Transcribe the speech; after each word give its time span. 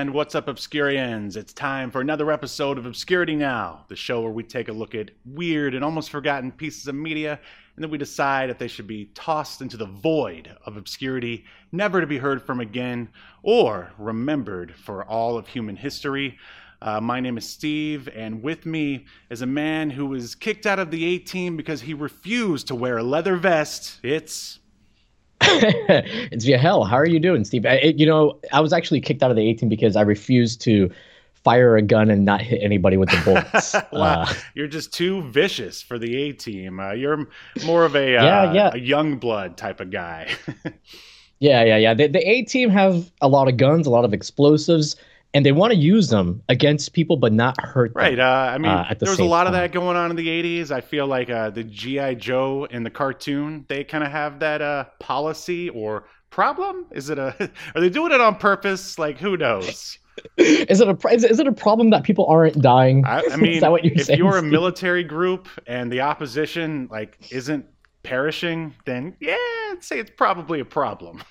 And 0.00 0.14
what's 0.14 0.36
up, 0.36 0.46
Obscurians? 0.46 1.36
It's 1.36 1.52
time 1.52 1.90
for 1.90 2.00
another 2.00 2.30
episode 2.30 2.78
of 2.78 2.86
Obscurity 2.86 3.34
Now, 3.34 3.84
the 3.88 3.96
show 3.96 4.20
where 4.20 4.30
we 4.30 4.44
take 4.44 4.68
a 4.68 4.72
look 4.72 4.94
at 4.94 5.10
weird 5.24 5.74
and 5.74 5.82
almost 5.84 6.10
forgotten 6.10 6.52
pieces 6.52 6.86
of 6.86 6.94
media, 6.94 7.40
and 7.74 7.82
then 7.82 7.90
we 7.90 7.98
decide 7.98 8.48
if 8.48 8.58
they 8.58 8.68
should 8.68 8.86
be 8.86 9.06
tossed 9.06 9.60
into 9.60 9.76
the 9.76 9.86
void 9.86 10.56
of 10.64 10.76
obscurity, 10.76 11.44
never 11.72 12.00
to 12.00 12.06
be 12.06 12.16
heard 12.16 12.40
from 12.40 12.60
again, 12.60 13.08
or 13.42 13.90
remembered 13.98 14.72
for 14.72 15.04
all 15.04 15.36
of 15.36 15.48
human 15.48 15.74
history. 15.74 16.38
Uh, 16.80 17.00
my 17.00 17.18
name 17.18 17.36
is 17.36 17.48
Steve, 17.48 18.08
and 18.14 18.40
with 18.40 18.66
me 18.66 19.04
is 19.30 19.42
a 19.42 19.46
man 19.46 19.90
who 19.90 20.06
was 20.06 20.36
kicked 20.36 20.64
out 20.64 20.78
of 20.78 20.92
the 20.92 21.04
A 21.06 21.18
team 21.18 21.56
because 21.56 21.80
he 21.80 21.92
refused 21.92 22.68
to 22.68 22.76
wear 22.76 22.98
a 22.98 23.02
leather 23.02 23.34
vest. 23.34 23.98
It's 24.04 24.60
it's 25.40 26.46
Yahel. 26.46 26.84
How 26.84 26.96
are 26.96 27.06
you 27.06 27.18
doing, 27.18 27.44
Steve? 27.44 27.66
I, 27.66 27.94
you 27.96 28.06
know, 28.06 28.38
I 28.52 28.60
was 28.60 28.72
actually 28.72 29.00
kicked 29.00 29.22
out 29.22 29.30
of 29.30 29.36
the 29.36 29.48
A 29.48 29.54
team 29.54 29.68
because 29.68 29.96
I 29.96 30.02
refused 30.02 30.60
to 30.62 30.90
fire 31.34 31.76
a 31.76 31.82
gun 31.82 32.10
and 32.10 32.24
not 32.24 32.40
hit 32.40 32.60
anybody 32.62 32.96
with 32.96 33.08
the 33.10 33.20
bullets. 33.24 33.74
wow, 33.92 34.22
uh, 34.22 34.34
you're 34.54 34.68
just 34.68 34.92
too 34.92 35.22
vicious 35.22 35.80
for 35.80 35.98
the 35.98 36.16
A 36.22 36.32
team. 36.32 36.80
Uh, 36.80 36.92
you're 36.92 37.28
more 37.64 37.84
of 37.84 37.94
a 37.94 38.12
yeah, 38.12 38.40
uh, 38.42 38.52
yeah. 38.52 38.70
a 38.74 38.78
young 38.78 39.18
blood 39.18 39.56
type 39.56 39.80
of 39.80 39.90
guy. 39.90 40.30
yeah, 41.38 41.62
yeah, 41.64 41.76
yeah. 41.76 41.94
The, 41.94 42.08
the 42.08 42.28
A 42.28 42.42
team 42.42 42.70
have 42.70 43.10
a 43.20 43.28
lot 43.28 43.48
of 43.48 43.56
guns, 43.56 43.86
a 43.86 43.90
lot 43.90 44.04
of 44.04 44.12
explosives 44.12 44.96
and 45.34 45.44
they 45.44 45.52
want 45.52 45.72
to 45.72 45.78
use 45.78 46.08
them 46.08 46.42
against 46.48 46.92
people 46.92 47.16
but 47.16 47.32
not 47.32 47.60
hurt 47.60 47.92
them. 47.94 48.02
Right. 48.02 48.18
Uh, 48.18 48.50
I 48.52 48.58
mean, 48.58 48.70
uh, 48.70 48.86
the 48.90 49.04
there 49.04 49.10
was 49.10 49.18
a 49.18 49.24
lot 49.24 49.44
time. 49.44 49.54
of 49.54 49.60
that 49.60 49.72
going 49.72 49.96
on 49.96 50.10
in 50.10 50.16
the 50.16 50.26
80s. 50.26 50.70
I 50.70 50.80
feel 50.80 51.06
like 51.06 51.30
uh, 51.30 51.50
the 51.50 51.64
G.I. 51.64 52.14
Joe 52.14 52.66
in 52.70 52.82
the 52.82 52.90
cartoon, 52.90 53.64
they 53.68 53.84
kind 53.84 54.04
of 54.04 54.10
have 54.10 54.40
that 54.40 54.62
uh, 54.62 54.84
policy 55.00 55.68
or 55.70 56.04
problem. 56.30 56.86
Is 56.92 57.10
it 57.10 57.18
a, 57.18 57.34
are 57.74 57.80
they 57.80 57.90
doing 57.90 58.12
it 58.12 58.20
on 58.20 58.36
purpose? 58.36 58.98
Like, 58.98 59.18
who 59.18 59.36
knows? 59.36 59.98
is 60.36 60.80
it 60.80 60.88
a 60.88 61.08
is 61.08 61.38
it 61.38 61.46
a 61.46 61.52
problem 61.52 61.90
that 61.90 62.02
people 62.02 62.26
aren't 62.26 62.60
dying? 62.60 63.04
I, 63.04 63.22
I 63.30 63.36
mean, 63.36 63.60
you're 63.62 63.78
if 63.84 64.06
saying, 64.06 64.18
you're 64.18 64.38
a 64.38 64.42
military 64.42 65.04
group 65.04 65.48
and 65.66 65.92
the 65.92 66.00
opposition 66.00 66.88
like 66.90 67.16
isn't 67.30 67.66
perishing, 68.02 68.74
then 68.84 69.16
yeah, 69.20 69.36
I'd 69.70 69.78
say 69.80 69.98
it's 69.98 70.10
probably 70.16 70.60
a 70.60 70.64
problem. 70.64 71.22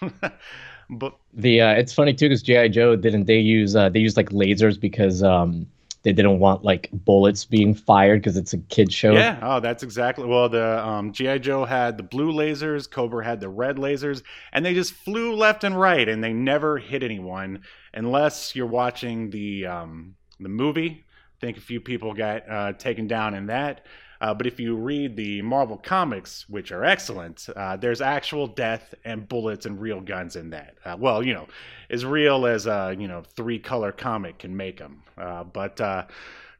But 0.90 1.18
the 1.34 1.62
uh, 1.62 1.72
it's 1.74 1.94
funny 1.94 2.14
too 2.14 2.30
because 2.30 2.42
GI 2.42 2.70
Joe 2.70 2.96
didn't 2.96 3.26
they 3.26 3.40
use 3.40 3.76
uh, 3.76 3.90
they 3.90 4.00
used 4.00 4.18
like 4.18 4.30
lasers 4.30 4.80
because 4.80 5.22
um 5.22 5.68
they 6.04 6.14
didn't 6.14 6.40
want 6.40 6.64
like 6.64 6.90
bullets 6.94 7.44
being 7.44 7.74
fired 7.74 8.22
because 8.22 8.38
it's 8.38 8.54
a 8.54 8.58
kid 8.58 8.94
show. 8.94 9.12
Yeah, 9.12 9.40
oh, 9.42 9.60
that's 9.60 9.84
exactly. 9.84 10.26
Well, 10.26 10.48
the 10.48 10.86
um, 10.86 11.12
GI 11.12 11.40
Joe 11.40 11.66
had 11.66 11.98
the 11.98 12.04
blue 12.04 12.32
lasers, 12.32 12.90
Cobra 12.90 13.26
had 13.26 13.42
the 13.42 13.50
red 13.50 13.76
lasers, 13.76 14.24
and 14.54 14.66
they 14.66 14.74
just 14.74 14.94
flew 14.94 15.36
left 15.36 15.66
and 15.66 15.78
right, 15.78 16.08
and 16.08 16.24
they 16.24 16.32
never 16.32 16.78
hit 16.78 17.04
anyone 17.04 17.64
unless 17.94 18.56
you're 18.56 18.68
watching 18.68 19.31
the 19.31 19.66
um, 19.66 20.16
the 20.40 20.47
movie. 20.47 21.03
I 21.03 21.46
think 21.46 21.58
a 21.58 21.62
few 21.62 21.81
people 21.81 22.14
got 22.14 22.50
uh, 22.50 22.74
taken 22.74 23.08
down 23.08 23.34
in 23.34 23.47
that. 23.47 23.86
Uh, 24.22 24.33
but 24.33 24.47
if 24.47 24.59
you 24.59 24.75
read 24.75 25.16
the 25.16 25.41
Marvel 25.41 25.78
comics, 25.78 26.47
which 26.50 26.72
are 26.72 26.83
excellent, 26.83 27.47
uh, 27.55 27.78
there's 27.78 28.01
actual 28.01 28.47
death 28.47 28.94
and 29.05 29.28
bullets 29.28 29.66
and 29.66 29.79
real 29.79 30.01
guns 30.01 30.35
in 30.35 30.50
that. 30.51 30.75
Uh, 30.83 30.95
well, 31.00 31.25
you 31.25 31.33
know, 31.33 31.47
as 31.89 32.05
real 32.05 32.45
as 32.45 32.66
a 32.66 32.95
you 32.97 33.07
know 33.07 33.23
three 33.35 33.59
color 33.59 33.91
comic 33.91 34.39
can 34.39 34.55
make 34.55 34.78
them. 34.78 35.03
Uh, 35.17 35.44
but 35.44 35.79
uh, 35.79 36.05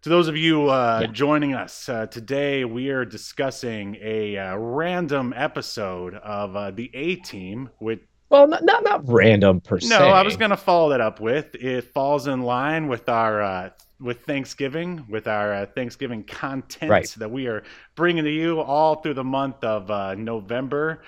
to 0.02 0.10
those 0.10 0.28
of 0.28 0.38
you 0.38 0.70
uh, 0.70 1.00
yeah. 1.02 1.08
joining 1.08 1.54
us 1.54 1.90
today, 2.12 2.66
we 2.66 2.90
are 2.90 3.06
discussing 3.06 3.98
a 4.02 4.56
random 4.58 5.34
episode 5.36 6.16
of 6.16 6.76
the 6.76 6.92
A 6.94 7.16
Team 7.18 7.70
with 7.80 8.00
well, 8.30 8.48
not, 8.48 8.64
not 8.64 8.84
not 8.84 9.02
random 9.06 9.62
per 9.62 9.80
se. 9.80 9.88
No, 9.88 10.08
I 10.08 10.22
was 10.22 10.36
going 10.36 10.52
to 10.52 10.58
follow 10.58 10.90
that 10.90 11.00
up 11.00 11.20
with 11.22 11.56
it 11.56 11.86
falls 11.94 12.28
in 12.28 12.42
line 12.42 12.88
with 12.88 13.08
our 13.08 13.42
uh, 13.42 13.70
with 14.00 14.22
Thanksgiving, 14.26 15.06
with 15.10 15.28
our 15.28 15.54
uh, 15.54 15.66
Thanksgiving 15.66 16.24
content 16.24 16.90
right. 16.92 17.16
that 17.18 17.32
we 17.32 17.48
are 17.48 17.64
bringing 17.96 18.24
to 18.24 18.30
you 18.30 18.62
all 18.62 18.96
through 18.96 19.16
the 19.16 19.24
month 19.24 19.64
of 19.64 19.90
uh, 19.90 20.16
November. 20.16 21.04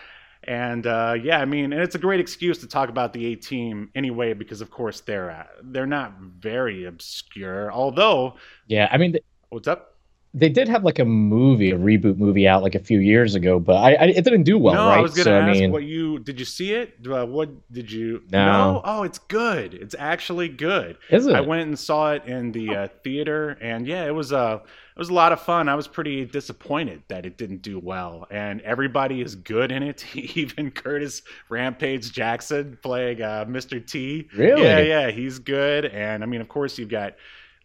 And 0.45 0.88
uh, 0.88 1.16
yeah, 1.22 1.39
I 1.39 1.45
mean, 1.45 1.73
and 1.73 1.81
it's 1.81 1.95
a 1.95 1.99
great 1.99 2.19
excuse 2.19 2.57
to 2.59 2.67
talk 2.67 2.89
about 2.89 3.13
the 3.13 3.25
A 3.28 3.35
team 3.35 3.91
anyway, 3.94 4.33
because 4.33 4.61
of 4.61 4.72
course 4.72 5.01
they're 5.01 5.31
uh, 5.31 5.44
they're 5.61 5.85
not 5.85 6.17
very 6.19 6.85
obscure. 6.85 7.72
Although, 7.72 8.35
yeah, 8.67 8.88
I 8.91 8.97
mean, 8.97 9.17
what's 9.49 9.67
up? 9.67 9.98
They 10.34 10.50
did 10.50 10.67
have 10.67 10.84
like 10.84 11.00
a 11.00 11.06
movie, 11.06 11.72
a 11.72 11.78
reboot 11.78 12.17
movie 12.17 12.47
out 12.47 12.62
like 12.62 12.75
a 12.75 12.79
few 12.79 13.00
years 13.00 13.34
ago, 13.34 13.59
but 13.59 13.78
I, 13.78 13.94
I 13.94 14.03
it 14.06 14.23
didn't 14.23 14.44
do 14.44 14.59
well. 14.59 14.75
No, 14.75 14.88
right? 14.88 15.00
I 15.00 15.01
was 15.01 15.13
gonna 15.13 15.23
so, 15.23 15.40
ask 15.40 15.57
I 15.57 15.59
mean, 15.59 15.72
what 15.72 15.84
you 15.84 16.19
did. 16.19 16.40
You 16.40 16.45
see 16.45 16.73
it? 16.73 16.94
Uh, 17.09 17.25
what 17.25 17.50
did 17.72 17.91
you? 17.91 18.22
No. 18.31 18.45
no. 18.45 18.81
Oh, 18.85 19.03
it's 19.03 19.17
good. 19.17 19.73
It's 19.73 19.95
actually 19.97 20.47
good. 20.47 20.97
Is 21.09 21.25
it? 21.25 21.35
I 21.35 21.41
went 21.41 21.67
and 21.67 21.79
saw 21.79 22.13
it 22.13 22.25
in 22.25 22.51
the 22.51 22.75
uh, 22.75 22.88
theater, 23.03 23.57
and 23.59 23.88
yeah, 23.88 24.06
it 24.06 24.13
was 24.13 24.31
a 24.31 24.38
uh, 24.38 24.59
it 25.00 25.00
was 25.00 25.09
a 25.09 25.13
lot 25.13 25.31
of 25.31 25.41
fun. 25.41 25.67
I 25.67 25.73
was 25.73 25.88
pretty 25.88 26.25
disappointed 26.25 27.01
that 27.07 27.25
it 27.25 27.38
didn't 27.38 27.63
do 27.63 27.79
well, 27.79 28.28
and 28.29 28.61
everybody 28.61 29.22
is 29.22 29.34
good 29.34 29.72
in 29.72 29.81
it. 29.81 30.06
Even 30.16 30.69
Curtis 30.69 31.23
Rampage 31.47 32.11
Jackson 32.11 32.78
playing 32.84 33.22
uh, 33.23 33.46
Mr. 33.46 33.84
T. 33.84 34.28
Really? 34.35 34.61
Yeah, 34.61 34.79
yeah, 34.79 35.09
he's 35.09 35.40
good. 35.40 35.85
And 35.85 36.22
I 36.22 36.28
mean, 36.28 36.41
of 36.41 36.50
course, 36.50 36.78
you've 36.78 36.90
got 36.90 37.16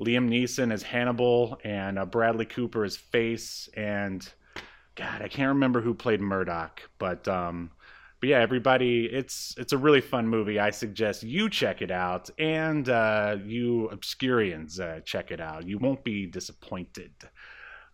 Liam 0.00 0.28
Neeson 0.28 0.72
as 0.72 0.82
Hannibal 0.82 1.58
and 1.64 1.98
uh, 1.98 2.04
Bradley 2.04 2.46
Cooper 2.46 2.84
as 2.84 2.96
Face 2.96 3.68
and 3.74 4.26
God, 4.96 5.22
I 5.22 5.28
can't 5.28 5.48
remember 5.48 5.80
who 5.80 5.92
played 5.94 6.20
Murdock, 6.20 6.82
but 6.98 7.26
um, 7.26 7.70
but 8.20 8.28
yeah, 8.28 8.38
everybody, 8.38 9.06
it's 9.06 9.54
it's 9.58 9.72
a 9.72 9.78
really 9.78 10.00
fun 10.00 10.28
movie. 10.28 10.58
I 10.58 10.70
suggest 10.70 11.24
you 11.24 11.50
check 11.50 11.82
it 11.82 11.90
out, 11.90 12.30
and 12.38 12.88
uh, 12.88 13.36
you 13.44 13.90
Obscurians 13.92 14.78
uh, 14.80 15.00
check 15.00 15.30
it 15.30 15.40
out. 15.40 15.66
You 15.66 15.78
won't 15.78 16.04
be 16.04 16.26
disappointed. 16.26 17.12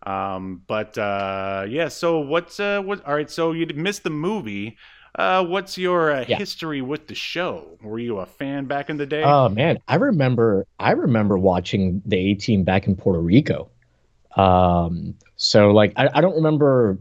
Um, 0.03 0.61
but 0.67 0.97
uh, 0.97 1.65
yeah, 1.67 1.87
so 1.87 2.19
what's 2.19 2.59
uh, 2.59 2.81
what? 2.81 3.03
All 3.05 3.15
right, 3.15 3.29
so 3.29 3.51
you 3.51 3.65
missed 3.75 4.03
the 4.03 4.09
movie. 4.09 4.77
Uh, 5.15 5.43
what's 5.43 5.77
your 5.77 6.11
uh, 6.11 6.25
yeah. 6.27 6.37
history 6.37 6.81
with 6.81 7.07
the 7.07 7.15
show? 7.15 7.77
Were 7.81 7.99
you 7.99 8.19
a 8.19 8.25
fan 8.25 8.65
back 8.65 8.89
in 8.89 8.97
the 8.97 9.05
day? 9.05 9.23
Oh 9.23 9.49
man, 9.49 9.77
I 9.87 9.95
remember. 9.95 10.65
I 10.79 10.91
remember 10.91 11.37
watching 11.37 12.01
the 12.05 12.17
A 12.17 12.33
Team 12.35 12.63
back 12.63 12.87
in 12.87 12.95
Puerto 12.95 13.19
Rico. 13.19 13.69
Um, 14.37 15.15
so 15.35 15.71
like, 15.71 15.91
I, 15.97 16.09
I 16.13 16.21
don't 16.21 16.35
remember 16.35 16.97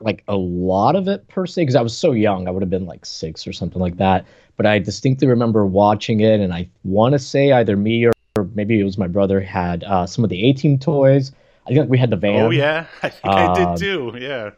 like 0.00 0.22
a 0.28 0.36
lot 0.36 0.96
of 0.96 1.08
it 1.08 1.26
per 1.28 1.46
se 1.46 1.62
because 1.62 1.74
I 1.74 1.80
was 1.80 1.96
so 1.96 2.12
young. 2.12 2.46
I 2.46 2.50
would 2.50 2.62
have 2.62 2.70
been 2.70 2.86
like 2.86 3.06
six 3.06 3.46
or 3.46 3.52
something 3.52 3.80
like 3.80 3.96
that. 3.96 4.26
But 4.56 4.66
I 4.66 4.78
distinctly 4.78 5.26
remember 5.26 5.66
watching 5.66 6.20
it, 6.20 6.40
and 6.40 6.52
I 6.52 6.68
want 6.84 7.14
to 7.14 7.18
say 7.18 7.52
either 7.52 7.76
me 7.76 8.04
or, 8.04 8.12
or, 8.38 8.48
maybe 8.54 8.78
it 8.78 8.84
was 8.84 8.98
my 8.98 9.08
brother 9.08 9.40
had 9.40 9.82
uh, 9.84 10.06
some 10.06 10.22
of 10.22 10.30
the 10.30 10.44
A 10.44 10.52
Team 10.52 10.78
toys. 10.78 11.32
I 11.66 11.72
think 11.72 11.88
we 11.88 11.98
had 11.98 12.10
the 12.10 12.16
van. 12.16 12.42
Oh 12.42 12.50
yeah, 12.50 12.86
I 13.02 13.08
think 13.08 13.34
I 13.34 13.54
did 13.54 13.66
um, 13.66 13.76
too. 13.76 14.18
Yeah. 14.20 14.50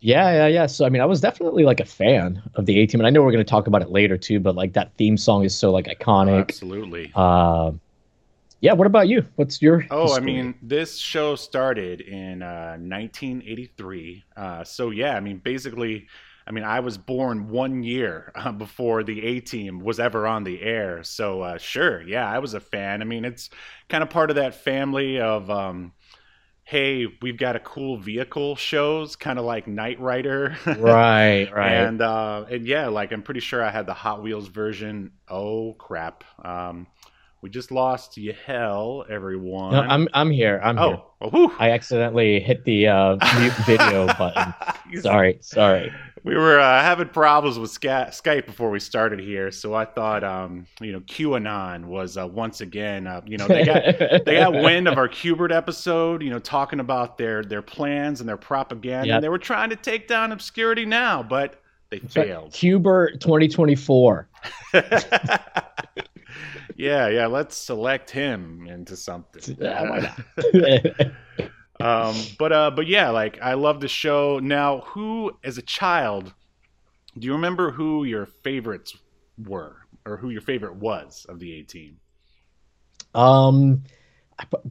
Yeah, 0.00 0.30
yeah, 0.30 0.46
yeah. 0.46 0.66
So 0.66 0.84
I 0.86 0.90
mean, 0.90 1.02
I 1.02 1.06
was 1.06 1.20
definitely 1.20 1.64
like 1.64 1.80
a 1.80 1.84
fan 1.84 2.42
of 2.54 2.66
the 2.66 2.78
A 2.78 2.86
Team, 2.86 3.00
and 3.00 3.06
I 3.06 3.10
know 3.10 3.22
we're 3.22 3.32
going 3.32 3.44
to 3.44 3.50
talk 3.50 3.66
about 3.66 3.82
it 3.82 3.90
later 3.90 4.16
too. 4.16 4.38
But 4.38 4.54
like 4.54 4.74
that 4.74 4.94
theme 4.94 5.16
song 5.16 5.44
is 5.44 5.56
so 5.56 5.70
like 5.70 5.86
iconic. 5.86 6.40
Absolutely. 6.40 7.10
Uh, 7.14 7.72
yeah. 8.60 8.74
What 8.74 8.86
about 8.86 9.08
you? 9.08 9.24
What's 9.36 9.60
your? 9.60 9.84
Oh, 9.90 10.02
history? 10.02 10.22
I 10.22 10.24
mean, 10.24 10.54
this 10.62 10.98
show 10.98 11.34
started 11.34 12.00
in 12.00 12.42
uh, 12.42 12.76
1983. 12.78 14.24
Uh, 14.36 14.64
so 14.64 14.90
yeah, 14.90 15.16
I 15.16 15.20
mean, 15.20 15.38
basically, 15.38 16.06
I 16.46 16.52
mean, 16.52 16.64
I 16.64 16.78
was 16.78 16.96
born 16.96 17.48
one 17.48 17.82
year 17.82 18.30
uh, 18.36 18.52
before 18.52 19.02
the 19.02 19.20
A 19.24 19.40
Team 19.40 19.80
was 19.80 19.98
ever 19.98 20.28
on 20.28 20.44
the 20.44 20.62
air. 20.62 21.02
So 21.02 21.42
uh, 21.42 21.58
sure, 21.58 22.02
yeah, 22.02 22.30
I 22.30 22.38
was 22.38 22.54
a 22.54 22.60
fan. 22.60 23.02
I 23.02 23.04
mean, 23.04 23.24
it's 23.24 23.50
kind 23.88 24.04
of 24.04 24.10
part 24.10 24.30
of 24.30 24.36
that 24.36 24.54
family 24.54 25.20
of. 25.20 25.50
Um, 25.50 25.92
hey, 26.68 27.06
we've 27.22 27.38
got 27.38 27.56
a 27.56 27.60
cool 27.60 27.96
vehicle 27.96 28.54
shows, 28.54 29.16
kind 29.16 29.38
of 29.38 29.46
like 29.46 29.66
Knight 29.66 29.98
Rider. 30.00 30.54
right, 30.66 31.48
right. 31.50 31.72
And 31.72 32.02
uh, 32.02 32.44
and 32.50 32.66
yeah, 32.66 32.88
like 32.88 33.10
I'm 33.10 33.22
pretty 33.22 33.40
sure 33.40 33.64
I 33.64 33.70
had 33.70 33.86
the 33.86 33.94
Hot 33.94 34.22
Wheels 34.22 34.48
version. 34.48 35.12
Oh 35.28 35.72
crap. 35.78 36.24
Um, 36.44 36.86
we 37.40 37.48
just 37.48 37.70
lost 37.70 38.18
Yahel, 38.18 39.06
everyone. 39.08 39.72
No, 39.72 39.80
I'm 39.80 40.08
I'm 40.12 40.30
here. 40.30 40.60
I'm 40.62 40.78
oh. 40.78 40.88
here. 40.88 41.00
Oh, 41.20 41.56
I 41.58 41.70
accidentally 41.70 42.38
hit 42.38 42.64
the 42.64 42.88
uh, 42.88 43.16
mute 43.40 43.54
video 43.64 44.06
button. 44.18 44.54
sorry, 45.00 45.38
sorry. 45.40 45.90
We 46.24 46.34
were 46.34 46.58
uh, 46.58 46.82
having 46.82 47.08
problems 47.08 47.58
with 47.58 47.70
Skype 47.72 48.46
before 48.46 48.70
we 48.70 48.80
started 48.80 49.20
here, 49.20 49.50
so 49.50 49.74
I 49.74 49.84
thought, 49.84 50.24
um, 50.24 50.66
you 50.80 50.92
know, 50.92 51.00
QAnon 51.00 51.84
was 51.86 52.16
uh, 52.16 52.26
once 52.26 52.60
again, 52.60 53.06
uh, 53.06 53.20
you 53.26 53.36
know, 53.38 53.46
they 53.46 53.64
got 53.64 53.82
they 54.24 54.34
got 54.36 54.52
wind 54.52 54.88
of 54.88 54.98
our 54.98 55.08
Qbert 55.08 55.54
episode, 55.54 56.22
you 56.22 56.30
know, 56.30 56.38
talking 56.38 56.80
about 56.80 57.18
their 57.18 57.42
their 57.44 57.62
plans 57.62 58.20
and 58.20 58.28
their 58.28 58.36
propaganda, 58.36 59.06
Yep. 59.08 59.14
and 59.16 59.24
they 59.24 59.28
were 59.28 59.38
trying 59.38 59.70
to 59.70 59.76
take 59.76 60.08
down 60.08 60.32
obscurity 60.32 60.84
now, 60.84 61.22
but 61.22 61.60
they 61.90 61.98
failed. 62.00 62.52
Qbert 62.52 63.20
2024. 63.20 64.28
yeah, 66.76 67.08
yeah. 67.08 67.26
Let's 67.26 67.56
select 67.56 68.10
him 68.10 68.66
into 68.66 68.96
something. 68.96 69.56
Yeah, 69.60 69.88
why 69.88 70.00
not? 70.00 71.50
Um 71.80 72.16
but 72.38 72.52
uh 72.52 72.70
but 72.70 72.86
yeah 72.86 73.10
like 73.10 73.38
i 73.40 73.54
love 73.54 73.80
the 73.80 73.88
show 73.88 74.38
now 74.40 74.80
who 74.80 75.32
as 75.44 75.58
a 75.58 75.62
child 75.62 76.32
do 77.18 77.26
you 77.26 77.32
remember 77.32 77.70
who 77.70 78.04
your 78.04 78.26
favorites 78.26 78.96
were 79.46 79.76
or 80.04 80.16
who 80.16 80.30
your 80.30 80.40
favorite 80.40 80.74
was 80.74 81.24
of 81.28 81.38
the 81.38 81.60
a 81.60 81.62
team 81.62 81.98
um, 83.14 83.82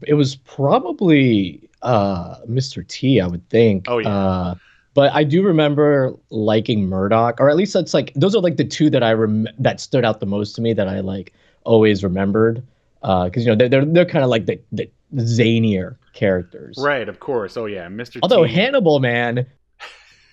it 0.06 0.14
was 0.14 0.36
probably 0.36 1.70
uh 1.82 2.36
Mr. 2.48 2.88
T, 2.88 3.20
I 3.22 3.28
would 3.28 3.48
think. 3.50 3.86
Oh, 3.88 3.98
yeah. 4.00 4.10
Uh, 4.10 4.56
but 4.94 5.14
I 5.14 5.24
do 5.24 5.44
remember 5.44 6.16
liking 6.32 6.88
Murdock, 6.88 7.40
or 7.40 7.50
at 7.50 7.56
least 7.56 7.74
that's 7.74 7.94
like 7.94 8.14
those 8.16 8.36
are 8.36 8.42
like 8.42 8.58
the 8.58 8.66
two 8.66 8.90
that 8.90 9.04
I 9.04 9.14
rem- 9.14 9.48
that 9.60 9.80
stood 9.80 10.04
out 10.04 10.20
the 10.20 10.26
most 10.26 10.54
to 10.56 10.62
me 10.62 10.74
that 10.74 10.88
I 10.88 11.02
like 11.02 11.34
always 11.66 12.04
remembered. 12.04 12.64
Uh, 13.04 13.26
because 13.26 13.46
you 13.46 13.52
know 13.52 13.56
they're 13.56 13.70
they're, 13.70 13.86
they're 13.86 14.06
kind 14.06 14.24
of 14.24 14.30
like 14.30 14.46
the 14.46 14.60
the 14.72 14.90
zanier 15.16 15.96
characters. 16.14 16.78
right 16.82 17.08
of 17.08 17.20
course 17.20 17.56
oh 17.56 17.66
yeah 17.66 17.88
mr 17.88 18.20
Although 18.24 18.46
T. 18.46 18.54
Hannibal, 18.54 19.00
man, 19.00 19.46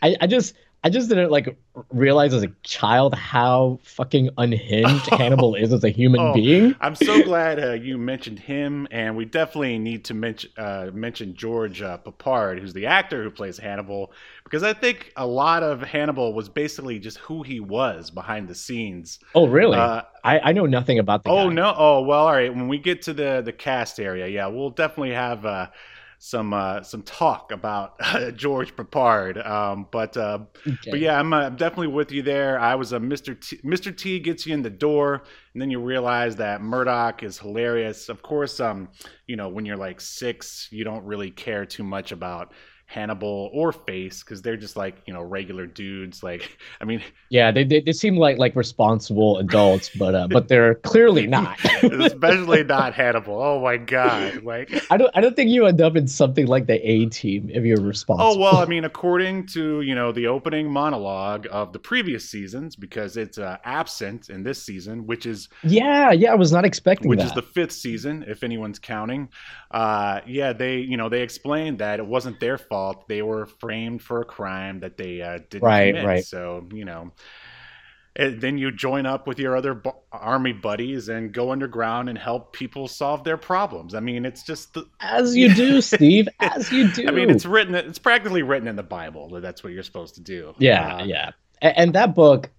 I, 0.03 0.17
I 0.21 0.27
just 0.27 0.55
I 0.85 0.91
just 0.91 1.09
didn't 1.09 1.31
like 1.31 1.57
realize 1.91 2.35
as 2.35 2.43
a 2.43 2.53
child 2.63 3.15
how 3.15 3.81
fucking 3.83 4.29
unhinged 4.37 5.07
Hannibal 5.11 5.55
is 5.55 5.73
as 5.73 5.83
a 5.83 5.89
human 5.89 6.21
Oh. 6.21 6.35
being. 6.35 6.75
i'm 6.81 6.95
so 6.95 7.25
glad 7.25 7.59
uh, 7.59 7.73
you 7.73 7.99
mentioned 7.99 8.39
him 8.39 8.87
and 8.91 9.17
we 9.17 9.25
definitely 9.25 9.79
need 9.79 10.05
to 10.05 10.15
mention 10.15 10.51
uh, 10.57 10.91
mention 10.93 11.35
george 11.35 11.83
uh, 11.83 11.99
peppard 12.05 12.61
who's 12.61 12.73
the 12.75 12.87
actor 12.87 13.23
who 13.25 13.31
plays 13.31 13.59
hannibal 13.59 14.13
because 14.45 14.63
i 14.63 14.73
think 14.73 15.13
a 15.17 15.27
lot 15.27 15.63
of 15.65 15.83
hannibal 15.83 16.33
was 16.35 16.49
basically 16.49 16.99
just 17.01 17.17
who 17.19 17.43
he 17.43 17.59
was 17.61 18.11
behind 18.11 18.47
the 18.47 18.55
scenes 18.55 19.19
Oh, 19.35 19.49
really? 19.49 19.77
uh, 19.79 20.03
I, 20.23 20.39
I 20.51 20.53
know 20.53 20.67
nothing 20.67 20.99
about 21.01 21.25
the 21.25 21.31
Oh 21.31 21.49
guy. 21.49 21.55
no! 21.55 21.75
Oh 21.77 22.03
well, 22.03 22.27
all 22.27 22.33
right. 22.33 22.55
When 22.55 22.69
we 22.69 22.79
get 22.79 23.03
to 23.03 23.13
the 23.13 23.43
the 23.45 23.53
cast 23.53 23.99
area, 24.01 24.27
yeah, 24.29 24.47
we'll 24.47 24.71
definitely 24.71 25.13
have 25.13 25.45
uh, 25.45 25.67
some 26.25 26.55
uh, 26.55 26.83
some 26.83 27.03
talk 27.03 27.53
about 27.53 28.01
George 28.35 28.75
Peppard. 28.75 29.45
Um, 29.47 29.87
but 29.91 30.17
uh, 30.17 30.39
Okay. 30.67 30.91
but 30.91 30.99
yeah, 30.99 31.19
I'm 31.19 31.33
uh, 31.35 31.51
definitely 31.51 31.89
with 31.89 32.11
you 32.13 32.23
there. 32.23 32.59
I 32.59 32.77
was 32.77 32.93
a 32.95 32.99
Mr. 32.99 33.39
T. 33.39 33.59
Mr. 33.59 33.95
T 33.95 34.19
gets 34.21 34.47
you 34.47 34.55
in 34.55 34.63
the 34.63 34.71
door, 34.71 35.25
and 35.53 35.61
then 35.61 35.71
you 35.71 35.81
realize 35.81 36.37
that 36.37 36.63
Murdock 36.63 37.23
is 37.23 37.39
hilarious. 37.39 38.09
Of 38.09 38.23
course, 38.23 38.59
um, 38.59 38.89
you 39.27 39.37
know 39.37 39.49
when 39.51 39.67
you're 39.67 39.77
like 39.77 40.01
six, 40.01 40.67
you 40.71 40.83
don't 40.83 41.05
really 41.05 41.31
care 41.31 41.67
too 41.67 41.85
much 41.85 42.11
about 42.11 42.53
Hannibal 42.87 43.51
or 43.53 43.73
Face 43.73 44.23
because 44.23 44.43
they're 44.43 44.57
just 44.57 44.77
like 44.77 44.97
you 45.07 45.13
know 45.13 45.23
regular 45.23 45.67
dudes. 45.67 46.23
Like 46.23 46.59
I 46.81 46.85
mean, 46.85 47.03
Yeah, 47.29 47.51
they, 47.51 47.65
they 47.65 47.81
they 47.81 47.93
seem 47.93 48.17
like 48.17 48.39
like 48.39 48.55
responsible 48.57 49.39
adults, 49.39 49.91
but 49.91 50.15
uh, 50.15 50.29
but 50.29 50.49
they're 50.49 50.77
clearly 50.77 51.27
not. 51.27 51.59
especially 51.83 52.65
not 52.65 52.95
Hannibal. 52.95 53.41
Oh 53.41 53.61
my 53.61 53.77
god! 53.77 54.43
Like. 54.43 54.71
I 54.91 54.97
don't 54.97 55.11
I 55.15 55.21
don't 55.21 55.35
think 55.35 55.51
you 55.51 55.67
end 55.67 55.81
up 55.81 55.97
in 55.97 56.07
something 56.07 56.47
like 56.47 56.67
the 56.67 56.75
A 56.89 57.07
team 57.07 57.51
if 57.53 57.65
you're 57.65 57.81
responsible. 57.81 58.33
Oh 58.33 58.39
well, 58.39 58.57
I 58.57 58.67
mean, 58.67 58.85
according 58.85 59.47
to 59.49 59.81
you 59.81 59.95
know 59.95 60.13
the 60.13 60.27
opening 60.27 60.71
monologue 60.71 61.47
of 61.51 61.73
the 61.73 61.79
previous 61.79 62.29
seasons, 62.29 62.77
because 62.77 63.17
it's 63.17 63.39
uh, 63.39 63.57
absent 63.65 64.29
in 64.31 64.43
this 64.43 64.63
season, 64.63 65.07
which 65.07 65.27
is 65.27 65.49
yeah, 65.63 66.13
yeah, 66.13 66.33
I 66.33 66.35
was 66.35 66.53
not 66.53 66.65
expecting 66.65 67.09
which 67.09 67.21
that. 67.21 67.27
is 67.27 67.33
the 67.33 67.43
fifth 67.43 67.73
season, 67.73 68.25
if 68.29 68.43
anyone's 68.43 68.79
counting. 68.79 69.29
Uh, 69.71 70.21
yeah, 70.27 70.53
they 70.53 70.79
you 70.79 70.97
know 70.97 71.09
they 71.09 71.23
explained 71.23 71.79
that 71.79 71.99
it 71.99 72.07
wasn't 72.07 72.39
their 72.41 72.59
fault; 72.59 72.74
they 73.09 73.23
were 73.23 73.47
framed 73.47 74.03
for 74.03 74.21
a 74.21 74.25
crime 74.25 74.81
that 74.81 74.97
they 74.97 75.21
uh, 75.23 75.39
didn't 75.51 75.63
Right, 75.65 75.89
commit. 75.95 76.07
right. 76.07 76.25
So 76.25 76.67
you 76.73 76.85
know. 76.85 77.13
And 78.17 78.41
then 78.41 78.59
you 78.59 78.71
join 78.71 79.07
up 79.07 79.27
with 79.27 79.41
your 79.41 79.57
other 79.57 79.83
army 80.13 80.53
buddies 80.53 81.09
and 81.09 81.33
go 81.33 81.51
underground 81.51 82.09
and 82.09 82.17
help 82.17 82.53
people 82.53 82.87
solve 82.87 83.25
their 83.25 83.37
problems. 83.37 83.93
I 83.93 83.99
mean, 83.99 84.25
it's 84.25 84.45
just 84.45 84.73
the, 84.75 84.87
As 85.01 85.37
you 85.41 85.53
do, 85.53 85.81
Steve. 85.81 86.29
As 86.39 86.71
you 86.71 86.93
do. 86.93 87.09
I 87.09 87.11
mean, 87.11 87.29
it's 87.29 87.45
written. 87.45 87.75
It's 87.75 87.99
practically 87.99 88.43
written 88.43 88.69
in 88.69 88.77
the 88.77 88.85
Bible 88.85 89.31
that 89.31 89.41
that's 89.41 89.65
what 89.65 89.73
you're 89.73 89.83
supposed 89.83 90.15
to 90.15 90.21
do. 90.21 90.55
yeah, 90.59 90.99
Uh, 90.99 91.05
yeah. 91.05 91.31
A- 91.61 91.77
And, 91.77 91.93
that 91.95 92.15
book 92.15 92.51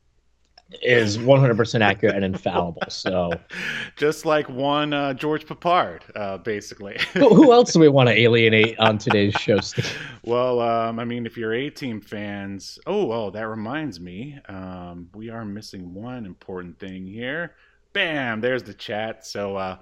is 0.82 1.18
100% 1.18 1.82
accurate 1.82 2.16
and 2.16 2.26
infallible. 2.26 2.82
So 2.90 3.32
just 3.96 4.26
like 4.26 4.50
one 4.50 4.94
uh, 4.94 5.14
George 5.14 5.46
Peppard, 5.46 6.02
uh, 6.16 6.38
basically. 6.40 6.98
who, 7.14 7.34
who 7.34 7.54
else 7.54 7.74
do 7.74 7.80
we 7.80 7.88
want 7.88 8.10
to 8.10 8.20
alienate 8.20 8.78
on 8.80 8.98
today's 8.98 9.34
show, 9.36 9.60
Steve? 9.60 9.96
well, 10.24 10.60
um, 10.60 11.00
I 11.00 11.06
mean, 11.06 11.26
if 11.26 11.38
you're 11.38 11.54
A 11.54 11.70
Team 11.70 12.02
fans, 12.02 12.80
oh, 12.88 13.12
oh, 13.12 13.30
that 13.32 13.48
reminds 13.48 14.00
me, 14.00 14.40
um, 14.50 15.10
we 15.14 15.30
are 15.30 15.46
missing 15.46 15.94
one 15.94 16.26
important 16.26 16.80
thing 16.80 17.06
here. 17.06 17.56
Bam, 17.94 18.42
there's 18.42 18.64
the 18.64 18.74
chat. 18.74 19.26
So, 19.26 19.56
uh, 19.56 19.78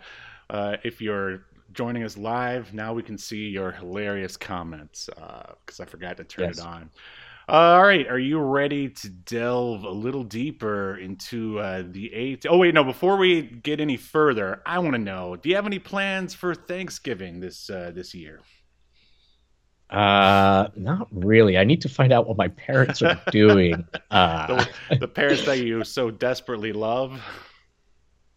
uh, 0.49 0.77
if 0.83 1.01
you're 1.01 1.45
joining 1.71 2.03
us 2.03 2.17
live, 2.17 2.73
now 2.73 2.93
we 2.93 3.01
can 3.01 3.17
see 3.17 3.47
your 3.47 3.71
hilarious 3.71 4.37
comments 4.37 5.09
because 5.65 5.79
I 5.79 5.85
forgot 5.85 6.17
to 6.17 6.23
turn 6.23 6.49
Yes. 6.49 6.59
it 6.59 6.65
on. 6.65 6.89
All 7.47 7.83
right, 7.83 8.07
are 8.07 8.19
you 8.19 8.39
ready 8.39 8.89
to 8.89 9.09
delve 9.09 9.83
a 9.83 9.89
little 9.89 10.23
deeper 10.23 10.97
into 10.97 11.59
uh, 11.59 11.83
the 11.85 12.13
eight? 12.13 12.45
Oh 12.49 12.57
wait, 12.57 12.73
no. 12.73 12.83
Before 12.83 13.17
we 13.17 13.41
get 13.41 13.79
any 13.81 13.97
further, 13.97 14.61
I 14.65 14.79
want 14.79 14.93
to 14.93 14.99
know: 14.99 15.35
Do 15.35 15.49
you 15.49 15.55
have 15.55 15.65
any 15.65 15.79
plans 15.79 16.33
for 16.33 16.55
Thanksgiving 16.55 17.39
this 17.39 17.69
uh, 17.69 17.91
this 17.93 18.13
year? 18.13 18.41
Uh, 19.89 20.69
not 20.75 21.07
really. 21.11 21.57
I 21.57 21.63
need 21.63 21.81
to 21.81 21.89
find 21.89 22.11
out 22.11 22.27
what 22.27 22.37
my 22.37 22.47
parents 22.47 23.01
are 23.01 23.19
doing. 23.31 23.87
Uh, 24.09 24.47
The, 24.47 24.69
the 24.99 25.07
parents 25.07 25.43
that 25.45 25.59
you 25.59 25.83
so 25.83 26.11
desperately 26.11 26.73
love. 26.73 27.21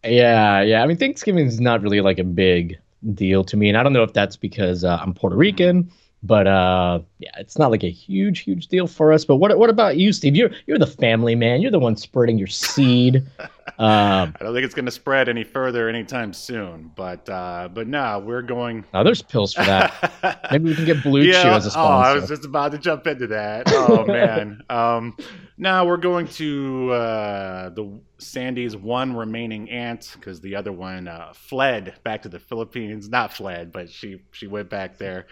yeah, 0.05 0.61
yeah. 0.63 0.83
I 0.83 0.87
mean, 0.87 0.97
Thanksgiving 0.97 1.47
is 1.47 1.61
not 1.61 1.83
really 1.83 2.01
like 2.01 2.19
a 2.19 2.25
big 2.25 2.77
deal 3.15 3.45
to 3.45 3.57
me, 3.57 3.69
and 3.69 3.77
I 3.79 3.83
don't 3.83 3.93
know 3.93 4.03
if 4.03 4.13
that's 4.13 4.37
because 4.37 4.85
uh, 4.85 4.99
I'm 5.01 5.15
Puerto 5.15 5.37
Rican, 5.37 5.91
but 6.23 6.47
uh, 6.47 7.01
yeah, 7.19 7.31
it's 7.39 7.59
not 7.59 7.71
like 7.71 7.85
a 7.85 7.91
huge, 7.91 8.41
huge 8.41 8.69
deal 8.69 8.87
for 8.87 9.13
us. 9.13 9.25
But 9.25 9.37
what 9.37 9.57
what 9.59 9.71
about 9.71 9.97
you, 9.97 10.13
Steve? 10.13 10.35
You're 10.35 10.51
you're 10.67 10.79
the 10.79 10.87
family 10.87 11.35
man. 11.35 11.61
You're 11.61 11.71
the 11.71 11.79
one 11.79 11.97
spreading 11.97 12.39
your 12.39 12.49
seed. 12.49 13.25
Um, 13.79 14.35
I 14.41 14.45
don't 14.45 14.55
think 14.55 14.65
it's 14.65 14.75
going 14.75 14.87
to 14.87 14.91
spread 14.91 15.29
any 15.29 15.45
further 15.45 15.89
anytime 15.89 16.33
soon. 16.33 16.91
But 16.95 17.29
uh, 17.29 17.69
but 17.75 17.87
no, 17.87 18.21
we're 18.21 18.41
going. 18.41 18.87
now 18.95 19.03
there's 19.03 19.21
pills 19.21 19.53
for 19.53 19.65
that. 19.65 20.49
Maybe 20.51 20.71
we 20.71 20.75
can 20.75 20.87
get 20.87 21.03
Blue 21.03 21.21
yeah, 21.21 21.43
Chew 21.43 21.49
as 21.51 21.67
a 21.67 21.71
sponsor. 21.73 22.09
Oh, 22.09 22.11
I 22.11 22.15
was 22.15 22.29
just 22.29 22.47
about 22.47 22.73
to 22.73 22.79
jump 22.79 23.07
into 23.07 23.27
that. 23.29 23.67
Oh 23.89 24.07
man. 24.07 24.63
um, 24.71 25.17
now 25.59 25.85
we're 25.85 25.99
going 25.99 26.27
to 26.29 26.91
uh, 26.93 27.69
the 27.71 28.01
Sandy's 28.19 28.75
one 28.77 29.15
remaining 29.15 29.69
aunt 29.69 30.13
because 30.15 30.41
the 30.41 30.57
other 30.57 30.73
one 30.73 31.07
uh, 31.07 31.33
fled 31.35 31.95
back 32.03 32.23
to 32.23 32.29
the 32.29 32.39
Philippines. 32.39 33.09
Not 33.11 33.33
fled, 33.33 33.73
but 33.73 33.91
she 33.91 34.23
she 34.33 34.47
went 34.47 34.71
back 34.71 34.97
there. 34.97 35.27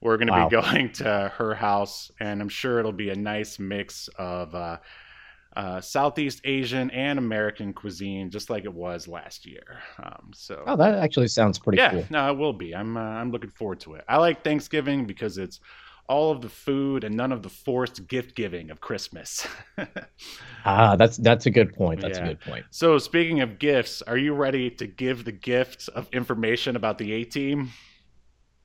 We're 0.00 0.16
going 0.18 0.26
to 0.28 0.32
Wow. 0.32 0.44
be 0.46 0.46
going 0.46 0.92
to 0.94 1.32
her 1.36 1.54
house, 1.54 2.10
and 2.20 2.40
I'm 2.40 2.48
sure 2.48 2.78
it'll 2.78 2.92
be 2.92 3.10
a 3.10 3.16
nice 3.16 3.58
mix 3.58 4.08
of. 4.18 4.54
Uh, 4.54 4.78
uh, 5.56 5.80
Southeast 5.80 6.42
Asian 6.44 6.90
and 6.90 7.18
American 7.18 7.72
cuisine, 7.72 8.30
just 8.30 8.50
like 8.50 8.64
it 8.64 8.74
was 8.74 9.08
last 9.08 9.46
year. 9.46 9.80
Um, 10.02 10.30
so, 10.34 10.66
Oh, 10.66 10.76
that 10.76 10.96
actually 10.96 11.28
sounds 11.28 11.58
pretty 11.58 11.78
yeah, 11.78 11.88
cool. 11.88 12.10
no, 12.10 12.30
it 12.30 12.36
will 12.38 12.52
be. 12.52 12.74
I'm 12.74 12.96
uh, 12.96 13.00
I'm 13.00 13.30
looking 13.30 13.50
forward 13.50 13.80
to 13.80 13.94
it. 13.94 14.04
I 14.08 14.18
like 14.18 14.44
Thanksgiving 14.44 15.06
because 15.06 15.38
it's 15.38 15.60
all 16.08 16.30
of 16.30 16.40
the 16.40 16.48
food 16.48 17.04
and 17.04 17.16
none 17.16 17.32
of 17.32 17.42
the 17.42 17.48
forced 17.48 18.06
gift 18.06 18.36
giving 18.36 18.70
of 18.70 18.80
Christmas. 18.80 19.46
Ah, 20.64 20.96
that's 20.96 21.16
that's 21.16 21.46
a 21.46 21.50
good 21.50 21.72
point. 21.72 22.00
That's 22.02 22.18
Yeah. 22.18 22.20
a 22.20 22.22
good 22.24 22.40
point. 22.40 22.66
so, 22.70 22.98
speaking 22.98 23.40
of 23.40 23.58
gifts, 23.58 24.02
are 24.02 24.18
you 24.18 24.34
ready 24.34 24.70
to 24.72 24.86
give 24.86 25.24
the 25.24 25.32
gift 25.32 25.88
of 25.94 26.08
information 26.12 26.76
about 26.76 26.98
the 26.98 27.12
A 27.12 27.24
team? 27.24 27.70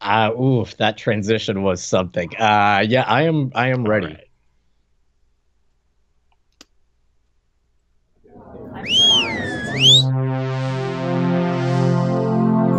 Ah, 0.04 0.32
oof, 0.32 0.76
that 0.78 0.98
transition 0.98 1.62
was 1.62 1.84
something. 1.84 2.36
Uh, 2.36 2.84
yeah, 2.88 3.04
I 3.08 3.22
am. 3.24 3.52
I 3.54 3.68
am 3.68 3.84
ready. 3.86 4.18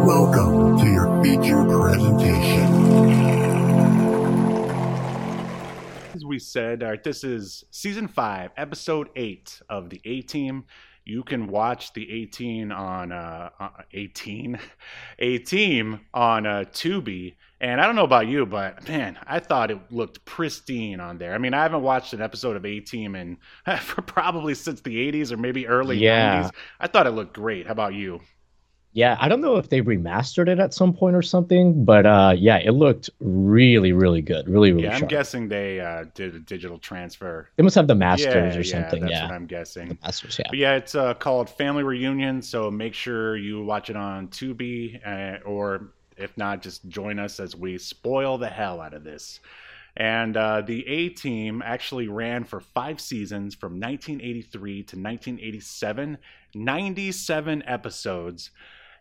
Welcome 0.04 0.78
to 0.78 0.86
your 0.90 1.22
feature 1.22 1.64
presentation. 1.64 3.12
As 6.14 6.24
we 6.24 6.40
said, 6.40 6.82
all 6.82 6.90
right, 6.90 7.04
this 7.04 7.22
is 7.22 7.64
season 7.70 8.08
five, 8.08 8.50
episode 8.56 9.10
eight 9.14 9.62
of 9.68 9.90
the 9.90 10.00
A 10.04 10.22
Team. 10.22 10.64
You 11.04 11.22
can 11.24 11.48
watch 11.48 11.92
the 11.94 12.10
18 12.10 12.70
on 12.70 13.10
uh, 13.12 13.50
uh, 13.58 13.68
18, 13.92 14.58
A 15.18 15.38
Team 15.38 16.00
on 16.14 16.46
uh, 16.46 16.64
Tubi, 16.72 17.34
And 17.60 17.80
I 17.80 17.86
don't 17.86 17.96
know 17.96 18.04
about 18.04 18.26
you, 18.28 18.46
but 18.46 18.86
man, 18.88 19.18
I 19.26 19.40
thought 19.40 19.70
it 19.70 19.78
looked 19.90 20.24
pristine 20.24 21.00
on 21.00 21.18
there. 21.18 21.34
I 21.34 21.38
mean, 21.38 21.54
I 21.54 21.62
haven't 21.62 21.82
watched 21.82 22.12
an 22.12 22.22
episode 22.22 22.56
of 22.56 22.64
A 22.64 22.80
Team 22.80 23.14
in 23.16 23.38
probably 24.06 24.54
since 24.54 24.80
the 24.80 25.10
80s 25.12 25.32
or 25.32 25.36
maybe 25.36 25.66
early 25.66 25.98
Yeah. 25.98 26.44
90s. 26.44 26.50
I 26.80 26.86
thought 26.86 27.06
it 27.06 27.10
looked 27.12 27.34
great. 27.34 27.66
How 27.66 27.72
about 27.72 27.94
you? 27.94 28.20
Yeah, 28.94 29.16
I 29.18 29.28
don't 29.28 29.40
know 29.40 29.56
if 29.56 29.70
they 29.70 29.80
remastered 29.80 30.48
it 30.48 30.58
at 30.58 30.74
some 30.74 30.92
point 30.92 31.16
or 31.16 31.22
something, 31.22 31.84
but 31.84 32.04
uh, 32.04 32.34
yeah, 32.36 32.58
it 32.58 32.72
looked 32.72 33.08
really, 33.20 33.92
really 33.92 34.20
good, 34.20 34.46
really, 34.46 34.70
really 34.72 34.84
Yeah, 34.84 34.92
I'm 34.92 34.98
sharp. 35.00 35.10
guessing 35.10 35.48
they 35.48 35.80
uh, 35.80 36.04
did 36.14 36.34
a 36.34 36.40
digital 36.40 36.78
transfer. 36.78 37.48
They 37.56 37.62
must 37.62 37.74
have 37.76 37.86
the 37.86 37.94
masters 37.94 38.54
yeah, 38.54 38.60
or 38.60 38.64
something. 38.64 39.00
Yeah, 39.02 39.08
that's 39.08 39.12
Yeah, 39.12 39.26
what 39.28 39.34
I'm 39.34 39.46
guessing. 39.46 39.88
the 39.88 39.98
masters. 40.02 40.38
Yeah. 40.38 40.46
But 40.50 40.58
yeah, 40.58 40.74
it's 40.74 40.94
uh, 40.94 41.14
called 41.14 41.48
Family 41.48 41.82
Reunion, 41.84 42.42
so 42.42 42.70
make 42.70 42.92
sure 42.92 43.34
you 43.36 43.64
watch 43.64 43.88
it 43.88 43.96
on 43.96 44.28
Tubi, 44.28 45.00
uh, 45.06 45.42
or 45.44 45.92
if 46.18 46.36
not, 46.36 46.60
just 46.60 46.86
join 46.88 47.18
us 47.18 47.40
as 47.40 47.56
we 47.56 47.78
spoil 47.78 48.36
the 48.36 48.48
hell 48.48 48.78
out 48.80 48.92
of 48.92 49.04
this. 49.04 49.40
And 49.96 50.36
uh, 50.36 50.62
the 50.62 50.86
A 50.86 51.08
Team 51.10 51.62
actually 51.64 52.08
ran 52.08 52.44
for 52.44 52.60
five 52.60 53.00
seasons 53.00 53.54
from 53.54 53.72
1983 53.80 54.72
to 54.74 54.96
1987, 54.96 56.18
97 56.54 57.62
episodes. 57.66 58.50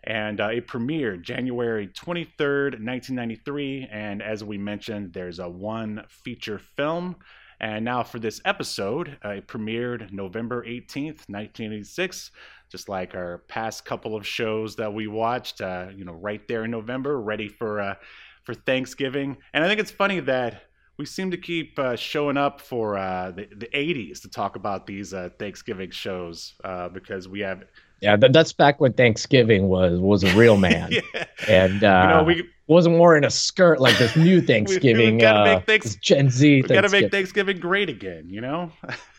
And 0.04 0.42
uh, 0.42 0.48
it 0.48 0.68
premiered 0.68 1.22
January 1.22 1.88
23rd, 1.88 2.80
1993. 2.84 3.88
And 3.92 4.22
as 4.22 4.44
we 4.44 4.58
mentioned, 4.58 5.14
there's 5.14 5.40
a 5.40 5.48
one 5.48 6.04
feature 6.10 6.60
film. 6.60 7.16
And 7.60 7.86
now 7.86 8.02
for 8.02 8.18
this 8.18 8.42
episode, 8.44 9.20
uh, 9.24 9.30
it 9.30 9.48
premiered 9.48 10.12
November 10.12 10.66
18th, 10.66 11.30
1986, 11.30 12.32
just 12.72 12.90
like 12.90 13.14
our 13.14 13.44
past 13.48 13.86
couple 13.86 14.16
of 14.16 14.26
shows 14.26 14.76
that 14.78 14.92
we 14.92 15.06
watched, 15.06 15.62
uh, 15.62 15.90
you 15.96 16.04
know, 16.04 16.14
right 16.14 16.48
there 16.48 16.64
in 16.64 16.72
November, 16.72 17.22
ready 17.22 17.48
for 17.48 17.80
uh, 17.80 17.96
for 18.44 18.54
Thanksgiving. 18.56 19.38
And 19.54 19.64
I 19.64 19.68
think 19.68 19.80
it's 19.80 19.92
funny 19.92 20.20
that 20.22 20.64
we 20.98 21.06
seem 21.06 21.32
to 21.32 21.38
keep 21.38 21.78
uh, 21.80 21.96
showing 21.96 22.38
up 22.38 22.62
for 22.62 22.98
uh, 22.98 23.32
the, 23.32 23.48
the 23.56 23.68
80s 23.74 24.22
to 24.22 24.30
talk 24.30 24.56
about 24.56 24.86
these 24.86 25.14
uh, 25.14 25.30
Thanksgiving 25.40 25.92
shows 25.92 26.54
uh, 26.64 26.90
because 26.90 27.28
we 27.28 27.40
have, 27.40 27.64
Yeah, 28.02 28.16
that, 28.18 28.34
that's 28.34 28.52
back 28.52 28.82
when 28.82 28.94
Thanksgiving 28.94 29.68
was 29.68 30.00
was 30.00 30.24
a 30.24 30.36
real 30.36 30.58
man, 30.70 30.92
yeah, 30.92 31.26
and 31.48 31.84
uh, 31.84 32.02
you 32.04 32.10
know, 32.10 32.24
we 32.24 32.50
wasn't 32.68 32.98
wearing 32.98 33.24
a 33.24 33.30
skirt 33.30 33.80
like 33.80 33.98
this 33.98 34.16
new 34.16 34.42
Thanksgiving. 34.46 35.20
gotta 35.20 35.40
uh, 35.40 35.56
make 35.56 35.66
thanks- 35.66 35.96
Gen 35.96 36.30
Z. 36.30 36.62
we 36.64 36.68
got 36.68 36.82
to 36.82 36.90
make 36.90 37.12
Thanksgiving 37.12 37.60
great 37.60 37.90
again, 37.90 38.28
you 38.30 38.42
know? 38.42 38.72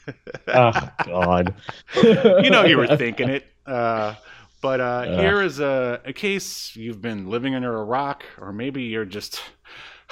oh 0.49 0.91
God. 1.05 1.55
you 2.03 2.51
know 2.51 2.65
you 2.65 2.77
were 2.77 2.97
thinking 2.97 3.29
it. 3.29 3.47
Uh, 3.67 4.15
but 4.61 4.81
uh, 4.81 5.05
Ugh. 5.07 5.21
here 5.21 5.43
is 5.43 5.61
a, 5.61 6.01
a 6.05 6.13
case 6.13 6.75
you've 6.75 7.01
been 7.03 7.29
living 7.29 7.55
under 7.55 7.77
a 7.77 7.85
rock, 7.85 8.25
or 8.41 8.53
maybe 8.53 8.83
you're 8.85 9.05
just 9.05 9.41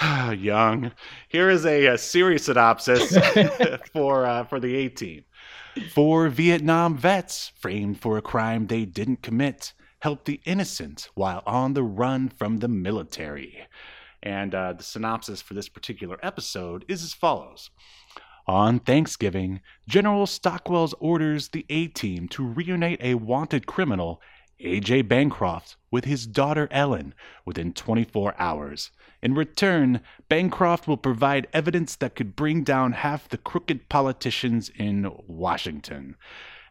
young. 0.36 0.92
Here 1.28 1.50
is 1.50 1.64
a, 1.66 1.86
a 1.86 1.98
series 1.98 2.44
synopsis 2.44 3.16
for 3.92 4.26
uh, 4.26 4.44
for 4.44 4.60
the 4.60 4.74
A 4.76 4.88
team. 4.88 5.24
Four 5.88 6.28
Vietnam 6.28 6.96
vets 6.96 7.52
framed 7.58 8.00
for 8.00 8.18
a 8.18 8.22
crime 8.22 8.66
they 8.66 8.84
didn't 8.84 9.22
commit 9.22 9.72
help 10.00 10.25
the 10.25 10.40
innocent 10.44 11.08
while 11.14 11.42
on 11.46 11.75
the 11.75 11.82
run 11.82 12.28
from 12.28 12.58
the 12.58 12.68
military. 12.68 13.66
And 14.22 14.54
uh, 14.54 14.75
the 14.75 14.82
synopsis 14.82 15.40
for 15.40 15.54
this 15.54 15.68
particular 15.68 16.18
episode 16.22 16.84
is 16.88 17.02
as 17.02 17.14
follows. 17.14 17.70
On 18.46 18.80
Thanksgiving, 18.80 19.60
General 19.88 20.26
Stockwell's 20.26 20.94
orders 20.99 21.49
the 21.49 21.64
A 21.68 21.87
team 21.87 22.28
to 22.28 22.44
reunite 22.44 23.00
a 23.02 23.14
wanted 23.14 23.66
criminal, 23.66 24.20
A.J. 24.62 25.02
Bancroft, 25.02 25.76
with 25.90 26.05
his 26.05 26.26
daughter 26.26 26.69
Ellen 26.71 27.14
within 27.45 27.73
24 27.73 28.35
hours. 28.38 28.90
In 29.23 29.35
return, 29.35 30.00
Bancroft 30.29 30.88
will 30.88 30.97
provide 30.97 31.47
evidence 31.52 31.97
that 31.97 32.14
could 32.14 32.35
bring 32.37 32.62
down 32.64 32.93
half 32.93 33.29
the 33.29 33.37
crooked 33.38 33.88
politicians 33.88 34.71
in 34.76 35.11
Washington. 35.26 36.17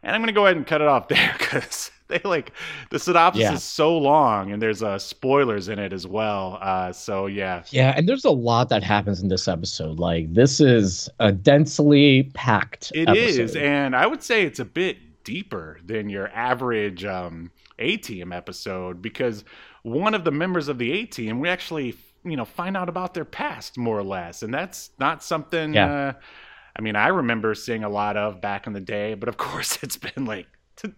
And 0.02 0.14
I'm 0.16 0.20
going 0.22 0.28
to 0.28 0.32
go 0.32 0.46
ahead 0.46 0.56
and 0.56 0.66
cut 0.66 0.80
it 0.80 0.88
off 0.88 1.08
there 1.08 1.34
because 1.38 1.90
they 2.08 2.20
like 2.24 2.52
the 2.90 2.98
synopsis 2.98 3.42
Yeah. 3.42 3.52
is 3.54 3.62
so 3.62 3.96
long 3.96 4.50
and 4.50 4.60
there's 4.60 4.82
uh, 4.82 4.98
spoilers 4.98 5.68
in 5.68 5.78
it 5.78 5.92
as 5.92 6.06
well. 6.06 6.58
Uh, 6.60 6.90
so, 6.92 7.26
yeah. 7.26 7.62
Yeah, 7.70 7.92
and 7.96 8.08
there's 8.08 8.24
a 8.24 8.30
lot 8.30 8.68
that 8.70 8.82
happens 8.82 9.20
in 9.22 9.28
this 9.28 9.46
episode. 9.46 9.98
Like 10.00 10.32
this 10.32 10.58
is 10.58 11.08
a 11.20 11.30
densely 11.30 12.24
packed. 12.34 12.90
It 12.94 13.14
is, 13.16 13.38
episode. 13.38 13.62
and 13.62 13.94
I 13.94 14.06
would 14.06 14.22
say 14.22 14.44
it's 14.44 14.58
a 14.58 14.64
bit 14.64 14.96
deeper 15.22 15.78
than 15.84 16.08
your 16.08 16.28
average 16.28 17.04
um, 17.04 17.50
A 17.80 17.96
team 17.96 18.32
episode 18.32 19.02
because 19.02 19.44
one 19.82 20.14
of 20.14 20.24
the 20.24 20.30
members 20.30 20.68
of 20.68 20.78
the 20.78 20.92
A 20.92 21.06
team, 21.06 21.40
we 21.40 21.48
actually, 21.48 21.96
you 22.24 22.36
know, 22.36 22.44
find 22.44 22.76
out 22.76 22.88
about 22.88 23.14
their 23.14 23.24
past 23.24 23.78
more 23.78 23.98
or 23.98 24.04
less, 24.04 24.42
and 24.42 24.52
that's 24.52 24.90
not 24.98 25.22
something. 25.22 25.74
Yeah. 25.74 25.92
Uh, 25.92 26.12
I 26.76 26.82
mean, 26.82 26.96
I 26.96 27.08
remember 27.08 27.54
seeing 27.54 27.84
a 27.84 27.88
lot 27.88 28.16
of 28.16 28.40
back 28.40 28.66
in 28.66 28.72
the 28.72 28.80
day, 28.80 29.14
but 29.14 29.28
of 29.28 29.36
course, 29.36 29.82
it's 29.82 29.96
been 29.96 30.24
like 30.24 30.46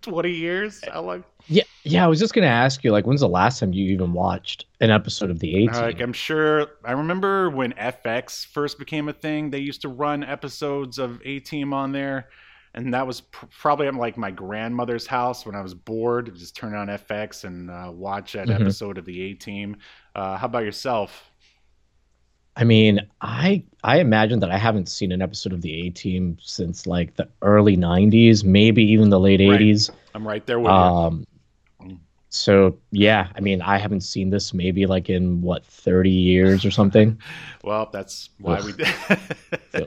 twenty 0.01 0.33
years. 0.33 0.83
How 0.91 1.03
long? 1.03 1.25
Yeah, 1.49 1.65
yeah. 1.83 2.05
I 2.05 2.09
was 2.09 2.21
just 2.21 2.35
gonna 2.35 2.47
ask 2.47 2.85
you, 2.85 2.93
like, 2.93 3.07
when's 3.07 3.21
the 3.21 3.29
last 3.29 3.61
time 3.61 3.73
you 3.73 3.93
even 3.93 4.13
watched 4.13 4.67
an 4.81 4.91
episode 4.91 5.31
of 5.31 5.41
the 5.41 5.55
A 5.55 5.67
Team? 5.69 5.83
Like, 5.83 6.01
I'm 6.01 6.13
sure. 6.13 6.69
I 6.85 6.93
remember 6.93 7.51
when 7.51 7.73
FX 7.73 8.47
first 8.47 8.79
became 8.79 9.09
a 9.09 9.13
thing. 9.13 9.51
They 9.51 9.59
used 9.59 9.83
to 9.83 9.89
run 9.89 10.23
episodes 10.23 10.99
of 10.99 11.21
A 11.25 11.41
Team 11.41 11.73
on 11.73 11.93
there, 11.93 12.29
and 12.75 12.93
that 12.95 13.07
was 13.07 13.21
pr- 13.21 13.47
probably 13.61 13.87
at 13.87 13.95
like 13.95 14.17
my 14.17 14.31
grandmother's 14.31 15.07
house 15.07 15.45
when 15.47 15.55
I 15.55 15.61
was 15.61 15.75
bored. 15.75 16.35
Just 16.37 16.57
turn 16.57 16.75
on 16.75 16.89
FX 16.89 17.45
and 17.45 17.71
uh, 17.71 17.91
watch 17.93 18.33
that 18.33 18.49
Mhm. 18.49 18.61
episode 18.61 18.99
of 18.99 19.05
the 19.05 19.21
A 19.23 19.35
Team. 19.35 19.77
Uh, 20.15 20.37
how 20.37 20.47
about 20.47 20.65
yourself? 20.65 21.31
I 22.57 22.65
mean, 22.65 23.01
I 23.21 23.65
I 23.83 23.99
imagine 24.01 24.41
that 24.41 24.51
I 24.51 24.59
haven't 24.59 24.89
seen 24.89 25.11
an 25.13 25.23
episode 25.23 25.53
of 25.55 25.63
the 25.63 25.87
A 25.87 25.91
Team 25.91 26.37
since 26.41 26.87
like 26.87 27.17
the 27.17 27.29
early 27.41 27.77
'90s, 27.77 28.45
maybe 28.45 28.83
even 28.85 29.09
the 29.11 29.19
late 29.21 29.41
Right. 29.41 29.61
'80s. 29.61 29.91
I'm 30.15 30.27
right 30.29 30.45
there 30.47 30.61
with 30.61 30.71
you. 30.71 30.77
Um, 30.77 31.27
so 32.29 32.77
yeah, 32.91 33.29
I 33.37 33.41
mean, 33.41 33.61
I 33.63 33.79
haven't 33.79 34.03
seen 34.03 34.29
this 34.31 34.53
maybe 34.55 34.85
like 34.87 35.09
in 35.11 35.41
what 35.43 35.65
30 35.67 36.11
years 36.11 36.65
or 36.65 36.71
something. 36.71 37.19
Well, 37.65 37.89
that's 37.93 38.31
why 38.41 38.61
we. 38.61 38.73
feel 39.71 39.87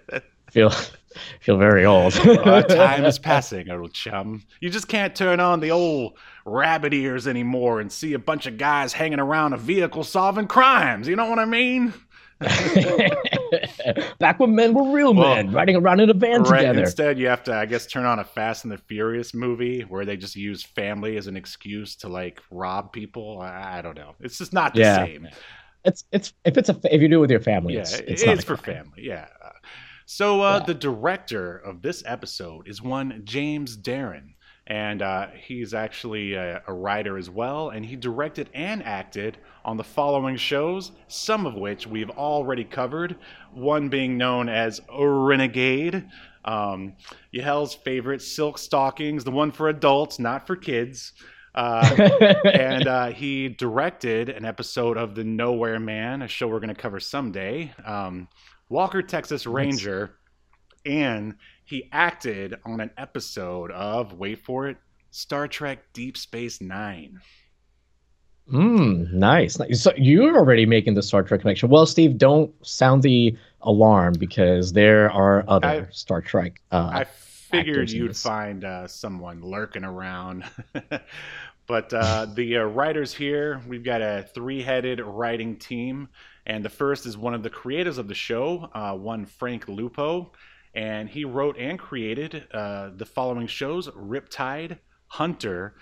feel 0.49 0.71
very 1.45 1.85
old. 1.85 2.13
Uh, 2.45 2.61
time 2.63 3.05
is 3.05 3.19
passing, 3.19 3.69
old 3.69 3.93
chum. 3.93 4.43
You 4.59 4.69
just 4.69 4.87
can't 4.87 5.15
turn 5.15 5.39
on 5.39 5.59
the 5.59 5.71
old 5.71 6.17
rabbit 6.45 6.93
ears 6.93 7.27
anymore 7.27 7.79
and 7.79 7.91
see 7.91 8.13
a 8.13 8.19
bunch 8.19 8.45
of 8.47 8.57
guys 8.57 8.93
hanging 8.93 9.19
around 9.19 9.53
a 9.53 9.57
vehicle 9.57 10.03
solving 10.03 10.47
crimes. 10.47 11.07
You 11.07 11.15
know 11.15 11.29
what 11.29 11.39
I 11.39 11.45
mean? 11.45 11.93
Back 14.19 14.39
when 14.39 14.55
men 14.55 14.73
were 14.73 14.91
real 14.91 15.13
Well, 15.13 15.35
men, 15.35 15.51
riding 15.51 15.75
around 15.75 15.99
in 16.01 16.09
a 16.09 16.13
van 16.13 16.43
Right. 16.43 16.59
together. 16.61 16.81
Instead, 16.81 17.19
you 17.19 17.27
have 17.27 17.43
to, 17.43 17.53
I 17.53 17.65
guess, 17.65 17.85
turn 17.85 18.05
on 18.05 18.19
a 18.19 18.23
Fast 18.23 18.63
and 18.65 18.71
the 18.73 18.77
Furious 18.77 19.33
movie 19.33 19.81
where 19.81 20.05
they 20.05 20.17
just 20.17 20.35
use 20.35 20.63
family 20.63 21.17
as 21.17 21.27
an 21.27 21.37
excuse 21.37 21.95
to 21.97 22.07
like 22.09 22.41
rob 22.51 22.91
people. 22.91 23.39
I, 23.41 23.79
I 23.79 23.81
don't 23.81 23.95
know. 23.95 24.15
It's 24.19 24.37
just 24.37 24.53
not 24.53 24.73
the 24.73 24.81
Yeah. 24.81 25.05
same. 25.05 25.29
It's 25.83 26.03
it's 26.11 26.33
if 26.43 26.57
it's 26.57 26.69
a 26.69 26.79
if 26.91 26.99
you 27.01 27.07
do 27.07 27.17
it 27.17 27.21
with 27.21 27.31
your 27.31 27.39
family, 27.39 27.75
Yeah, 27.75 27.81
it's, 27.81 27.93
it 27.99 28.05
it's 28.09 28.25
not 28.25 28.43
for 28.43 28.57
crime. 28.57 28.75
family. 28.85 29.03
Yeah. 29.03 29.27
So 30.05 30.41
uh, 30.41 30.59
Yeah. 30.59 30.65
the 30.67 30.73
director 30.73 31.57
of 31.57 31.81
this 31.81 32.03
episode 32.05 32.67
is 32.67 32.81
one 32.81 33.21
James 33.23 33.75
Darren, 33.77 34.33
and 34.67 35.01
uh, 35.01 35.27
he's 35.35 35.73
actually 35.73 36.33
a, 36.33 36.61
a 36.67 36.73
writer 36.73 37.17
as 37.17 37.29
well, 37.29 37.69
and 37.69 37.85
he 37.85 37.95
directed 37.95 38.49
and 38.53 38.83
acted 38.83 39.37
on 39.63 39.77
the 39.77 39.83
following 39.83 40.37
shows, 40.37 40.91
some 41.07 41.45
of 41.45 41.55
which 41.55 41.87
we've 41.87 42.11
already 42.11 42.63
covered. 42.63 43.15
One 43.53 43.89
being 43.89 44.17
known 44.17 44.47
as 44.49 44.79
Renegade. 44.99 46.05
Um, 46.43 46.93
Yahel's 47.33 47.73
favorite 47.73 48.21
Silk 48.21 48.59
Stockings, 48.59 49.23
the 49.23 49.31
one 49.31 49.51
for 49.51 49.69
adults, 49.69 50.19
not 50.19 50.45
for 50.45 50.55
kids. 50.55 51.13
Uh, 51.55 52.35
and 52.45 52.87
uh, 52.87 53.07
he 53.07 53.47
directed 53.49 54.29
an 54.29 54.45
episode 54.45 54.97
of 54.97 55.15
The 55.15 55.23
Nowhere 55.23 55.79
Man, 55.79 56.21
a 56.21 56.27
show 56.27 56.47
we're 56.47 56.59
going 56.59 56.75
to 56.75 56.79
cover 56.79 56.99
someday. 56.99 57.73
Um, 57.83 58.27
Walker, 58.69 59.01
Texas 59.01 59.45
Ranger, 59.45 60.15
and 60.85 61.35
he 61.65 61.89
acted 61.91 62.55
on 62.65 62.79
an 62.79 62.91
episode 62.97 63.71
of 63.71 64.13
wait 64.13 64.43
for 64.43 64.67
it, 64.67 64.77
Star 65.11 65.47
Trek 65.47 65.79
Deep 65.93 66.17
Space 66.17 66.61
Nine. 66.61 67.19
Mm, 68.51 69.11
nice. 69.11 69.57
nice. 69.57 69.81
So 69.81 69.91
you're 69.97 70.37
already 70.37 70.65
making 70.65 70.93
the 70.93 71.01
Star 71.01 71.23
Trek 71.23 71.41
connection. 71.41 71.69
Well, 71.69 71.85
Steve, 71.85 72.17
don't 72.17 72.53
sound 72.65 73.01
the 73.01 73.35
alarm 73.61 74.13
because 74.19 74.73
there 74.73 75.09
are 75.09 75.43
other 75.47 75.67
I- 75.67 75.87
Star 75.91 76.21
Trek. 76.21 76.61
Uh, 76.71 76.89
I 76.93 77.03
figured 77.05 77.89
you'd 77.89 78.15
find 78.15 78.63
uh, 78.63 78.87
someone 78.87 79.41
lurking 79.41 79.83
around. 79.83 80.43
but 81.67 81.93
uh, 81.93 82.27
the 82.35 82.57
uh, 82.57 82.63
writers 82.63 83.13
here, 83.13 83.61
we've 83.67 83.83
got 83.83 84.01
a 84.01 84.27
three 84.33 84.61
headed 84.61 84.99
writing 84.99 85.57
team. 85.57 86.09
And 86.45 86.63
the 86.63 86.69
first 86.69 87.05
is 87.05 87.17
one 87.17 87.33
of 87.33 87.43
the 87.43 87.49
creators 87.49 87.97
of 87.97 88.07
the 88.07 88.13
show, 88.13 88.69
uh, 88.73 88.93
one 88.93 89.25
Frank 89.25 89.67
Lupo. 89.67 90.31
And 90.73 91.09
he 91.09 91.25
wrote 91.25 91.57
and 91.57 91.79
created 91.79 92.47
uh, 92.53 92.89
the 92.95 93.05
following 93.05 93.47
shows 93.47 93.87
Riptide, 93.89 94.77
Hunter, 95.07 95.75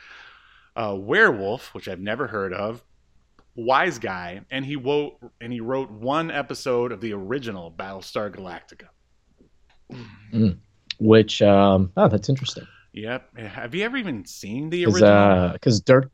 uh, 0.75 0.96
Werewolf, 0.98 1.74
which 1.74 1.88
I've 1.88 2.00
never 2.00 2.27
heard 2.27 2.53
of, 2.53 2.84
Wiseguy, 3.58 4.46
and 4.50 4.65
he 4.65 4.75
wrote 4.75 5.17
and 5.41 5.53
he 5.53 5.62
wrote 5.62 5.91
one 5.91 6.32
episode 6.32 6.91
of 6.91 7.01
the 7.01 7.13
original 7.13 7.72
Battlestar 7.72 8.34
Galactica. 8.34 8.88
Which 11.00 11.41
um, 11.41 11.91
oh, 11.98 12.08
that's 12.08 12.29
interesting. 12.29 12.67
Yep. 12.93 13.38
Have 13.38 13.75
you 13.75 13.84
ever 13.84 13.98
even 13.98 14.25
seen 14.25 14.70
the 14.70 14.86
original? 14.86 15.51
because 15.53 15.82
Dirk, 15.82 16.12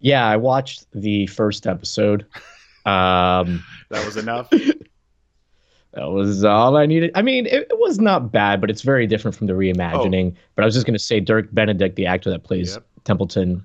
yeah, 0.00 0.26
I 0.26 0.36
watched 0.36 0.86
the 0.92 1.26
first 1.26 1.66
episode. 1.66 2.26
Um, 2.86 3.62
that 3.90 4.04
was 4.04 4.16
enough. 4.16 4.48
that 5.92 6.10
was 6.10 6.44
all 6.44 6.76
I 6.76 6.86
needed. 6.86 7.10
I 7.14 7.22
mean, 7.22 7.46
it, 7.46 7.66
it 7.70 7.78
was 7.78 7.98
not 7.98 8.30
bad, 8.32 8.60
but 8.60 8.70
it's 8.70 8.82
very 8.82 9.06
different 9.06 9.36
from 9.36 9.46
the 9.46 9.54
reimagining. 9.54 10.34
But 10.54 10.62
I 10.62 10.64
was 10.66 10.74
just 10.74 10.86
gonna 10.86 10.98
say 10.98 11.20
Dirk 11.20 11.48
Benedict, 11.52 11.96
the 11.96 12.06
actor 12.06 12.30
that 12.30 12.44
plays 12.44 12.74
Yep. 12.74 12.84
Templeton. 13.04 13.64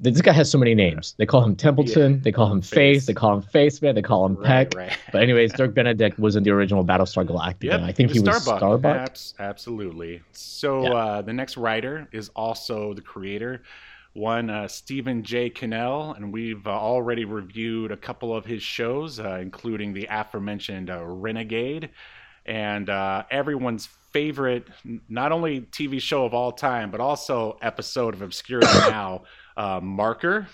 This 0.00 0.20
guy 0.20 0.32
has 0.32 0.50
so 0.50 0.58
many 0.58 0.74
names. 0.74 1.14
They 1.18 1.26
call 1.26 1.44
him 1.44 1.54
Templeton. 1.54 2.22
They 2.22 2.32
call 2.32 2.50
him 2.50 2.60
Face. 2.60 2.70
Face. 2.70 3.06
They 3.06 3.14
call 3.14 3.34
him 3.34 3.42
Face 3.42 3.80
Man. 3.80 3.94
They 3.94 4.02
call 4.02 4.26
him 4.26 4.34
right, 4.34 4.68
Peck. 4.68 4.74
right. 4.74 4.98
But 5.12 5.22
anyways, 5.22 5.52
Dirk 5.52 5.74
Benedict 5.74 6.18
was 6.18 6.34
in 6.34 6.42
the 6.42 6.50
original 6.50 6.84
Battlestar 6.84 7.24
Galactica. 7.24 7.64
Yep, 7.64 7.80
I 7.82 7.92
think 7.92 8.10
he 8.10 8.18
was 8.18 8.42
Starbuck. 8.42 8.84
Abs- 8.84 9.34
absolutely. 9.38 10.20
So 10.32 10.82
Yeah. 10.82 10.92
uh, 10.94 11.22
the 11.22 11.32
next 11.32 11.56
writer 11.56 12.08
is 12.10 12.30
also 12.30 12.94
the 12.94 13.00
creator, 13.00 13.62
one 14.14 14.50
uh, 14.50 14.68
Stephen 14.68 15.22
J. 15.22 15.48
Cannell, 15.50 16.12
and 16.12 16.32
we've 16.32 16.66
uh, 16.66 16.70
already 16.70 17.24
reviewed 17.24 17.90
a 17.92 17.96
couple 17.96 18.34
of 18.34 18.44
his 18.44 18.62
shows, 18.62 19.18
uh, 19.18 19.38
including 19.40 19.94
the 19.94 20.06
aforementioned 20.10 20.90
uh, 20.90 21.02
Renegade, 21.04 21.90
and 22.44 22.90
uh, 22.90 23.24
everyone's 23.30 23.86
favorite, 24.12 24.68
not 25.08 25.32
only 25.32 25.62
TV 25.62 26.00
show 26.00 26.24
of 26.24 26.34
all 26.34 26.52
time, 26.52 26.90
but 26.90 27.00
also 27.00 27.56
episode 27.62 28.14
of 28.14 28.22
Obscurity 28.22 28.66
Now, 28.90 29.22
uh, 29.56 29.80
Marker. 29.80 30.46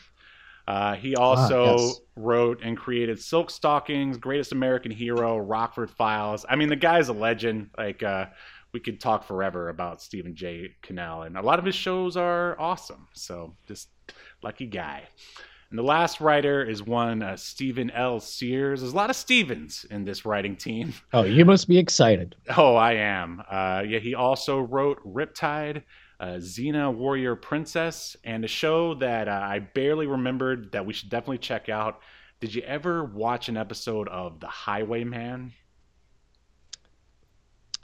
Uh, 0.69 0.95
he 0.95 1.17
also 1.17 1.79
yes. 1.79 2.00
wrote 2.15 2.61
and 2.62 2.77
created 2.77 3.19
Silk 3.19 3.50
Stockings, 3.50 4.19
Greatest 4.19 4.53
American 4.53 4.93
Hero, 4.93 5.38
Rockford 5.38 5.91
Files. 5.91 6.45
I 6.49 6.57
mean, 6.57 6.69
the 6.69 6.77
guy's 6.77 7.09
a 7.09 7.15
legend. 7.15 7.71
Like, 7.77 8.03
uh, 8.03 8.27
we 8.72 8.80
could 8.80 9.00
talk 9.00 9.25
forever 9.25 9.68
about 9.68 10.02
Stephen 10.02 10.34
J. 10.34 10.75
Cannell, 10.82 11.22
and 11.22 11.37
a 11.37 11.42
lot 11.42 11.58
of 11.58 11.64
his 11.64 11.75
shows 11.75 12.16
are 12.16 12.58
awesome. 12.60 13.08
So, 13.14 13.56
just 13.66 13.88
lucky 14.42 14.66
guy. 14.66 15.08
And 15.70 15.78
the 15.78 15.82
last 15.82 16.20
writer 16.20 16.64
is 16.64 16.82
one 16.82 17.22
uh, 17.22 17.37
Steven 17.37 17.90
L. 17.90 18.20
Sears. 18.20 18.80
There's 18.80 18.92
a 18.94 18.96
lot 18.96 19.10
of 19.10 19.16
Stevens 19.16 19.84
in 19.90 20.04
this 20.04 20.25
writing 20.25 20.56
team. 20.56 20.94
Oh, 21.12 21.25
you 21.25 21.44
must 21.44 21.68
be 21.68 21.78
excited. 21.78 22.37
Oh, 22.56 22.75
I 22.75 22.94
am. 22.94 23.42
Uh, 23.50 23.82
yeah, 23.87 23.98
he 23.98 24.14
also 24.14 24.60
wrote 24.60 24.98
Riptide, 25.04 25.82
uh, 26.20 26.37
Xena 26.37 26.94
Warrior 26.94 27.37
Princess, 27.37 28.16
and 28.25 28.44
a 28.44 28.48
show 28.48 28.94
that 28.94 29.28
uh, 29.28 29.40
I 29.42 29.58
barely 29.58 30.06
remembered 30.06 30.72
that 30.72 30.87
we 30.87 30.94
should 30.94 31.10
definitely 31.10 31.38
check 31.38 31.68
out. 31.68 32.00
Did 32.40 32.54
you 32.54 32.62
ever 32.62 33.04
watch 33.04 33.48
an 33.48 33.56
episode 33.56 34.08
of 34.08 34.40
The 34.40 34.46
Highwayman? 34.46 35.52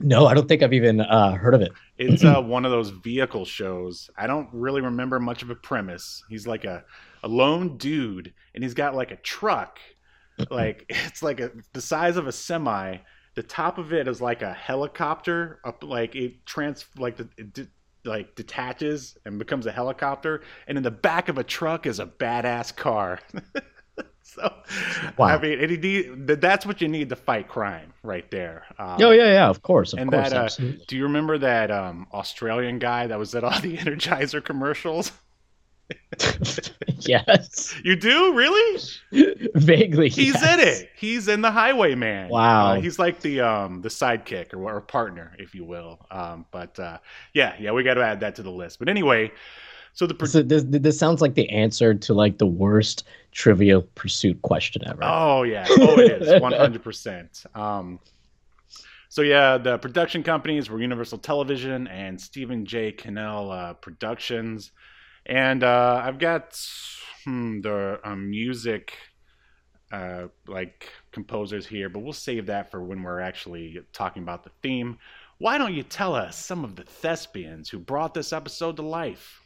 No, 0.01 0.27
I 0.27 0.35
don't 0.35 0.49
think 0.49 0.63
I've 0.63 0.73
even 0.73 1.01
uh, 1.01 1.33
heard 1.33 1.55
of 1.55 1.61
it. 1.61 1.73
It's 1.99 2.25
uh, 2.25 2.41
one 2.43 2.65
of 2.65 2.71
those 2.71 2.91
vehicle 2.91 3.45
shows. 3.45 4.11
I 4.17 4.27
don't 4.27 4.49
really 4.53 4.81
remember 4.81 5.21
much 5.21 5.43
of 5.43 5.51
a 5.51 5.55
premise. 5.55 6.23
He's 6.29 6.47
like 6.47 6.65
a, 6.65 6.85
a 7.23 7.29
lone 7.29 7.77
dude, 7.77 8.33
and 8.55 8.65
he's 8.65 8.75
got 8.75 8.95
like 8.95 9.13
a 9.13 9.17
truck. 9.17 9.79
Like 10.51 10.85
it's 10.89 11.23
like 11.23 11.41
a 11.41 11.53
the 11.73 11.81
size 11.81 12.17
of 12.17 12.27
a 12.27 12.33
semi. 12.33 12.99
The 13.35 13.43
top 13.43 13.79
of 13.79 13.93
it 13.93 14.07
is 14.09 14.21
like 14.21 14.43
a 14.43 14.53
helicopter. 14.53 15.61
Up 15.65 15.83
like 15.85 16.15
it 16.17 16.45
trans 16.47 16.85
like 16.99 17.17
the 17.17 17.29
it 17.37 17.69
like 18.05 18.35
detaches 18.35 19.17
and 19.25 19.39
becomes 19.39 19.67
a 19.67 19.73
helicopter, 19.73 20.43
and 20.67 20.77
in 20.77 20.85
the 20.85 20.91
back 20.91 21.29
of 21.29 21.39
a 21.39 21.45
truck 21.45 21.87
is 21.87 22.01
a 22.01 22.07
badass 22.07 22.75
car. 22.75 23.21
so, 24.35 24.53
Wow. 25.19 25.27
I 25.27 25.39
mean, 25.39 25.83
he 25.83 26.03
that's 26.25 26.65
what 26.67 26.81
you 26.81 26.89
need 26.89 27.09
to 27.11 27.17
fight 27.17 27.47
crime, 27.49 27.93
right 28.03 28.29
there. 28.31 28.65
Um, 28.79 28.97
Oh 29.01 29.11
yeah, 29.11 29.33
yeah, 29.33 29.49
of 29.49 29.63
course, 29.63 29.93
of 29.93 29.99
and 30.01 30.11
course. 30.11 30.31
that, 30.31 30.61
uh, 30.61 30.73
do 30.89 30.97
you 30.97 31.03
remember 31.05 31.39
that 31.39 31.71
um, 31.71 32.07
Australian 32.13 32.79
guy 32.79 33.07
that 33.07 33.19
was 33.19 33.35
at 33.35 33.45
all 33.45 33.61
the 33.61 33.77
Energizer 33.85 34.43
commercials? 34.43 35.13
yes, 37.01 37.75
You 37.85 37.97
do 37.97 38.33
really? 38.35 38.81
vaguely. 39.55 40.09
He's 40.09 40.35
yes. 40.35 40.55
in 40.55 40.61
it. 40.69 40.91
He's 40.97 41.29
in 41.29 41.43
the 41.43 41.51
Highwayman. 41.51 42.31
Wow. 42.31 42.69
Uh, 42.73 42.81
he's 42.81 42.99
like 42.99 43.21
the 43.21 43.41
um, 43.43 43.83
the 43.83 43.89
sidekick 43.91 44.55
or, 44.55 44.63
or 44.65 44.81
partner, 44.81 45.35
if 45.39 45.55
you 45.55 45.65
will. 45.65 45.99
Um, 46.11 46.47
but 46.51 46.79
uh, 46.79 46.99
yeah, 47.35 47.55
yeah, 47.59 47.73
we 47.73 47.83
got 47.83 47.95
to 47.95 48.03
add 48.03 48.21
that 48.21 48.35
to 48.37 48.43
the 48.43 48.51
list. 48.51 48.79
But 48.79 48.89
anyway, 48.89 49.31
so 49.93 50.07
the 50.07 50.15
pro- 50.15 50.27
So 50.27 50.43
this, 50.43 50.65
this 50.67 50.99
sounds 50.99 51.21
like 51.21 51.35
the 51.35 51.49
answer 51.51 51.95
to 51.95 52.15
like 52.15 52.39
the 52.39 52.47
worst 52.47 53.05
Trivial 53.35 53.83
Pursuit 53.95 54.41
question 54.43 54.83
ever. 54.87 55.01
Oh 55.03 55.43
yeah. 55.43 55.67
Oh, 55.69 55.99
it 55.99 56.23
is 56.23 56.41
one 56.41 56.53
hundred 56.53 56.83
percent. 56.83 57.45
Um, 57.55 57.99
so 59.09 59.23
yeah, 59.23 59.59
the 59.59 59.77
production 59.79 60.23
companies 60.23 60.71
were 60.71 60.81
Universal 60.81 61.19
Television 61.19 61.87
and 61.89 62.21
Stephen 62.21 62.65
J. 62.65 62.93
Cannell 62.93 63.51
uh, 63.51 63.75
Productions, 63.75 64.71
and 65.27 65.65
uh, 65.65 66.01
I've 66.05 66.19
got 66.19 66.59
hmm, 67.25 67.61
the 67.61 68.01
um, 68.05 68.31
music 68.31 68.95
uh, 69.93 70.29
like 70.47 70.89
composers 71.13 71.67
here, 71.67 71.89
but 71.89 72.01
we'll 72.01 72.13
save 72.13 72.47
that 72.47 72.71
for 72.71 72.83
when 72.83 73.03
we're 73.03 73.21
actually 73.21 73.81
talking 73.93 74.23
about 74.23 74.45
the 74.45 74.51
theme. 74.63 74.99
Why 75.39 75.59
don't 75.59 75.75
you 75.75 75.83
tell 75.83 76.15
us 76.15 76.37
some 76.37 76.65
of 76.65 76.77
the 76.77 76.85
thespians 76.85 77.69
who 77.69 77.81
brought 77.81 78.15
this 78.15 78.33
episode 78.33 78.77
to 78.77 78.83
life? 78.83 79.44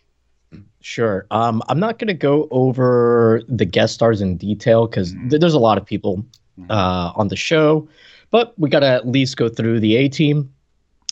Sure. 0.81 1.27
Um, 1.31 1.63
I'm 1.69 1.81
not 1.81 1.99
going 1.99 2.09
to 2.09 2.15
go 2.15 2.49
over 2.51 3.43
the 3.49 3.65
guest 3.65 3.95
stars 3.95 4.21
in 4.21 4.37
detail 4.37 4.87
because 4.87 5.13
Mhm. 5.15 5.31
th- 5.31 5.41
there's 5.41 5.55
a 5.55 5.59
lot 5.59 5.77
of 5.77 5.85
people 5.85 6.25
Mhm. 6.59 6.71
uh, 6.71 7.13
on 7.17 7.29
the 7.29 7.37
show, 7.37 7.87
but 8.31 8.55
we 8.59 8.69
got 8.71 8.81
to 8.81 8.87
at 8.87 9.07
least 9.09 9.37
go 9.37 9.49
through 9.49 9.81
the 9.81 9.97
A 9.97 10.09
team. 10.09 10.51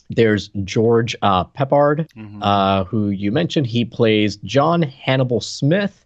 There's 0.08 0.48
George 0.64 1.16
uh, 1.22 1.44
Peppard, 1.44 2.08
Mhm. 2.16 2.38
uh, 2.40 2.84
who 2.84 3.10
you 3.10 3.32
mentioned. 3.32 3.66
He 3.66 3.84
plays 3.84 4.36
John 4.36 4.82
Hannibal 4.82 5.40
Smith. 5.40 6.04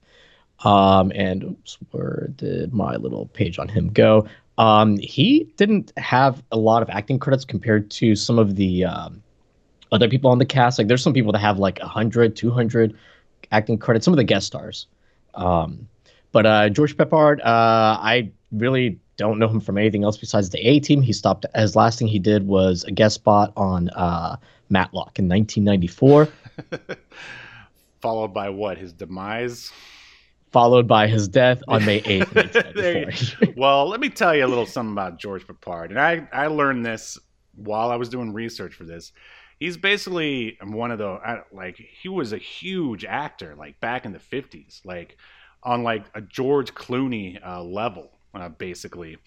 Um, 0.64 1.10
and 1.14 1.42
oops, 1.44 1.78
where 1.90 2.30
did 2.36 2.74
my 2.74 2.96
little 2.96 3.26
page 3.32 3.58
on 3.58 3.68
him 3.68 3.88
go? 3.88 4.26
Um, 4.58 4.98
he 4.98 5.44
didn't 5.56 5.90
have 5.96 6.42
a 6.52 6.58
lot 6.58 6.82
of 6.82 6.90
acting 6.90 7.18
credits 7.18 7.46
compared 7.46 7.90
to 7.92 8.14
some 8.14 8.38
of 8.38 8.56
the 8.56 8.84
um, 8.84 9.22
other 9.92 10.06
people 10.08 10.30
on 10.30 10.38
the 10.38 10.44
cast. 10.44 10.76
Like, 10.78 10.88
there's 10.88 11.02
some 11.02 11.14
people 11.14 11.32
that 11.32 11.38
have 11.38 11.58
like 11.58 11.78
100, 11.80 12.36
200 12.36 12.94
acting 13.50 13.78
credits, 13.78 14.04
some 14.04 14.14
of 14.14 14.18
the 14.18 14.24
guest 14.24 14.46
stars. 14.46 14.86
Um, 15.34 15.88
but 16.32 16.46
uh, 16.46 16.68
George 16.68 16.96
Peppard, 16.96 17.40
uh, 17.40 17.44
I 18.00 18.30
really 18.52 18.98
don't 19.16 19.38
know 19.38 19.48
him 19.48 19.60
from 19.60 19.76
anything 19.78 20.04
else 20.04 20.16
besides 20.16 20.50
the 20.50 20.58
A 20.66 20.80
Team. 20.80 21.02
He 21.02 21.12
stopped. 21.12 21.44
His 21.54 21.76
last 21.76 21.98
thing 21.98 22.08
he 22.08 22.18
did 22.18 22.46
was 22.46 22.84
a 22.84 22.90
guest 22.90 23.16
spot 23.16 23.52
on 23.56 23.88
uh, 23.90 24.36
Matlock 24.70 25.18
in 25.18 25.28
1994, 25.28 26.28
Followed 28.00 28.32
by 28.32 28.48
what? 28.48 28.78
His 28.78 28.92
demise. 28.92 29.70
followed 30.52 30.88
by 30.88 31.06
his 31.06 31.28
death 31.28 31.62
on 31.68 31.84
May 31.84 32.00
8th, 32.00 32.08
you- 32.34 32.70
1994. 33.44 33.54
well, 33.56 33.88
let 33.88 34.00
me 34.00 34.08
tell 34.08 34.34
you 34.34 34.44
a 34.44 34.48
little 34.48 34.66
something 34.66 34.92
about 34.92 35.18
George 35.18 35.46
Peppard. 35.46 35.90
And 35.90 36.00
I, 36.00 36.26
I 36.32 36.46
learned 36.46 36.84
this 36.84 37.18
while 37.56 37.90
I 37.90 37.96
was 37.96 38.08
doing 38.08 38.32
research 38.32 38.74
for 38.74 38.84
this. 38.84 39.12
He's 39.60 39.76
basically 39.76 40.56
one 40.64 40.90
of 40.90 40.98
the, 40.98 41.06
I- 41.06 41.42
like, 41.52 41.76
he 41.76 42.08
was 42.08 42.32
a 42.32 42.38
huge 42.38 43.04
actor, 43.04 43.54
like, 43.56 43.78
back 43.80 44.04
in 44.06 44.12
the 44.12 44.18
50s, 44.18 44.80
like, 44.84 45.16
on, 45.62 45.82
like, 45.84 46.06
a 46.14 46.20
George 46.22 46.74
Clooney 46.74 47.38
uh, 47.46 47.62
level, 47.62 48.10
uh, 48.34 48.48
basically. 48.48 49.18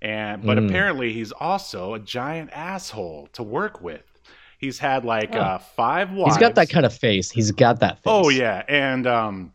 And, 0.00 0.42
but 0.44 0.56
Mm. 0.58 0.66
apparently 0.68 1.12
he's 1.12 1.30
also 1.30 1.92
a 1.94 1.98
giant 2.00 2.50
asshole 2.52 3.28
to 3.34 3.42
work 3.42 3.80
with. 3.82 4.02
He's 4.58 4.78
had, 4.78 5.04
like, 5.04 5.34
Oh. 5.34 5.40
uh, 5.40 5.58
five 5.58 6.10
wives. 6.10 6.34
He's 6.36 6.40
got 6.40 6.54
that 6.54 6.70
kind 6.70 6.86
of 6.86 6.94
face. 6.96 7.30
He's 7.30 7.50
got 7.52 7.80
that 7.80 7.96
face. 7.96 8.02
Oh 8.06 8.30
yeah, 8.30 8.62
and 8.68 9.06
um, 9.06 9.52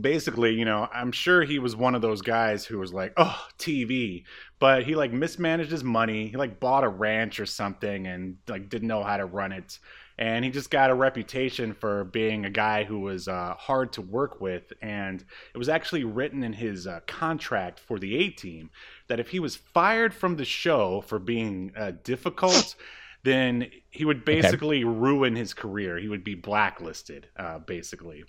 basically, 0.00 0.54
you 0.54 0.64
know, 0.64 0.88
I'm 0.92 1.12
sure 1.12 1.42
he 1.42 1.58
was 1.58 1.74
one 1.74 1.94
of 1.94 2.02
those 2.02 2.20
guys 2.22 2.64
who 2.66 2.78
was 2.78 2.92
like, 2.92 3.12
"Oh, 3.16 3.46
TV," 3.58 4.24
but 4.58 4.84
he 4.84 4.94
like 4.94 5.12
mismanaged 5.12 5.70
his 5.70 5.84
money. 5.84 6.28
He 6.28 6.36
like 6.36 6.60
bought 6.60 6.84
a 6.84 6.88
ranch 6.88 7.40
or 7.40 7.46
something 7.46 8.06
and 8.06 8.36
like 8.46 8.68
didn't 8.68 8.88
know 8.88 9.02
how 9.02 9.16
to 9.16 9.24
run 9.24 9.52
it, 9.52 9.78
and 10.18 10.44
he 10.44 10.50
just 10.50 10.70
got 10.70 10.90
a 10.90 10.94
reputation 10.94 11.72
for 11.72 12.04
being 12.04 12.44
a 12.44 12.50
guy 12.50 12.84
who 12.84 13.00
was 13.00 13.28
uh, 13.28 13.54
hard 13.56 13.92
to 13.94 14.02
work 14.02 14.40
with. 14.40 14.72
And 14.82 15.24
it 15.54 15.58
was 15.58 15.68
actually 15.68 16.04
written 16.04 16.42
in 16.42 16.52
his 16.52 16.86
uh, 16.86 17.00
contract 17.06 17.78
for 17.78 17.98
the 17.98 18.16
A 18.16 18.30
Team 18.30 18.70
that 19.06 19.20
if 19.20 19.28
he 19.30 19.38
was 19.38 19.56
fired 19.56 20.12
from 20.12 20.36
the 20.36 20.44
show 20.44 21.00
for 21.02 21.18
being 21.18 21.72
uh, 21.76 21.92
difficult. 22.02 22.74
then 23.28 23.70
he 23.90 24.04
would 24.04 24.24
basically 24.24 24.84
ruin 24.84 25.34
his 25.34 25.54
career. 25.54 25.98
He 25.98 26.08
would 26.08 26.24
be 26.24 26.34
blacklisted, 26.34 27.26
uh, 27.36 27.58
basically. 27.58 28.24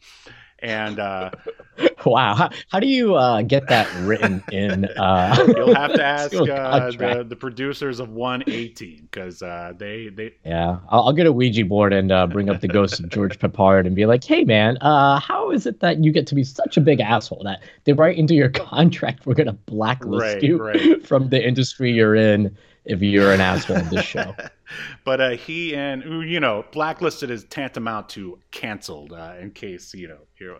And 0.61 0.99
uh, 0.99 1.31
wow, 2.05 2.35
how, 2.35 2.49
how 2.69 2.79
do 2.79 2.87
you 2.87 3.15
uh, 3.15 3.43
get 3.43 3.67
that 3.67 3.87
written 4.05 4.43
in? 4.51 4.85
Uh, 4.85 5.45
you'll 5.55 5.75
have 5.75 5.93
to 5.93 6.03
ask 6.03 6.33
uh, 6.35 6.91
the, 6.91 7.25
the 7.27 7.35
producers 7.35 7.99
of 7.99 8.09
One 8.09 8.43
Eighteen 8.47 9.07
because 9.11 9.41
uh, 9.41 9.73
they 9.77 10.09
they 10.09 10.33
Yeah, 10.43 10.79
I'll, 10.89 11.03
I'll 11.03 11.13
get 11.13 11.27
a 11.27 11.31
Ouija 11.31 11.65
board 11.65 11.93
and 11.93 12.11
uh, 12.11 12.27
bring 12.27 12.49
up 12.49 12.61
the 12.61 12.67
ghost 12.67 12.99
of 12.99 13.09
George 13.09 13.39
Peppard 13.39 13.85
and 13.85 13.95
be 13.95 14.05
like, 14.05 14.23
"Hey, 14.23 14.43
man, 14.43 14.77
uh, 14.81 15.19
how 15.19 15.51
is 15.51 15.65
it 15.65 15.79
that 15.79 16.03
you 16.03 16.11
get 16.11 16.27
to 16.27 16.35
be 16.35 16.43
such 16.43 16.77
a 16.77 16.81
big 16.81 16.99
asshole 16.99 17.43
that 17.43 17.61
they 17.85 17.93
write 17.93 18.17
into 18.17 18.33
your 18.33 18.49
contract 18.49 19.25
we're 19.25 19.33
gonna 19.33 19.53
blacklist 19.53 20.21
Right, 20.21 20.43
you 20.43 20.57
right. 20.57 21.05
from 21.05 21.29
the 21.29 21.45
industry 21.45 21.91
you're 21.91 22.15
in 22.15 22.55
if 22.89 23.01
you're 23.01 23.31
an 23.31 23.41
asshole 23.41 23.77
on 23.77 23.89
this 23.89 24.03
show?" 24.05 24.35
but 25.05 25.21
uh, 25.21 25.29
he 25.31 25.75
and 25.75 26.03
you 26.29 26.39
know 26.39 26.65
blacklisted 26.71 27.29
is 27.31 27.43
tantamount 27.45 28.09
to 28.09 28.39
canceled 28.51 29.13
uh, 29.13 29.35
in 29.39 29.51
case 29.51 29.93
you 29.93 30.07
know 30.07 30.19
here 30.37 30.57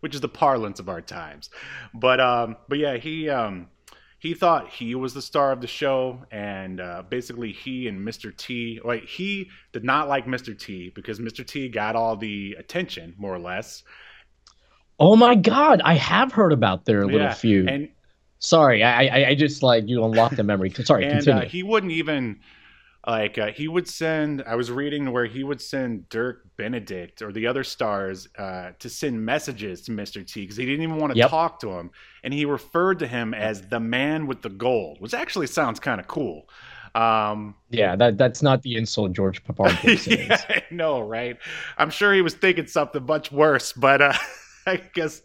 which 0.00 0.14
is 0.14 0.20
the 0.20 0.28
parlance 0.28 0.80
of 0.80 0.88
our 0.88 1.00
times 1.00 1.50
but 1.94 2.20
um 2.20 2.56
but 2.68 2.78
yeah 2.78 2.96
he 2.96 3.28
um 3.28 3.68
he 4.18 4.34
thought 4.34 4.70
he 4.70 4.94
was 4.94 5.12
the 5.14 5.22
star 5.22 5.52
of 5.52 5.60
the 5.60 5.66
show 5.66 6.24
and 6.30 6.80
uh, 6.80 7.02
basically 7.08 7.52
he 7.52 7.88
and 7.88 8.00
mr 8.00 8.36
t 8.36 8.80
like 8.84 9.04
he 9.04 9.50
did 9.72 9.84
not 9.84 10.08
like 10.08 10.26
mr 10.26 10.58
t 10.58 10.90
because 10.94 11.20
mr 11.20 11.46
t 11.46 11.68
got 11.68 11.94
all 11.96 12.16
the 12.16 12.56
attention 12.58 13.14
more 13.18 13.34
or 13.34 13.38
less 13.38 13.82
Oh 14.98 15.16
my 15.16 15.34
God, 15.34 15.80
I 15.84 15.94
have 15.94 16.32
heard 16.32 16.52
about 16.52 16.84
their 16.84 17.04
little 17.04 17.22
Yeah, 17.22 17.34
feud. 17.34 17.68
and 17.68 17.88
Sorry, 18.38 18.82
I, 18.82 19.06
I 19.06 19.28
I 19.30 19.34
just 19.34 19.62
like 19.62 19.88
you 19.88 20.04
unlocked 20.04 20.36
the 20.36 20.44
memory. 20.44 20.70
Sorry, 20.70 21.06
and 21.06 21.06
continue. 21.06 21.44
uh, 21.44 21.44
he 21.44 21.62
wouldn't 21.62 21.92
even 21.92 22.40
like 23.06 23.38
uh, 23.38 23.48
he 23.52 23.68
would 23.68 23.88
send 23.88 24.42
i 24.46 24.54
was 24.56 24.70
reading 24.70 25.12
where 25.12 25.26
he 25.26 25.44
would 25.44 25.60
send 25.60 26.08
dirk 26.08 26.46
benedict 26.56 27.22
or 27.22 27.32
the 27.32 27.46
other 27.46 27.64
stars 27.64 28.28
uh, 28.38 28.70
to 28.78 28.88
send 28.88 29.24
messages 29.24 29.82
to 29.82 29.92
mr 29.92 30.26
t 30.26 30.42
because 30.42 30.56
he 30.56 30.64
didn't 30.66 30.82
even 30.82 30.96
want 30.96 31.12
to 31.12 31.18
Yep. 31.18 31.30
talk 31.30 31.60
to 31.60 31.70
him 31.70 31.90
and 32.24 32.34
he 32.34 32.44
referred 32.44 32.98
to 33.00 33.06
him 33.06 33.34
as 33.34 33.62
the 33.68 33.80
man 33.80 34.26
with 34.26 34.42
the 34.42 34.48
gold 34.50 35.00
which 35.00 35.14
actually 35.14 35.46
sounds 35.46 35.80
kind 35.80 36.00
of 36.00 36.06
cool 36.08 36.48
um 36.94 37.54
yeah, 37.70 37.96
that 37.96 38.18
that's 38.18 38.42
not 38.42 38.62
the 38.62 38.76
insult 38.76 39.12
George 39.12 39.42
Peppard 39.42 39.80
thinks 39.80 40.06
it 40.06 40.14
is. 40.14 40.46
yeah, 40.48 40.60
know, 40.70 41.00
right? 41.00 41.38
I'm 41.76 41.90
sure 41.90 42.12
he 42.12 42.22
was 42.22 42.34
thinking 42.34 42.66
something 42.66 43.04
much 43.04 43.32
worse, 43.32 43.72
but 43.72 44.00
uh, 44.02 44.12
I 44.66 44.76
guess 44.94 45.22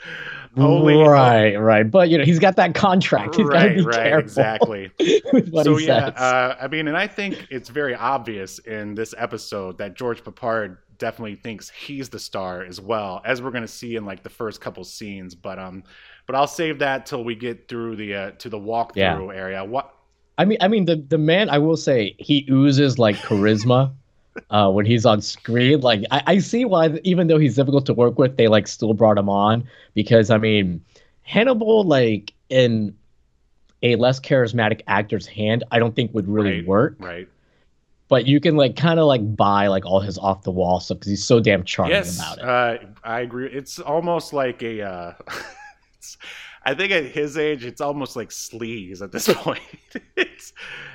only 0.58 0.96
right, 0.96 1.56
right. 1.56 1.90
But 1.90 2.10
you 2.10 2.18
know, 2.18 2.24
he's 2.24 2.40
got 2.40 2.56
that 2.58 2.76
contract. 2.76 3.36
He's 3.36 3.50
got 3.50 3.64
to 3.64 3.68
right, 3.68 3.76
be 3.78 3.82
right, 3.84 3.96
careful 3.96 4.20
exactly. 4.20 4.92
so 5.64 5.78
yeah, 5.78 6.08
uh, 6.08 6.58
I 6.60 6.68
mean, 6.68 6.88
and 6.88 6.98
I 6.98 7.08
think 7.08 7.48
it's 7.50 7.70
very 7.70 7.96
obvious 7.96 8.60
in 8.60 8.96
this 8.96 9.14
episode 9.18 9.78
that 9.78 9.96
George 9.96 10.24
Peppard 10.24 10.78
definitely 10.98 11.36
thinks 11.36 11.70
he's 11.70 12.10
the 12.10 12.20
star 12.20 12.64
as 12.64 12.82
well, 12.82 13.22
as 13.26 13.42
we're 13.42 13.52
going 13.52 13.64
to 13.64 13.68
see 13.68 13.96
in 13.96 14.06
like 14.06 14.24
the 14.24 14.30
first 14.30 14.62
couple 14.62 14.84
scenes. 14.84 15.36
But 15.36 15.58
um, 15.60 15.84
but 16.28 16.36
I'll 16.36 16.48
save 16.48 16.80
that 16.80 17.06
till 17.06 17.24
we 17.24 17.36
get 17.36 17.68
through 17.68 17.96
the 17.96 18.14
uh, 18.16 18.32
to 18.40 18.50
the 18.50 18.60
walkthrough 18.60 18.96
Yeah. 18.98 19.32
area. 19.34 19.64
What? 19.64 19.94
I 20.38 20.46
mean, 20.46 20.58
I 20.62 20.68
mean, 20.68 20.86
the 20.86 20.96
the 20.98 21.18
man. 21.18 21.50
I 21.50 21.58
will 21.58 21.78
say 21.78 22.16
he 22.20 22.48
oozes 22.50 23.00
like 23.00 23.16
charisma 23.18 23.94
uh, 24.50 24.70
when 24.70 24.86
he's 24.86 25.06
on 25.06 25.22
screen. 25.22 25.82
Like, 25.82 26.04
I, 26.12 26.22
I 26.28 26.38
see 26.40 26.66
why, 26.66 27.00
even 27.04 27.28
though 27.28 27.38
he's 27.38 27.56
difficult 27.56 27.86
to 27.88 27.94
work 27.94 28.18
with, 28.18 28.38
they 28.38 28.48
like 28.48 28.68
still 28.68 28.94
brought 28.94 29.18
him 29.18 29.30
on 29.30 29.68
because 29.94 30.30
I 30.30 30.38
mean, 30.38 30.84
Hannibal, 31.24 31.84
like 31.84 32.34
in 32.50 32.96
a 33.84 33.96
less 33.96 34.20
charismatic 34.20 34.82
actor's 34.88 35.28
hand, 35.28 35.64
I 35.72 35.80
don't 35.80 35.96
think 35.96 36.14
would 36.14 36.28
really 36.28 36.58
Right, 36.58 36.68
work. 36.68 36.96
Right. 37.00 37.28
But 38.08 38.26
you 38.26 38.40
can 38.40 38.58
like 38.58 38.76
kind 38.76 39.00
of 39.00 39.06
like 39.06 39.36
buy 39.36 39.68
like 39.68 39.86
all 39.86 40.00
his 40.00 40.18
off 40.18 40.42
the 40.42 40.52
wall 40.52 40.80
stuff 40.80 40.98
because 40.98 41.12
he's 41.12 41.24
so 41.24 41.40
damn 41.40 41.64
charming 41.64 41.96
yes, 41.96 42.18
about 42.18 42.38
it. 42.40 42.44
Uh, 42.44 42.78
I 43.04 43.20
agree. 43.22 43.50
It's 43.52 43.80
almost 43.80 44.34
like 44.34 44.64
a. 44.64 44.82
Uh, 44.82 45.14
I 46.64 46.74
think 46.74 46.92
at 46.92 47.06
his 47.06 47.38
age, 47.38 47.64
it's 47.66 47.82
almost 47.82 48.16
like 48.16 48.30
sleaze 48.30 49.02
at 49.02 49.12
this 49.12 49.28
point. 49.34 49.62
it's, 50.16 50.54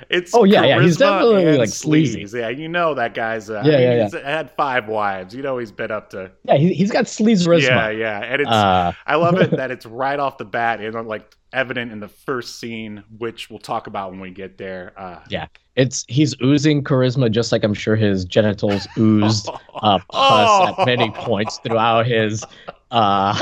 it's. 0.09 0.33
Oh, 0.33 0.43
yeah, 0.43 0.63
yeah, 0.63 0.81
he's 0.81 0.97
definitely, 0.97 1.57
like, 1.57 1.69
sleazy. 1.69 2.23
sleaze. 2.23 2.39
Yeah, 2.39 2.49
you 2.49 2.67
know 2.67 2.93
that 2.93 3.13
guy's. 3.13 3.49
Uh, 3.49 3.63
Yeah, 3.65 3.73
I 3.73 3.77
mean, 3.77 3.81
yeah, 3.81 4.03
He's 4.03 4.13
had 4.13 4.51
five 4.51 4.87
wives. 4.87 5.33
You 5.35 5.41
know 5.43 5.57
he's 5.57 5.71
been 5.71 5.91
up 5.91 6.09
to. 6.11 6.31
yeah, 6.43 6.55
he, 6.57 6.73
he's 6.73 6.91
got 6.91 7.05
sleaze 7.05 7.45
charisma. 7.47 7.67
Yeah, 7.67 7.89
yeah, 7.89 8.19
and 8.23 8.41
it's. 8.41 8.49
Uh, 8.51 8.91
I 9.07 9.15
love 9.15 9.39
it 9.41 9.51
that 9.57 9.71
it's 9.71 9.85
right 9.85 10.19
off 10.19 10.37
the 10.37 10.45
bat 10.45 10.81
and 10.81 11.07
like 11.07 11.35
evident 11.53 11.91
in 11.91 11.99
the 11.99 12.07
first 12.09 12.59
scene, 12.59 13.03
which 13.17 13.49
we'll 13.49 13.59
talk 13.59 13.87
about 13.87 14.11
when 14.11 14.19
we 14.19 14.29
get 14.29 14.57
there. 14.57 14.93
Uh, 14.97 15.19
Yeah. 15.29 15.47
it's 15.77 16.03
he's 16.09 16.35
oozing 16.43 16.83
charisma, 16.83 17.31
just 17.31 17.51
like 17.53 17.63
I'm 17.63 17.73
sure 17.73 17.95
his 17.95 18.25
genitals 18.25 18.87
oozed 18.97 19.47
uh, 19.49 19.99
pus 19.99 20.03
Oh. 20.11 20.75
at 20.77 20.85
many 20.85 21.09
points 21.11 21.59
throughout 21.63 22.05
his 22.07 22.43
uh, 22.91 23.33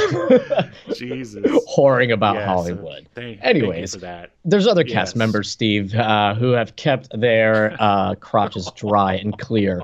Jesus. 0.93 1.45
whoring 1.75 2.11
about 2.13 2.35
Yes. 2.35 2.45
Hollywood. 2.47 3.07
Thank, 3.13 3.39
Anyways. 3.43 3.71
thank 3.71 3.81
you 3.81 3.87
for 3.87 3.97
that. 3.99 4.31
There's 4.45 4.67
other 4.67 4.83
cast 4.83 5.15
members, 5.15 5.49
Steve, 5.49 5.93
uh, 5.95 6.33
who 6.35 6.51
have 6.51 6.75
kept 6.75 7.09
their 7.19 7.75
uh, 7.79 8.15
crotches 8.19 8.71
dry 8.75 9.15
and 9.15 9.37
clear 9.37 9.81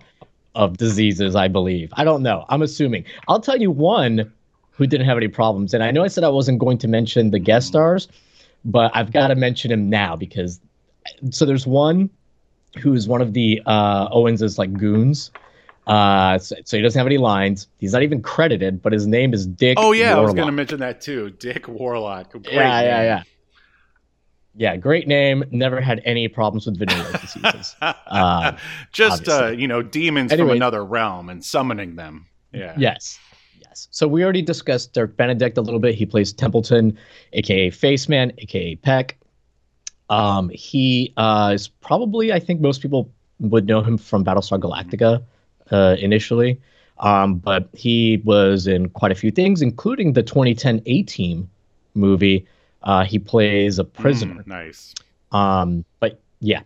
of 0.55 0.77
diseases, 0.77 1.35
I 1.35 1.47
believe. 1.47 1.91
I 1.95 2.03
don't 2.03 2.23
know. 2.23 2.45
I'm 2.49 2.61
assuming. 2.61 3.05
I'll 3.27 3.39
tell 3.41 3.57
you 3.57 3.69
one 3.71 4.31
who 4.71 4.87
didn't 4.87 5.05
have 5.07 5.17
any 5.17 5.27
problems. 5.27 5.73
And 5.73 5.83
I 5.83 5.91
know 5.91 6.03
I 6.03 6.07
said 6.07 6.23
I 6.23 6.29
wasn't 6.29 6.59
going 6.59 6.77
to 6.79 6.87
mention 6.87 7.31
the 7.31 7.39
guest 7.39 7.67
stars, 7.67 8.07
but 8.65 8.91
I've 8.95 9.11
got 9.11 9.27
to 9.27 9.35
mention 9.35 9.71
him 9.71 9.89
now 9.89 10.15
because. 10.15 10.59
So 11.31 11.45
there's 11.45 11.65
one 11.65 12.09
who's 12.79 13.07
one 13.07 13.21
of 13.21 13.33
the 13.33 13.61
uh, 13.65 14.09
Owens's 14.11 14.57
like 14.59 14.71
goons. 14.73 15.31
Uh, 15.89 16.37
so, 16.37 16.55
so 16.65 16.77
he 16.77 16.83
doesn't 16.83 16.99
have 16.99 17.07
any 17.07 17.17
lines. 17.17 17.67
He's 17.79 17.93
not 17.93 18.03
even 18.03 18.21
credited, 18.21 18.79
but 18.79 18.93
his 18.93 19.07
name 19.07 19.33
is 19.33 19.47
Dick. 19.47 19.75
Oh 19.79 19.91
yeah, 19.91 20.15
I 20.15 20.19
was 20.19 20.35
going 20.35 20.45
to 20.45 20.51
mention 20.51 20.79
that 20.81 21.01
too. 21.01 21.31
Dick 21.31 21.67
Warlock. 21.67 22.31
Great 22.31 22.45
yeah, 22.51 22.81
yeah, 22.81 22.97
name. 22.97 23.05
yeah. 23.05 23.23
Yeah, 24.55 24.77
great 24.77 25.07
name. 25.07 25.43
Never 25.51 25.81
had 25.81 26.01
any 26.05 26.27
problems 26.27 26.67
with 26.67 26.77
venereal 26.77 27.11
diseases. 27.21 27.75
Uh, 27.81 28.57
Just 28.91 29.27
uh, 29.27 29.47
you 29.47 29.67
know, 29.67 29.81
demons 29.81 30.31
from 30.31 30.51
another 30.51 30.85
realm 30.85 31.29
and 31.29 31.43
summoning 31.43 31.95
them. 31.95 32.27
Yeah. 32.51 32.75
Yes. 32.77 33.17
Yes. 33.59 33.87
So 33.89 34.07
we 34.07 34.23
already 34.23 34.41
discussed 34.43 34.93
Dirk 34.93 35.17
Benedict 35.17 35.57
a 35.57 35.61
little 35.61 35.79
bit. 35.79 35.95
He 35.95 36.05
plays 36.05 36.33
Templeton, 36.33 36.95
aka 37.33 37.71
Faceman, 37.71 38.33
aka 38.37 38.75
Peck. 38.75 39.17
Um, 40.09 40.49
he 40.49 41.13
uh, 41.17 41.51
is 41.53 41.67
probably, 41.67 42.31
I 42.31 42.39
think 42.39 42.61
most 42.61 42.81
people 42.81 43.11
would 43.39 43.65
know 43.65 43.81
him 43.81 43.97
from 43.97 44.23
Battlestar 44.23 44.59
Galactica 44.59 45.23
uh, 45.71 45.95
initially. 45.99 46.59
Um, 46.99 47.35
but 47.35 47.69
he 47.73 48.21
was 48.25 48.67
in 48.67 48.89
quite 48.89 49.11
a 49.11 49.15
few 49.15 49.31
things, 49.31 49.61
including 49.61 50.13
the 50.13 50.23
2010 50.23 50.81
A 50.85 51.03
Team 51.03 51.49
movie. 51.95 52.45
Uh, 52.83 53.03
he 53.03 53.19
plays 53.19 53.79
a 53.79 53.83
prisoner. 53.83 54.35
Mm, 54.43 54.47
nice. 54.47 54.93
Um, 55.31 55.85
but 55.99 56.19
yeah. 56.41 56.61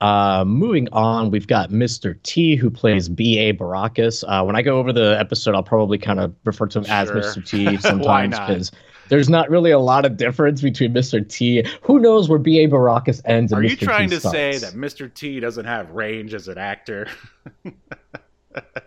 Uh, 0.00 0.44
moving 0.46 0.88
on, 0.92 1.30
we've 1.30 1.46
got 1.46 1.70
Mr. 1.70 2.20
T 2.22 2.56
who 2.56 2.70
plays 2.70 3.08
B.A. 3.08 3.52
Baracus. 3.52 4.24
Uh, 4.26 4.42
when 4.42 4.56
I 4.56 4.62
go 4.62 4.78
over 4.78 4.94
the 4.94 5.16
episode, 5.20 5.54
I'll 5.54 5.62
probably 5.62 5.98
kind 5.98 6.18
of 6.18 6.34
refer 6.44 6.66
to 6.68 6.78
him 6.78 6.86
as 6.88 7.10
Mr. 7.10 7.46
T 7.46 7.76
sometimes 7.80 8.38
because 8.38 8.72
there's 9.10 9.28
not 9.28 9.50
really 9.50 9.72
a 9.72 9.78
lot 9.78 10.06
of 10.06 10.16
difference 10.16 10.62
between 10.62 10.94
Mr. 10.94 11.28
T. 11.28 11.66
Who 11.82 11.98
knows 11.98 12.30
where 12.30 12.38
B.A. 12.38 12.66
Baracus 12.66 13.20
ends 13.26 13.52
and 13.52 13.62
Are 13.62 13.68
Mr. 13.68 13.70
you 13.70 13.76
trying 13.76 14.08
T 14.08 14.16
to 14.16 14.20
say 14.22 14.56
that 14.56 14.72
Mr. 14.72 15.12
T 15.12 15.38
doesn't 15.38 15.66
have 15.66 15.90
range 15.90 16.32
as 16.32 16.48
an 16.48 16.56
actor? 16.56 17.06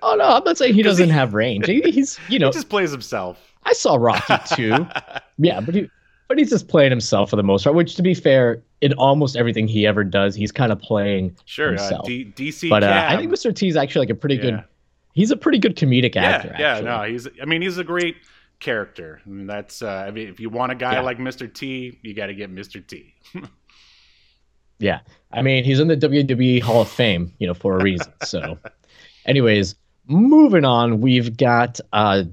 Oh 0.02 0.16
no, 0.16 0.26
I'm 0.26 0.44
not 0.44 0.58
saying 0.58 0.74
he 0.74 0.82
doesn't 0.84 1.06
he- 1.08 1.12
have 1.12 1.34
range. 1.34 1.68
He, 1.68 1.82
he's 1.82 2.20
you 2.30 2.40
know 2.40 2.48
he 2.48 2.54
just 2.54 2.70
plays 2.70 2.92
himself. 2.92 3.38
I 3.64 3.74
saw 3.74 3.96
Rocky 3.96 4.36
too. 4.56 4.88
Yeah, 5.38 5.62
but 5.62 5.74
he 5.74 5.90
but 6.28 6.38
he's 6.38 6.50
just 6.52 6.68
playing 6.68 6.92
himself 6.92 7.30
for 7.30 7.36
the 7.36 7.44
most 7.44 7.64
part. 7.64 7.76
Which, 7.76 7.96
to 7.96 8.02
be 8.04 8.14
fair, 8.14 8.62
in 8.82 8.94
almost 8.94 9.36
everything 9.36 9.68
he 9.68 9.86
ever 9.88 10.04
does, 10.04 10.36
he's 10.36 10.52
kind 10.52 10.72
of 10.72 10.80
playing 10.80 11.36
Sure. 11.46 11.70
Uh, 11.70 11.72
himself. 11.80 12.06
D- 12.08 12.32
DC 12.36 12.70
but 12.70 12.84
uh, 12.84 13.08
I 13.10 13.18
think 13.18 13.32
Mr. 13.32 13.54
T 13.56 13.68
is 13.68 13.76
actually 13.76 14.02
like 14.08 14.10
a 14.12 14.16
pretty 14.16 14.36
Yeah. 14.36 14.42
good. 14.42 14.64
He's 15.14 15.32
a 15.32 15.38
pretty 15.38 15.58
good 15.60 15.76
comedic 15.76 16.16
yeah, 16.16 16.22
actor. 16.24 16.56
yeah, 16.60 16.68
actually. 16.74 16.86
no, 16.86 17.04
he's. 17.04 17.28
I 17.42 17.46
mean, 17.46 17.62
he's 17.62 17.78
a 17.78 17.84
great 17.84 18.16
character. 18.60 19.22
I 19.26 19.30
mean, 19.30 19.48
that's. 19.48 19.82
Uh, 19.82 19.90
I 19.90 20.12
mean, 20.12 20.28
if 20.30 20.40
you 20.40 20.50
want 20.50 20.72
a 20.72 20.76
guy 20.76 20.94
Yeah. 20.94 21.02
like 21.02 21.18
Mr. 21.20 21.52
T, 21.52 22.00
you 22.04 22.14
got 22.14 22.28
to 22.28 22.34
get 22.36 22.54
Mr. 22.54 22.86
T. 22.86 23.14
Yeah, 24.80 25.00
I 25.32 25.42
mean 25.42 25.64
he's 25.64 25.80
in 25.80 25.88
the 25.88 25.96
WWE 25.96 26.62
Hall 26.62 26.82
of 26.82 26.90
Fame, 26.90 27.34
you 27.40 27.48
know, 27.48 27.54
for 27.54 27.78
a 27.80 27.84
reason. 27.84 28.12
So, 28.24 28.58
anyways, 29.26 29.76
moving 30.08 30.66
on, 30.66 31.02
we've 31.02 31.36
got 31.38 31.80
uh, 31.94 32.24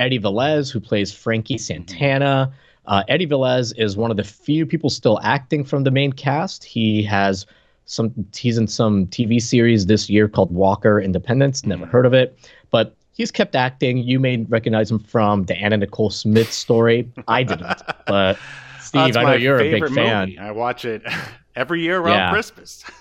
Eddie 0.00 0.18
Velez 0.20 0.72
who 0.72 0.80
plays 0.80 1.12
Frankie 1.12 1.58
Santana. 1.58 2.52
Uh, 2.86 3.02
Eddie 3.08 3.26
Velez 3.26 3.72
is 3.76 3.96
one 3.96 4.10
of 4.10 4.16
the 4.16 4.24
few 4.24 4.64
people 4.64 4.90
still 4.90 5.18
acting 5.22 5.64
from 5.64 5.84
the 5.84 5.90
main 5.90 6.12
cast. 6.12 6.62
He 6.64 7.02
has 7.02 7.46
some. 7.86 8.12
He's 8.34 8.58
in 8.58 8.66
some 8.68 9.06
TV 9.08 9.40
series 9.42 9.86
this 9.86 10.08
year 10.08 10.28
called 10.28 10.52
Walker 10.52 11.00
Independence. 11.00 11.64
Never 11.66 11.86
Mhm. 11.86 11.90
heard 11.90 12.06
of 12.06 12.14
it, 12.14 12.38
but 12.70 12.94
he's 13.12 13.30
kept 13.32 13.56
acting. 13.56 13.98
You 13.98 14.20
may 14.20 14.36
recognize 14.48 14.90
him 14.90 14.98
from 15.00 15.44
the 15.44 15.56
Anna 15.56 15.76
Nicole 15.78 16.10
Smith 16.10 16.52
story. 16.52 17.08
I 17.26 17.42
didn't, 17.42 17.82
but 18.06 18.38
Steve, 18.80 19.16
I 19.16 19.22
know 19.24 19.32
you're 19.34 19.56
a 19.56 19.62
big 19.62 19.72
favorite 19.74 19.92
fan. 19.92 20.28
movie. 20.28 20.38
I 20.38 20.50
watch 20.52 20.84
it 20.84 21.02
every 21.56 21.80
year 21.80 21.98
around 21.98 22.16
Yeah. 22.18 22.30
Christmas. 22.30 22.84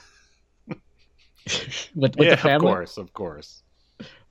with, 1.96 2.16
with 2.16 2.28
yeah, 2.28 2.32
the 2.32 2.38
family. 2.38 2.68
of 2.68 2.74
course, 2.76 2.98
of 2.98 3.14
course. 3.14 3.62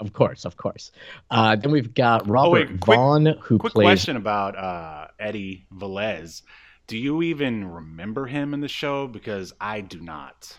Of 0.00 0.12
course, 0.12 0.44
of 0.44 0.56
course. 0.56 0.92
Uh, 1.30 1.56
then 1.56 1.70
we've 1.72 1.94
got 1.94 2.28
Robert 2.28 2.48
Oh, 2.48 2.50
wait, 2.50 2.80
quick- 2.80 2.96
Vaughn, 2.98 3.26
who 3.40 3.58
Quick 3.58 3.72
plays. 3.72 3.84
question 3.86 4.16
about 4.16 4.56
uh, 4.56 5.08
Eddie 5.18 5.66
Velez. 5.72 6.42
Do 6.86 6.98
you 6.98 7.22
even 7.22 7.64
remember 7.70 8.26
him 8.26 8.52
in 8.52 8.60
the 8.60 8.68
show? 8.68 9.06
Because 9.06 9.54
I 9.60 9.80
do 9.80 10.00
not. 10.00 10.58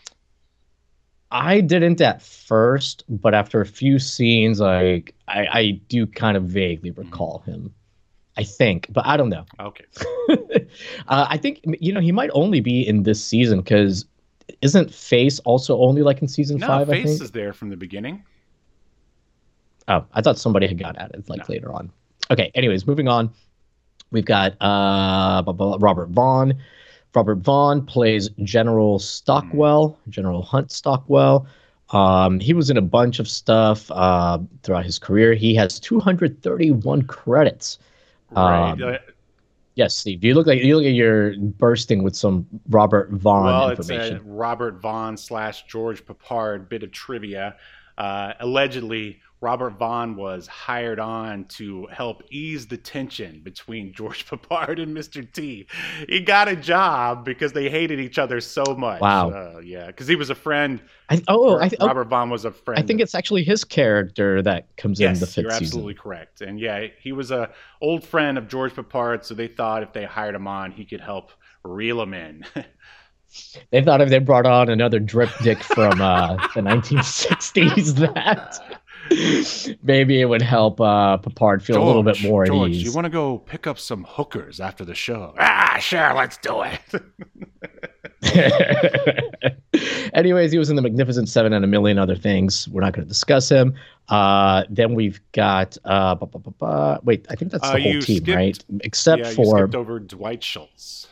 I 1.32 1.60
didn't 1.62 2.02
at 2.02 2.22
first, 2.22 3.04
but 3.10 3.34
after 3.36 3.62
a 3.62 3.66
few 3.66 4.00
scenes, 4.00 4.60
like 4.60 5.14
I, 5.28 5.48
I 5.52 5.72
do 5.90 6.08
kind 6.08 6.38
of 6.38 6.44
vaguely 6.46 6.92
Mm-hmm. 6.92 7.02
recall 7.02 7.40
him. 7.46 7.74
I 8.38 8.44
think, 8.44 8.88
but 8.90 9.06
I 9.06 9.16
don't 9.18 9.30
know. 9.30 9.46
Okay. 9.62 9.86
uh, 11.08 11.26
I 11.30 11.38
think 11.38 11.62
you 11.80 11.94
know 11.94 12.02
he 12.02 12.12
might 12.12 12.30
only 12.34 12.60
be 12.60 12.86
in 12.86 13.04
this 13.04 13.24
season 13.24 13.60
because 13.62 14.06
isn't 14.62 14.94
Face 14.94 15.40
also 15.40 15.78
only 15.80 16.02
like 16.02 16.22
in 16.22 16.28
season 16.28 16.58
No, 16.58 16.68
five? 16.68 16.90
I 16.90 17.04
Face 17.04 17.22
is 17.22 17.32
there 17.32 17.54
from 17.54 17.70
the 17.70 17.78
beginning. 17.78 18.24
Oh, 19.88 20.04
I 20.14 20.22
thought 20.22 20.38
somebody 20.40 20.68
had 20.68 20.78
got 20.80 20.98
added 20.98 21.28
like 21.30 21.40
No. 21.40 21.46
later 21.50 21.72
on. 21.74 21.92
Okay. 22.32 22.52
Anyways, 22.56 22.88
moving 22.88 23.08
on. 23.08 23.32
We've 24.12 24.26
got 24.26 24.54
uh 24.62 25.44
Robert 25.80 26.10
Vaughn. 26.10 26.54
Robert 27.14 27.38
Vaughn 27.40 27.86
plays 27.86 28.30
General 28.44 29.00
Stockwell, 29.00 29.98
General 30.10 30.42
Hunt 30.42 30.72
Stockwell. 30.72 31.48
Um, 31.92 32.40
he 32.40 32.54
was 32.54 32.70
in 32.70 32.78
a 32.78 32.82
bunch 32.82 33.20
of 33.20 33.28
stuff 33.30 33.90
uh, 33.92 34.40
throughout 34.64 34.86
his 34.86 34.98
career. 35.00 35.34
He 35.34 35.54
has 35.56 35.80
231 35.80 37.04
credits. 37.04 37.78
Right. 38.32 38.72
Um, 38.72 38.84
Uh, 38.84 38.98
Yes, 39.76 39.98
Steve. 39.98 40.24
You 40.24 40.34
look 40.34 40.48
like 40.48 40.64
you 40.64 40.78
look 40.78 40.86
like 40.86 40.96
you're 40.96 41.36
bursting 41.38 42.02
with 42.02 42.16
some 42.16 42.48
Robert 42.70 43.12
Vaughn 43.12 43.44
well, 43.44 43.70
it's 43.70 43.90
uh, 43.90 44.20
a 44.20 44.24
Robert 44.24 44.82
Vaughn 44.82 45.18
slash 45.18 45.66
George 45.66 46.06
Peppard 46.06 46.70
bit 46.70 46.82
of 46.82 46.92
trivia. 46.92 47.58
Uh, 47.98 48.34
allegedly, 48.40 49.22
Robert 49.42 49.78
Vaughn 49.78 50.16
was 50.16 50.48
hired 50.48 51.00
on 51.00 51.46
to 51.46 51.86
help 51.92 52.24
ease 52.32 52.66
the 52.66 52.78
tension 52.78 53.42
between 53.44 53.94
George 53.98 54.26
Peppard 54.26 54.82
and 54.82 54.96
Mr. 54.96 55.32
T. 55.32 55.68
He 56.10 56.20
got 56.22 56.48
a 56.48 56.56
job 56.56 57.24
because 57.26 57.54
they 57.54 57.70
hated 57.70 58.00
each 58.00 58.18
other 58.18 58.42
so 58.42 58.64
much. 58.76 59.02
Wow. 59.02 59.30
Uh, 59.30 59.60
yeah, 59.60 59.88
because 59.88 60.08
he 60.08 60.16
was 60.16 60.30
a 60.30 60.36
friend. 60.36 60.82
I, 61.10 61.22
oh, 61.28 61.60
I, 61.60 61.70
oh, 61.80 61.86
Robert 61.86 62.08
Vaughn 62.08 62.30
was 62.30 62.46
a 62.46 62.52
friend. 62.52 62.80
I 62.80 62.86
think 62.86 63.02
it's 63.02 63.14
actually 63.14 63.44
his 63.44 63.64
character 63.64 64.42
that 64.42 64.76
comes 64.78 65.00
in 65.00 65.14
the 65.14 65.26
5th 65.26 65.44
you're 65.44 65.52
absolutely 65.52 65.94
season. 65.94 66.02
correct. 66.02 66.42
And 66.42 66.60
yeah, 66.60 66.88
he 67.00 67.12
was 67.12 67.30
a 67.30 67.52
old 67.82 68.04
friend 68.04 68.38
of 68.38 68.48
George 68.48 68.74
Peppard, 68.74 69.26
so 69.26 69.36
they 69.36 69.48
thought 69.48 69.84
if 69.84 69.94
they 69.94 70.06
hired 70.06 70.34
him 70.34 70.48
on, 70.48 70.72
he 70.72 70.86
could 70.86 71.02
help 71.02 71.32
reel 71.64 72.02
him 72.02 72.14
in. 72.14 72.46
They 73.72 73.82
thought 73.84 74.02
if 74.02 74.10
they 74.10 74.20
brought 74.20 74.46
on 74.46 74.70
another 74.70 75.00
drip 75.00 75.30
dick 75.44 75.60
from 75.64 76.02
uh, 76.02 76.36
the 76.56 76.62
1960s, 76.62 77.96
that 78.14 79.78
maybe 79.84 80.20
it 80.22 80.26
would 80.26 80.42
help 80.42 80.82
uh, 80.82 81.18
Peppard 81.18 81.62
feel 81.62 81.82
a 81.82 81.86
little 81.86 82.04
bit 82.04 82.22
more 82.24 82.44
at 82.44 82.50
George, 82.50 82.72
ease. 82.72 82.84
you 82.84 82.94
want 82.94 83.06
to 83.06 83.10
go 83.10 83.38
pick 83.40 83.68
up 83.68 83.78
some 83.80 84.06
hookers 84.08 84.60
after 84.60 84.84
the 84.84 84.96
show? 84.96 85.34
Ah, 85.40 85.78
sure, 85.80 86.14
let's 86.14 86.38
do 86.38 86.64
it. 86.64 86.80
Anyways, 90.14 90.52
he 90.52 90.58
was 90.58 90.70
in 90.70 90.76
the 90.76 90.82
Magnificent 90.82 91.28
Seven 91.30 91.54
and 91.54 91.64
a 91.64 91.68
million 91.68 91.98
other 92.00 92.16
things. 92.16 92.68
We're 92.70 92.82
not 92.82 92.94
going 92.94 93.06
to 93.06 93.10
discuss 93.10 93.50
him. 93.50 93.74
Uh, 94.10 94.64
then 94.70 94.96
we've 94.96 95.20
got 95.34 95.78
uh, 95.86 96.16
bu- 96.16 96.28
bu- 96.28 96.52
bu- 96.52 96.98
wait, 97.04 97.26
I 97.30 97.36
think 97.36 97.52
that's 97.52 97.68
Uh, 97.68 97.74
the 97.74 97.82
whole 97.82 97.92
team, 98.02 98.02
skipped- 98.24 98.28
right? 98.30 98.64
Except 98.82 99.24
yeah, 99.24 99.32
for 99.32 99.58
skipped 99.58 99.76
over 99.76 100.00
Dwight 100.00 100.44
Schultz. 100.44 101.08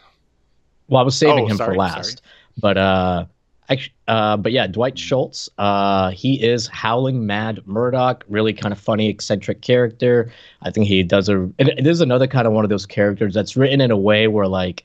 Well, 0.88 1.02
I 1.02 1.04
was 1.04 1.18
saving 1.18 1.46
Oh, 1.46 1.48
him 1.48 1.58
sorry, 1.58 1.74
for 1.76 1.80
last, 1.80 2.22
but 2.58 2.78
uh, 2.78 3.26
actually, 3.70 3.94
uh, 4.08 4.38
but 4.38 4.52
yeah, 4.52 4.68
Dwight 4.68 4.98
Schultz. 5.00 5.50
Uh, 5.58 6.12
he 6.12 6.44
is 6.44 6.68
howling 6.68 7.26
mad 7.26 7.66
Murdock. 7.66 8.24
Really 8.28 8.54
kind 8.54 8.72
of 8.72 8.80
funny, 8.80 9.08
eccentric 9.10 9.62
character. 9.62 10.32
I 10.62 10.72
think 10.72 10.88
he 10.88 11.02
does 11.04 11.30
a. 11.30 11.50
It 11.58 11.88
is 11.88 12.02
another 12.02 12.28
kind 12.28 12.46
of 12.48 12.54
one 12.54 12.64
of 12.66 12.70
those 12.70 12.86
characters 12.86 13.34
that's 13.34 13.56
written 13.56 13.82
in 13.82 13.92
a 13.92 13.98
way 13.98 14.28
where 14.28 14.48
like. 14.48 14.84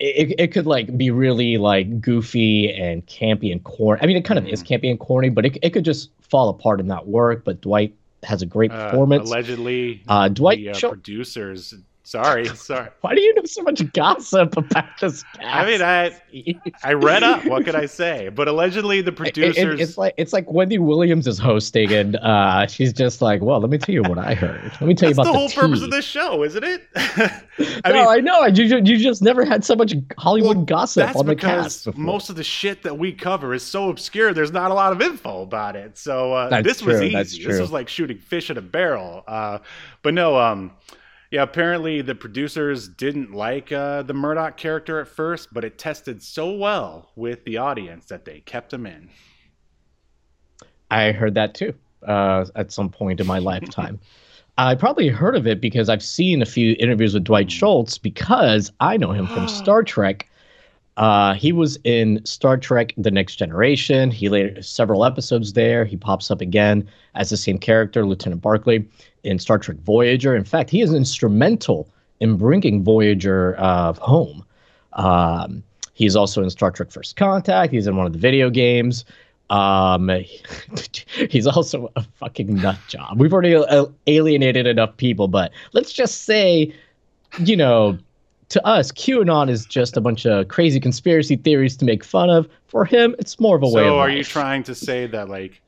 It, 0.00 0.38
it 0.38 0.52
could 0.52 0.64
like 0.66 0.96
be 0.96 1.10
really 1.10 1.58
like 1.58 2.00
goofy 2.00 2.72
and 2.72 3.04
campy 3.06 3.50
and 3.50 3.64
corny. 3.64 4.00
I 4.00 4.06
mean, 4.06 4.16
it 4.16 4.24
kind 4.24 4.38
of 4.38 4.46
is 4.46 4.62
Mm-hmm. 4.62 4.72
campy 4.86 4.90
and 4.90 5.00
corny, 5.00 5.28
but 5.28 5.44
it, 5.44 5.58
it 5.60 5.70
could 5.70 5.84
just 5.84 6.10
fall 6.20 6.50
apart 6.50 6.78
and 6.78 6.88
not 6.88 7.08
work. 7.08 7.42
But 7.44 7.60
Dwight 7.62 7.92
has 8.22 8.40
a 8.40 8.46
great 8.46 8.70
Uh, 8.70 8.90
performance. 8.90 9.28
allegedly, 9.28 10.00
Uh, 10.06 10.28
Dwight 10.28 10.58
the 10.58 10.68
uh, 10.70 10.74
Schultz- 10.74 10.92
producers. 10.94 11.74
Sorry, 12.08 12.46
sorry. 12.56 12.88
Why 13.02 13.14
do 13.14 13.20
you 13.20 13.34
know 13.34 13.42
so 13.44 13.62
much 13.62 13.82
gossip 13.92 14.56
about 14.56 14.86
this? 14.98 15.22
Cast? 15.34 15.44
I 15.44 15.66
mean, 15.66 15.82
I 15.82 16.18
I 16.82 16.94
read 16.94 17.22
up. 17.22 17.44
What 17.44 17.66
could 17.66 17.74
I 17.74 17.84
say? 18.00 18.30
But 18.30 18.48
allegedly, 18.48 19.02
the 19.02 19.08
It- 19.10 19.12
it- 19.12 19.16
producers. 19.16 19.80
it's 19.80 19.98
like 19.98 20.14
it's 20.16 20.32
like 20.32 20.50
Wendy 20.50 20.78
Williams 20.78 21.26
is 21.26 21.38
hosting, 21.38 21.92
and 21.92 22.16
uh, 22.16 22.66
she's 22.66 22.94
just 22.94 23.20
like, 23.20 23.42
"Well, 23.42 23.60
let 23.60 23.68
me 23.68 23.76
tell 23.76 23.94
you 23.94 24.02
what 24.04 24.16
I 24.16 24.32
heard. 24.32 24.72
Let 24.80 24.82
me 24.82 24.94
tell 24.94 25.10
you 25.10 25.14
that's 25.14 25.28
about 25.28 25.32
the 25.32 25.38
whole 25.38 25.50
purpose 25.50 25.82
of 25.82 25.90
this 25.90 26.06
show, 26.06 26.42
isn't 26.44 26.64
it? 26.64 26.82
I 26.96 27.92
no, 27.92 28.08
I 28.08 28.20
know. 28.20 28.46
You, 28.46 28.64
you 28.78 28.96
just 28.96 29.20
never 29.20 29.44
had 29.44 29.62
so 29.62 29.76
much 29.76 29.92
Hollywood 30.16 30.56
Well, 30.56 30.64
gossip 30.64 31.04
That's 31.06 31.18
on 31.18 31.26
the 31.26 31.34
because 31.34 31.62
cast 31.64 31.84
before. 31.84 32.02
most 32.02 32.30
of 32.30 32.36
the 32.36 32.44
shit 32.44 32.84
that 32.84 32.96
we 32.98 33.12
cover 33.12 33.52
is 33.52 33.62
so 33.62 33.90
obscure. 33.90 34.32
There's 34.32 34.52
not 34.52 34.70
a 34.70 34.74
lot 34.74 34.92
of 34.92 35.02
info 35.02 35.42
about 35.42 35.76
it. 35.76 35.98
So 35.98 36.32
uh, 36.32 36.62
this 36.62 36.80
was 36.82 37.02
easy. 37.02 37.14
This 37.16 37.36
true. 37.36 37.60
was 37.60 37.70
like 37.70 37.88
shooting 37.90 38.18
fish 38.18 38.48
in 38.48 38.56
a 38.56 38.62
barrel. 38.62 39.24
Uh, 39.28 39.58
but 40.02 40.14
no, 40.14 40.38
um, 40.38 40.70
yeah. 41.30 41.42
Apparently, 41.42 42.02
the 42.02 42.14
producers 42.14 42.88
didn't 42.88 43.32
like 43.32 43.72
uh, 43.72 44.02
the 44.02 44.14
Murdock 44.14 44.56
character 44.56 45.00
at 45.00 45.08
first, 45.08 45.52
but 45.52 45.64
it 45.64 45.78
tested 45.78 46.22
so 46.22 46.52
well 46.52 47.10
with 47.16 47.44
the 47.44 47.56
audience 47.56 48.06
that 48.06 48.24
they 48.24 48.40
kept 48.40 48.72
him 48.72 48.86
in. 48.86 49.10
I 50.90 51.12
heard 51.12 51.34
that 51.34 51.54
too 51.54 51.74
uh, 52.06 52.46
at 52.54 52.72
some 52.72 52.88
point 52.90 53.20
in 53.20 53.26
my 53.26 53.38
lifetime. 53.38 54.00
I 54.58 54.74
probably 54.74 55.06
heard 55.06 55.36
of 55.36 55.46
it 55.46 55.60
because 55.60 55.88
I've 55.88 56.02
seen 56.02 56.42
a 56.42 56.46
few 56.46 56.74
interviews 56.80 57.14
with 57.14 57.22
Dwight 57.24 57.50
Schultz 57.50 57.96
because 57.96 58.72
I 58.80 58.96
know 58.96 59.12
him 59.12 59.28
from 59.28 59.46
Star 59.48 59.84
Trek. 59.84 60.28
Uh, 60.98 61.32
he 61.34 61.52
was 61.52 61.78
in 61.84 62.20
Star 62.24 62.56
Trek: 62.56 62.92
The 62.98 63.10
Next 63.10 63.36
Generation. 63.36 64.10
He 64.10 64.28
later 64.28 64.60
several 64.60 65.04
episodes 65.04 65.52
there. 65.52 65.84
He 65.84 65.96
pops 65.96 66.28
up 66.28 66.40
again 66.40 66.88
as 67.14 67.30
the 67.30 67.36
same 67.36 67.56
character, 67.56 68.04
Lieutenant 68.04 68.42
Barclay, 68.42 68.84
in 69.22 69.38
Star 69.38 69.58
Trek 69.58 69.78
Voyager. 69.78 70.34
In 70.34 70.44
fact, 70.44 70.70
he 70.70 70.82
is 70.82 70.92
instrumental 70.92 71.88
in 72.18 72.36
bringing 72.36 72.82
Voyager 72.82 73.54
uh, 73.58 73.92
home. 73.94 74.44
Um, 74.94 75.62
he's 75.94 76.16
also 76.16 76.42
in 76.42 76.50
Star 76.50 76.72
Trek: 76.72 76.90
First 76.90 77.14
Contact. 77.14 77.72
He's 77.72 77.86
in 77.86 77.96
one 77.96 78.06
of 78.06 78.12
the 78.12 78.18
video 78.18 78.50
games. 78.50 79.04
Um, 79.50 80.10
he's 81.30 81.46
also 81.46 81.92
a 81.94 82.02
fucking 82.02 82.56
nut 82.56 82.78
job. 82.88 83.20
We've 83.20 83.32
already 83.32 83.54
uh, 83.54 83.86
alienated 84.08 84.66
enough 84.66 84.96
people, 84.96 85.28
but 85.28 85.52
let's 85.72 85.92
just 85.92 86.24
say, 86.24 86.74
you 87.38 87.56
know, 87.56 87.98
to 88.50 88.66
us, 88.66 88.90
QAnon 88.92 89.50
is 89.50 89.66
just 89.66 89.96
a 89.96 90.00
bunch 90.00 90.26
of 90.26 90.48
crazy 90.48 90.80
conspiracy 90.80 91.36
theories 91.36 91.76
to 91.78 91.84
make 91.84 92.02
fun 92.04 92.30
of. 92.30 92.48
For 92.66 92.84
him, 92.84 93.14
it's 93.18 93.38
more 93.40 93.56
of 93.56 93.62
a 93.62 93.66
way 93.66 93.82
So, 93.84 93.98
are 93.98 94.08
life. 94.08 94.16
you 94.16 94.24
trying 94.24 94.62
to 94.64 94.74
say 94.74 95.06
that 95.06 95.28
like 95.28 95.60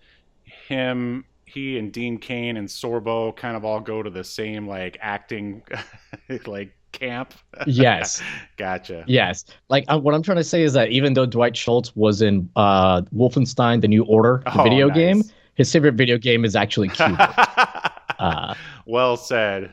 him, 0.45 1.25
he, 1.47 1.79
and 1.79 1.93
Dean 1.93 2.19
Cain 2.19 2.57
and 2.57 2.69
Sorbo 2.69 3.35
kind 3.37 3.57
of 3.57 3.65
all 3.65 3.81
go 3.81 4.03
to 4.03 4.11
the 4.11 4.25
same 4.25 4.67
like 4.69 4.97
acting 5.01 5.63
like 6.47 6.75
camp? 6.93 7.35
yes, 7.67 8.23
Gotcha. 8.57 9.05
yes. 9.07 9.45
Like 9.69 9.85
uh, 9.89 9.99
what 9.99 10.15
I'm 10.15 10.23
trying 10.23 10.39
to 10.39 10.45
say 10.45 10.63
is 10.63 10.73
that 10.75 10.91
even 10.91 11.15
though 11.15 11.27
Dwight 11.27 11.57
Schultz 11.57 11.95
was 11.97 12.23
in 12.23 12.49
uh, 12.57 13.03
Wolfenstein: 13.15 13.81
The 13.81 13.89
New 13.89 14.05
Order, 14.05 14.43
the 14.45 14.61
Oh, 14.61 14.63
video 14.63 14.89
nice. 14.89 14.97
game, 14.97 15.23
his 15.55 15.73
favorite 15.73 15.95
video 15.95 16.19
game 16.19 16.45
is 16.45 16.55
actually 16.57 16.89
Cuba. 16.97 17.93
uh, 18.19 18.55
well 18.87 19.17
said. 19.17 19.73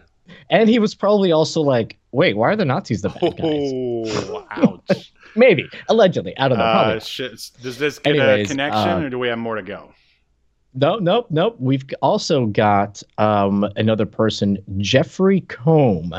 and 0.50 0.70
he 0.70 0.80
was 0.80 0.93
probably 0.96 1.32
also 1.32 1.62
like, 1.62 1.98
"Wait, 2.18 2.36
why 2.36 2.50
are 2.50 2.56
the 2.56 2.66
Nazis 2.66 3.02
the 3.04 3.10
bad 3.10 3.38
guys?" 3.38 3.72
Oh, 3.74 4.48
ouch. 4.90 5.14
Maybe, 5.36 5.70
allegedly. 5.88 6.36
I 6.38 6.48
don't 6.48 6.58
know. 6.58 6.64
Uh, 6.64 7.00
shit. 7.00 7.52
Does 7.62 7.78
this 7.78 8.00
get 8.00 8.16
Anyways, 8.16 8.48
a 8.48 8.50
connection, 8.50 8.90
uh, 8.90 9.02
or 9.06 9.10
do 9.10 9.20
we 9.20 9.28
have 9.28 9.38
more 9.38 9.56
to 9.56 9.62
go? 9.62 9.94
No, 10.74 10.98
nope, 10.98 11.28
nope. 11.30 11.56
We've 11.60 11.86
also 12.02 12.48
got 12.48 13.02
um, 13.18 13.64
another 13.76 14.06
person, 14.06 14.58
Jeffrey 14.78 15.42
Combe. 15.42 16.14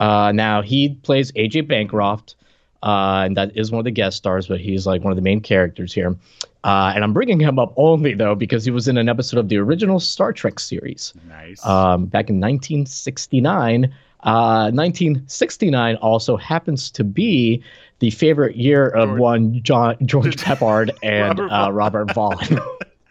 Uh, 0.00 0.32
now 0.32 0.62
he 0.62 0.94
plays 1.02 1.30
AJ 1.32 1.68
Bancroft, 1.68 2.36
uh, 2.82 3.22
and 3.26 3.36
that 3.36 3.56
is 3.56 3.70
one 3.70 3.78
of 3.78 3.84
the 3.84 3.90
guest 3.90 4.16
stars, 4.16 4.46
but 4.46 4.60
he's 4.60 4.86
like 4.86 5.02
one 5.02 5.12
of 5.12 5.16
the 5.16 5.22
main 5.22 5.40
characters 5.40 5.92
here. 5.92 6.16
Uh, 6.64 6.92
and 6.94 7.04
I'm 7.04 7.12
bringing 7.12 7.38
him 7.38 7.58
up 7.58 7.74
only 7.76 8.14
though 8.14 8.34
because 8.34 8.64
he 8.64 8.70
was 8.70 8.88
in 8.88 8.96
an 8.96 9.08
episode 9.08 9.38
of 9.38 9.48
the 9.50 9.58
original 9.58 10.00
Star 10.00 10.32
Trek 10.32 10.58
series 10.58 11.12
Nice. 11.28 11.64
um, 11.66 12.06
back 12.06 12.30
in 12.30 12.40
1969. 12.40 13.94
Uh, 14.24 14.70
1969 14.72 15.96
also 15.96 16.36
happens 16.36 16.90
to 16.90 17.04
be 17.04 17.62
the 17.98 18.10
favorite 18.10 18.56
year 18.56 18.88
of 18.88 19.10
George- 19.10 19.20
one 19.20 19.62
John 19.62 19.96
George 20.06 20.36
Peppard 20.44 20.90
and 21.02 21.38
Robert 21.38 21.52
uh, 21.52 21.66
Vaughn. 21.66 21.74
Robert 21.74 22.14
Vaughn. 22.14 22.58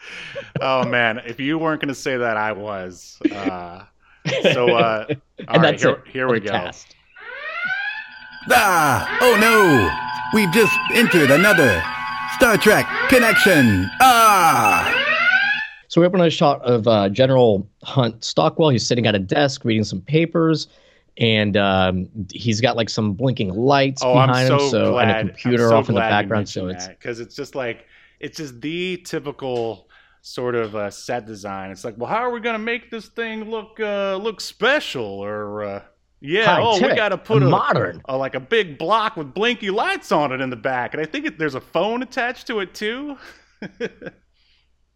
oh 0.62 0.86
man, 0.86 1.20
if 1.26 1.40
you 1.40 1.58
weren't 1.60 1.82
going 1.82 1.90
to 1.90 1.96
say 1.96 2.18
that, 2.18 2.36
I 2.36 2.52
was. 2.52 3.20
Uh, 3.32 3.84
so, 4.54 4.70
uh, 4.76 5.06
all 5.48 5.56
and 5.56 5.64
right, 5.64 5.80
here, 5.80 6.04
here 6.12 6.28
we 6.32 6.40
go. 6.40 6.50
cast. 6.52 6.96
Ah! 8.50 9.18
Oh 9.22 9.38
no! 9.40 10.38
We've 10.38 10.52
just 10.52 10.74
entered 10.94 11.32
another 11.32 11.82
Star 12.36 12.58
Trek 12.58 12.88
Connection. 13.10 13.88
Ah! 14.02 15.00
So 15.88 16.02
we 16.02 16.08
open 16.08 16.22
a 16.22 16.30
shot 16.30 16.62
of 16.64 16.88
uh, 16.88 17.10
General 17.10 17.68
Hunt 17.84 18.24
Stockwell. 18.24 18.70
He's 18.70 18.86
sitting 18.86 19.06
at 19.06 19.14
a 19.14 19.20
desk 19.20 19.64
reading 19.64 19.84
some 19.84 20.02
papers, 20.02 20.68
and 21.18 21.56
um, 21.58 22.10
he's 22.32 22.60
got 22.62 22.76
like 22.76 22.90
some 22.90 23.14
blinking 23.14 23.50
lights 23.54 24.02
Oh, 24.04 24.14
behind 24.14 24.48
so 24.48 24.60
him. 24.60 24.70
So 24.70 24.92
glad. 24.94 25.10
and 25.10 25.30
a 25.30 25.32
computer 25.34 25.70
so 25.70 25.78
off 25.78 25.90
in 25.90 25.96
the 25.96 26.02
background. 26.02 26.50
So 26.50 26.68
it's 26.68 26.88
because 26.88 27.20
it's 27.20 27.36
just 27.36 27.56
like 27.56 27.86
it's 28.20 28.38
just 28.38 28.62
the 28.62 28.98
typical 29.06 29.88
sort 30.22 30.56
of 30.56 30.76
uh, 30.76 30.90
set 30.90 31.26
design. 31.26 31.70
It's 31.72 31.84
like, 31.84 31.96
well, 31.98 32.10
how 32.10 32.18
are 32.24 32.32
we 32.32 32.40
gonna 32.40 32.58
make 32.60 32.90
this 32.90 33.08
thing 33.08 33.50
look 33.50 33.80
uh, 33.80 34.16
look 34.16 34.42
special? 34.42 35.06
Or 35.06 35.64
uh, 35.64 35.84
yeah, 36.22 36.58
oh, 36.60 36.82
we 36.82 36.96
got 36.96 37.10
to 37.10 37.18
put 37.18 37.44
a, 37.44 37.46
modern. 37.48 38.02
a 38.06 38.18
like 38.18 38.34
a 38.34 38.40
big 38.40 38.78
block 38.78 39.18
with 39.18 39.34
blinky 39.34 39.70
lights 39.70 40.12
on 40.12 40.32
it 40.32 40.40
in 40.42 40.50
the 40.50 40.56
back, 40.56 40.94
and 40.94 41.04
I 41.04 41.06
think 41.06 41.26
it, 41.26 41.38
there's 41.38 41.56
a 41.56 41.62
phone 41.62 42.02
attached 42.02 42.48
to 42.48 42.60
it 42.62 42.74
too. 42.74 43.18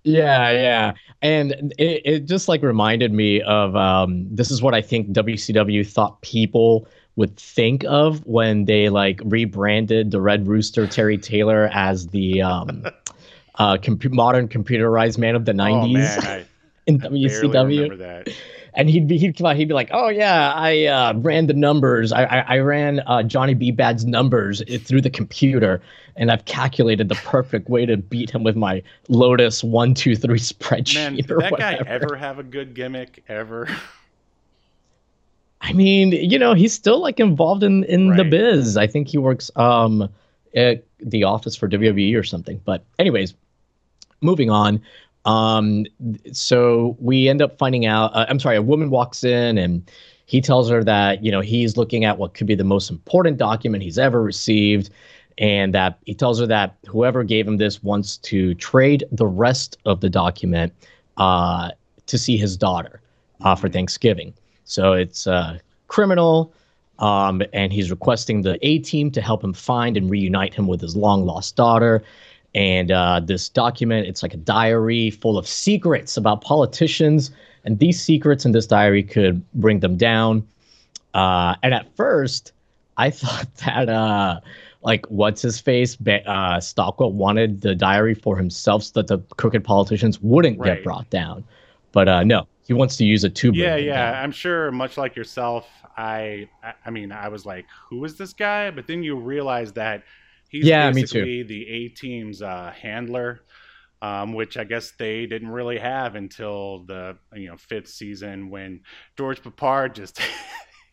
Yeah, 0.03 0.51
yeah. 0.51 0.93
And 1.21 1.73
it, 1.77 2.01
it 2.05 2.25
just 2.25 2.47
like 2.47 2.61
reminded 2.61 3.11
me 3.11 3.41
of 3.41 3.75
um 3.75 4.27
this 4.29 4.51
is 4.51 4.61
what 4.61 4.73
I 4.73 4.81
think 4.81 5.09
WCW 5.09 5.85
thought 5.85 6.21
people 6.21 6.87
would 7.15 7.35
think 7.37 7.83
of 7.85 8.25
when 8.25 8.65
they 8.65 8.89
like 8.89 9.19
rebranded 9.25 10.11
the 10.11 10.21
Red 10.21 10.47
Rooster 10.47 10.87
Terry 10.87 11.17
Taylor 11.17 11.69
as 11.73 12.07
the 12.07 12.41
um 12.41 12.85
uh 13.55 13.77
compu 13.77 14.11
modern 14.11 14.47
computerized 14.47 15.17
man 15.17 15.35
of 15.35 15.45
the 15.45 15.53
90s 15.53 15.83
Oh 15.83 15.87
man, 15.87 16.25
I, 16.25 16.45
in 16.87 17.03
I 17.03 17.07
WCW. 17.07 18.35
And 18.73 18.89
he'd 18.89 19.07
be 19.07 19.17
he'd 19.17 19.35
come 19.35 19.47
out, 19.47 19.55
he'd 19.55 19.67
be 19.67 19.73
like, 19.73 19.89
"Oh 19.91 20.09
yeah, 20.09 20.53
I 20.53 20.85
uh, 20.85 21.13
ran 21.15 21.47
the 21.47 21.53
numbers. 21.53 22.11
I 22.11 22.25
I, 22.25 22.39
I 22.55 22.57
ran 22.59 22.99
uh, 23.07 23.23
Johnny 23.23 23.55
B. 23.55 23.71
Bad's 23.71 24.05
numbers 24.05 24.61
through 24.83 25.01
the 25.01 25.09
computer, 25.09 25.81
and 26.15 26.31
I've 26.31 26.45
calculated 26.45 27.09
the 27.09 27.15
perfect 27.15 27.69
way 27.69 27.87
to 27.87 27.97
beat 27.97 28.29
him 28.29 28.43
with 28.43 28.55
my 28.55 28.83
Lotus 29.07 29.63
one 29.63 29.95
two 29.95 30.15
three 30.15 30.37
spreadsheet 30.37 30.95
Man, 30.95 31.15
did 31.15 31.27
that 31.27 31.57
guy 31.57 31.79
ever 31.87 32.15
have 32.15 32.37
a 32.37 32.43
good 32.43 32.75
gimmick 32.75 33.23
ever? 33.27 33.67
I 35.61 35.73
mean, 35.73 36.11
you 36.11 36.37
know, 36.37 36.53
he's 36.53 36.73
still 36.73 37.01
like 37.01 37.19
involved 37.19 37.63
in 37.63 37.83
in 37.85 38.15
the 38.15 38.23
biz. 38.23 38.77
I 38.77 38.85
think 38.85 39.07
he 39.07 39.17
works 39.17 39.49
um 39.55 40.07
at 40.55 40.83
the 40.99 41.23
office 41.23 41.55
for 41.55 41.67
WWE 41.67 42.17
or 42.17 42.23
something. 42.23 42.61
But 42.63 42.83
anyways, 42.99 43.33
moving 44.21 44.49
on. 44.49 44.81
Um, 45.27 45.85
so 46.31 46.95
we 46.99 47.27
end 47.27 47.41
up 47.41 47.57
finding 47.57 47.85
out. 47.85 48.15
Uh, 48.15 48.25
I'm 48.29 48.39
sorry, 48.39 48.55
a 48.55 48.61
woman 48.61 48.89
walks 48.89 49.23
in 49.23 49.57
and 49.57 49.89
he 50.25 50.41
tells 50.41 50.69
her 50.69 50.83
that 50.83 51.23
you 51.23 51.31
know 51.31 51.41
he's 51.41 51.77
looking 51.77 52.05
at 52.05 52.17
what 52.17 52.33
could 52.33 52.47
be 52.47 52.55
the 52.55 52.63
most 52.63 52.89
important 52.89 53.37
document 53.37 53.83
he's 53.83 53.99
ever 53.99 54.23
received, 54.23 54.89
and 55.37 55.73
that 55.73 55.99
he 56.05 56.13
tells 56.13 56.39
her 56.39 56.47
that 56.47 56.75
whoever 56.87 57.23
gave 57.23 57.47
him 57.47 57.57
this 57.57 57.83
wants 57.83 58.17
to 58.17 58.53
trade 58.55 59.03
the 59.11 59.27
rest 59.27 59.77
of 59.85 59.99
the 59.99 60.09
document 60.09 60.73
uh, 61.17 61.71
to 62.05 62.17
see 62.17 62.37
his 62.37 62.55
daughter 62.55 63.01
uh, 63.41 63.55
for 63.55 63.67
Thanksgiving. 63.69 64.33
So 64.63 64.93
it's 64.93 65.27
uh, 65.27 65.59
criminal, 65.87 66.53
um, 66.99 67.41
and 67.53 67.73
he's 67.73 67.91
requesting 67.91 68.43
the 68.43 68.57
A 68.65 68.79
team 68.79 69.11
to 69.11 69.21
help 69.21 69.43
him 69.43 69.53
find 69.53 69.97
and 69.97 70.09
reunite 70.09 70.53
him 70.53 70.67
with 70.67 70.79
his 70.79 70.95
long 70.95 71.25
lost 71.25 71.57
daughter. 71.57 72.01
And 72.57 72.91
uh, 72.91 73.19
this 73.23 73.49
document, 73.49 74.07
it's 74.07 74.23
like 74.23 74.33
a 74.33 74.37
diary 74.37 75.11
full 75.11 75.37
of 75.37 75.47
secrets 75.47 76.17
about 76.17 76.41
politicians, 76.41 77.29
and 77.63 77.77
these 77.77 78.01
secrets 78.01 78.45
in 78.45 78.51
this 78.51 78.65
diary 78.65 79.03
could 79.03 79.47
bring 79.53 79.79
them 79.81 79.95
down. 79.95 80.47
Uh, 81.13 81.53
and 81.61 81.71
at 81.75 81.95
first, 81.95 82.53
I 82.97 83.09
thought 83.21 83.47
that 83.57 83.89
uh, 83.89 84.39
like 84.81 85.05
what's 85.11 85.43
his 85.43 85.59
face, 85.59 85.95
uh, 86.25 86.59
Stockwell 86.59 87.11
wanted 87.11 87.61
the 87.61 87.75
diary 87.75 88.15
for 88.15 88.35
himself 88.35 88.81
so 88.83 89.01
that 89.01 89.07
the 89.07 89.19
crooked 89.35 89.63
politicians 89.63 90.19
wouldn't 90.21 90.57
Right. 90.57 90.77
get 90.77 90.83
brought 90.83 91.07
down. 91.11 91.43
But 91.91 92.09
uh, 92.09 92.23
no, 92.23 92.47
he 92.65 92.73
wants 92.73 92.97
to 92.97 93.05
use 93.05 93.23
it 93.23 93.35
to 93.35 93.51
bring 93.51 93.61
yeah, 93.61 93.75
yeah. 93.75 94.11
down. 94.13 94.23
I'm 94.23 94.31
sure, 94.31 94.71
much 94.71 94.97
like 94.97 95.15
yourself, 95.15 95.67
I, 95.95 96.49
I, 96.63 96.73
I 96.85 96.89
mean, 96.89 97.11
I 97.11 97.27
was 97.27 97.45
like, 97.45 97.65
"Who 97.89 98.03
is 98.03 98.17
this 98.17 98.33
guy?" 98.33 98.71
But 98.71 98.87
then 98.87 99.03
you 99.03 99.15
realize 99.15 99.73
that 99.73 100.03
he's 100.49 100.71
Yeah, 100.71 100.91
me 100.91 101.03
too. 101.03 101.27
basically 101.27 101.43
the 101.43 101.67
A 101.67 101.89
team's 101.89 102.41
uh, 102.41 102.73
handler, 102.79 103.41
um, 104.01 104.33
which 104.33 104.57
I 104.57 104.63
guess 104.63 104.91
they 104.91 105.25
didn't 105.25 105.49
really 105.49 105.77
have 105.79 106.15
until 106.15 106.83
the 106.85 107.17
you 107.33 107.47
know 107.49 107.57
fifth 107.57 107.89
season 107.89 108.49
when 108.49 108.81
George 109.17 109.41
Peppard 109.41 109.93
just. 109.95 110.19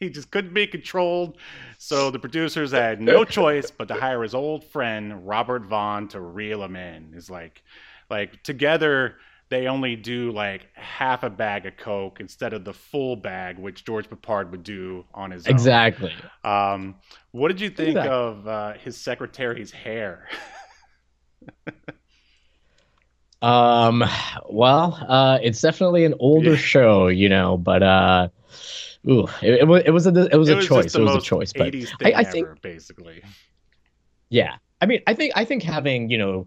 He 0.01 0.11
just 0.11 0.31
couldn't 0.33 0.53
be 0.53 0.67
controlled, 0.67 1.39
so 1.79 2.11
the 2.11 2.19
producers 2.19 2.73
had 2.73 3.01
no 3.01 3.25
choice 3.25 3.71
but 3.71 3.89
to 3.89 3.95
hire 3.95 4.23
his 4.23 4.35
old 4.35 4.65
friend 4.65 5.27
Robert 5.27 5.67
Vaughn 5.67 6.09
to 6.09 6.21
reel 6.21 6.63
him 6.65 6.75
in. 6.77 7.15
Is 7.15 7.31
like, 7.31 7.63
like 8.11 8.43
together 8.43 9.17
they 9.55 9.69
only 9.69 9.95
do 9.95 10.33
like 10.33 10.67
half 10.75 11.23
a 11.23 11.31
bag 11.31 11.65
of 11.65 11.77
coke 11.77 12.19
instead 12.19 12.53
of 12.53 12.65
the 12.65 12.73
full 12.75 13.15
bag, 13.15 13.57
which 13.57 13.85
George 13.85 14.11
Peppard 14.11 14.51
would 14.51 14.65
do 14.65 15.05
on 15.15 15.31
his 15.31 15.49
own. 15.49 15.55
Exactly. 15.55 16.13
Um, 16.43 16.97
what 17.31 17.49
did 17.49 17.61
you 17.61 17.71
think 17.71 17.95
that. 17.95 18.11
of 18.11 18.49
uh, 18.49 18.73
his 18.75 18.97
secretary's 19.01 19.71
hair? 19.71 20.29
Um, 23.43 24.03
well, 24.49 24.95
uh, 25.07 25.39
it's 25.43 25.61
definitely 25.61 26.05
an 26.05 26.15
older 26.19 26.55
Yeah. 26.55 26.57
show, 26.57 27.09
you 27.09 27.29
know, 27.29 27.59
but 27.59 27.83
uh, 27.83 28.29
ooh, 29.09 29.29
it, 29.43 29.61
it 29.61 29.69
was 29.69 29.83
it 29.85 29.91
was 29.91 30.07
a 30.07 30.29
it 30.33 30.37
was 30.37 30.49
a 30.51 30.57
just 30.57 30.69
choice. 30.69 30.97
It 30.97 31.03
was 31.03 31.15
a 31.15 31.21
choice, 31.21 31.53
but 31.53 31.73
80s 31.73 31.95
I, 32.03 32.13
thing 32.13 32.15
I 32.15 32.23
ever, 32.23 32.31
think 32.33 32.63
basically. 32.63 33.23
yeah. 34.31 34.57
I 34.81 34.87
mean, 34.87 35.01
I 35.07 35.15
think 35.15 35.33
I 35.37 35.45
think 35.45 35.63
having 35.63 36.11
you 36.11 36.19
know 36.19 36.47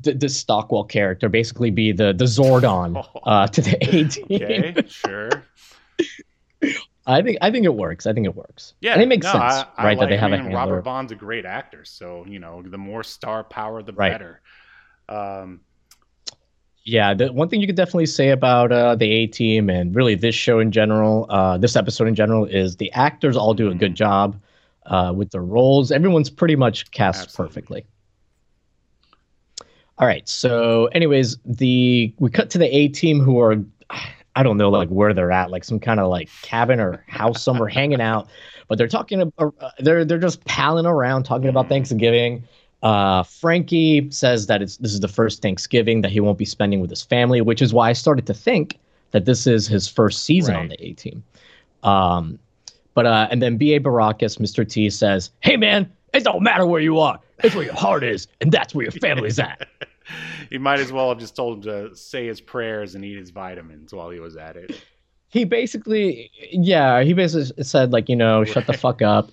the, 0.00 0.14
the 0.14 0.28
Stockwell 0.28 0.84
character 0.84 1.28
basically 1.28 1.70
be 1.70 1.92
the 1.92 2.12
the 2.12 2.24
Zordon 2.24 3.06
uh, 3.24 3.46
to 3.48 3.60
the 3.60 3.76
A 3.84 4.08
team. 4.08 4.24
Okay, 4.30 4.74
sure. 4.88 5.30
I 7.06 7.20
think 7.20 7.38
I 7.42 7.50
think 7.50 7.64
it 7.64 7.74
works. 7.74 8.06
I 8.06 8.12
think 8.12 8.26
it 8.26 8.34
works. 8.36 8.74
Yeah, 8.80 8.92
and 8.94 9.02
it 9.02 9.08
makes 9.08 9.24
no, 9.26 9.32
sense, 9.32 9.42
I- 9.42 9.66
I 9.76 9.84
right? 9.84 9.98
that 9.98 10.08
they 10.08 10.16
have 10.16 10.32
I 10.32 10.36
a 10.36 10.38
mean, 10.38 10.50
handler. 10.52 10.58
Robert 10.60 10.82
Vaughn's 10.82 11.12
a 11.12 11.16
great 11.16 11.44
actor, 11.44 11.84
so 11.84 12.24
you 12.28 12.38
know, 12.38 12.62
the 12.62 12.78
more 12.78 13.02
star 13.04 13.44
power, 13.44 13.82
the 13.82 13.92
Right. 13.92 14.12
better. 14.12 14.40
Um, 15.08 15.60
Yeah, 16.84 17.12
the 17.14 17.32
one 17.32 17.48
thing 17.48 17.60
you 17.60 17.66
could 17.66 17.76
definitely 17.76 18.06
say 18.06 18.30
about 18.30 18.72
uh, 18.72 18.94
the 18.96 19.10
A 19.10 19.26
team 19.26 19.68
and 19.70 19.94
really 19.94 20.14
this 20.14 20.34
show 20.34 20.58
in 20.60 20.70
general, 20.72 21.26
uh, 21.28 21.58
this 21.58 21.76
episode 21.76 22.08
in 22.08 22.14
general, 22.14 22.44
is 22.44 22.76
the 22.76 22.90
actors 22.92 23.36
all 23.36 23.52
do 23.54 23.70
a 23.70 23.74
good 23.74 23.92
Mhm. 23.92 23.96
job 23.96 24.40
uh, 24.86 25.12
with 25.14 25.30
their 25.30 25.42
roles. 25.42 25.92
Everyone's 25.92 26.30
pretty 26.30 26.56
much 26.56 26.90
cast 26.92 27.22
Absolutely. 27.24 27.48
perfectly. 27.54 27.86
All 29.98 30.06
right, 30.06 30.28
so 30.28 30.86
anyways, 30.86 31.36
the 31.44 32.12
we 32.18 32.30
cut 32.30 32.50
to 32.50 32.58
the 32.58 32.74
A 32.74 32.88
team 32.88 33.20
who 33.20 33.38
are 33.40 33.56
I 34.34 34.42
don't 34.42 34.56
know 34.56 34.70
like 34.70 34.88
where 34.88 35.12
they're 35.12 35.32
at, 35.32 35.50
like 35.50 35.64
some 35.64 35.78
kind 35.78 36.00
of 36.00 36.08
like 36.08 36.28
cabin 36.42 36.80
or 36.80 37.04
house 37.06 37.42
somewhere 37.42 37.68
hanging 37.68 38.00
out, 38.00 38.28
but 38.68 38.78
they're 38.78 38.88
talking 38.88 39.32
uh, 39.38 39.50
they're 39.78 40.04
they're 40.04 40.18
just 40.18 40.44
palling 40.44 40.86
around 40.86 41.24
talking 41.24 41.48
about. 41.48 41.68
Thanksgiving. 41.68 42.44
Uh, 42.82 43.22
Frankie 43.22 44.10
says 44.10 44.46
that 44.46 44.62
it's 44.62 44.78
this 44.78 44.92
is 44.92 45.00
the 45.00 45.08
first 45.08 45.42
Thanksgiving 45.42 46.00
that 46.00 46.10
he 46.10 46.20
won't 46.20 46.38
be 46.38 46.44
spending 46.44 46.80
with 46.80 46.90
his 46.90 47.02
family, 47.02 47.40
which 47.40 47.62
is 47.62 47.72
why 47.72 47.90
I 47.90 47.92
started 47.92 48.26
to 48.26 48.34
think 48.34 48.78
that 49.12 49.26
this 49.26 49.46
is 49.46 49.66
his 49.66 49.86
first 49.86 50.24
season 50.24 50.56
on 50.56 50.68
the 50.68 50.82
A 50.84 50.92
team. 50.94 51.22
Um, 51.82 52.38
but 52.94 53.06
uh, 53.06 53.28
and 53.30 53.42
then 53.42 53.56
B.A. 53.56 53.80
Baracus, 53.80 54.38
Mr. 54.38 54.68
T 54.68 54.90
says, 54.90 55.30
"Hey 55.40 55.56
man, 55.56 55.90
it 56.12 56.24
don't 56.24 56.42
matter 56.42 56.66
where 56.66 56.80
you 56.80 56.98
are. 56.98 57.18
It's 57.42 57.54
where 57.54 57.64
your 57.64 57.74
heart 57.74 58.04
is, 58.04 58.28
and 58.40 58.52
that's 58.52 58.74
where 58.74 58.84
your 58.84 58.92
family's 58.92 59.38
at." 59.38 59.66
he 60.50 60.58
might 60.58 60.80
as 60.80 60.92
well 60.92 61.08
have 61.08 61.18
just 61.18 61.36
told 61.36 61.58
him 61.58 61.90
to 61.90 61.96
say 61.96 62.26
his 62.26 62.40
prayers 62.40 62.94
and 62.94 63.04
eat 63.04 63.18
his 63.18 63.30
vitamins 63.30 63.92
while 63.92 64.10
he 64.10 64.20
was 64.20 64.36
at 64.36 64.56
it. 64.56 64.82
He 65.28 65.44
basically, 65.44 66.30
yeah, 66.50 67.02
he 67.02 67.14
basically 67.14 67.64
said 67.64 67.92
like, 67.92 68.08
you 68.08 68.16
know, 68.16 68.44
shut 68.44 68.66
the 68.66 68.74
fuck 68.74 69.00
up, 69.00 69.30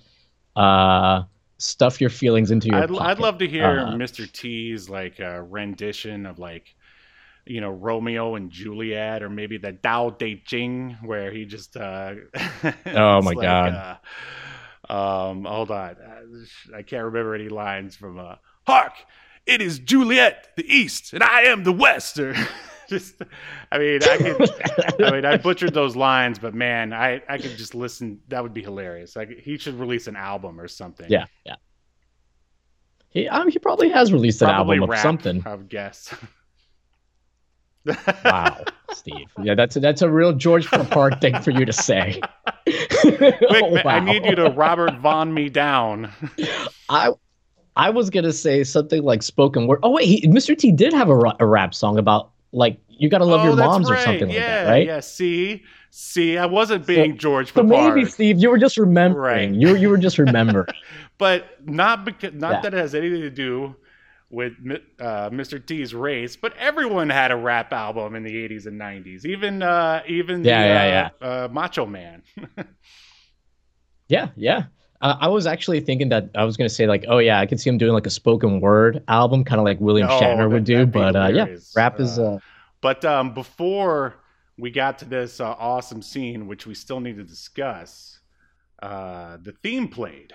uh, 0.56 1.24
stuff 1.58 2.00
your 2.00 2.08
feelings 2.08 2.50
into 2.50 2.68
your 2.68 2.76
I'd, 2.82 2.88
pocket. 2.88 3.02
I'd 3.02 3.18
love 3.18 3.38
to 3.38 3.48
hear 3.48 3.80
Uh, 3.80 3.92
Mr. 3.92 4.30
T's 4.30 4.88
like 4.88 5.20
uh, 5.20 5.42
rendition 5.42 6.24
of 6.24 6.38
like, 6.38 6.74
you 7.44 7.60
know, 7.60 7.70
Romeo 7.70 8.34
and 8.34 8.50
Juliet, 8.50 9.22
or 9.22 9.28
maybe 9.28 9.58
the 9.58 9.72
Dao 9.72 10.16
De 10.18 10.42
Jing, 10.46 10.96
where 11.02 11.30
he 11.30 11.44
just. 11.44 11.76
Uh, 11.76 12.14
Oh 12.86 13.20
my 13.20 13.32
like, 13.32 13.42
God. 13.42 13.98
Um, 14.90 15.44
hold 15.44 15.70
on, 15.70 15.96
Uh, 15.96 16.76
I 16.76 16.82
can't 16.82 17.04
remember 17.04 17.34
any 17.34 17.48
lines 17.48 17.94
from. 17.96 18.18
Uh, 18.18 18.34
Hark! 18.66 18.92
It 19.46 19.62
is 19.62 19.78
Juliet, 19.78 20.48
the 20.56 20.64
East, 20.66 21.12
and 21.12 21.22
I 21.22 21.42
am 21.42 21.62
the 21.64 21.72
West. 21.72 22.18
Or 22.18 22.34
just, 22.88 23.14
I 23.70 23.78
mean, 23.78 24.00
I 24.02 24.16
could. 24.16 24.50
I 25.06 25.10
mean, 25.12 25.24
I 25.24 25.36
butchered 25.36 25.74
those 25.74 25.94
lines, 25.94 26.38
but 26.38 26.54
man, 26.54 26.92
I 26.92 27.22
I 27.28 27.38
could 27.38 27.56
just 27.56 27.74
listen. 27.74 28.20
That 28.28 28.42
would 28.42 28.52
be 28.52 28.62
hilarious. 28.62 29.14
Like 29.14 29.38
he 29.38 29.58
should 29.58 29.74
release 29.78 30.08
an 30.08 30.16
album 30.16 30.60
or 30.60 30.66
something. 30.66 31.06
yeah, 31.08 31.26
yeah. 31.46 31.56
He, 33.10 33.28
um, 33.28 33.48
he 33.48 33.58
probably 33.58 33.90
has 33.90 34.12
released 34.12 34.40
an 34.42 34.48
Probably 34.48 34.76
album 34.78 34.90
of 34.90 34.98
something. 34.98 35.42
I 35.46 35.54
would 35.54 35.68
guess. 35.68 36.14
Wow, 38.24 38.64
Steve. 38.92 39.28
Yeah, 39.42 39.54
that's 39.54 39.76
a, 39.76 39.80
that's 39.80 40.02
a 40.02 40.10
real 40.10 40.32
George 40.32 40.66
Peppard 40.66 41.20
thing 41.20 41.40
for 41.40 41.50
you 41.50 41.64
to 41.64 41.72
say. 41.72 42.20
Quick, 43.00 43.40
man, 43.40 43.86
I 43.86 44.00
need 44.00 44.24
you 44.26 44.34
to 44.36 44.50
Robert 44.50 44.98
Vaughn 44.98 45.32
me 45.32 45.48
down. 45.48 46.12
I 46.88 47.12
I 47.76 47.90
was 47.90 48.10
gonna 48.10 48.32
say 48.32 48.64
something 48.64 49.02
like 49.02 49.22
spoken 49.22 49.66
word. 49.66 49.80
Oh 49.82 49.90
wait, 49.90 50.04
he, 50.04 50.28
Mr. 50.28 50.56
T 50.56 50.70
did 50.72 50.92
have 50.92 51.08
a, 51.08 51.14
ra- 51.14 51.36
a 51.40 51.46
rap 51.46 51.74
song 51.74 51.98
about 51.98 52.30
like 52.52 52.78
you 52.88 53.08
gotta 53.08 53.24
love 53.24 53.40
oh, 53.40 53.44
your 53.44 53.56
moms 53.56 53.88
or 53.88 53.94
right. 53.94 54.04
something 54.04 54.28
yeah, 54.28 54.34
like 54.34 54.46
that, 54.46 54.70
right? 54.70 54.86
Yeah, 54.86 55.00
see, 55.00 55.64
see, 55.90 56.36
I 56.36 56.46
wasn't 56.46 56.86
being 56.86 57.16
George 57.16 57.54
So 57.54 57.62
maybe 57.62 58.04
Steve, 58.04 58.38
you 58.38 58.50
were 58.50 58.58
just 58.58 58.76
remembering. 58.76 59.52
Right. 59.52 59.60
You 59.60 59.76
you 59.76 59.88
were 59.88 59.98
just 59.98 60.18
remembering. 60.18 60.66
but 61.18 61.66
not 61.66 62.04
because 62.04 62.34
not 62.34 62.52
Yeah. 62.52 62.60
that 62.62 62.74
it 62.74 62.78
has 62.78 62.94
anything 62.94 63.22
to 63.22 63.30
do 63.30 63.74
with 64.30 64.52
uh, 65.00 65.28
Mr. 65.30 65.64
T's 65.64 65.92
race. 65.94 66.36
But 66.36 66.56
everyone 66.56 67.10
had 67.10 67.30
a 67.30 67.36
rap 67.36 67.72
album 67.72 68.14
in 68.14 68.22
the 68.22 68.32
'80s 68.48 68.66
and 68.66 68.80
'90s, 68.80 69.24
even 69.24 69.62
uh, 69.62 70.02
even 70.06 70.44
Yeah, 70.44 70.62
the, 70.62 70.68
yeah, 70.68 71.08
uh, 71.20 71.24
Uh, 71.44 71.48
Macho 71.50 71.84
Man. 71.86 72.22
yeah, 74.08 74.28
yeah. 74.36 74.64
Uh, 75.00 75.16
I 75.18 75.28
was 75.28 75.46
actually 75.46 75.80
thinking 75.80 76.10
that 76.10 76.28
I 76.34 76.44
was 76.44 76.56
gonna 76.56 76.68
say 76.68 76.86
like, 76.86 77.04
oh 77.08 77.18
yeah, 77.18 77.40
I 77.40 77.46
could 77.46 77.58
see 77.60 77.70
him 77.70 77.78
doing 77.78 77.92
like 77.94 78.06
a 78.06 78.10
spoken 78.10 78.60
word 78.60 79.02
album, 79.08 79.44
kind 79.44 79.58
of 79.58 79.64
like 79.64 79.80
William 79.80 80.08
Oh, 80.10 80.20
Shatner 80.20 80.38
that- 80.38 80.48
would 80.50 80.64
do. 80.64 80.86
But 80.86 81.16
uh, 81.16 81.28
yeah, 81.28 81.46
rap 81.74 81.98
is. 82.00 82.18
But 82.82 83.04
um, 83.04 83.34
before 83.34 84.16
we 84.58 84.70
got 84.70 84.98
to 84.98 85.04
this 85.06 85.40
uh, 85.40 85.50
awesome 85.58 86.02
scene, 86.02 86.46
which 86.46 86.66
we 86.66 86.74
still 86.74 87.00
need 87.00 87.16
to 87.16 87.24
discuss, 87.24 88.20
uh, 88.82 89.38
the 89.42 89.52
theme 89.62 89.88
played. 89.88 90.32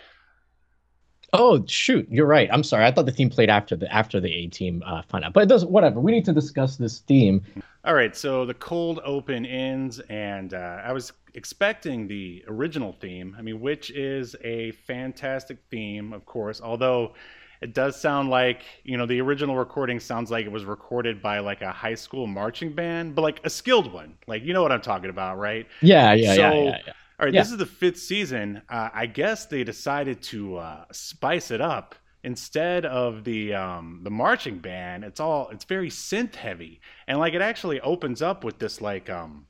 Oh 1.40 1.66
shoot, 1.68 2.08
you're 2.10 2.26
right. 2.26 2.50
I'm 2.52 2.64
sorry. 2.64 2.86
I 2.86 2.92
thought 2.92 3.06
the 3.06 3.12
theme 3.12 3.30
played 3.30 3.50
after 3.50 3.76
the 3.76 3.92
after 3.94 4.20
the 4.20 4.34
A 4.34 4.48
team 4.48 4.84
uh, 4.86 5.02
out, 5.14 5.34
but 5.34 5.44
it 5.44 5.50
doesn't. 5.50 5.70
Whatever. 5.72 6.00
We 6.00 6.12
need 6.12 6.26
to 6.26 6.34
discuss 6.34 6.78
this 6.78 7.00
theme. 7.00 7.44
All 7.86 7.94
right, 7.94 8.16
so 8.16 8.46
the 8.46 8.54
cold 8.56 9.00
open 9.06 9.46
ends, 9.46 10.00
and 10.10 10.54
uh, 10.54 10.82
I 10.84 10.92
was 10.92 11.14
expecting 11.36 12.08
the 12.08 12.44
original 12.48 12.94
theme. 12.94 13.36
I 13.38 13.42
mean, 13.42 13.60
which 13.60 13.92
is 13.92 14.36
a 14.44 14.72
fantastic 14.72 15.60
theme, 15.70 16.12
of 16.14 16.26
course. 16.26 16.62
Although 16.62 17.14
it 17.62 17.74
does 17.74 18.00
sound 18.00 18.30
like 18.30 18.64
you 18.84 18.98
know 18.98 19.06
the 19.06 19.22
original 19.22 19.56
recording 19.56 20.00
sounds 20.00 20.32
like 20.32 20.46
it 20.46 20.52
was 20.52 20.66
recorded 20.66 21.22
by 21.22 21.40
like 21.40 21.62
a 21.62 21.72
high 21.72 21.96
school 21.96 22.28
marching 22.28 22.74
band, 22.74 23.16
but 23.16 23.22
like 23.22 23.40
a 23.44 23.50
skilled 23.50 23.92
one. 23.94 24.16
Like 24.28 24.44
you 24.44 24.54
know 24.54 24.62
what 24.62 24.72
I'm 24.72 24.82
talking 24.82 25.10
about, 25.10 25.38
right? 25.38 25.68
Yeah, 25.82 26.14
yeah, 26.14 26.34
yeah, 26.34 26.54
yeah, 26.54 26.78
yeah. 26.88 26.94
All 27.20 27.26
right, 27.26 27.34
Yeah. 27.34 27.42
this 27.42 27.52
is 27.52 27.58
the 27.58 27.66
fifth 27.66 27.98
season. 28.00 28.62
Uh, 28.70 28.90
I 28.94 29.06
guess 29.06 29.46
they 29.46 29.64
decided 29.64 30.22
to 30.24 30.58
uh, 30.58 30.86
spice 30.92 31.52
it 31.52 31.62
up. 31.62 31.96
Instead 32.24 32.86
of 32.88 33.24
the 33.24 33.54
um, 33.54 34.00
the 34.04 34.10
marching 34.10 34.58
band, 34.60 35.04
it's 35.04 35.20
all 35.20 35.50
it's 35.50 35.64
very 35.66 35.90
synth 35.92 36.34
heavy, 36.36 36.82
and 37.08 37.20
like 37.20 37.36
it 37.36 37.42
actually 37.42 37.80
opens 37.82 38.20
up 38.24 38.44
with 38.44 38.58
this 38.58 38.82
like 38.82 39.12
um, 39.12 39.46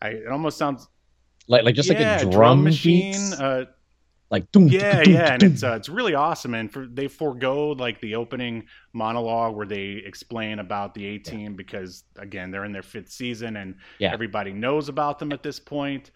I, 0.00 0.08
it 0.10 0.28
almost 0.28 0.58
sounds 0.58 0.88
Like 1.48 1.64
like 1.64 1.74
just 1.74 1.88
yeah, 1.88 1.90
like 1.90 2.00
a 2.00 2.16
drum, 2.16 2.62
machine. 2.64 3.32
beats, 3.32 3.34
Uh, 3.34 3.66
like 4.30 4.50
doom, 4.52 4.68
yeah, 4.68 5.02
doom, 5.02 5.04
yeah, 5.04 5.34
and 5.34 5.42
it's 5.44 5.62
uh, 5.62 5.74
it's 5.74 5.88
really 5.88 6.14
awesome. 6.14 6.54
And 6.54 6.72
for 6.72 6.86
they 6.86 7.08
forego 7.08 7.70
like 7.72 8.00
the 8.00 8.14
opening 8.16 8.66
monologue 8.94 9.56
where 9.56 9.66
they 9.66 10.02
explain 10.06 10.60
about 10.60 10.94
the 10.94 11.06
A 11.06 11.18
team 11.18 11.56
because 11.56 12.04
again 12.18 12.50
they're 12.50 12.64
in 12.64 12.72
their 12.72 12.82
fifth 12.82 13.10
season 13.10 13.56
and 13.56 13.76
Yeah. 13.98 14.14
everybody 14.14 14.52
knows 14.52 14.88
about 14.88 15.18
them 15.18 15.32
at 15.32 15.42
this 15.42 15.60
point. 15.60 16.10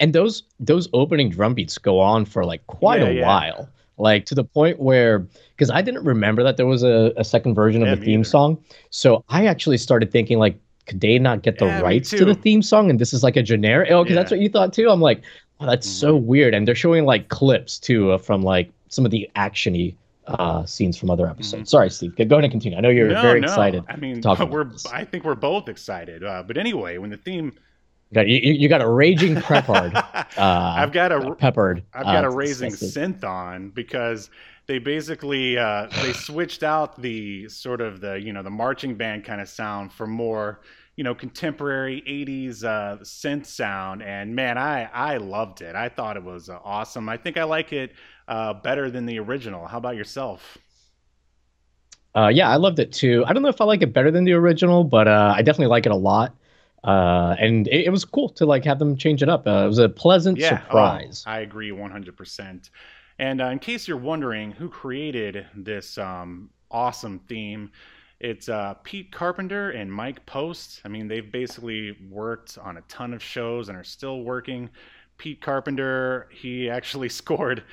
And 0.00 0.12
those 0.14 0.44
those 0.60 0.88
opening 0.92 1.30
drum 1.30 1.54
beats 1.54 1.78
go 1.78 1.98
on 2.00 2.24
for 2.24 2.44
like 2.44 2.66
quite 2.66 3.02
Yeah, 3.02 3.08
a 3.08 3.10
yeah. 3.10 3.24
while 3.24 3.68
like 3.98 4.26
to 4.26 4.34
the 4.34 4.44
point 4.44 4.78
where 4.78 5.20
because 5.56 5.70
i 5.70 5.80
didn't 5.82 6.04
remember 6.04 6.42
that 6.42 6.56
there 6.56 6.66
was 6.66 6.82
a, 6.82 7.12
a 7.16 7.24
second 7.24 7.54
version 7.54 7.82
of 7.82 7.88
Yeah, 7.88 7.94
the 7.94 7.96
theme 7.96 8.22
either. 8.22 8.24
song 8.24 8.58
so 8.90 9.24
i 9.28 9.46
actually 9.46 9.78
started 9.78 10.10
thinking 10.12 10.38
like 10.38 10.58
could 10.86 11.00
they 11.00 11.18
not 11.18 11.42
get 11.42 11.58
the 11.58 11.68
rights 11.68 12.12
to 12.14 12.24
the 12.24 12.34
theme 12.34 12.62
song 12.62 12.90
and 12.90 12.98
this 12.98 13.12
is 13.12 13.22
like 13.22 13.36
a 13.36 13.42
generic 13.42 13.90
oh 13.90 14.04
because 14.04 14.14
that's 14.16 14.30
what 14.30 14.40
you 14.40 14.48
thought 14.48 14.72
too 14.72 14.88
i'm 14.90 15.00
like 15.00 15.22
oh 15.60 15.66
that's 15.66 15.88
so 15.88 16.16
Mm-hmm. 16.16 16.26
weird 16.26 16.54
and 16.54 16.66
they're 16.68 16.74
showing 16.74 17.04
like 17.04 17.28
clips 17.28 17.78
too 17.78 18.12
uh, 18.12 18.18
from 18.18 18.42
like 18.42 18.70
some 18.88 19.04
of 19.04 19.10
the 19.10 19.28
actiony 19.36 19.96
uh 20.26 20.64
scenes 20.66 20.96
from 20.98 21.10
other 21.10 21.28
episodes 21.28 21.70
sorry 21.70 21.88
steve 21.90 22.14
go 22.16 22.22
ahead 22.36 22.44
and 22.44 22.50
continue 22.50 22.76
i 22.76 22.80
know 22.80 22.88
you're 22.90 23.08
Mm-hmm. 23.08 23.22
No, 23.22 23.22
very 23.22 23.40
no. 23.40 23.46
excited 23.46 23.84
I 23.88 23.96
mean, 23.96 24.28
we're. 24.50 24.72
I 24.92 25.04
think 25.04 25.24
we're 25.24 25.34
both 25.34 25.68
excited. 25.68 26.24
Uh, 26.24 26.42
but 26.42 26.56
anyway, 26.56 26.98
when 26.98 27.10
the 27.10 27.16
theme, 27.16 27.52
got, 28.14 28.28
you, 28.28 28.52
you 28.52 28.68
got 28.68 28.80
a 28.82 28.88
raging 28.88 29.34
peppered 29.42 29.94
uh 29.94 30.24
I've 30.36 30.92
got 30.92 31.12
a 31.12 31.34
peppered 31.34 31.84
I've 31.92 32.04
got 32.04 32.24
uh, 32.24 32.28
a 32.28 32.30
raising 32.34 32.72
synth 32.72 33.24
on 33.24 33.70
because 33.70 34.30
they 34.66 34.78
basically 34.78 35.56
uh, 35.56 35.86
they 36.02 36.12
switched 36.12 36.62
out 36.62 37.00
the 37.00 37.48
sort 37.48 37.80
of 37.80 38.00
the 38.00 38.20
you 38.20 38.32
know 38.32 38.42
the 38.42 38.50
marching 38.50 38.96
band 38.96 39.24
kind 39.24 39.40
of 39.40 39.48
sound 39.48 39.92
for 39.92 40.06
more 40.06 40.60
you 40.96 41.04
know 41.04 41.14
contemporary 41.14 42.02
80s 42.06 42.64
uh, 42.64 42.98
synth 43.02 43.46
sound. 43.46 44.02
And 44.02 44.34
man 44.34 44.58
I 44.58 44.84
I 44.92 45.16
loved 45.18 45.62
it. 45.62 45.76
I 45.76 45.88
thought 45.88 46.16
it 46.16 46.24
was 46.24 46.48
uh, 46.48 46.58
awesome. 46.64 47.08
I 47.08 47.16
think 47.16 47.36
I 47.36 47.44
like 47.44 47.72
it 47.72 47.92
uh, 48.28 48.54
better 48.54 48.90
than 48.90 49.06
the 49.06 49.18
original. 49.20 49.66
How 49.66 49.78
about 49.78 49.96
yourself? 49.96 50.58
Uh, 52.14 52.28
yeah, 52.28 52.48
I 52.48 52.56
loved 52.56 52.78
it 52.78 52.92
too. 52.92 53.24
I 53.26 53.34
don't 53.34 53.42
know 53.42 53.50
if 53.50 53.60
I 53.60 53.64
like 53.66 53.82
it 53.82 53.92
better 53.92 54.10
than 54.10 54.24
the 54.24 54.32
original, 54.32 54.84
but 54.84 55.06
uh, 55.06 55.34
I 55.36 55.42
definitely 55.42 55.66
like 55.66 55.84
it 55.84 55.92
a 55.92 55.96
lot. 55.96 56.34
Uh, 56.84 57.34
and 57.38 57.66
it, 57.68 57.86
it 57.86 57.90
was 57.90 58.04
cool 58.04 58.28
to 58.30 58.46
like 58.46 58.64
have 58.64 58.78
them 58.78 58.96
change 58.96 59.22
it 59.22 59.28
up. 59.28 59.46
Uh, 59.46 59.64
it 59.64 59.66
was 59.66 59.78
a 59.78 59.88
pleasant 59.88 60.38
Yeah, 60.38 60.60
oh, 60.62 60.64
surprise. 60.64 61.24
I 61.26 61.40
agree 61.40 61.70
100%. 61.70 62.70
And 63.18 63.40
uh, 63.40 63.46
in 63.46 63.58
case 63.58 63.88
you're 63.88 63.96
wondering 63.96 64.50
who 64.50 64.68
created 64.68 65.46
this 65.54 65.98
um, 65.98 66.50
awesome 66.70 67.18
theme, 67.20 67.70
it's 68.20 68.48
uh, 68.48 68.74
Pete 68.82 69.12
Carpenter 69.12 69.70
and 69.70 69.92
Mike 69.92 70.24
Post. 70.26 70.80
I 70.84 70.88
mean, 70.88 71.08
they've 71.08 71.30
basically 71.30 71.96
worked 72.10 72.56
on 72.58 72.78
a 72.78 72.82
ton 72.82 73.12
of 73.12 73.22
shows 73.22 73.68
and 73.68 73.76
are 73.76 73.84
still 73.84 74.22
working. 74.22 74.70
Pete 75.18 75.40
Carpenter, 75.40 76.28
he 76.30 76.68
actually 76.70 77.08
scored 77.22 77.64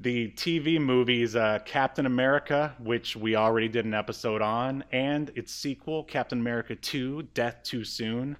the 0.00 0.30
TV 0.30 0.80
movies 0.80 1.36
uh, 1.36 1.58
Captain 1.64 2.06
America, 2.06 2.74
which 2.80 3.16
we 3.16 3.36
already 3.36 3.68
did 3.68 3.84
an 3.84 3.94
episode 3.94 4.42
on, 4.42 4.82
and 4.92 5.30
its 5.34 5.52
sequel, 5.52 6.04
Captain 6.04 6.40
America 6.40 6.74
2 6.74 7.22
Death 7.34 7.62
Too 7.62 7.84
Soon. 7.84 8.36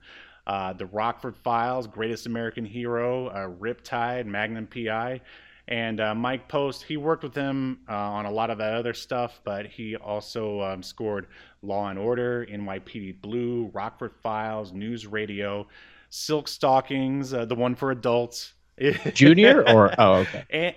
Uh, 0.47 0.73
the 0.73 0.87
Rockford 0.87 1.37
Files, 1.37 1.87
Greatest 1.87 2.27
American 2.27 2.65
Hero, 2.65 3.29
uh, 3.29 3.49
Riptide, 3.61 4.27
Magnum 4.27 4.67
PI. 4.67 5.21
And 5.69 6.01
uh, 6.01 6.15
Mike 6.15 6.49
Post, 6.49 6.83
he 6.83 6.97
worked 6.97 7.23
with 7.23 7.35
him 7.35 7.79
uh, 7.89 7.95
on 7.95 8.27
a 8.27 8.31
lot 8.31 8.51
of 8.51 8.59
that 8.59 8.75
other 8.75 8.95
stuff, 8.95 9.41
but 9.45 9.67
he 9.67 9.95
also 9.95 10.61
um, 10.61 10.83
scored 10.83 11.29
Law 11.63 11.89
and 11.89 11.99
Order, 11.99 12.45
NYPD 12.51 13.21
Blue, 13.21 13.71
Rockford 13.73 14.13
Files, 14.23 14.73
News 14.73 15.07
Radio, 15.07 15.69
Silk 16.15 16.47
Stockings, 16.47 17.33
uh, 17.33 17.47
the 17.47 17.55
one 17.55 17.75
for 17.75 17.91
adults. 17.91 18.53
Junior 19.15 19.67
or 19.67 19.95
oh 19.99 20.15
okay, 20.17 20.45
and, 20.51 20.75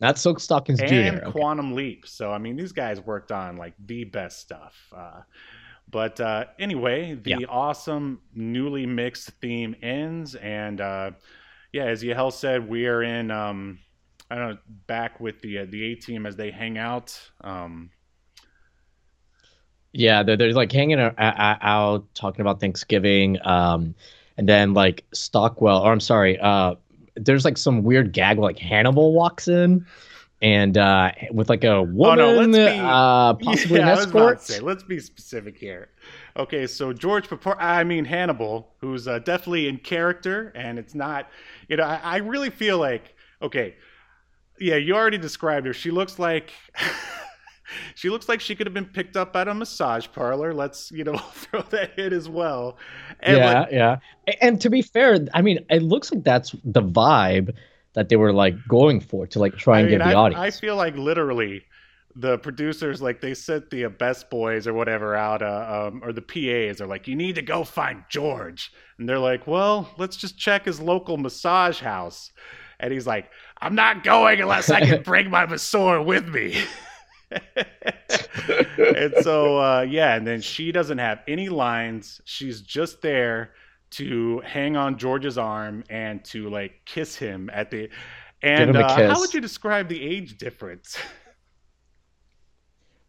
not 0.00 0.18
Silk 0.18 0.40
Stockings 0.40 0.80
and 0.80 0.88
Junior. 0.88 1.22
Okay. 1.22 1.30
Quantum 1.30 1.74
Leap. 1.74 2.08
So 2.08 2.32
I 2.32 2.38
mean, 2.38 2.56
these 2.56 2.72
guys 2.72 3.00
worked 3.00 3.30
on 3.30 3.56
like 3.56 3.74
the 3.86 4.02
best 4.02 4.40
stuff. 4.40 4.74
Uh, 4.94 5.20
but 5.88 6.20
uh, 6.20 6.46
anyway, 6.58 7.14
the 7.14 7.36
Yeah. 7.38 7.46
awesome 7.48 8.20
newly 8.34 8.84
mixed 8.84 9.30
theme 9.40 9.76
ends, 9.80 10.34
and 10.34 10.80
uh, 10.80 11.12
yeah, 11.72 11.84
as 11.84 12.02
Yahel 12.02 12.32
said, 12.32 12.68
we 12.68 12.86
are 12.88 13.02
in. 13.02 13.30
Um, 13.30 13.78
I 14.28 14.34
don't 14.36 14.50
know, 14.50 14.58
back 14.88 15.20
with 15.20 15.40
the 15.40 15.58
uh, 15.58 15.66
the 15.68 15.92
A 15.92 15.94
team 15.94 16.26
as 16.26 16.34
they 16.34 16.50
hang 16.50 16.78
out. 16.78 17.16
Um, 17.42 17.90
Yeah, 19.92 20.24
they're, 20.24 20.36
they're 20.36 20.52
like 20.52 20.72
hanging 20.72 20.98
out, 20.98 21.14
out, 21.18 21.58
out 21.60 22.14
talking 22.14 22.40
about 22.40 22.58
Thanksgiving. 22.58 23.38
Um, 23.46 23.94
and 24.36 24.48
then 24.48 24.74
like 24.74 25.04
Stockwell, 25.12 25.80
or 25.82 25.92
I'm 25.92 26.00
sorry, 26.00 26.38
uh, 26.38 26.74
there's 27.16 27.44
like 27.44 27.56
some 27.56 27.82
weird 27.82 28.12
gag 28.12 28.38
where, 28.38 28.48
like 28.50 28.58
Hannibal 28.58 29.12
walks 29.12 29.46
in 29.48 29.86
and 30.42 30.76
uh, 30.76 31.12
with 31.30 31.48
like 31.48 31.64
a 31.64 31.82
woman, 31.82 32.20
Oh, 32.24 32.32
let's 32.34 32.56
be- 32.56 32.78
uh, 32.80 33.34
possibly 33.34 33.78
yeah, 33.78 33.92
an 33.92 33.98
escort. 33.98 34.42
say, 34.42 34.60
let's 34.60 34.82
be 34.82 34.98
specific 35.00 35.56
here. 35.56 35.88
Okay, 36.36 36.66
so 36.66 36.92
George 36.92 37.28
I 37.58 37.84
mean 37.84 38.04
Hannibal, 38.04 38.74
who's 38.78 39.06
uh, 39.08 39.20
definitely 39.20 39.68
in 39.68 39.78
character, 39.78 40.52
and 40.54 40.78
it's 40.78 40.94
not, 40.94 41.30
you 41.68 41.76
know, 41.76 41.84
I, 41.84 42.00
I 42.02 42.16
really 42.18 42.50
feel 42.50 42.78
like, 42.78 43.14
okay, 43.40 43.76
yeah, 44.58 44.76
you 44.76 44.94
already 44.94 45.18
described 45.18 45.66
her. 45.66 45.72
She 45.72 45.90
looks 45.90 46.18
like, 46.18 46.50
she 47.94 48.10
looks 48.10 48.28
like 48.28 48.40
she 48.40 48.54
could 48.54 48.66
have 48.66 48.74
been 48.74 48.84
picked 48.84 49.16
up 49.16 49.34
at 49.36 49.48
a 49.48 49.54
massage 49.54 50.06
parlor. 50.12 50.52
Let's, 50.54 50.90
you 50.90 51.04
know, 51.04 51.16
throw 51.32 51.62
that 51.62 51.98
in 51.98 52.12
as 52.12 52.28
well. 52.28 52.78
And 53.20 53.38
yeah, 53.38 53.60
like, 53.60 53.72
yeah. 53.72 53.96
And 54.40 54.60
to 54.60 54.70
be 54.70 54.82
fair, 54.82 55.26
I 55.34 55.42
mean, 55.42 55.64
it 55.70 55.82
looks 55.82 56.12
like 56.12 56.24
that's 56.24 56.54
the 56.64 56.82
vibe 56.82 57.54
that 57.94 58.08
they 58.08 58.16
were 58.16 58.32
like 58.32 58.54
going 58.68 59.00
for 59.00 59.26
to 59.28 59.38
like 59.38 59.56
try 59.56 59.76
I 59.76 59.80
and 59.80 59.90
mean, 59.90 59.98
get 59.98 60.04
the 60.04 60.10
I, 60.10 60.14
audience. 60.14 60.42
I 60.42 60.50
feel 60.50 60.76
like 60.76 60.96
literally 60.96 61.64
the 62.16 62.38
producers 62.38 63.02
like 63.02 63.20
they 63.20 63.34
sent 63.34 63.70
the 63.70 63.86
best 63.86 64.30
boys 64.30 64.66
or 64.66 64.72
whatever 64.72 65.16
out 65.16 65.42
uh, 65.42 65.88
um, 65.88 66.00
or 66.04 66.12
the 66.12 66.22
PAs 66.22 66.80
are 66.80 66.86
like 66.86 67.08
you 67.08 67.16
need 67.16 67.34
to 67.34 67.42
go 67.42 67.64
find 67.64 68.04
George 68.08 68.72
and 68.98 69.08
they're 69.08 69.18
like 69.18 69.46
well 69.46 69.92
let's 69.98 70.16
just 70.16 70.38
check 70.38 70.64
his 70.64 70.80
local 70.80 71.16
massage 71.16 71.80
house 71.80 72.30
and 72.78 72.92
he's 72.92 73.06
like 73.06 73.30
I'm 73.60 73.74
not 73.74 74.04
going 74.04 74.40
unless 74.40 74.70
I 74.70 74.80
can 74.80 75.02
bring 75.04 75.28
my 75.28 75.46
masseur 75.46 76.00
with 76.02 76.28
me 76.28 76.62
and 78.78 79.14
so 79.22 79.58
uh, 79.58 79.80
yeah 79.88 80.14
and 80.14 80.26
then 80.26 80.40
she 80.40 80.72
doesn't 80.72 80.98
have 80.98 81.20
any 81.28 81.48
lines 81.48 82.20
she's 82.24 82.60
just 82.60 83.02
there 83.02 83.52
to 83.90 84.40
hang 84.40 84.76
on 84.76 84.98
George's 84.98 85.38
arm 85.38 85.84
and 85.88 86.24
to 86.24 86.48
like 86.50 86.72
kiss 86.84 87.16
him 87.16 87.48
at 87.52 87.70
the 87.70 87.88
and 88.42 88.76
uh, 88.76 89.08
how 89.08 89.20
would 89.20 89.32
you 89.32 89.40
describe 89.40 89.88
the 89.88 90.02
age 90.02 90.36
difference? 90.36 90.98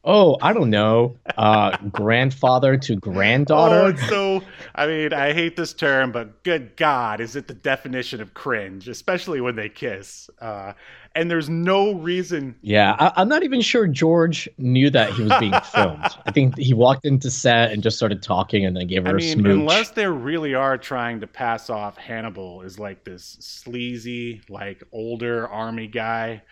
oh, 0.05 0.37
I 0.41 0.53
don't 0.53 0.69
know, 0.69 1.17
uh, 1.37 1.75
grandfather 1.91 2.77
to 2.77 2.93
Oh, 2.93 2.99
granddaughter. 2.99 3.89
it's 3.89 4.07
so. 4.07 4.41
I 4.75 4.87
mean, 4.87 5.13
I 5.13 5.31
hate 5.33 5.55
this 5.55 5.73
term, 5.73 6.11
but 6.11 6.43
good 6.43 6.75
God, 6.75 7.21
is 7.21 7.35
it 7.35 7.47
the 7.47 7.53
definition 7.53 8.21
of 8.21 8.33
cringe, 8.33 8.87
especially 8.89 9.39
when 9.41 9.55
they 9.55 9.69
kiss? 9.69 10.29
Uh, 10.39 10.73
and 11.15 11.31
there's 11.31 11.49
no 11.49 11.93
reason. 11.93 12.57
yeah, 12.61 12.95
I, 12.99 13.21
I'm 13.21 13.29
not 13.29 13.43
even 13.43 13.61
sure 13.61 13.87
George 13.87 14.49
knew 14.57 14.89
that 14.89 15.13
he 15.13 15.23
was 15.23 15.33
being 15.39 15.53
filmed. 15.63 16.03
I 16.25 16.31
think 16.31 16.57
he 16.57 16.73
walked 16.73 17.05
into 17.05 17.31
set 17.31 17.71
and 17.71 17.81
just 17.81 17.95
started 17.97 18.21
talking 18.21 18.65
and 18.65 18.75
then 18.75 18.87
gave 18.87 19.05
her 19.05 19.09
I 19.09 19.11
a 19.11 19.13
mean, 19.13 19.39
smooch. 19.39 19.51
unless 19.51 19.91
they 19.91 20.07
really 20.07 20.53
are 20.55 20.77
trying 20.77 21.21
to 21.21 21.27
pass 21.27 21.69
off 21.69 21.97
Hannibal 21.97 22.63
as 22.65 22.79
like 22.79 23.03
this 23.05 23.37
sleazy, 23.39 24.41
like 24.49 24.83
older 24.91 25.47
army 25.47 25.87
guy 25.87 26.43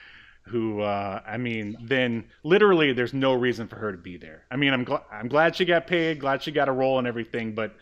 who 0.44 0.82
uh 0.82 1.22
I 1.26 1.38
mean, 1.38 1.78
then 1.82 2.26
literally 2.44 2.94
there's 2.94 3.14
no 3.14 3.34
reason 3.34 3.68
for 3.68 3.78
her 3.78 3.92
to 3.92 3.98
be 3.98 4.18
there. 4.18 4.46
I 4.52 4.56
mean, 4.58 4.74
I'm 4.74 4.84
glad 4.84 5.02
I'm 5.12 5.28
glad 5.28 5.56
she 5.56 5.66
got 5.66 5.88
paid, 5.88 6.20
glad 6.20 6.44
she 6.44 6.52
got 6.52 6.70
a 6.70 6.72
role 6.74 7.00
and 7.00 7.08
everything, 7.08 7.54
but 7.56 7.76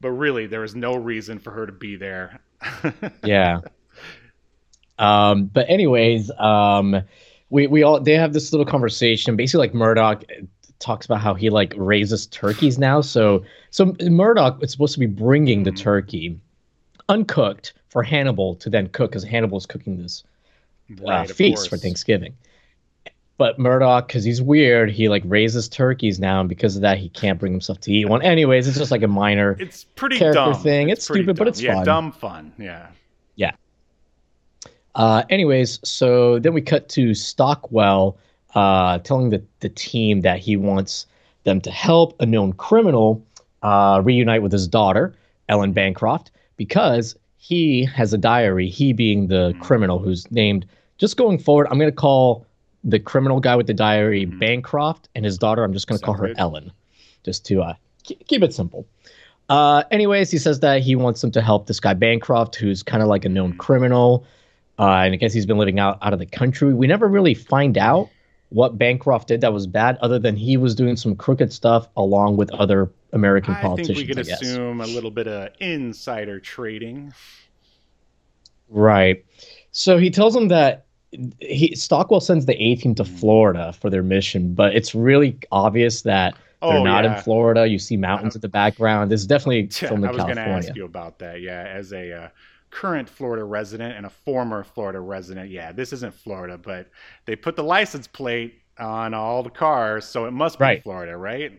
but 0.00 0.10
really 0.10 0.46
there 0.46 0.64
is 0.64 0.74
no 0.74 0.94
reason 0.96 1.38
for 1.38 1.50
her 1.50 1.66
to 1.66 1.72
be 1.72 1.96
there. 1.96 2.40
yeah. 3.24 3.60
Um, 4.98 5.46
but 5.46 5.68
anyways, 5.68 6.30
um, 6.38 7.02
we 7.50 7.66
we 7.66 7.82
all 7.82 8.00
they 8.00 8.14
have 8.14 8.32
this 8.32 8.52
little 8.52 8.66
conversation. 8.66 9.36
Basically, 9.36 9.66
like 9.66 9.74
Murdock 9.74 10.24
talks 10.80 11.06
about 11.06 11.20
how 11.20 11.34
he 11.34 11.50
like 11.50 11.72
raises 11.76 12.26
turkeys 12.26 12.78
now. 12.78 13.00
So 13.00 13.44
so 13.70 13.94
Murdock 14.00 14.62
is 14.62 14.72
supposed 14.72 14.94
to 14.94 15.00
be 15.00 15.06
bringing 15.06 15.62
the 15.64 15.72
Mhm. 15.72 15.78
turkey 15.78 16.40
uncooked 17.08 17.74
for 17.88 18.02
Hannibal 18.02 18.54
to 18.56 18.68
then 18.70 18.88
cook 18.88 19.10
because 19.10 19.24
Hannibal's 19.24 19.66
cooking 19.66 19.96
this 19.96 20.24
uh, 20.90 21.06
Right, 21.06 21.30
feast 21.30 21.68
for. 21.68 21.76
Thanksgiving. 21.76 22.34
But 23.38 23.58
Murdock, 23.58 24.08
because 24.08 24.24
he's 24.24 24.42
weird, 24.42 24.90
he 24.90 25.08
like 25.08 25.22
raises 25.24 25.68
turkeys 25.68 26.18
now, 26.20 26.40
and 26.40 26.48
because 26.48 26.74
of 26.76 26.82
that, 26.82 26.98
he 26.98 27.08
can't 27.08 27.38
bring 27.38 27.52
himself 27.52 27.80
to 27.82 27.92
eat 27.92 28.08
one. 28.08 28.20
Anyways, 28.22 28.66
it's 28.68 28.76
just 28.76 28.90
like 28.90 29.02
a 29.02 29.08
minor. 29.08 29.56
It's 29.60 29.84
pretty 29.84 30.18
character 30.18 30.34
dumb. 30.52 30.54
thing. 30.60 30.88
It's 30.90 31.06
pretty 31.06 31.22
stupid, 31.22 31.36
but 31.38 31.44
dumb. 31.44 31.48
it's 31.48 31.60
yeah, 31.62 31.74
fun. 31.74 31.84
dumb 31.84 32.12
fun. 32.12 32.52
Yeah. 32.58 32.88
Uh, 34.94 35.22
anyways, 35.30 35.78
so 35.88 36.40
then 36.40 36.52
we 36.52 36.60
cut 36.60 36.88
to 36.88 37.14
Stockwell 37.14 38.16
uh, 38.56 38.98
telling 38.98 39.30
the, 39.30 39.40
the 39.60 39.68
team 39.68 40.22
that 40.22 40.40
he 40.40 40.56
wants 40.56 41.06
them 41.44 41.60
to 41.60 41.70
help 41.70 42.20
a 42.20 42.26
known 42.26 42.52
criminal 42.54 43.24
uh, 43.62 44.00
reunite 44.04 44.42
with 44.42 44.50
his 44.50 44.66
daughter, 44.66 45.14
Ellen 45.48 45.72
Bancroft, 45.72 46.32
because 46.56 47.14
he 47.36 47.84
has 47.84 48.12
a 48.12 48.18
diary, 48.18 48.68
he 48.68 48.92
being 48.92 49.28
the 49.28 49.52
Mhm. 49.54 49.60
criminal 49.60 49.98
who's 50.00 50.28
named. 50.32 50.66
Just 50.96 51.16
going 51.16 51.38
forward, 51.38 51.68
I'm 51.70 51.78
going 51.78 51.90
to 51.90 51.94
call 51.96 52.44
the 52.88 52.98
criminal 52.98 53.38
guy 53.40 53.54
with 53.54 53.66
the 53.66 53.74
diary 53.74 54.26
Mhm. 54.26 54.38
Bancroft, 54.40 55.08
and 55.14 55.24
his 55.24 55.36
daughter, 55.38 55.62
I'm 55.62 55.72
just 55.72 55.86
going 55.86 55.98
to 55.98 56.04
call 56.04 56.14
her 56.14 56.18
Separated. 56.28 56.40
Ellen, 56.40 56.72
just 57.24 57.44
to 57.46 57.62
uh, 57.62 57.74
keep, 58.02 58.26
keep 58.26 58.42
it 58.42 58.54
simple. 58.54 58.86
Uh, 59.48 59.82
anyways, 59.90 60.30
he 60.30 60.38
says 60.38 60.60
that 60.60 60.82
he 60.82 60.94
wants 60.96 61.20
them 61.20 61.30
to 61.32 61.40
help 61.42 61.66
this 61.66 61.80
guy 61.80 61.94
Bancroft, 61.94 62.54
who's 62.56 62.82
kind 62.82 63.02
of 63.02 63.08
like 63.08 63.24
a 63.24 63.28
known 63.28 63.52
Mhm. 63.54 63.58
criminal. 63.58 64.24
Uh, 64.78 65.02
and 65.04 65.12
I 65.12 65.16
guess 65.16 65.32
he's 65.32 65.46
been 65.46 65.58
living 65.58 65.78
out, 65.78 65.98
out 66.02 66.12
of 66.12 66.18
the 66.18 66.26
country. 66.26 66.72
We 66.72 66.86
never 66.86 67.08
really 67.08 67.34
find 67.34 67.76
out 67.76 68.08
what 68.50 68.78
Bancroft 68.78 69.28
did 69.28 69.40
that 69.42 69.52
was 69.52 69.66
bad, 69.66 69.98
other 70.00 70.18
than 70.18 70.36
he 70.36 70.56
was 70.56 70.74
doing 70.74 70.96
some 70.96 71.14
crooked 71.16 71.52
stuff 71.52 71.88
along 71.96 72.36
with 72.36 72.50
other 72.54 72.90
American 73.12 73.52
I 73.54 73.56
think 73.56 73.66
politicians. 73.66 73.98
we 73.98 74.06
can 74.06 74.18
I 74.18 74.22
guess. 74.22 74.40
assume 74.40 74.80
a 74.80 74.86
little 74.86 75.10
bit 75.10 75.26
of 75.28 75.48
insider 75.60 76.40
trading. 76.40 77.12
Right. 78.68 79.24
So 79.72 79.98
he 79.98 80.10
tells 80.10 80.34
them 80.34 80.48
that 80.48 80.86
he 81.40 81.74
Stockwell 81.74 82.20
sends 82.20 82.46
the 82.46 82.60
A 82.62 82.76
team 82.76 82.94
to 82.96 83.04
Mhm. 83.04 83.06
Florida 83.06 83.72
for 83.72 83.90
their 83.90 84.02
mission, 84.02 84.54
but 84.54 84.74
it's 84.74 84.94
really 84.94 85.38
obvious 85.50 86.02
that 86.02 86.38
they're 86.66 86.80
Oh, 86.80 86.82
not 86.82 87.04
yeah. 87.04 87.10
in 87.12 87.14
Florida. 87.14 87.66
You 87.66 87.78
see 87.78 87.96
mountains 87.96 88.34
in 88.34 88.40
the 88.42 88.48
background. 88.48 89.10
This 89.10 89.20
is 89.20 89.26
definitely 89.26 89.70
Yeah, 89.80 89.88
filmed 89.88 90.04
in 90.04 90.08
I 90.08 90.10
was 90.10 90.24
going 90.24 90.36
to 90.36 90.42
ask 90.42 90.74
you 90.74 90.84
about 90.84 91.18
that. 91.20 91.40
Yeah, 91.40 91.62
as 91.66 91.92
a 91.92 92.12
uh, 92.12 92.28
current 92.70 93.08
Florida 93.08 93.44
resident 93.44 93.96
and 93.96 94.06
a 94.06 94.10
former 94.10 94.64
Florida 94.64 95.00
resident, 95.00 95.50
yeah, 95.50 95.72
this 95.72 95.92
isn't 95.92 96.14
Florida, 96.14 96.58
but 96.58 96.90
they 97.26 97.36
put 97.36 97.56
the 97.56 97.64
license 97.64 98.06
plate 98.06 98.60
on 98.78 99.14
all 99.14 99.42
the 99.42 99.50
cars, 99.50 100.04
so 100.04 100.26
it 100.26 100.32
must 100.32 100.60
be 100.60 100.64
Right. 100.64 100.82
Florida, 100.82 101.16
right? 101.16 101.52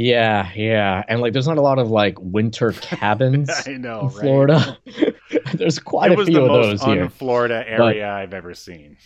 Yeah, 0.00 0.52
yeah, 0.54 1.02
and 1.08 1.20
like 1.20 1.32
there's 1.32 1.48
not 1.48 1.58
a 1.58 1.60
lot 1.60 1.80
of 1.80 1.90
like 1.90 2.16
winter 2.20 2.70
cabins 2.80 3.50
I 3.66 3.72
know, 3.72 4.00
in 4.02 4.06
right? 4.06 4.14
Florida. 4.20 4.78
there's 5.54 5.80
quite 5.80 6.12
it 6.12 6.20
a 6.20 6.24
few 6.24 6.40
of 6.44 6.52
those 6.52 6.84
here. 6.84 7.02
un-Florida 7.02 7.64
area 7.68 8.08
I've 8.08 8.32
ever 8.32 8.54
seen. 8.54 8.96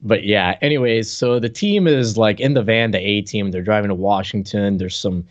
But 0.00 0.22
yeah, 0.24 0.56
anyways, 0.62 1.10
so 1.10 1.40
the 1.40 1.48
team 1.48 1.88
is 1.88 2.16
like 2.16 2.38
in 2.38 2.54
the 2.54 2.62
van, 2.62 2.92
the 2.92 2.98
A 3.00 3.22
team, 3.22 3.50
they're 3.50 3.62
driving 3.62 3.88
to 3.88 3.94
Washington. 3.96 4.76
There's 4.76 4.96
some 4.96 5.26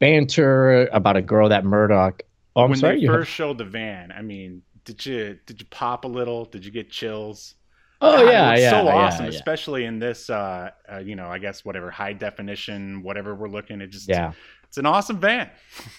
banter 0.00 0.86
about 0.88 1.16
a 1.16 1.22
girl 1.22 1.48
that 1.48 1.64
Murdock. 1.64 2.22
Oh, 2.56 2.62
I'm 2.64 2.70
when 2.70 2.78
sorry. 2.80 2.96
they 2.96 3.02
You 3.02 3.10
have- 3.12 3.20
first 3.20 3.30
showed 3.30 3.58
the 3.58 3.64
van, 3.64 4.10
I 4.10 4.22
mean, 4.22 4.62
did 4.84 5.04
you 5.06 5.38
did 5.46 5.60
you 5.60 5.66
pop 5.70 6.04
a 6.04 6.08
little? 6.08 6.46
Did 6.46 6.64
you 6.64 6.72
get 6.72 6.90
chills? 6.90 7.54
Oh 8.00 8.24
God, 8.24 8.30
yeah, 8.30 8.56
yeah, 8.56 8.70
so 8.70 8.84
yeah, 8.84 8.94
awesome, 8.94 9.24
yeah. 9.26 9.30
especially 9.30 9.84
in 9.84 9.98
this, 9.98 10.28
uh, 10.30 10.70
uh, 10.92 10.98
you 10.98 11.16
know, 11.16 11.28
I 11.28 11.38
guess 11.38 11.64
whatever 11.64 11.90
high 11.90 12.12
definition, 12.12 13.02
whatever 13.02 13.34
we're 13.34 13.48
looking 13.48 13.80
at. 13.82 13.90
Just 13.90 14.08
Yeah, 14.08 14.32
it's 14.64 14.76
an 14.78 14.86
awesome 14.86 15.18
van. 15.18 15.50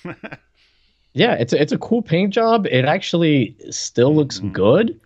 yeah. 1.13 1.33
It's 1.33 1.53
a, 1.53 1.61
it's 1.61 1.71
a 1.71 1.77
cool 1.77 2.01
paint 2.01 2.33
job. 2.33 2.67
It 2.67 2.85
actually 2.85 3.55
still 3.69 4.15
looks 4.15 4.39
Mhm. 4.39 4.53
good 4.53 4.99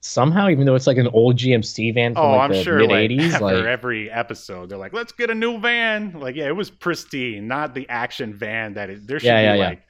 somehow, 0.00 0.48
even 0.48 0.64
though 0.64 0.74
it's 0.76 0.86
like 0.86 0.96
an 0.96 1.08
old 1.08 1.36
GMC 1.36 1.92
van 1.92 2.14
from 2.14 2.24
oh, 2.24 2.30
like 2.32 2.40
I'm 2.42 2.50
the 2.52 2.62
sure. 2.62 2.78
mid 2.78 2.90
Like, 2.90 3.10
'80s. 3.10 3.32
after 3.32 3.44
Like, 3.44 3.64
every 3.64 4.10
episode, 4.10 4.68
they're 4.70 4.78
like, 4.78 4.92
"Let's 4.92 5.12
get 5.12 5.28
a 5.30 5.34
new 5.34 5.58
van." 5.60 6.12
Like, 6.18 6.36
yeah, 6.36 6.46
it 6.46 6.56
was 6.56 6.70
pristine, 6.70 7.48
not 7.48 7.74
the 7.74 7.88
action 7.88 8.32
van 8.32 8.74
that 8.74 8.90
it, 8.90 9.06
there 9.06 9.18
should 9.18 9.26
Yeah, 9.26 9.40
be. 9.40 9.44
yeah, 9.44 9.54
yeah. 9.62 9.68
like, 9.70 9.82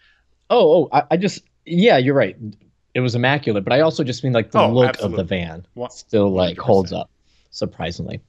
oh, 0.50 0.72
oh, 0.84 0.88
I, 0.92 1.02
I 1.12 1.16
just 1.18 1.42
yeah, 1.66 1.98
you're 1.98 2.14
right. 2.14 2.36
It 2.98 3.02
was 3.02 3.14
immaculate, 3.14 3.64
but 3.64 3.72
I 3.72 3.80
also 3.80 4.04
just 4.04 4.22
mean 4.24 4.32
like 4.32 4.50
the 4.50 4.58
Oh, 4.60 4.72
look 4.72 4.88
absolutely. 4.88 5.20
of 5.22 5.28
the 5.28 5.34
van. 5.36 5.66
Still 5.90 6.30
like 6.30 6.56
100%. 6.56 6.60
holds 6.60 6.92
up 6.92 7.10
surprisingly 7.50 8.20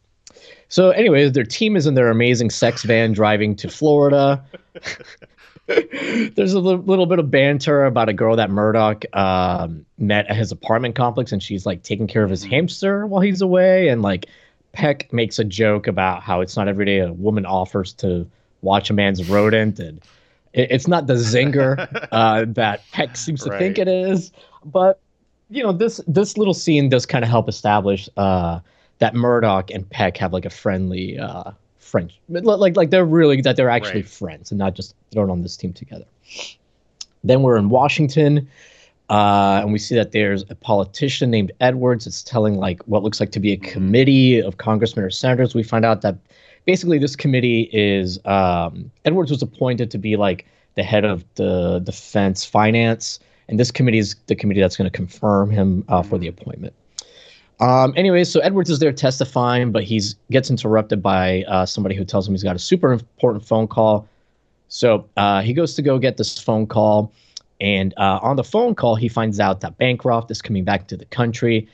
so 0.70 0.92
anyways 0.92 1.34
their 1.34 1.44
team 1.44 1.76
is 1.76 1.86
in 1.88 1.94
their 1.96 2.10
amazing 2.10 2.50
sex 2.50 2.84
van 2.84 3.12
driving 3.12 3.54
to 3.56 3.68
florida 3.68 4.42
there's 5.68 6.54
a 6.54 6.60
li- 6.60 6.82
little 6.86 7.06
bit 7.06 7.20
of 7.20 7.30
banter 7.30 7.86
about 7.86 8.10
a 8.10 8.14
girl 8.14 8.36
that 8.36 8.50
murdock 8.50 9.04
um, 9.16 9.86
met 9.98 10.26
at 10.28 10.36
his 10.38 10.52
apartment 10.52 10.96
complex 10.96 11.32
and 11.32 11.44
she's 11.44 11.66
like 11.66 11.84
taking 11.84 12.08
care 12.08 12.24
of 12.24 12.30
his 12.30 12.46
Mhm. 12.46 12.50
hamster 12.50 13.06
while 13.08 13.22
he's 13.22 13.42
away 13.42 13.90
and 13.90 14.02
like 14.02 14.28
peck 14.72 15.12
makes 15.14 15.38
a 15.40 15.44
joke 15.44 15.86
about 15.88 16.22
how 16.24 16.42
it's 16.42 16.56
not 16.56 16.68
every 16.68 16.86
day 16.86 17.00
a 17.00 17.12
woman 17.14 17.46
offers 17.46 17.94
to 17.94 18.26
watch 18.62 18.90
a 18.90 18.94
man's 18.94 19.28
rodent 19.30 19.80
and 19.80 20.02
it, 20.54 20.72
it's 20.72 20.88
not 20.88 21.08
the 21.08 21.14
zinger 21.16 22.08
uh, 22.12 22.46
that 22.50 22.82
Peck 22.92 23.16
seems 23.18 23.44
to 23.44 23.58
think 23.58 23.78
it 23.80 23.88
is. 23.88 24.32
But 24.66 25.00
you 25.50 25.64
know, 25.64 25.72
this 25.72 26.00
this 26.08 26.38
little 26.38 26.54
scene 26.54 26.90
does 26.90 27.06
kind 27.06 27.24
of 27.24 27.30
help 27.30 27.50
establish 27.50 28.10
uh, 28.18 28.60
that 29.00 29.16
Murdock 29.16 29.72
and 29.72 29.90
Peck 29.90 30.18
have 30.18 30.34
like 30.34 30.46
a 30.46 30.50
friendly 30.50 31.18
uh, 31.18 31.52
friend, 31.78 32.12
like 32.30 32.76
like 32.76 32.90
they're 32.92 33.06
really 33.06 33.42
that 33.42 33.56
they're 33.56 33.70
actually 33.70 34.02
Right. 34.02 34.10
friends 34.10 34.52
and 34.52 34.60
not 34.60 34.76
just 34.76 34.94
thrown 35.12 35.30
on 35.30 35.42
this 35.42 35.58
team 35.58 35.74
together. 35.74 36.06
Then 37.24 37.42
we're 37.42 37.58
in 37.58 37.70
Washington. 37.70 38.48
Uh, 39.10 39.62
and 39.64 39.74
we 39.74 39.80
see 39.80 39.96
that 39.96 40.12
there's 40.12 40.44
a 40.52 40.56
politician 40.56 41.32
named 41.32 41.52
Edwards. 41.62 42.06
It's 42.06 42.22
telling 42.22 42.58
like 42.58 42.80
what 42.84 43.02
looks 43.02 43.20
like 43.20 43.32
to 43.32 43.40
be 43.40 43.52
a 43.52 43.58
Mhm. 43.58 43.64
committee 43.64 44.40
of 44.40 44.58
congressmen 44.58 45.04
or 45.04 45.10
senators. 45.10 45.56
We 45.56 45.64
find 45.64 45.84
out 45.84 46.02
that 46.04 46.16
basically 46.66 46.98
this 46.98 47.16
committee 47.16 47.70
is 47.74 48.20
um, 48.26 48.92
Edwards 49.06 49.32
was 49.32 49.42
appointed 49.42 49.92
to 49.92 49.98
be 49.98 50.16
like 50.16 50.46
the 50.76 50.84
head 50.84 51.06
of 51.06 51.26
the 51.36 51.80
defense 51.80 52.46
finance, 52.46 53.20
and 53.48 53.60
this 53.60 53.72
committee 53.72 53.98
is 53.98 54.16
the 54.28 54.36
committee 54.36 54.62
that's 54.62 54.78
going 54.78 54.90
to 54.90 54.96
confirm 54.96 55.50
him 55.50 55.84
uh, 55.90 56.02
for 56.02 56.18
the 56.18 56.28
appointment. 56.28 56.74
Um, 57.60 57.94
anyway, 57.98 58.24
so 58.24 58.40
Edwards 58.40 58.70
is 58.70 58.80
there 58.80 58.94
testifying, 58.94 59.72
but 59.72 59.84
he's 59.84 60.16
gets 60.32 60.50
interrupted 60.50 61.04
by 61.04 61.44
uh, 61.44 61.66
somebody 61.66 61.96
who 61.96 62.06
tells 62.06 62.28
him 62.28 62.34
he's 62.34 62.44
got 62.44 62.56
a 62.56 62.60
super 62.60 62.94
important 62.94 63.46
phone 63.46 63.68
call. 63.68 64.08
So 64.70 65.10
uh, 65.18 65.42
he 65.42 65.54
goes 65.54 65.74
to 65.76 65.82
go 65.82 65.98
get 65.98 66.18
this 66.18 66.40
phone 66.40 66.68
call, 66.68 67.12
and 67.60 67.94
uh, 67.98 68.20
on 68.22 68.38
the 68.38 68.44
phone 68.44 68.76
call, 68.76 68.96
he 68.96 69.10
finds 69.10 69.40
out 69.40 69.60
that 69.62 69.78
Bancroft 69.78 70.32
is 70.32 70.42
coming 70.42 70.64
back 70.64 70.88
to 70.88 70.96
the 70.96 71.06
country. 71.06 71.68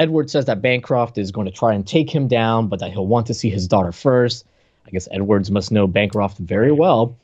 Edwards 0.00 0.32
says 0.32 0.46
that 0.46 0.62
Bancroft 0.62 1.18
is 1.18 1.30
going 1.30 1.44
to 1.44 1.52
try 1.52 1.74
and 1.74 1.86
take 1.86 2.08
him 2.10 2.26
down, 2.26 2.68
but 2.68 2.80
that 2.80 2.90
he'll 2.90 3.06
want 3.06 3.26
to 3.26 3.34
see 3.34 3.50
his 3.50 3.68
daughter 3.68 3.92
first. 3.92 4.46
I 4.86 4.90
guess 4.90 5.06
Edwards 5.12 5.50
must 5.50 5.70
know 5.70 5.86
Bancroft 5.86 6.38
very 6.38 6.72
well 6.72 7.18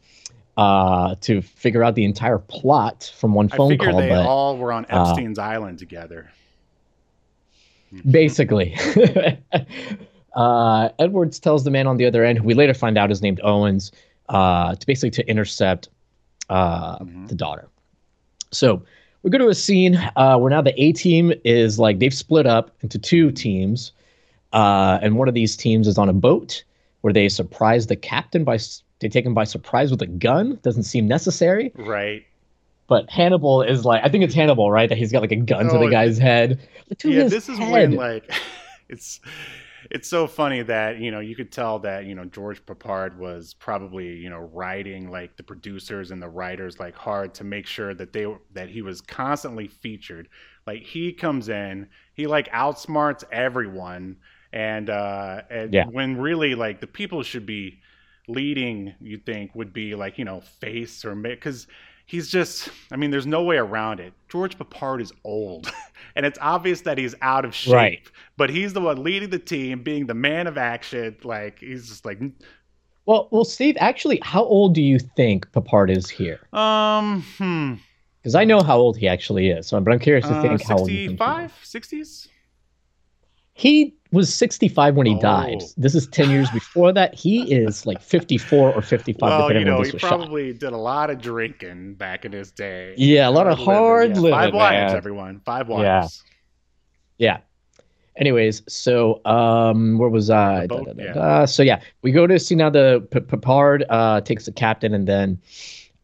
uh, 0.58 1.14
to 1.22 1.40
figure 1.40 1.82
out 1.82 1.94
the 1.94 2.04
entire 2.04 2.36
plot 2.38 3.10
from 3.16 3.32
one 3.32 3.48
I 3.50 3.56
phone 3.56 3.70
figure 3.70 3.90
call. 3.90 4.00
they 4.00 4.10
But 4.10 4.26
all 4.26 4.58
were 4.58 4.72
on 4.72 4.84
uh, 4.90 5.00
Epstein's 5.08 5.38
island 5.38 5.78
together. 5.78 6.30
basically, 8.10 8.76
uh, 10.34 10.90
Edwards 10.98 11.38
tells 11.40 11.64
the 11.64 11.70
man 11.70 11.86
on 11.86 11.96
the 11.96 12.04
other 12.04 12.24
end, 12.24 12.38
who 12.38 12.44
we 12.44 12.52
later 12.52 12.74
find 12.74 12.98
out 12.98 13.10
is 13.10 13.22
named 13.22 13.40
Owens, 13.42 13.90
uh, 14.28 14.74
to 14.74 14.86
basically 14.86 15.10
to 15.12 15.26
intercept 15.28 15.88
uh, 16.50 16.98
Mhm. 16.98 17.28
the 17.28 17.34
daughter. 17.34 17.68
So 18.52 18.82
we 19.26 19.30
go 19.30 19.38
to 19.38 19.48
a 19.48 19.54
scene 19.56 19.96
uh, 20.14 20.38
where 20.38 20.50
now 20.50 20.62
the 20.62 20.80
A 20.80 20.92
team 20.92 21.32
is 21.44 21.80
like 21.80 21.98
they've 21.98 22.14
split 22.14 22.46
up 22.46 22.70
into 22.82 22.96
two 22.96 23.32
teams. 23.32 23.90
Uh, 24.52 25.00
and 25.02 25.16
one 25.16 25.26
of 25.26 25.34
these 25.34 25.56
teams 25.56 25.88
is 25.88 25.98
on 25.98 26.08
a 26.08 26.12
boat 26.12 26.62
where 27.00 27.12
they 27.12 27.28
surprise 27.28 27.88
the 27.88 27.96
captain 27.96 28.44
by 28.44 28.56
they 29.00 29.08
take 29.08 29.26
him 29.26 29.34
by 29.34 29.42
surprise 29.42 29.90
with 29.90 30.00
a 30.00 30.06
gun. 30.06 30.60
Doesn't 30.62 30.84
seem 30.84 31.08
necessary, 31.08 31.72
Right. 31.74 32.24
but 32.86 33.10
Hannibal 33.10 33.62
is 33.62 33.84
like 33.84 34.00
I 34.04 34.08
think 34.08 34.22
it's 34.22 34.32
Hannibal, 34.34 34.70
right? 34.70 34.88
That 34.88 34.96
he's 34.96 35.10
got 35.10 35.22
like 35.22 35.32
a 35.32 35.36
gun 35.36 35.66
to 35.70 35.76
Oh, 35.76 35.80
the 35.84 35.90
guy's 35.90 36.18
head. 36.18 36.60
To 36.98 37.10
yeah, 37.10 37.24
this 37.24 37.48
is 37.48 37.58
head. 37.58 37.72
when 37.72 37.96
like 37.96 38.30
it's 38.88 39.18
it's 39.90 40.08
so 40.08 40.26
funny 40.26 40.62
that 40.62 40.98
you 40.98 41.10
know 41.10 41.20
you 41.20 41.36
could 41.36 41.52
tell 41.52 41.78
that 41.80 42.04
you 42.06 42.14
know 42.14 42.24
George 42.24 42.64
Peppard 42.66 43.16
was 43.16 43.54
probably 43.54 44.16
you 44.16 44.30
know 44.30 44.38
writing 44.52 45.10
like 45.10 45.36
the 45.36 45.42
producers 45.42 46.10
and 46.10 46.22
the 46.22 46.28
writers 46.28 46.78
like 46.80 46.94
hard 46.96 47.34
to 47.34 47.44
make 47.44 47.66
sure 47.66 47.94
that 47.94 48.12
they 48.12 48.26
that 48.52 48.68
he 48.68 48.82
was 48.82 49.00
constantly 49.00 49.68
featured. 49.68 50.28
Like 50.66 50.82
he 50.82 51.12
comes 51.12 51.48
in, 51.48 51.88
he 52.14 52.26
like 52.26 52.48
outsmarts 52.50 53.24
everyone, 53.32 54.16
and 54.52 54.90
uh, 54.90 55.42
and 55.50 55.72
Yeah. 55.72 55.84
when 55.84 56.16
really 56.16 56.54
like 56.54 56.80
the 56.80 56.86
people 56.86 57.22
should 57.22 57.46
be 57.46 57.80
leading, 58.28 58.94
you 59.00 59.18
think 59.18 59.54
would 59.54 59.72
be 59.72 59.94
like 59.94 60.18
you 60.18 60.24
know 60.24 60.40
face 60.40 61.04
or 61.04 61.14
because 61.14 61.66
he's 62.06 62.28
just 62.30 62.68
i 62.92 62.96
mean 62.96 63.10
there's 63.10 63.26
no 63.26 63.42
way 63.42 63.56
around 63.56 63.98
it 63.98 64.12
george 64.28 64.56
peppard 64.56 65.00
is 65.00 65.12
old 65.24 65.68
and 66.16 66.26
it's 66.26 66.38
obvious 66.40 66.80
that 66.80 66.98
he's 66.98 67.14
out 67.22 67.44
of 67.44 67.54
shape 67.54 67.74
Right. 67.74 68.10
but 68.36 68.50
he's 68.50 68.72
the 68.72 68.80
one 68.80 69.02
leading 69.04 69.30
the 69.30 69.38
team 69.38 69.82
being 69.82 70.06
the 70.06 70.14
man 70.14 70.46
of 70.48 70.58
action 70.58 71.16
like 71.22 71.60
he's 71.60 71.88
just 71.88 72.04
like 72.04 72.18
Well, 73.06 73.28
well, 73.30 73.44
Steve. 73.44 73.76
Actually, 73.78 74.18
how 74.22 74.42
old 74.44 74.74
do 74.74 74.82
you 74.82 74.98
think 74.98 75.46
Peppard 75.52 75.90
is 75.96 76.10
here? 76.10 76.40
um 76.52 77.22
hmm 77.38 77.74
Because 78.20 78.34
I 78.34 78.44
know 78.44 78.62
how 78.62 78.78
old 78.78 78.96
he 78.96 79.06
actually 79.06 79.50
is. 79.50 79.68
So, 79.68 79.80
but 79.80 79.92
I'm 79.92 80.00
curious 80.00 80.26
to 80.26 80.32
uh, 80.34 80.42
think 80.42 80.62
how 80.64 80.78
old 80.78 80.90
you 80.90 81.06
think 81.06 81.20
he 83.56 83.82
is. 83.82 83.92
65 83.92 83.92
60s 83.92 83.92
He 83.92 83.94
was 84.12 84.34
65 84.34 84.96
when 84.96 85.06
he 85.06 85.14
Oh. 85.14 85.20
died. 85.20 85.62
This 85.76 85.94
is 85.94 86.06
10 86.06 86.30
years 86.30 86.50
before 86.50 86.92
that. 86.92 87.14
He 87.14 87.52
is 87.52 87.86
like 87.86 88.00
54 88.00 88.72
or 88.72 88.82
55, 88.82 89.20
well 89.38 89.52
you 89.52 89.64
know 89.64 89.76
he 89.82 89.92
was 89.92 90.00
shot. 90.00 90.08
probably 90.10 90.52
did 90.52 90.72
a 90.72 90.76
lot 90.76 91.10
of 91.10 91.20
drinking 91.20 91.94
back 91.94 92.24
in 92.24 92.32
his 92.32 92.52
day 92.52 92.94
Yeah, 92.96 93.28
a 93.28 93.30
lot 93.30 93.46
of 93.46 93.58
hard 93.58 94.10
living, 94.10 94.22
living, 94.22 94.38
five 94.38 94.54
wives 94.54 94.92
man. 94.92 94.96
everyone 94.96 95.40
five 95.44 95.68
Yeah. 95.68 96.00
wives 96.02 96.22
Yeah. 97.18 97.38
Anyways, 98.18 98.62
so 98.66 99.20
um, 99.26 99.98
where 99.98 100.08
was 100.08 100.30
I? 100.30 100.62
The 100.62 100.68
Da, 100.68 100.80
da, 100.84 100.92
da, 100.94 101.38
yeah. 101.40 101.44
So 101.44 101.62
yeah, 101.62 101.80
we 102.02 102.12
go 102.12 102.26
to 102.26 102.38
see 102.38 102.54
now 102.54 102.70
the 102.70 103.06
P- 103.10 103.20
Peppard 103.20 103.84
uh, 103.90 104.22
takes 104.22 104.46
the 104.46 104.52
captain, 104.52 104.94
and 104.94 105.06
then 105.06 105.38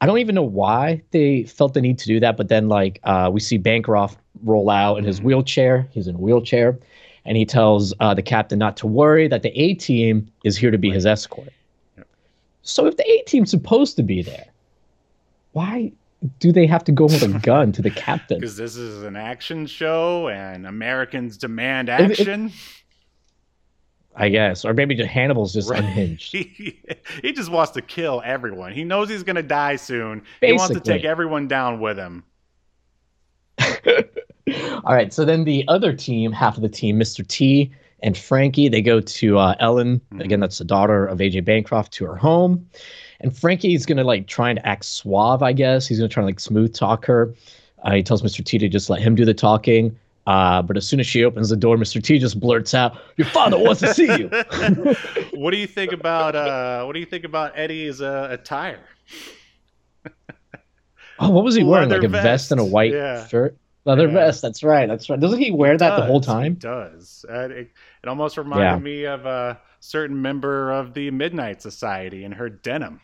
I 0.02 0.06
don't 0.06 0.18
even 0.18 0.34
know 0.34 0.42
why 0.42 1.02
they 1.12 1.44
felt 1.44 1.72
the 1.72 1.80
need 1.80 1.98
to 2.00 2.06
do 2.06 2.20
that, 2.20 2.36
but 2.36 2.48
then 2.48 2.68
like 2.68 3.00
uh, 3.04 3.30
we 3.32 3.40
see 3.40 3.56
Bancroft 3.56 4.18
roll 4.44 4.68
out 4.68 4.96
in 4.98 5.04
his 5.04 5.20
Mhm. 5.20 5.24
wheelchair. 5.24 5.88
He's 5.90 6.06
in 6.06 6.16
a 6.16 6.18
wheelchair, 6.18 6.78
and 7.24 7.36
he 7.36 7.44
tells 7.44 7.94
uh, 8.00 8.14
the 8.14 8.22
captain 8.22 8.58
not 8.58 8.76
to 8.78 8.86
worry 8.86 9.28
that 9.28 9.42
the 9.42 9.50
A 9.60 9.74
team 9.74 10.30
is 10.44 10.56
here 10.56 10.70
to 10.70 10.78
be 10.78 10.90
his 10.90 11.06
escort. 11.06 11.48
Yep. 11.96 12.06
So 12.62 12.86
if 12.86 12.96
the 12.96 13.08
A 13.10 13.22
team's 13.26 13.50
supposed 13.50 13.96
to 13.96 14.02
be 14.02 14.22
there, 14.22 14.46
why 15.52 15.92
do 16.38 16.52
they 16.52 16.66
have 16.66 16.84
to 16.84 16.92
go 16.92 17.04
with 17.06 17.22
a 17.22 17.38
gun 17.42 17.72
to 17.72 17.82
the 17.82 17.90
captain? 17.90 18.38
because 18.40 18.56
this 18.56 18.76
is 18.76 19.02
an 19.02 19.16
action 19.16 19.66
show 19.66 20.28
and 20.28 20.66
americans 20.66 21.36
demand 21.36 21.88
action 21.88 22.52
I 24.14 24.28
guess, 24.28 24.66
or 24.66 24.74
maybe 24.74 24.94
just 24.94 25.08
Hannibal's 25.08 25.54
just 25.54 25.70
Right. 25.70 25.78
unhinged. 25.82 26.32
he, 26.34 26.78
he 27.22 27.32
just 27.32 27.50
wants 27.50 27.72
to 27.72 27.80
kill 27.80 28.20
everyone. 28.24 28.72
He 28.74 28.84
knows 28.84 29.08
he's 29.08 29.22
going 29.22 29.36
to 29.36 29.42
die 29.42 29.76
soon. 29.76 30.22
He 30.42 30.52
wants 30.52 30.74
to 30.74 30.80
take 30.80 31.04
everyone 31.04 31.48
down 31.48 31.80
with 31.80 31.96
him. 31.96 32.22
All 34.84 34.94
right, 34.94 35.12
so 35.12 35.24
then 35.24 35.44
the 35.44 35.64
other 35.68 35.92
team, 35.92 36.32
half 36.32 36.56
of 36.56 36.62
the 36.62 36.68
team, 36.68 36.98
Mr. 36.98 37.26
T 37.26 37.70
and 38.02 38.16
Frankie, 38.16 38.68
they 38.68 38.82
go 38.82 39.00
to 39.00 39.38
uh, 39.38 39.54
Ellen. 39.60 40.00
Mhm. 40.12 40.24
Again, 40.24 40.40
that's 40.40 40.58
the 40.58 40.64
daughter 40.64 41.06
of 41.06 41.18
AJ 41.18 41.44
Bancroft 41.44 41.92
to 41.94 42.04
her 42.04 42.16
home. 42.16 42.68
And 43.20 43.36
Frankie's 43.36 43.86
gonna 43.86 44.04
like 44.04 44.26
trying 44.26 44.56
to 44.56 44.66
act 44.66 44.84
suave, 44.84 45.42
I 45.42 45.52
guess. 45.52 45.86
He's 45.86 45.98
gonna 45.98 46.08
try 46.08 46.22
to 46.22 46.26
like 46.26 46.40
smooth 46.40 46.74
talk 46.74 47.04
her. 47.06 47.32
Uh, 47.84 47.92
he 47.92 48.02
tells 48.02 48.22
Mr. 48.22 48.44
T 48.44 48.58
to 48.58 48.68
just 48.68 48.90
let 48.90 49.00
him 49.00 49.14
do 49.14 49.24
the 49.24 49.34
talking. 49.34 49.96
Uh, 50.26 50.62
but 50.62 50.76
as 50.76 50.86
soon 50.86 51.00
as 51.00 51.06
she 51.06 51.24
opens 51.24 51.48
the 51.48 51.56
door, 51.56 51.76
Mr. 51.76 52.02
T 52.02 52.18
just 52.18 52.38
blurts 52.38 52.74
out, 52.74 52.96
"Your 53.16 53.26
father 53.26 53.58
wants 53.58 53.80
to 53.80 53.92
see 53.92 54.06
you." 54.06 54.28
what 55.32 55.50
do 55.50 55.56
you 55.56 55.66
think 55.66 55.92
about 55.92 56.36
uh, 56.36 56.84
what 56.84 56.92
do 56.92 57.00
you 57.00 57.06
think 57.06 57.24
about 57.24 57.52
Eddie's 57.56 58.00
uh, 58.00 58.28
attire? 58.30 58.80
Oh, 61.18 61.30
what 61.30 61.44
was 61.44 61.54
he 61.54 61.62
wearing? 61.62 61.88
Leather 61.88 62.02
Like 62.02 62.08
a 62.08 62.22
vest, 62.22 62.50
and 62.50 62.60
a 62.60 62.64
white 62.64 62.92
yeah. 62.92 63.26
shirt, 63.26 63.56
leather 63.84 64.08
Yeah. 64.08 64.12
vest. 64.12 64.42
That's 64.42 64.62
right. 64.62 64.86
That's 64.86 65.08
right. 65.10 65.18
Doesn't 65.20 65.40
he 65.40 65.50
wear 65.50 65.76
that 65.78 65.96
the 65.96 66.02
whole 66.02 66.20
Does, 66.20 66.34
he 66.34 66.50
time? 66.50 66.54
does. 66.58 67.24
Uh, 67.28 67.48
it, 67.50 67.70
it 68.02 68.08
almost 68.08 68.36
reminded 68.36 68.76
Yeah. 68.76 68.78
me 68.78 69.04
of 69.04 69.26
a 69.26 69.60
certain 69.80 70.20
member 70.22 70.70
of 70.72 70.94
the 70.94 71.10
Midnight 71.10 71.62
Society 71.62 72.24
in 72.24 72.32
her 72.32 72.48
denim. 72.48 73.00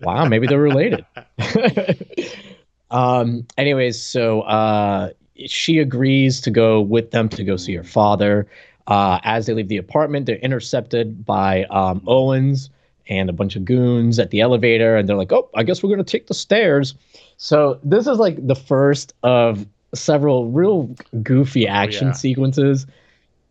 Wow, 0.00 0.24
maybe 0.26 0.46
they're 0.46 0.58
related. 0.60 1.06
um. 2.90 3.46
Anyways, 3.56 4.00
so 4.00 4.42
uh, 4.42 5.10
she 5.46 5.78
agrees 5.78 6.40
to 6.42 6.50
go 6.50 6.80
with 6.80 7.10
them 7.10 7.28
to 7.30 7.44
go 7.44 7.56
see 7.56 7.74
her 7.74 7.84
father. 7.84 8.46
Uh, 8.88 9.20
as 9.22 9.46
they 9.46 9.54
leave 9.54 9.68
the 9.68 9.76
apartment, 9.76 10.26
they're 10.26 10.36
intercepted 10.36 11.24
by 11.24 11.64
um, 11.64 12.02
Owens 12.06 12.70
and 13.08 13.30
a 13.30 13.32
bunch 13.32 13.54
of 13.56 13.64
goons 13.64 14.18
at 14.18 14.30
the 14.30 14.40
elevator, 14.40 14.96
and 14.96 15.08
they're 15.08 15.16
like, 15.16 15.32
"Oh, 15.32 15.48
I 15.54 15.62
guess 15.62 15.82
we're 15.82 15.90
gonna 15.90 16.04
take 16.04 16.26
the 16.26 16.34
stairs." 16.34 16.94
So 17.42 17.80
this 17.82 18.06
is 18.06 18.18
like 18.18 18.46
the 18.46 18.54
first 18.54 19.14
of 19.24 19.66
several 19.96 20.48
real 20.52 20.88
goofy 21.24 21.66
action 21.66 22.06
yeah. 22.08 22.12
sequences, 22.12 22.86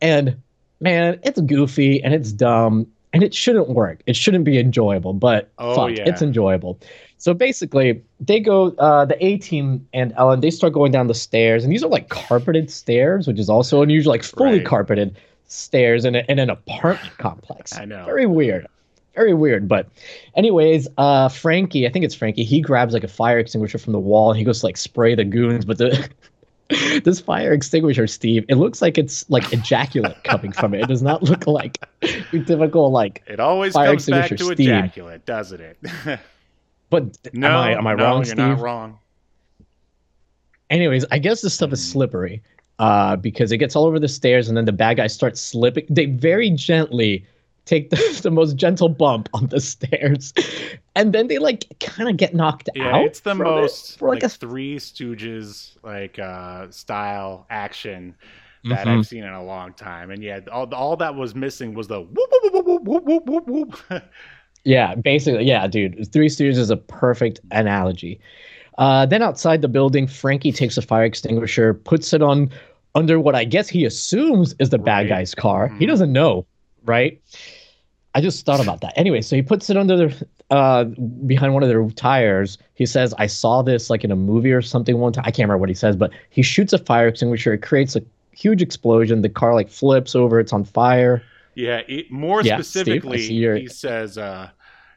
and 0.02 0.38
man, 0.80 1.20
it's 1.24 1.42
goofy 1.42 2.02
and 2.02 2.14
it's 2.14 2.32
dumb 2.32 2.88
and 3.12 3.22
it 3.22 3.34
shouldn't 3.34 3.68
work. 3.68 4.02
It 4.06 4.16
shouldn't 4.16 4.46
be 4.46 4.58
enjoyable, 4.58 5.12
but 5.12 5.50
Oh, 5.58 5.76
fuck, 5.76 5.98
yeah. 5.98 6.06
it's 6.08 6.22
enjoyable. 6.22 6.80
So 7.18 7.34
basically, 7.34 8.02
they 8.22 8.40
go, 8.40 8.68
uh, 8.78 9.04
the 9.04 9.22
A 9.24 9.38
team 9.40 9.86
and 9.94 10.14
Ellen, 10.16 10.40
they 10.40 10.52
start 10.52 10.72
going 10.72 10.94
down 10.94 11.08
the 11.08 11.14
stairs, 11.14 11.66
and 11.66 11.74
these 11.74 11.84
are 11.84 11.90
like 11.90 12.08
carpeted 12.08 12.72
stairs, 12.72 13.28
which 13.28 13.40
is 13.40 13.50
also 13.50 13.82
unusual, 13.82 14.12
like 14.14 14.24
fully 14.24 14.60
Right. 14.60 14.66
carpeted 14.66 15.18
stairs 15.48 16.06
in, 16.06 16.16
a, 16.16 16.24
in 16.30 16.40
an 16.40 16.50
apartment 16.50 17.18
complex. 17.18 17.78
I 17.78 17.84
know. 17.84 18.06
Very 18.06 18.26
weird. 18.26 18.68
Very 19.16 19.34
weird. 19.34 19.68
But, 19.68 19.90
anyways, 20.36 20.88
uh, 20.98 21.30
Frankie, 21.30 21.86
I 21.86 21.92
think 21.92 22.06
it's 22.06 22.16
Frankie, 22.16 22.44
he 22.44 22.62
grabs 22.62 22.94
like 22.94 23.04
a 23.04 23.10
fire 23.10 23.40
extinguisher 23.40 23.78
from 23.78 23.94
the 23.94 24.00
wall 24.00 24.32
and 24.32 24.38
he 24.38 24.46
goes 24.46 24.62
to 24.62 24.66
like 24.68 24.78
spray 24.78 25.16
the 25.16 25.26
goons, 25.26 25.66
but 25.66 25.78
the. 25.78 26.10
This 27.04 27.20
fire 27.20 27.52
extinguisher, 27.52 28.08
Steve, 28.08 28.46
it 28.48 28.56
looks 28.56 28.82
like 28.82 28.98
it's 28.98 29.30
like 29.30 29.52
ejaculate 29.52 30.24
coming 30.24 30.54
from 30.54 30.74
it. 30.74 30.80
It 30.80 30.88
does 30.88 31.02
not 31.02 31.22
look 31.30 31.46
like 31.46 31.78
typical 32.32 32.90
like. 32.92 33.22
It 33.28 33.42
always 33.42 33.74
Fire 33.74 33.88
comes 33.88 34.06
back 34.06 34.30
to 34.30 34.36
extinguisher 34.36 34.62
ejaculate, 34.62 35.26
doesn't 35.26 35.60
it? 35.60 36.20
But 36.92 37.18
no, 37.34 37.48
am 37.48 37.56
I 37.56 37.72
am 37.72 37.88
I 37.88 37.96
no, 37.96 38.04
wrong, 38.04 38.18
you're 38.18 38.26
Steve? 38.26 38.38
not 38.38 38.60
wrong. 38.60 39.00
Anyways, 40.70 41.06
I 41.10 41.20
guess 41.20 41.42
this 41.42 41.54
stuff 41.54 41.72
is 41.72 41.92
slippery 41.92 42.44
uh, 42.80 43.16
because 43.16 43.52
it 43.52 43.58
gets 43.58 43.76
all 43.76 43.86
over 43.86 43.98
the 43.98 44.10
stairs, 44.10 44.50
and 44.50 44.58
then 44.58 44.66
the 44.66 44.74
bad 44.74 44.98
guys 44.98 45.14
start 45.14 45.38
slipping. 45.38 45.86
They 45.90 46.06
very 46.06 46.50
gently 46.50 47.26
take 47.66 47.90
the, 47.90 48.20
the 48.24 48.32
most 48.32 48.56
gentle 48.56 48.90
bump 48.90 49.30
on 49.34 49.48
the 49.48 49.60
stairs, 49.60 50.34
and 50.96 51.14
then 51.14 51.28
they 51.28 51.38
like 51.38 51.66
kind 51.80 52.10
of 52.10 52.18
get 52.18 52.34
knocked 52.34 52.70
yeah, 52.76 52.98
out. 52.98 53.06
It's 53.06 53.22
the 53.22 53.36
most 53.36 53.96
it 53.96 54.00
for, 54.00 54.10
like, 54.10 54.24
like, 54.24 54.32
a 54.32 54.36
Three 54.36 54.78
Stooges 54.78 55.78
like 55.84 56.20
uh, 56.20 56.70
style 56.70 57.46
action 57.50 58.16
that 58.66 58.86
mm-hmm. 58.86 59.00
I've 59.00 59.08
seen 59.08 59.24
in 59.24 59.34
a 59.34 59.44
long 59.44 59.74
time. 59.74 60.12
And 60.12 60.22
yeah, 60.22 60.40
all, 60.52 60.72
all 60.74 60.96
that 60.98 61.16
was 61.16 61.34
missing 61.34 61.74
was 61.74 61.88
the 61.88 62.02
whoop 62.02 62.30
whoop 62.32 62.54
whoop 62.54 62.84
whoop 62.84 63.04
whoop 63.04 63.26
whoop 63.26 63.48
whoop. 63.48 64.04
yeah, 64.64 64.96
basically, 64.96 65.46
yeah, 65.46 65.68
dude. 65.68 66.12
Three 66.12 66.28
Stooges 66.28 66.58
is 66.58 66.70
a 66.70 66.78
perfect 66.78 67.40
analogy. 67.52 68.20
Uh, 68.78 69.06
then 69.06 69.22
outside 69.22 69.62
the 69.62 69.68
building, 69.68 70.08
Frankie 70.08 70.52
takes 70.52 70.78
a 70.78 70.82
fire 70.82 71.04
extinguisher, 71.04 71.74
puts 71.74 72.14
it 72.14 72.22
on 72.22 72.50
under 72.96 73.20
what 73.20 73.36
I 73.36 73.46
guess 73.46 73.70
he 73.70 73.86
assumes 73.86 74.54
is 74.60 74.70
the 74.70 74.78
right. 74.78 74.86
bad 74.86 75.10
guy's 75.10 75.34
car. 75.34 75.68
Mm-hmm. 75.68 75.80
He 75.80 75.86
doesn't 75.86 76.12
know 76.12 76.46
right? 76.86 77.22
I 78.14 78.22
just 78.22 78.46
thought 78.46 78.60
about 78.60 78.82
that. 78.82 78.94
Anyway, 78.98 79.22
so 79.22 79.36
he 79.36 79.42
puts 79.42 79.70
it 79.70 79.78
under 79.78 79.96
the 79.96 80.28
uh, 80.50 80.84
behind 80.84 81.54
one 81.54 81.64
of 81.64 81.70
their 81.70 81.88
tires. 81.92 82.58
He 82.76 82.86
says, 82.86 83.14
"I 83.18 83.28
saw 83.28 83.62
this 83.62 83.90
like 83.90 84.04
in 84.04 84.12
a 84.12 84.16
movie 84.18 84.52
or 84.52 84.62
something 84.62 84.98
one 84.98 85.14
time. 85.14 85.24
I 85.26 85.32
can't 85.32 85.48
remember 85.48 85.60
what 85.60 85.70
he 85.70 85.76
says, 85.76 85.96
but 85.96 86.12
he 86.30 86.42
shoots 86.42 86.74
a 86.74 86.78
fire 86.78 87.08
extinguisher. 87.08 87.54
It 87.54 87.62
creates 87.62 87.96
a 87.96 88.02
huge 88.32 88.62
explosion. 88.62 89.22
The 89.22 89.30
car 89.30 89.56
like 89.56 89.70
flips 89.70 90.14
over. 90.14 90.40
It's 90.40 90.52
on 90.52 90.66
fire. 90.66 91.24
Yeah, 91.56 91.82
it, 91.88 92.12
more 92.12 92.42
Yeah, 92.42 92.56
specifically, 92.56 93.22
your- 93.32 93.56
he 93.56 93.68
says, 93.68 94.18
uh, 94.18 94.50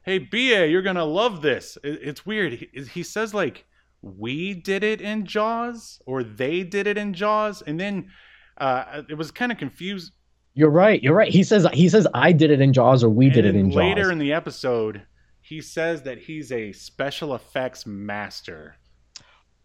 "Hey, 0.04 0.18
Ba, 0.18 0.66
you're 0.68 0.82
gonna 0.82 1.04
love 1.04 1.40
this." 1.40 1.78
It, 1.84 2.00
it's 2.02 2.26
weird. 2.26 2.54
He, 2.54 2.68
he 2.92 3.02
says 3.04 3.32
like, 3.32 3.64
"We 4.02 4.54
did 4.54 4.82
it 4.82 5.00
in 5.00 5.24
Jaws," 5.24 6.00
or 6.04 6.24
"They 6.24 6.64
did 6.64 6.88
it 6.88 6.98
in 6.98 7.14
Jaws," 7.14 7.62
and 7.62 7.78
then 7.78 8.10
uh, 8.58 9.02
it 9.08 9.14
was 9.14 9.30
kind 9.30 9.52
of 9.52 9.58
confused. 9.58 10.10
You're 10.54 10.70
right. 10.70 11.02
You're 11.02 11.14
right. 11.14 11.32
He 11.32 11.42
says 11.42 11.66
he 11.72 11.88
says 11.88 12.06
I 12.14 12.32
did 12.32 12.50
it 12.50 12.60
in 12.60 12.72
Jaws 12.72 13.02
or 13.02 13.10
we 13.10 13.26
And 13.26 13.34
did 13.34 13.44
it 13.44 13.56
in 13.56 13.70
later 13.70 13.72
Jaws. 13.72 13.96
Later 13.96 14.12
in 14.12 14.18
the 14.18 14.32
episode, 14.32 15.02
he 15.40 15.60
says 15.60 16.02
that 16.02 16.18
he's 16.18 16.52
a 16.52 16.72
special 16.72 17.34
effects 17.34 17.86
master. 17.86 18.76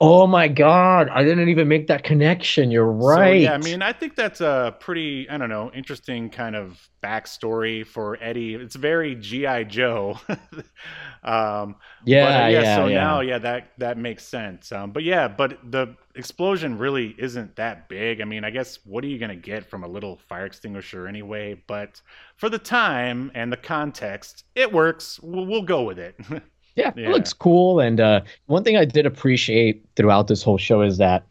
Oh 0.02 0.26
my 0.26 0.48
god, 0.48 1.10
I 1.10 1.26
didn't 1.26 1.50
even 1.50 1.68
make 1.68 1.88
that 1.88 2.04
connection. 2.04 2.72
You're 2.72 2.90
right. 2.90 3.42
So, 3.42 3.52
yeah, 3.52 3.54
I 3.54 3.58
mean, 3.58 3.82
I 3.82 3.92
think 3.92 4.16
that's 4.16 4.40
a 4.40 4.74
pretty, 4.80 5.30
I 5.30 5.38
don't 5.38 5.50
know, 5.50 5.72
interesting 5.74 6.30
kind 6.30 6.56
of 6.56 6.90
backstory 7.04 7.86
for 7.86 8.18
Eddie. 8.22 8.56
It's 8.56 8.78
very 8.78 9.16
GI 9.16 9.66
Joe. 9.66 10.18
um, 11.24 11.76
yeah, 12.06 12.26
but, 12.26 12.44
uh, 12.44 12.48
yeah. 12.48 12.76
So 12.78 12.88
yeah. 12.88 13.02
now, 13.02 13.20
yeah, 13.20 13.40
that 13.40 13.72
that 13.80 13.98
makes 13.98 14.24
sense. 14.24 14.72
Um, 14.72 14.92
but 14.92 15.04
yeah, 15.04 15.28
but 15.28 15.60
the 15.70 15.98
explosion 16.16 16.78
really 16.78 17.14
isn't 17.18 17.58
that 17.58 17.90
big. 17.90 18.22
I 18.22 18.24
mean, 18.24 18.46
I 18.46 18.52
guess 18.52 18.80
what 18.86 19.04
are 19.04 19.08
you 19.08 19.20
gonna 19.20 19.36
get 19.36 19.70
from 19.70 19.84
a 19.84 19.88
little 19.88 20.16
fire 20.30 20.46
extinguisher 20.46 21.10
anyway? 21.10 21.62
But 21.68 22.02
for 22.38 22.48
the 22.48 22.60
time 22.60 23.32
and 23.36 23.52
the 23.52 23.58
context, 23.58 24.46
it 24.56 24.72
works. 24.72 25.20
We'll, 25.22 25.46
we'll 25.46 25.64
go 25.64 25.84
with 25.84 26.00
it. 26.00 26.16
Yeah, 26.80 26.92
Yeah. 26.96 27.10
it 27.10 27.12
looks 27.12 27.34
cool. 27.34 27.80
And 27.80 28.00
uh, 28.00 28.22
one 28.48 28.64
thing 28.64 28.78
I 28.78 28.86
did 28.86 29.06
appreciate 29.06 29.84
throughout 29.96 30.28
this 30.28 30.42
whole 30.44 30.58
show 30.58 30.82
is 30.82 30.98
that 30.98 31.24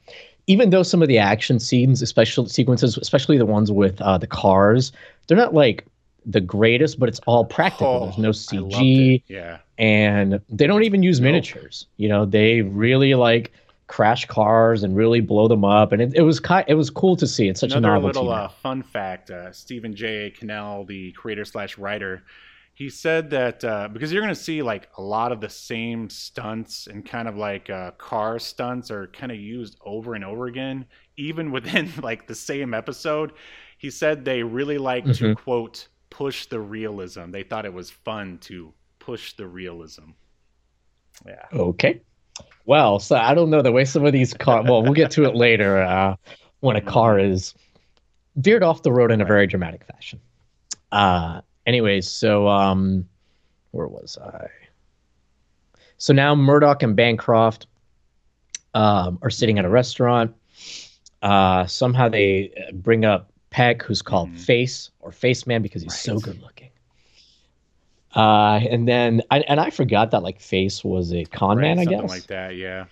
even 0.46 0.70
though 0.70 0.82
some 0.82 1.02
of 1.02 1.08
the 1.08 1.18
action 1.18 1.58
scenes, 1.60 2.00
especially 2.02 2.48
sequences, 2.48 2.96
especially 2.98 3.36
the 3.38 3.46
ones 3.46 3.70
with 3.70 4.00
uh, 4.00 4.16
the 4.18 4.26
cars, 4.26 4.92
they're 5.26 5.36
not 5.36 5.52
like 5.54 5.84
the 6.24 6.40
greatest, 6.40 6.98
but 6.98 7.08
it's 7.08 7.20
all 7.26 7.44
practical. 7.44 7.86
Oh, 7.86 8.04
There's 8.06 8.18
no 8.18 8.30
CG. 8.30 9.22
Yeah. 9.28 9.58
and 9.78 10.40
they 10.48 10.66
don't 10.66 10.82
even 10.84 11.02
use 11.02 11.20
Nope. 11.20 11.24
miniatures. 11.26 11.86
You 11.96 12.08
know, 12.08 12.24
they 12.24 12.62
really 12.62 13.14
like 13.14 13.52
crash 13.88 14.26
cars 14.26 14.82
and 14.82 14.94
really 14.96 15.20
blow 15.20 15.48
them 15.48 15.64
up, 15.64 15.92
and 15.92 16.02
it, 16.02 16.12
it 16.14 16.20
was 16.22 16.40
ki- 16.40 16.64
it 16.66 16.74
was 16.74 16.90
cool 16.90 17.16
to 17.16 17.26
see. 17.26 17.48
It's 17.48 17.60
such 17.60 17.72
Another 17.72 17.94
a 17.94 17.98
novelty. 17.98 18.18
little 18.18 18.32
uh, 18.32 18.48
fun 18.48 18.82
fact: 18.82 19.30
uh, 19.30 19.52
Stephen 19.52 19.94
J. 19.94 20.30
Cannell, 20.30 20.84
the 20.84 21.12
creator 21.12 21.44
slash 21.46 21.78
writer, 21.78 22.22
he 22.78 22.88
said 22.88 23.30
that 23.30 23.64
uh, 23.64 23.88
because 23.92 24.12
you're 24.12 24.22
going 24.22 24.32
to 24.32 24.40
see 24.40 24.62
like 24.62 24.88
a 24.98 25.02
lot 25.02 25.32
of 25.32 25.40
the 25.40 25.48
same 25.48 26.08
stunts 26.08 26.86
and 26.86 27.04
kind 27.04 27.26
of 27.26 27.36
like 27.36 27.68
uh, 27.70 27.90
car 27.98 28.38
stunts 28.38 28.88
are 28.92 29.08
kind 29.08 29.32
of 29.32 29.38
used 29.38 29.76
over 29.84 30.14
and 30.14 30.24
over 30.24 30.46
again, 30.46 30.86
even 31.16 31.50
within 31.56 31.90
like 32.04 32.28
the 32.28 32.36
same 32.36 32.74
episode. 32.74 33.32
He 33.78 33.90
said 33.90 34.24
they 34.24 34.44
really 34.44 34.78
like 34.78 35.10
to 35.14 35.34
Mhm. 35.34 35.34
quote 35.34 35.88
push 36.10 36.46
the 36.46 36.60
realism. 36.60 37.32
They 37.32 37.42
thought 37.42 37.64
it 37.66 37.72
was 37.72 37.90
fun 37.90 38.38
to 38.42 38.72
push 39.00 39.32
the 39.32 39.48
realism. 39.48 40.10
Yeah. 41.26 41.46
Okay. 41.52 42.00
Well, 42.64 43.00
so 43.00 43.16
I 43.16 43.34
don't 43.34 43.50
know 43.50 43.62
the 43.62 43.72
way 43.72 43.84
some 43.86 44.06
of 44.06 44.12
these 44.12 44.34
car. 44.34 44.62
Well, 44.62 44.84
we'll 44.84 44.92
get 44.92 45.10
to 45.12 45.24
it 45.24 45.34
later. 45.34 45.82
Uh, 45.82 46.14
when 46.60 46.76
a 46.76 46.80
car 46.80 47.18
is 47.18 47.54
veered 48.36 48.62
off 48.62 48.82
the 48.84 48.92
road 48.92 49.10
in 49.10 49.20
a 49.20 49.24
very 49.24 49.48
dramatic 49.48 49.84
fashion. 49.84 50.20
Uh, 50.92 51.40
anyways, 51.68 52.08
so 52.10 52.48
um, 52.48 53.06
where 53.70 53.86
was 53.86 54.18
I? 54.20 54.48
So 55.98 56.12
now 56.12 56.34
Murdock 56.34 56.82
and 56.82 56.96
Bancroft 56.96 57.66
um, 58.74 59.18
are 59.22 59.30
sitting 59.30 59.58
at 59.58 59.64
a 59.64 59.68
restaurant. 59.68 60.34
Uh, 61.22 61.66
somehow 61.66 62.08
they 62.08 62.50
uh, 62.56 62.72
bring 62.72 63.04
up 63.04 63.30
Peck, 63.50 63.82
who's 63.82 64.02
called 64.02 64.30
Mhm. 64.30 64.38
Face 64.38 64.90
or 65.00 65.10
Face 65.12 65.46
Man 65.46 65.62
because 65.62 65.82
he's 65.82 65.98
so 65.98 66.18
good 66.18 66.40
looking. 66.42 66.70
Uh, 68.14 68.60
and 68.70 68.88
then 68.88 69.22
I, 69.30 69.40
and 69.40 69.60
I 69.60 69.70
forgot 69.70 70.10
that 70.12 70.22
like 70.22 70.40
Face 70.40 70.82
was 70.84 71.12
a 71.12 71.24
con 71.24 71.56
Right, 71.58 71.62
man, 71.62 71.78
I 71.78 71.84
guess. 71.84 71.92
something 71.98 72.08
like 72.08 72.26
that. 72.28 72.56
Yeah. 72.56 72.86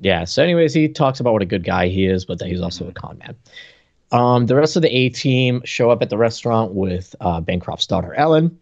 Yeah. 0.00 0.24
So, 0.24 0.42
anyways, 0.42 0.74
he 0.74 0.88
talks 0.88 1.20
about 1.20 1.32
what 1.32 1.42
a 1.42 1.46
good 1.46 1.64
guy 1.64 1.88
he 1.88 2.06
is, 2.06 2.24
but 2.24 2.38
that 2.38 2.48
he's 2.48 2.60
also 2.60 2.88
a 2.88 2.92
con 2.92 3.18
man. 3.18 3.36
Um, 4.12 4.46
the 4.46 4.54
rest 4.54 4.76
of 4.76 4.82
the 4.82 4.94
A 4.96 5.08
team 5.08 5.62
show 5.64 5.90
up 5.90 6.00
at 6.02 6.10
the 6.10 6.16
restaurant 6.18 6.72
with 6.72 7.14
uh, 7.20 7.40
Bancroft's 7.40 7.86
daughter 7.86 8.14
Ellen. 8.14 8.58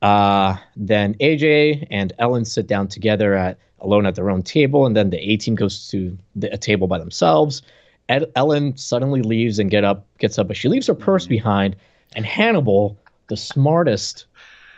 Uh, 0.00 0.56
then 0.74 1.14
AJ 1.14 1.86
and 1.90 2.12
Ellen 2.18 2.44
sit 2.44 2.66
down 2.66 2.88
together 2.88 3.34
at 3.34 3.58
alone 3.80 4.06
at 4.06 4.14
their 4.16 4.30
own 4.30 4.42
table, 4.42 4.86
and 4.86 4.96
then 4.96 5.10
the 5.10 5.18
A 5.18 5.36
team 5.36 5.54
goes 5.54 5.88
to 5.90 6.16
the, 6.34 6.52
a 6.52 6.58
table 6.58 6.86
by 6.88 6.98
themselves. 6.98 7.62
Ed, 8.08 8.30
Ellen 8.34 8.76
suddenly 8.76 9.22
leaves 9.22 9.58
and 9.60 9.70
get 9.70 9.84
up, 9.84 10.06
gets 10.18 10.38
up, 10.38 10.48
but 10.48 10.56
she 10.56 10.68
leaves 10.68 10.88
her 10.88 10.94
purse 10.94 11.26
behind. 11.26 11.76
And 12.16 12.26
Hannibal, 12.26 12.98
the 13.28 13.36
smartest, 13.36 14.26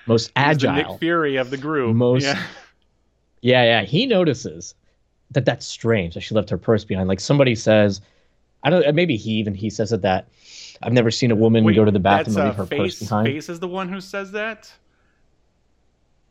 most 0.07 0.31
agile, 0.37 0.75
Nick 0.75 0.87
Fury 1.01 1.37
of 1.37 1.51
the 1.51 1.57
group. 1.57 1.97
Most- 1.97 2.25
Yeah. 2.25 2.43
yeah, 3.41 3.65
yeah. 3.65 3.83
He 3.83 4.05
notices 4.07 4.75
that 5.31 5.47
that's 5.47 5.67
strange 5.67 6.15
that 6.15 6.21
she 6.21 6.35
left 6.35 6.51
her 6.51 6.59
purse 6.59 6.85
behind. 6.85 7.09
Like 7.09 7.21
somebody 7.21 7.55
says, 7.55 8.01
I 8.65 8.71
don't. 8.71 8.95
Maybe 8.95 9.17
he 9.17 9.33
even 9.33 9.55
he 9.55 9.71
says 9.71 9.93
it 9.93 10.03
that 10.03 10.29
I've 10.83 10.93
never 10.93 11.11
seen 11.11 11.31
a 11.31 11.37
woman 11.37 11.65
Wait, 11.65 11.75
go 11.75 11.85
to 11.85 11.91
the 11.91 12.01
bathroom 12.01 12.37
and 12.37 12.45
uh, 12.45 12.47
leave 12.47 12.57
her 12.57 12.67
face, 12.69 12.95
purse 12.95 12.95
behind. 12.95 13.27
Face 13.27 13.49
is 13.49 13.61
the 13.61 13.69
one 13.69 13.89
who 13.89 14.01
says 14.01 14.33
that. 14.33 14.73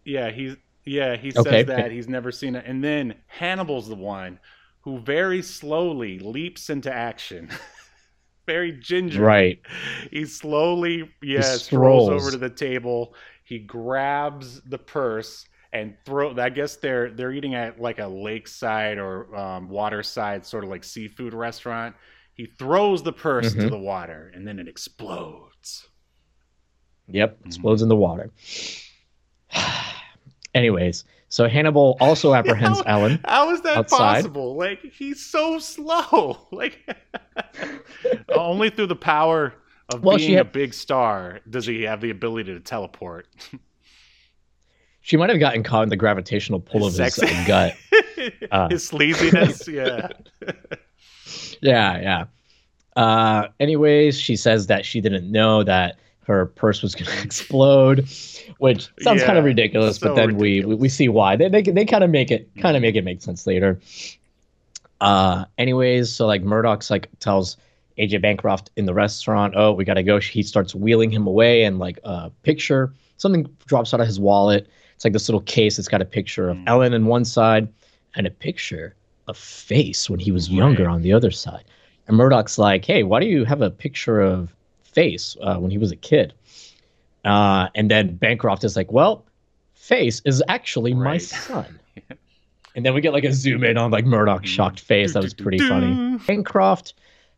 Yeah, 0.05 0.31
he's 0.31 0.55
yeah 0.85 1.15
he 1.15 1.33
Okay. 1.35 1.63
says 1.63 1.65
that 1.65 1.91
he's 1.91 2.07
never 2.07 2.31
seen 2.31 2.55
it, 2.55 2.65
and 2.65 2.83
then 2.83 3.15
Hannibal's 3.27 3.87
the 3.87 3.95
one 3.95 4.39
who 4.81 4.99
very 4.99 5.41
slowly 5.41 6.19
leaps 6.19 6.69
into 6.69 6.91
action. 6.93 7.49
very 8.47 8.73
ginger. 8.73 9.21
Right. 9.21 9.59
He 10.11 10.25
slowly 10.25 11.11
yeah 11.21 11.57
strolls 11.57 11.57
strolls. 11.57 12.09
over 12.09 12.31
to 12.31 12.37
the 12.37 12.49
table. 12.49 13.15
He 13.43 13.59
grabs 13.59 14.61
the 14.61 14.77
purse 14.79 15.45
and 15.71 15.95
throw. 16.05 16.35
I 16.37 16.49
guess 16.49 16.77
they're 16.77 17.11
they're 17.11 17.31
eating 17.31 17.55
at 17.55 17.79
like 17.79 17.99
a 17.99 18.07
lakeside 18.07 18.97
or 18.97 19.33
um, 19.35 19.69
waterside 19.69 20.45
sort 20.45 20.63
of 20.63 20.69
like 20.69 20.83
seafood 20.83 21.33
restaurant. 21.33 21.95
He 22.35 22.45
throws 22.47 23.03
the 23.03 23.13
purse 23.13 23.53
into 23.53 23.67
Mhm. 23.67 23.71
the 23.71 23.77
water 23.79 24.31
and 24.33 24.47
then 24.47 24.59
it 24.59 24.67
explodes. 24.67 25.87
Yep. 27.07 27.39
Mhm. 27.41 27.45
Explodes 27.47 27.81
in 27.81 27.89
the 27.89 27.95
water. 27.95 28.31
Anyways, 30.55 31.03
so 31.29 31.47
Hannibal 31.47 31.97
also 31.99 32.33
apprehends 32.35 32.79
How- 32.81 32.85
Ellen. 32.99 33.19
How 33.25 33.51
is 33.51 33.61
that 33.61 33.77
outside. 33.77 33.97
possible? 34.21 34.55
Like 34.55 34.81
he's 34.93 35.23
so 35.25 35.59
slow. 35.59 36.47
Like 36.51 36.79
only 38.35 38.69
through 38.69 38.87
the 38.87 38.95
power 38.95 39.53
of 39.89 40.03
Well, 40.03 40.17
being 40.17 40.37
a 40.37 40.43
big 40.45 40.73
star 40.73 41.39
does 41.49 41.65
he 41.65 41.83
have 41.83 42.01
the 42.01 42.09
ability 42.09 42.53
to 42.53 42.59
teleport. 42.59 43.27
She 45.01 45.17
might 45.17 45.29
have 45.29 45.39
gotten 45.39 45.63
caught 45.63 45.83
in 45.83 45.89
the 45.89 45.97
gravitational 45.97 46.59
pull 46.61 46.85
of 46.85 46.95
his 46.95 47.19
uh, 47.19 47.43
gut. 47.45 47.75
Uh. 48.51 48.69
His 48.69 48.89
sleaziness, 48.89 49.67
yeah. 49.67 50.07
Yeah, 51.63 51.99
yeah. 51.99 52.25
Uh, 52.95 53.47
anyways, 53.59 54.19
she 54.19 54.35
says 54.35 54.67
that 54.67 54.85
she 54.85 55.01
didn't 55.01 55.31
know 55.31 55.63
that 55.63 55.97
her 56.27 56.45
purse 56.45 56.81
was 56.83 56.93
going 56.93 57.09
to 57.17 57.23
explode, 57.23 58.07
which 58.59 58.89
sounds 59.01 59.23
kind 59.23 59.37
of 59.37 59.45
ridiculous. 59.45 59.97
so 59.97 60.09
but 60.09 60.15
then 60.15 60.37
we, 60.37 60.63
we 60.63 60.75
we 60.75 60.89
see 60.89 61.09
why 61.09 61.35
they 61.35 61.49
they, 61.49 61.61
they 61.63 61.85
kind 61.85 62.03
of 62.03 62.09
make 62.09 62.29
it 62.31 62.49
kind 62.61 62.75
of 62.77 62.81
make 62.81 62.95
it 62.95 63.03
make 63.03 63.21
sense 63.21 63.47
later. 63.47 63.79
Uh, 65.01 65.45
anyways, 65.57 66.11
so 66.13 66.25
like 66.27 66.43
Murdock's 66.43 66.89
like 66.89 67.09
tells 67.19 67.57
AJ 67.97 68.21
Bancroft 68.21 68.69
in 68.77 68.85
the 68.85 68.93
restaurant, 68.93 69.53
"Oh, 69.57 69.71
we 69.73 69.83
gotta 69.85 70.03
go." 70.03 70.19
He 70.19 70.43
starts 70.43 70.73
wheeling 70.75 71.11
him 71.11 71.27
away, 71.27 71.63
and 71.63 71.79
like 71.79 71.99
a 72.03 72.29
picture, 72.43 72.93
something 73.17 73.47
drops 73.65 73.93
out 73.93 73.99
of 73.99 74.07
his 74.07 74.19
wallet. 74.19 74.67
It's 74.95 75.03
like 75.03 75.13
this 75.13 75.27
little 75.27 75.41
case. 75.41 75.77
It's 75.79 75.87
got 75.87 76.01
a 76.01 76.05
picture 76.05 76.49
of 76.49 76.57
Mm. 76.57 76.63
Ellen 76.67 76.93
on 76.93 77.05
one 77.07 77.25
side 77.25 77.67
and 78.15 78.25
a 78.27 78.29
picture 78.29 78.95
of 79.27 79.37
Face 79.37 80.09
when 80.09 80.19
he 80.19 80.31
was 80.31 80.49
younger 80.49 80.85
Right. 80.85 80.93
on 80.93 81.01
the 81.01 81.13
other 81.13 81.31
side. 81.31 81.63
And 82.07 82.17
Murdock's 82.17 82.57
like, 82.57 82.83
"Hey, 82.85 83.03
why 83.03 83.19
do 83.19 83.25
you 83.27 83.45
have 83.45 83.61
a 83.61 83.69
picture 83.69 84.19
of 84.21 84.53
Face 84.83 85.37
uh, 85.41 85.57
when 85.57 85.71
he 85.71 85.77
was 85.77 85.91
a 85.91 85.95
kid?" 85.95 86.33
Uh, 87.25 87.67
and 87.75 87.89
then 87.89 88.15
Bancroft 88.15 88.63
is 88.63 88.75
like, 88.75 88.91
"Well, 88.91 89.23
Face 89.73 90.21
is 90.25 90.43
actually 90.49 90.93
my 90.93 91.11
Right. 91.11 91.21
son." 91.21 91.79
and 92.75 92.85
then 92.85 92.93
we 92.93 93.01
get 93.01 93.13
like 93.13 93.23
a 93.23 93.31
zoom 93.33 93.63
in 93.63 93.77
on 93.77 93.91
like 93.91 94.05
Murdock's 94.05 94.49
shocked 94.49 94.79
face. 94.81 95.13
That 95.13 95.23
was 95.23 95.33
pretty 95.33 95.59
funny. 95.59 96.17
Bancroft 96.27 96.93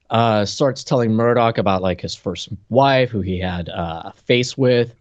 uh, 0.10 0.46
starts 0.46 0.84
telling 0.84 1.12
Murdock 1.14 1.58
about 1.58 1.82
like 1.82 2.02
his 2.02 2.16
first 2.16 2.50
wife, 2.70 3.10
who 3.10 3.22
he 3.22 3.40
had 3.40 3.70
uh, 3.70 4.04
a 4.06 4.14
face 4.14 4.58
with. 4.58 4.94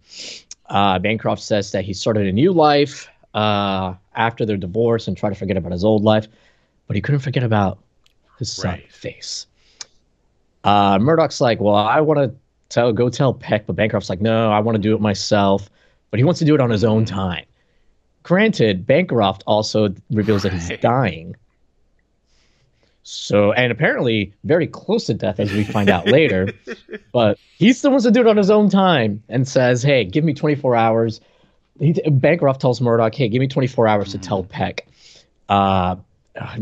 Uh, 0.68 0.98
Bancroft 0.98 1.42
says 1.42 1.72
that 1.72 1.84
he 1.84 1.92
started 1.92 2.26
a 2.26 2.32
new 2.32 2.52
life 2.52 3.08
uh, 3.34 3.94
after 4.14 4.44
their 4.46 4.56
divorce 4.56 5.06
and 5.08 5.16
tried 5.16 5.30
to 5.30 5.34
forget 5.34 5.56
about 5.56 5.72
his 5.72 5.84
old 5.84 6.02
life, 6.04 6.26
but 6.86 6.96
he 6.96 7.02
couldn't 7.02 7.20
forget 7.20 7.42
about 7.42 7.78
his 8.38 8.52
son 8.52 8.70
Right. 8.72 8.92
face. 8.92 9.46
Uh, 10.64 10.98
Murdock's 10.98 11.40
like, 11.40 11.60
well, 11.60 11.74
I 11.74 12.00
want 12.00 12.18
to 12.20 12.34
tell, 12.68 12.92
go 12.92 13.08
tell 13.08 13.34
Peck, 13.34 13.66
but 13.66 13.76
Bancroft's 13.76 14.08
like, 14.08 14.20
no, 14.20 14.50
I 14.50 14.60
want 14.60 14.76
to 14.76 14.80
do 14.82 14.94
it 14.94 15.00
myself, 15.00 15.68
but 16.10 16.18
he 16.18 16.24
wants 16.24 16.38
to 16.38 16.44
do 16.44 16.54
it 16.54 16.60
on 16.60 16.70
his 16.70 16.84
own 16.84 17.04
time. 17.04 17.44
Granted, 18.22 18.86
Bancroft 18.86 19.44
also 19.46 19.94
reveals 20.10 20.42
that 20.44 20.52
he's 20.52 20.70
dying. 20.80 21.36
So, 23.02 23.52
and 23.52 23.70
apparently 23.70 24.32
very 24.44 24.66
close 24.66 25.04
to 25.06 25.14
death, 25.14 25.38
as 25.38 25.52
we 25.52 25.64
find 25.64 25.90
out 25.90 26.08
later. 26.08 26.48
But 27.12 27.38
he 27.58 27.72
still 27.72 27.92
wants 27.92 28.04
to 28.06 28.10
do 28.10 28.22
it 28.22 28.26
on 28.26 28.36
his 28.36 28.50
own 28.50 28.68
time 28.68 29.22
and 29.28 29.46
says, 29.46 29.84
"Hey, 29.84 30.04
give 30.04 30.24
me 30.24 30.34
24 30.34 30.74
hours." 30.74 31.20
He, 31.78 31.92
Bancroft 31.92 32.60
tells 32.60 32.80
Murdock, 32.80 33.14
"Hey, 33.14 33.28
give 33.28 33.38
me 33.38 33.46
24 33.46 33.86
hours 33.86 34.10
to 34.10 34.18
tell 34.18 34.42
Peck." 34.42 34.88
Uh, 35.48 35.94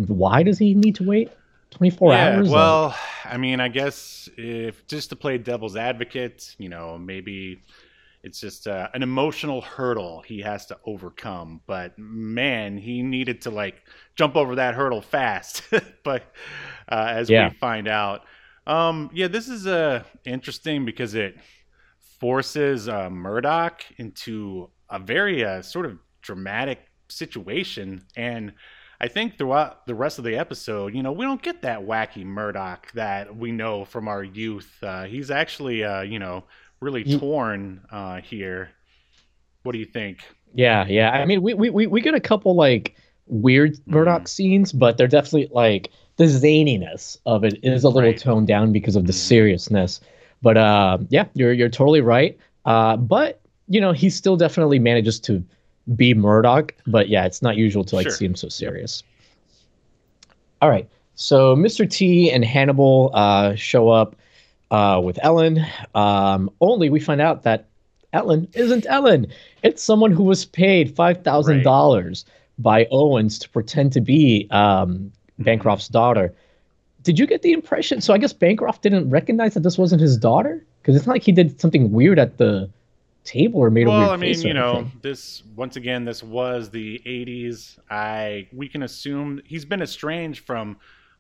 why 0.07 0.43
does 0.43 0.59
he 0.59 0.75
need 0.75 0.97
to 0.97 1.05
wait 1.05 1.31
24 1.71 2.13
yeah, 2.13 2.25
hours? 2.37 2.49
well, 2.49 2.97
I 3.25 3.37
mean, 3.37 3.61
I 3.61 3.69
guess 3.69 4.29
if 4.37 4.87
just 4.87 5.11
to 5.11 5.17
play 5.17 5.39
devil's 5.39 5.77
advocate, 5.77 6.55
you 6.59 6.69
know, 6.69 6.99
maybe 6.99 7.63
it's 8.23 8.41
just 8.41 8.67
uh, 8.67 8.89
an 8.95 9.03
emotional 9.03 9.61
hurdle 9.61 10.23
he 10.23 10.41
has 10.41 10.67
to 10.67 10.79
overcome. 10.85 11.61
But 11.67 11.99
man, 11.99 12.77
he 12.77 13.03
needed 13.03 13.43
to 13.43 13.51
like 13.51 13.83
jump 14.15 14.37
over 14.37 14.57
that 14.57 14.75
hurdle 14.75 15.01
fast. 15.03 15.63
but 16.05 16.23
uh, 16.91 17.07
as 17.09 17.31
Yeah. 17.31 17.49
we 17.49 17.55
find 17.55 17.89
out, 17.89 18.23
um, 18.67 19.11
yeah, 19.13 19.29
this 19.29 19.49
is 19.49 19.67
uh, 19.67 20.05
interesting 20.25 20.85
because 20.85 21.15
it 21.15 21.37
forces 22.21 22.89
uh, 22.89 23.11
Murdock 23.11 23.83
into 23.97 24.71
a 24.89 24.99
very 24.99 25.45
uh, 25.45 25.63
sort 25.63 25.87
of 25.87 25.99
dramatic 26.21 26.79
situation. 27.09 28.05
And 28.17 28.53
I 29.03 29.09
think 29.09 29.37
throughout 29.37 29.85
the 29.87 29.95
rest 29.97 30.19
of 30.19 30.25
the 30.25 30.37
episode, 30.37 30.95
you 30.95 31.03
know, 31.03 31.11
we 31.13 31.25
don't 31.25 31.43
get 31.43 31.63
that 31.63 31.81
wacky 31.81 32.25
Murdock 32.25 32.93
that 32.93 33.35
we 33.37 33.51
know 33.51 33.85
from 33.85 34.07
our 34.07 34.23
youth. 34.23 34.71
Uh, 34.83 35.05
he's 35.05 35.31
actually, 35.31 35.83
uh, 35.83 36.03
you 36.03 36.21
know, 36.21 36.45
really 36.81 37.03
Ye- 37.03 37.19
torn 37.19 37.81
uh, 37.91 38.21
here. 38.21 38.71
What 39.65 39.73
do 39.73 39.79
you 39.79 39.85
think? 39.87 40.19
Yeah, 40.55 40.87
yeah. 40.87 41.11
I 41.11 41.25
mean, 41.25 41.43
we 41.43 41.55
we 41.55 41.71
we, 41.71 41.87
we 41.87 42.01
get 42.01 42.15
a 42.15 42.21
couple 42.21 42.55
like 42.55 42.95
weird 43.27 43.77
Murdock 43.87 44.29
scenes, 44.29 44.73
but 44.73 44.99
they're 44.99 45.09
definitely 45.09 45.49
like 45.53 45.91
the 46.17 46.25
zaniness 46.25 47.17
of 47.27 47.43
it 47.45 47.59
is 47.63 47.85
a 47.85 47.89
little 47.89 48.11
Right. 48.11 48.19
toned 48.19 48.47
down 48.47 48.73
because 48.73 48.95
of 48.97 49.07
the 49.07 49.13
Mhm. 49.13 49.17
seriousness. 49.17 50.01
But 50.43 50.57
uh, 50.57 50.99
yeah, 51.09 51.25
you're 51.35 51.53
you're 51.53 51.69
totally 51.69 52.01
right. 52.03 52.39
Uh, 52.67 52.97
but 52.97 53.41
you 53.69 53.81
know, 53.81 53.93
he 53.93 54.11
still 54.11 54.37
definitely 54.37 54.79
manages 54.79 55.19
to 55.21 55.43
be 55.97 56.15
Murdock. 56.15 56.75
But 56.87 57.09
yeah, 57.09 57.25
it's 57.25 57.43
not 57.43 57.57
usual 57.57 57.85
to 57.85 57.97
like 57.97 58.05
Sure. 58.05 58.13
see 58.13 58.25
him 58.27 58.35
so 58.37 58.49
serious. 58.49 59.03
All 60.61 60.71
right, 60.71 60.89
so 61.17 61.57
Mr. 61.57 61.89
T 61.91 62.31
and 62.31 62.45
Hannibal 62.45 63.11
uh, 63.15 63.55
show 63.57 63.89
up 63.89 64.15
uh, 64.71 65.01
with 65.03 65.19
Ellen. 65.23 65.65
Um, 65.95 66.51
only 66.61 66.89
we 66.89 67.01
find 67.01 67.21
out 67.21 67.43
that 67.43 67.67
Ellen 68.13 68.47
isn't 68.55 68.87
Ellen. 68.89 69.27
It's 69.63 69.83
someone 69.83 70.13
who 70.13 70.23
was 70.23 70.45
paid 70.45 70.95
five 70.95 71.23
thousand 71.25 71.63
dollars 71.63 72.25
by 72.59 72.87
Owens 72.91 73.39
to 73.41 73.49
pretend 73.49 73.93
to 73.95 74.01
be 74.01 74.47
um, 74.51 75.11
Bancroft's 75.39 75.89
daughter. 75.89 76.33
Did 77.03 77.19
you 77.19 77.27
get 77.27 77.43
the 77.43 77.53
impression? 77.53 78.01
So 78.01 78.15
I 78.15 78.19
guess 78.19 78.33
Bancroft 78.33 78.83
didn't 78.83 79.11
recognize 79.11 79.55
that 79.55 79.65
this 79.65 79.77
wasn't 79.77 80.01
his 80.01 80.17
daughter 80.17 80.65
because 80.81 80.95
it's 80.95 81.07
not 81.07 81.15
like 81.15 81.25
he 81.25 81.33
did 81.33 81.61
something 81.61 81.91
weird 81.91 82.19
at 82.21 82.39
the 82.39 82.71
table 83.25 83.61
or 83.61 83.71
made 83.71 83.87
a 83.89 83.91
well, 83.91 83.93
weird 83.93 84.13
I 84.13 84.17
mean, 84.17 84.43
you 84.43 84.55
know, 84.55 84.87
anything. 84.87 84.93
this 85.03 85.43
once 85.57 85.77
again, 85.77 86.05
this 86.05 86.23
was 86.23 86.71
the 86.71 87.03
'80s. 87.07 87.79
I 87.91 88.49
we 88.53 88.69
can 88.69 88.83
assume 88.83 89.41
he's 89.45 89.65
been 89.65 89.83
estranged 89.83 90.45
from 90.45 90.79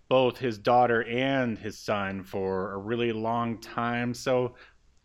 both 0.08 0.38
his 0.38 0.58
daughter 0.58 1.02
and 1.04 1.58
his 1.58 1.78
son 1.78 2.22
for 2.22 2.72
a 2.72 2.76
really 2.78 3.12
long 3.12 3.60
time. 3.60 4.14
So 4.14 4.54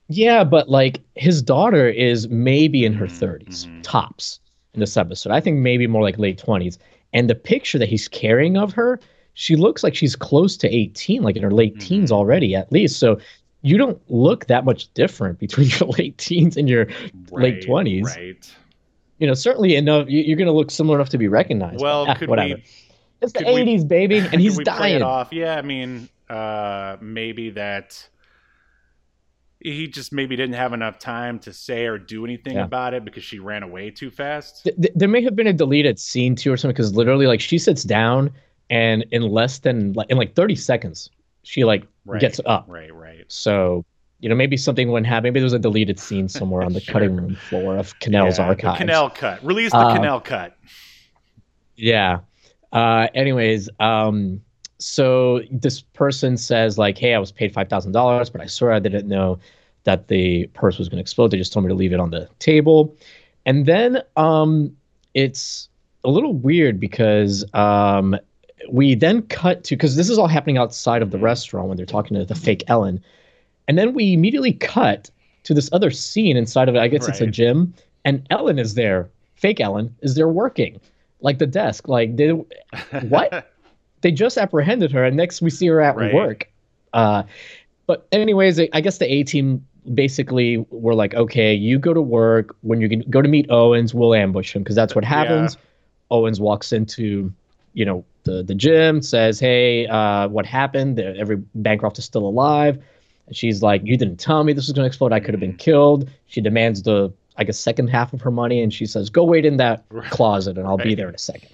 Yeah, 0.10 0.44
but 0.44 0.70
like 0.70 1.02
his 1.16 1.42
daughter 1.42 1.90
is 1.90 2.30
maybe 2.30 2.86
in 2.86 2.94
her 2.94 3.08
Mhm, 3.08 3.08
30s, 3.08 3.68
mhm. 3.68 3.84
tops 3.84 4.40
in 4.74 4.80
this 4.80 4.96
episode. 4.98 5.32
I 5.32 5.42
think 5.42 5.58
maybe 5.60 5.88
more 5.88 6.02
like 6.02 6.18
late 6.18 6.38
20s. 6.38 6.78
And 7.14 7.30
the 7.30 7.36
picture 7.36 7.78
that 7.80 7.90
he's 7.90 8.08
carrying 8.08 8.58
of 8.58 8.74
her, 8.74 9.00
she 9.34 9.56
looks 9.56 9.84
like 9.84 9.96
she's 9.96 10.16
close 10.16 10.56
to 10.58 10.74
18, 10.74 11.24
like 11.24 11.36
in 11.36 11.44
her 11.44 11.52
late 11.52 11.80
teens 11.80 12.12
Mhm. 12.12 12.12
already, 12.12 12.56
at 12.56 12.72
least. 12.72 13.00
So 13.00 13.20
you 13.62 13.78
don't 13.78 14.00
look 14.10 14.46
that 14.48 14.66
much 14.66 14.94
different 14.94 15.40
between 15.40 15.68
your 15.80 15.90
late 15.90 16.18
teens 16.18 16.58
and 16.58 16.70
your, 16.70 16.88
Late 17.32 17.62
20s. 17.66 18.04
right? 18.06 18.56
you 19.20 19.26
know, 19.28 19.34
certainly 19.34 19.76
enough. 19.76 20.08
you- 20.10 20.22
You're 20.22 20.38
going 20.38 20.46
to 20.48 20.54
look 20.54 20.70
similar 20.72 20.96
enough 20.98 21.10
to 21.10 21.18
be 21.18 21.28
recognized. 21.28 21.82
Well, 21.82 22.06
ah, 22.08 22.14
could 22.16 22.30
whatever. 22.30 22.56
we? 22.56 22.64
It's 23.22 23.34
the 23.34 23.40
could 23.44 23.48
we- 23.56 23.64
80s, 23.78 23.88
baby, 23.88 24.18
and 24.32 24.40
he's 24.40 24.58
dying. 24.60 24.98
it 24.98 25.02
off? 25.02 25.34
Yeah, 25.34 25.56
I 25.58 25.64
mean, 25.64 26.08
uh, 26.30 26.98
maybe 27.02 27.50
that 27.52 28.08
he 29.60 29.88
just 29.88 30.14
maybe 30.14 30.36
didn't 30.36 30.54
have 30.56 30.72
enough 30.72 31.00
time 31.00 31.40
to 31.40 31.52
say 31.52 31.86
or 31.88 31.98
do 31.98 32.24
anything 32.26 32.54
Yeah. 32.58 32.66
about 32.66 32.94
it 32.94 33.04
because 33.04 33.24
she 33.24 33.40
ran 33.40 33.64
away 33.64 33.90
too 33.90 34.12
fast. 34.12 34.64
Th- 34.66 34.92
there 34.94 35.08
may 35.10 35.24
have 35.24 35.36
been 35.36 35.48
a 35.48 35.54
deleted 35.54 35.98
scene 36.00 36.36
too 36.36 36.54
or 36.54 36.58
something 36.58 36.76
because 36.76 36.94
literally 36.96 37.26
like 37.26 37.42
she 37.42 37.58
sits 37.58 37.84
down 37.84 38.32
and 38.70 39.04
in 39.12 39.24
less 39.24 39.60
than 39.60 39.94
like 39.94 40.10
in 40.12 40.18
like 40.18 40.36
30 40.36 40.56
seconds 40.56 41.10
she 41.48 41.64
like 41.66 41.84
Right. 42.06 42.20
gets 42.22 42.40
up 42.46 42.68
Right, 42.70 42.94
right. 42.94 43.26
so 43.28 43.86
you 44.20 44.30
know 44.30 44.36
maybe 44.36 44.58
something 44.58 44.92
wouldn't 44.92 45.08
happen 45.08 45.24
maybe 45.24 45.40
there 45.40 45.46
was 45.46 45.54
a 45.54 45.60
deleted 45.60 46.00
scene 46.00 46.28
somewhere 46.28 46.64
on 46.64 46.74
the 46.74 46.82
Sure. 46.86 46.94
cutting 46.94 47.16
room 47.16 47.36
floor 47.36 47.78
of 47.78 47.98
Cannell's 48.00 48.40
Yeah, 48.40 48.48
the 48.50 48.50
archives 48.50 48.78
Cannell 48.80 49.10
cut. 49.10 49.46
Release 49.46 49.72
the 49.74 49.80
Uh, 49.80 49.86
Cannell 49.86 50.22
cut. 50.22 50.56
yeah 51.76 52.20
uh 52.72 53.08
anyways 53.14 53.70
um 53.80 54.42
so 54.80 55.42
this 55.52 55.82
person 55.82 56.38
says 56.38 56.78
like 56.78 56.98
hey 56.98 57.14
i 57.14 57.20
was 57.20 57.32
paid 57.32 57.54
$5000 57.54 58.30
but 58.30 58.42
i 58.42 58.46
swear 58.46 58.72
i 58.74 58.80
didn't 58.80 59.08
know 59.08 59.40
that 59.84 60.08
the 60.08 60.48
purse 60.48 60.78
was 60.78 60.90
going 60.90 60.98
to 60.98 61.02
explode 61.02 61.30
they 61.32 61.38
just 61.38 61.54
told 61.54 61.66
me 61.66 61.70
to 61.70 61.76
leave 61.76 61.94
it 61.94 62.00
on 62.00 62.10
the 62.12 62.28
table 62.40 62.96
and 63.46 63.66
then 63.66 64.02
um 64.18 64.76
it's 65.14 65.70
a 66.04 66.10
little 66.10 66.34
weird 66.34 66.80
because 66.80 67.46
um 67.54 68.16
we 68.70 68.96
then 68.96 69.22
cut 69.24 69.64
to 69.66 69.76
because 69.76 69.96
this 69.96 70.10
is 70.10 70.18
all 70.18 70.28
happening 70.28 70.58
outside 70.58 71.02
of 71.02 71.12
the 71.12 71.18
Mhm. 71.18 71.22
restaurant 71.24 71.68
when 71.68 71.78
they're 71.78 71.86
talking 71.86 72.18
to 72.18 72.26
the 72.26 72.36
fake 72.36 72.64
ellen 72.68 73.04
and 73.68 73.78
then 73.78 73.94
we 73.94 74.14
immediately 74.14 74.54
cut 74.54 75.10
to 75.44 75.54
this 75.54 75.70
other 75.72 75.92
scene 75.92 76.36
inside 76.38 76.68
of 76.70 76.76
it 76.76 76.80
i 76.80 76.88
guess 76.88 77.08
it's 77.08 77.22
a 77.22 77.28
gym 77.28 77.74
and 78.06 78.26
ellen 78.32 78.58
is 78.60 78.74
there 78.74 79.10
fake 79.36 79.60
ellen 79.62 79.96
is 80.02 80.16
there 80.16 80.28
working 80.28 80.80
like 81.22 81.38
the 81.38 81.48
desk 81.48 81.88
like 81.88 82.16
they 82.18 82.30
what? 83.02 83.46
they 84.02 84.12
just 84.12 84.38
apprehended 84.38 84.92
her 84.92 85.04
and 85.04 85.16
next 85.18 85.42
we 85.42 85.50
see 85.50 85.68
her 85.68 85.82
at 85.82 85.96
Right. 85.96 86.14
work 86.14 86.50
uh 86.94 87.24
but 87.86 88.08
anyways 88.12 88.60
i 88.60 88.82
guess 88.82 88.98
the 88.98 89.12
a 89.12 89.24
team 89.24 89.66
basically 89.94 90.58
were 90.70 90.96
like 90.96 91.14
okay 91.14 91.54
you 91.54 91.80
go 91.80 91.94
to 91.94 92.02
work 92.02 92.56
when 92.62 92.82
you 92.82 92.90
can 92.90 93.02
go 93.10 93.22
to 93.22 93.30
meet 93.30 93.50
owens 93.50 93.94
we'll 93.94 94.14
ambush 94.14 94.56
him 94.56 94.64
because 94.64 94.76
that's 94.76 94.96
what 94.96 95.04
Yeah. 95.04 95.10
happens 95.10 95.58
owens 96.12 96.40
walks 96.40 96.74
into 96.74 97.32
you 97.78 97.86
know 97.86 98.04
the 98.24 98.42
the 98.42 98.56
gym 98.56 99.02
says 99.02 99.40
hey 99.40 99.86
uh 99.88 100.28
what 100.28 100.46
happened? 100.46 100.98
The- 100.98 101.16
every 101.18 101.38
bancroft 101.54 101.98
is 102.00 102.06
still 102.06 102.26
alive. 102.28 102.82
And 103.28 103.36
she's 103.36 103.62
like 103.62 103.82
you 103.86 103.96
didn't 103.96 104.18
tell 104.18 104.44
me 104.44 104.52
this 104.54 104.68
was 104.68 104.74
going 104.74 104.86
to 104.86 104.88
explode. 104.88 105.14
I 105.14 105.20
could 105.20 105.34
have 105.34 105.40
been 105.40 105.56
killed. 105.58 106.10
She 106.26 106.42
demands 106.42 106.84
the 106.84 107.14
i 107.40 107.44
guess 107.44 107.60
second 107.60 107.88
half 107.88 108.14
of 108.14 108.22
her 108.22 108.32
money 108.32 108.64
and 108.64 108.74
she 108.74 108.88
says 108.88 109.12
go 109.12 109.24
wait 109.24 109.46
in 109.46 109.58
that 109.58 109.84
closet 110.10 110.58
and 110.58 110.66
i'll 110.66 110.76
be 110.76 110.96
there 110.96 111.08
in 111.08 111.14
a 111.14 111.20
second. 111.20 111.50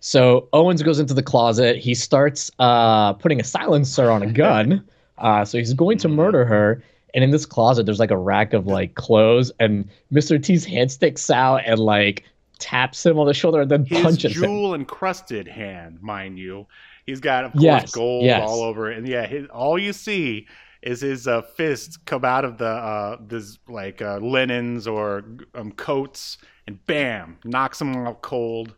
So 0.00 0.48
Owens 0.52 0.82
goes 0.82 0.98
into 1.00 1.14
the 1.14 1.22
closet. 1.22 1.76
He 1.76 1.94
starts 1.94 2.50
uh, 2.58 3.14
putting 3.14 3.40
a 3.40 3.44
silencer 3.44 4.10
on 4.10 4.22
a 4.22 4.32
gun. 4.44 4.82
Uh, 5.18 5.44
so 5.44 5.58
he's 5.58 5.74
going 5.74 5.98
to 5.98 6.08
murder 6.08 6.44
her. 6.44 6.82
And 7.12 7.24
in 7.24 7.30
this 7.32 7.44
closet, 7.44 7.86
there's 7.86 7.98
like 7.98 8.10
a 8.12 8.16
rack 8.16 8.52
of 8.52 8.66
like 8.66 8.94
clothes, 8.94 9.50
and 9.58 9.88
Mr. 10.12 10.40
T's 10.40 10.64
hand 10.64 10.92
sticks 10.92 11.30
out 11.30 11.62
and 11.64 11.80
like 11.80 12.24
taps 12.58 13.04
him 13.04 13.18
on 13.18 13.26
the 13.26 13.34
shoulder 13.34 13.60
and 13.60 13.70
then 13.70 13.84
His 13.84 14.02
punches 14.02 14.34
him. 14.36 14.42
jewel 14.42 14.74
encrusted 14.74 15.46
hand, 15.48 16.00
mind 16.02 16.38
you. 16.38 16.66
He's 17.04 17.20
got, 17.20 17.44
of 17.44 17.52
course, 17.52 17.62
Yes, 17.62 17.90
gold 17.92 18.24
yes. 18.24 18.42
all 18.48 18.62
over 18.62 18.90
it. 18.90 18.98
And 18.98 19.06
yeah, 19.06 19.26
his, 19.26 19.46
all 19.48 19.78
you 19.78 19.92
see 19.92 20.46
is 20.82 21.00
his 21.00 21.26
uh, 21.28 21.42
fist 21.42 22.04
come 22.04 22.24
out 22.24 22.44
of 22.44 22.58
the 22.58 22.66
uh, 22.68 23.16
this 23.26 23.58
like 23.68 24.00
uh, 24.02 24.18
linens 24.18 24.86
or 24.86 25.24
um, 25.54 25.72
coats, 25.72 26.38
and 26.66 26.84
bam, 26.86 27.38
knocks 27.44 27.80
him 27.80 27.94
out 28.06 28.22
cold. 28.22 28.74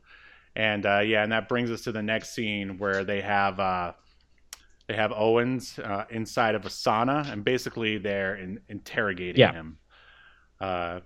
And 0.57 0.85
uh, 0.85 1.01
yeah, 1.01 1.23
and 1.23 1.33
that 1.33 1.49
brings 1.49 1.71
us 1.71 1.83
to 1.83 1.93
the 1.93 2.03
next 2.03 2.35
scene 2.35 2.79
where 2.79 3.05
they 3.05 3.21
have 3.21 3.61
uh, 3.61 3.93
they 4.89 4.95
have 4.95 5.13
Owens 5.13 5.79
uh, 5.79 6.05
inside 6.11 6.55
of 6.55 6.67
a 6.67 6.69
sauna, 6.69 7.31
and 7.31 7.45
basically 7.45 7.99
they're 7.99 8.35
in, 8.37 8.61
interrogating 8.69 9.41
Yeah. 9.41 9.53
him. 9.53 9.79
Uh, 10.61 11.01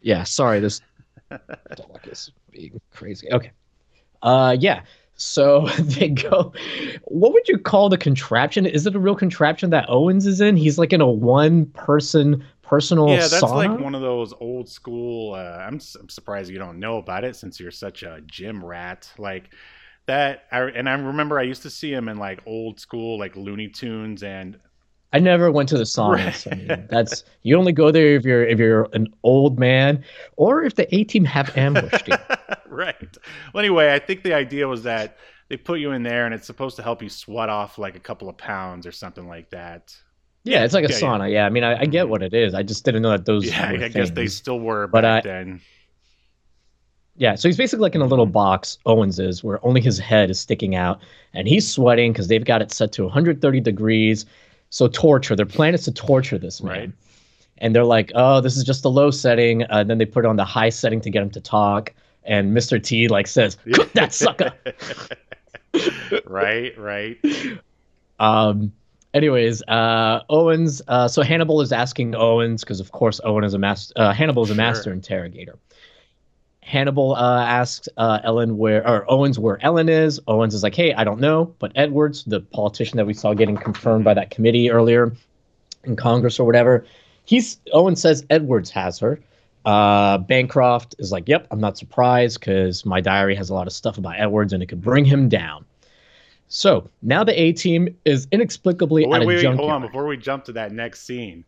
Yeah, 0.00 0.22
sorry, 0.24 0.60
this 0.60 0.80
dog 1.76 2.00
is 2.10 2.32
being 2.50 2.80
crazy. 2.90 3.30
Okay. 3.32 3.50
Uh 4.22 4.56
yeah. 4.58 4.82
So 5.16 5.68
they 5.78 6.08
go 6.08 6.52
what 7.04 7.32
would 7.32 7.48
you 7.48 7.58
call 7.58 7.88
the 7.88 7.98
contraption? 7.98 8.66
Is 8.66 8.86
it 8.86 8.94
a 8.94 8.98
real 8.98 9.14
contraption 9.14 9.70
that 9.70 9.86
Owens 9.88 10.26
is 10.26 10.40
in? 10.40 10.56
He's 10.56 10.78
like 10.78 10.92
in 10.92 11.00
a 11.00 11.10
one 11.10 11.66
person 11.66 12.44
personal 12.62 13.10
yeah, 13.10 13.18
that's 13.18 13.42
sauna? 13.42 13.68
like 13.68 13.80
one 13.80 13.94
of 13.94 14.00
those 14.00 14.32
old 14.40 14.68
school. 14.68 15.34
Uh, 15.34 15.58
I'm, 15.60 15.80
I'm 16.00 16.08
surprised 16.08 16.50
you 16.50 16.58
don't 16.58 16.80
know 16.80 16.98
about 16.98 17.22
it 17.24 17.36
since 17.36 17.60
you're 17.60 17.70
such 17.70 18.02
a 18.02 18.20
gym 18.26 18.64
rat. 18.64 19.10
Like 19.18 19.50
that, 20.06 20.44
I, 20.50 20.62
and 20.62 20.88
I 20.88 20.94
remember 20.94 21.38
I 21.38 21.42
used 21.42 21.62
to 21.62 21.70
see 21.70 21.92
him 21.92 22.08
in 22.08 22.16
like 22.16 22.42
old 22.46 22.80
school, 22.80 23.18
like 23.18 23.36
Looney 23.36 23.68
Tunes, 23.68 24.22
and 24.22 24.58
I 25.12 25.20
never 25.20 25.52
went 25.52 25.68
to 25.68 25.78
the 25.78 25.84
saunas. 25.84 26.50
I 26.50 26.56
mean, 26.56 26.86
that's 26.90 27.22
you 27.42 27.56
only 27.56 27.72
go 27.72 27.90
there 27.92 28.16
if 28.16 28.24
you're 28.24 28.44
if 28.44 28.58
you're 28.58 28.88
an 28.92 29.06
old 29.22 29.58
man 29.60 30.02
or 30.36 30.64
if 30.64 30.74
the 30.74 30.92
A 30.94 31.04
team 31.04 31.24
have 31.24 31.56
ambushed 31.56 32.08
you. 32.08 32.16
right. 32.66 33.16
Well, 33.52 33.60
anyway, 33.60 33.94
I 33.94 34.00
think 34.00 34.22
the 34.24 34.34
idea 34.34 34.66
was 34.66 34.82
that 34.82 35.16
they 35.48 35.56
put 35.56 35.78
you 35.78 35.92
in 35.92 36.02
there, 36.02 36.24
and 36.26 36.34
it's 36.34 36.46
supposed 36.46 36.74
to 36.76 36.82
help 36.82 37.00
you 37.02 37.08
sweat 37.08 37.48
off 37.48 37.78
like 37.78 37.94
a 37.94 38.00
couple 38.00 38.28
of 38.28 38.36
pounds 38.36 38.86
or 38.86 38.92
something 38.92 39.28
like 39.28 39.50
that. 39.50 39.94
Yeah, 40.42 40.64
it's 40.64 40.74
like 40.74 40.84
a 40.84 40.88
Yeah, 40.90 40.98
yeah. 40.98 41.06
sauna. 41.06 41.32
Yeah, 41.32 41.46
I 41.46 41.50
mean, 41.50 41.64
I, 41.64 41.82
I 41.82 41.86
get 41.86 42.06
Mhm. 42.06 42.08
what 42.08 42.22
it 42.22 42.34
is. 42.34 42.52
I 42.52 42.62
just 42.64 42.84
didn't 42.84 43.02
know 43.02 43.10
that 43.10 43.24
those. 43.24 43.46
Yeah, 43.46 43.68
I 43.68 43.88
guess 43.88 44.10
they 44.10 44.26
still 44.26 44.58
were 44.58 44.88
But, 44.88 45.02
back 45.02 45.24
uh, 45.24 45.28
then. 45.28 45.60
Yeah, 47.16 47.36
so 47.36 47.48
he's 47.48 47.56
basically 47.56 47.82
like 47.82 47.94
in 47.94 48.00
a 48.00 48.04
Mm-hmm. 48.04 48.10
little 48.10 48.26
box, 48.26 48.78
Owens 48.86 49.18
is, 49.20 49.44
where 49.44 49.64
only 49.64 49.80
his 49.80 49.98
head 49.98 50.30
is 50.30 50.40
sticking 50.40 50.74
out, 50.74 51.00
and 51.32 51.46
he's 51.46 51.70
sweating 51.70 52.12
because 52.12 52.26
they've 52.28 52.44
got 52.44 52.60
it 52.60 52.72
set 52.72 52.90
to 52.92 53.04
130 53.04 53.60
degrees. 53.60 54.26
So 54.74 54.88
torture. 54.88 55.36
Their 55.36 55.46
plan 55.46 55.72
is 55.72 55.84
to 55.84 55.92
torture 55.92 56.36
this 56.36 56.60
man. 56.60 56.72
Right. 56.72 56.92
and 57.58 57.72
they're 57.76 57.84
like, 57.84 58.10
"Oh, 58.16 58.40
this 58.40 58.56
is 58.56 58.64
just 58.64 58.84
a 58.84 58.88
low 58.88 59.12
setting." 59.12 59.62
Uh, 59.70 59.84
then 59.84 59.98
they 59.98 60.04
put 60.04 60.24
it 60.24 60.28
on 60.28 60.34
the 60.34 60.44
high 60.44 60.70
setting 60.70 61.00
to 61.02 61.10
get 61.10 61.22
him 61.22 61.30
to 61.30 61.40
talk, 61.40 61.92
and 62.24 62.52
Mr. 62.56 62.82
T 62.82 63.06
like 63.06 63.28
says, 63.28 63.56
"Cook 63.72 63.92
that 63.92 64.12
sucker." 64.12 64.52
right, 66.26 66.76
right. 66.78 67.18
Um. 68.18 68.72
Anyways, 69.14 69.62
uh, 69.68 70.22
Owens. 70.28 70.82
Uh, 70.88 71.06
so 71.06 71.22
Hannibal 71.22 71.60
is 71.60 71.70
asking 71.70 72.16
Owens 72.16 72.64
because, 72.64 72.80
of 72.80 72.90
course, 72.90 73.20
Owen 73.22 73.44
is 73.44 73.54
a 73.54 73.58
master. 73.60 73.92
Uh, 73.94 74.12
Hannibal 74.12 74.42
is 74.42 74.50
a 74.50 74.54
Sure. 74.54 74.64
master 74.64 74.92
interrogator. 74.92 75.56
Hannibal 76.64 77.14
uh, 77.14 77.44
asks 77.44 77.90
uh, 77.98 78.20
Ellen 78.24 78.56
where, 78.56 78.86
or 78.88 79.08
Owens 79.10 79.38
where 79.38 79.62
Ellen 79.62 79.90
is. 79.90 80.18
Owens 80.26 80.54
is 80.54 80.62
like, 80.62 80.74
"Hey, 80.74 80.94
I 80.94 81.04
don't 81.04 81.20
know," 81.20 81.54
but 81.58 81.72
Edwards, 81.76 82.24
the 82.24 82.40
politician 82.40 82.96
that 82.96 83.06
we 83.06 83.12
saw 83.12 83.34
getting 83.34 83.56
confirmed 83.56 84.02
by 84.02 84.14
that 84.14 84.30
committee 84.30 84.70
earlier 84.70 85.12
in 85.84 85.94
Congress 85.94 86.40
or 86.40 86.46
whatever, 86.46 86.86
he's 87.26 87.58
Owens 87.72 88.00
says 88.00 88.24
Edwards 88.30 88.70
has 88.70 88.98
her. 88.98 89.20
Uh, 89.66 90.18
Bancroft 90.18 90.94
is 90.98 91.12
like, 91.12 91.28
"Yep, 91.28 91.48
I'm 91.50 91.60
not 91.60 91.76
surprised 91.76 92.40
because 92.40 92.86
my 92.86 93.00
diary 93.00 93.34
has 93.34 93.50
a 93.50 93.54
lot 93.54 93.66
of 93.66 93.74
stuff 93.74 93.98
about 93.98 94.14
Edwards 94.18 94.54
and 94.54 94.62
it 94.62 94.66
could 94.66 94.80
bring 94.80 95.04
him 95.04 95.28
down." 95.28 95.66
So 96.48 96.88
now 97.02 97.24
the 97.24 97.38
A 97.38 97.52
team 97.52 97.94
is 98.06 98.26
inexplicably 98.32 99.06
wait, 99.06 99.16
at 99.16 99.22
a 99.22 99.26
wait, 99.26 99.44
wait, 99.44 99.56
hold 99.56 99.70
on. 99.70 99.82
Before 99.82 100.06
we 100.06 100.16
jump 100.16 100.44
to 100.46 100.52
that 100.52 100.72
next 100.72 101.02
scene, 101.02 101.44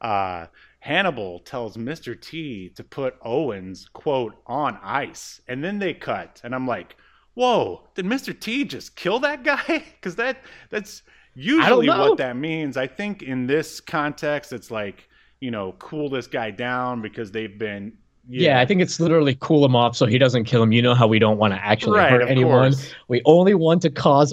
uh, 0.00 0.46
Hannibal 0.80 1.40
tells 1.40 1.76
Mr. 1.76 2.20
T 2.20 2.70
to 2.70 2.82
put 2.82 3.14
Owens, 3.22 3.88
quote, 3.92 4.34
on 4.46 4.78
ice. 4.82 5.40
And 5.46 5.62
then 5.62 5.78
they 5.78 5.94
cut. 5.94 6.40
And 6.42 6.54
I'm 6.54 6.66
like, 6.66 6.96
whoa, 7.34 7.86
did 7.94 8.06
Mr. 8.06 8.38
T 8.38 8.64
just 8.64 8.96
kill 8.96 9.20
that 9.20 9.44
guy? 9.44 9.84
Because 10.00 10.16
that 10.16 10.38
that's 10.70 11.02
usually 11.34 11.88
what 11.88 12.16
that 12.18 12.36
means. 12.36 12.78
I 12.78 12.86
think 12.86 13.22
in 13.22 13.46
this 13.46 13.80
context, 13.80 14.52
it's 14.52 14.70
like, 14.70 15.06
you 15.40 15.50
know, 15.50 15.74
cool 15.78 16.08
this 16.08 16.26
guy 16.26 16.50
down 16.50 17.02
because 17.02 17.30
they've 17.30 17.58
been. 17.58 17.92
Yeah. 18.26 18.60
I 18.60 18.66
think 18.66 18.80
it's 18.80 18.98
literally 19.00 19.36
cool 19.40 19.64
him 19.64 19.76
off 19.76 19.96
so 19.96 20.06
he 20.06 20.16
doesn't 20.16 20.44
kill 20.44 20.62
him. 20.62 20.72
You 20.72 20.80
know 20.80 20.94
how 20.94 21.06
we 21.06 21.18
don't 21.18 21.36
want 21.36 21.52
to 21.52 21.62
actually 21.62 21.98
right, 21.98 22.10
hurt 22.10 22.28
anyone. 22.28 22.72
course. 22.72 22.94
We 23.08 23.20
only 23.26 23.54
want 23.54 23.82
to 23.82 23.90
cause 23.90 24.32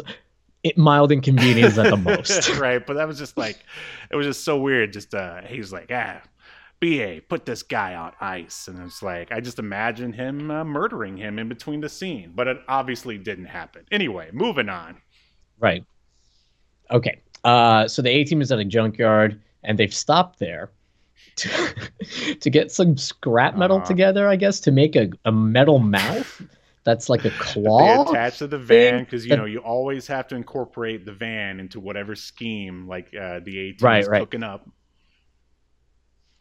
mild 0.75 1.11
inconvenience 1.11 1.77
at 1.77 1.89
the 1.89 1.97
most. 1.97 2.49
right, 2.57 2.85
but 2.85 2.95
that 2.95 3.07
was 3.07 3.17
just 3.17 3.37
like 3.37 3.59
it 4.11 4.15
was 4.15 4.25
just 4.25 4.43
so 4.43 4.57
weird. 4.57 4.93
Just 4.93 5.13
uh, 5.13 5.41
he's 5.41 5.71
like, 5.73 5.89
ah, 5.93 6.21
BA, 6.79 7.21
put 7.27 7.45
this 7.45 7.63
guy 7.63 7.95
on 7.95 8.11
ice, 8.21 8.67
and 8.67 8.79
it's 8.83 9.01
like 9.01 9.31
I 9.31 9.39
just 9.39 9.57
imagine 9.59 10.13
him 10.13 10.51
uh, 10.51 10.63
murdering 10.63 11.17
him 11.17 11.39
in 11.39 11.49
between 11.49 11.81
the 11.81 11.89
scene, 11.89 12.31
but 12.35 12.47
it 12.47 12.57
obviously 12.67 13.17
didn't 13.17 13.45
happen. 13.45 13.83
Anyway, 13.91 14.29
moving 14.33 14.69
on. 14.69 14.97
Right. 15.59 15.83
Okay. 16.91 17.21
Uh, 17.43 17.87
so 17.87 18.01
the 18.01 18.09
A 18.09 18.23
team 18.23 18.41
is 18.41 18.51
at 18.51 18.59
a 18.59 18.65
junkyard 18.65 19.41
and 19.63 19.77
they've 19.77 19.93
stopped 19.93 20.39
there 20.39 20.71
to, 21.37 22.35
to 22.39 22.49
get 22.49 22.71
some 22.71 22.97
scrap 22.97 23.55
metal 23.57 23.77
Uh-huh. 23.77 23.85
together, 23.85 24.27
I 24.27 24.35
guess, 24.35 24.59
to 24.61 24.71
make 24.71 24.95
a, 24.95 25.09
a 25.25 25.31
metal 25.31 25.79
mouth 25.79 26.41
that's 26.83 27.09
like 27.09 27.25
a 27.25 27.29
They 27.29 27.35
claw. 27.37 28.09
attach 28.09 28.37
to 28.39 28.47
the 28.47 28.57
van 28.57 29.03
because 29.03 29.25
you 29.25 29.35
know 29.35 29.45
you 29.45 29.59
always 29.59 30.07
have 30.07 30.27
to 30.29 30.35
incorporate 30.35 31.05
the 31.05 31.11
van 31.13 31.59
into 31.59 31.79
whatever 31.79 32.15
scheme 32.15 32.87
like 32.87 33.07
uh, 33.15 33.39
the 33.43 33.57
A 33.59 33.71
team 33.73 33.77
Right, 33.81 34.01
is 34.03 34.07
right. 34.07 34.19
cooking 34.21 34.43
up. 34.43 34.67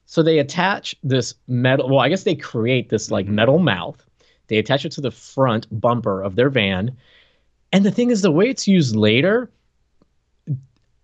So 0.06 0.22
they 0.22 0.38
attach 0.38 0.94
this 1.02 1.34
metal. 1.48 1.88
Well, 1.88 2.00
I 2.00 2.08
guess 2.08 2.24
they 2.24 2.34
create 2.36 2.88
this 2.90 3.10
like 3.10 3.26
Mhm. 3.26 3.28
metal 3.28 3.58
mouth. 3.58 4.04
They 4.48 4.58
attach 4.58 4.84
it 4.84 4.92
to 4.92 5.00
the 5.00 5.10
front 5.10 5.66
bumper 5.80 6.22
of 6.22 6.36
their 6.36 6.50
van. 6.50 6.96
And 7.72 7.84
the 7.84 7.90
thing 7.92 8.10
is, 8.10 8.22
the 8.22 8.32
way 8.32 8.48
it's 8.50 8.68
used 8.68 8.96
later, 8.96 9.50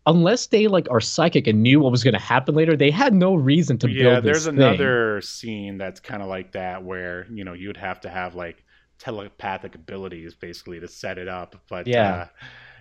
unless 0.06 0.46
they 0.46 0.66
like 0.68 0.88
are 0.90 1.00
psychic 1.00 1.46
and 1.46 1.62
knew 1.62 1.80
what 1.80 1.90
was 1.92 2.04
going 2.04 2.14
to 2.14 2.20
happen 2.20 2.54
later, 2.54 2.76
they 2.76 2.90
had 2.90 3.14
no 3.14 3.34
reason 3.34 3.78
to 3.78 3.88
yeah, 3.88 3.88
build 3.88 4.02
this 4.12 4.20
Yeah, 4.20 4.20
there's 4.20 4.46
thing. 4.54 4.54
another 4.56 5.20
scene 5.22 5.78
that's 5.78 6.00
kind 6.00 6.22
of 6.22 6.28
like 6.28 6.52
that 6.52 6.82
where 6.84 7.26
you 7.30 7.44
know 7.44 7.52
you'd 7.52 7.76
have 7.76 8.00
to 8.02 8.08
have 8.10 8.34
like 8.34 8.64
telepathic 8.98 9.74
abilities 9.74 10.34
basically 10.34 10.80
to 10.80 10.88
set 10.88 11.18
it 11.18 11.28
up. 11.28 11.56
But 11.68 11.86
Yeah. 11.86 11.98
uh, 11.98 12.26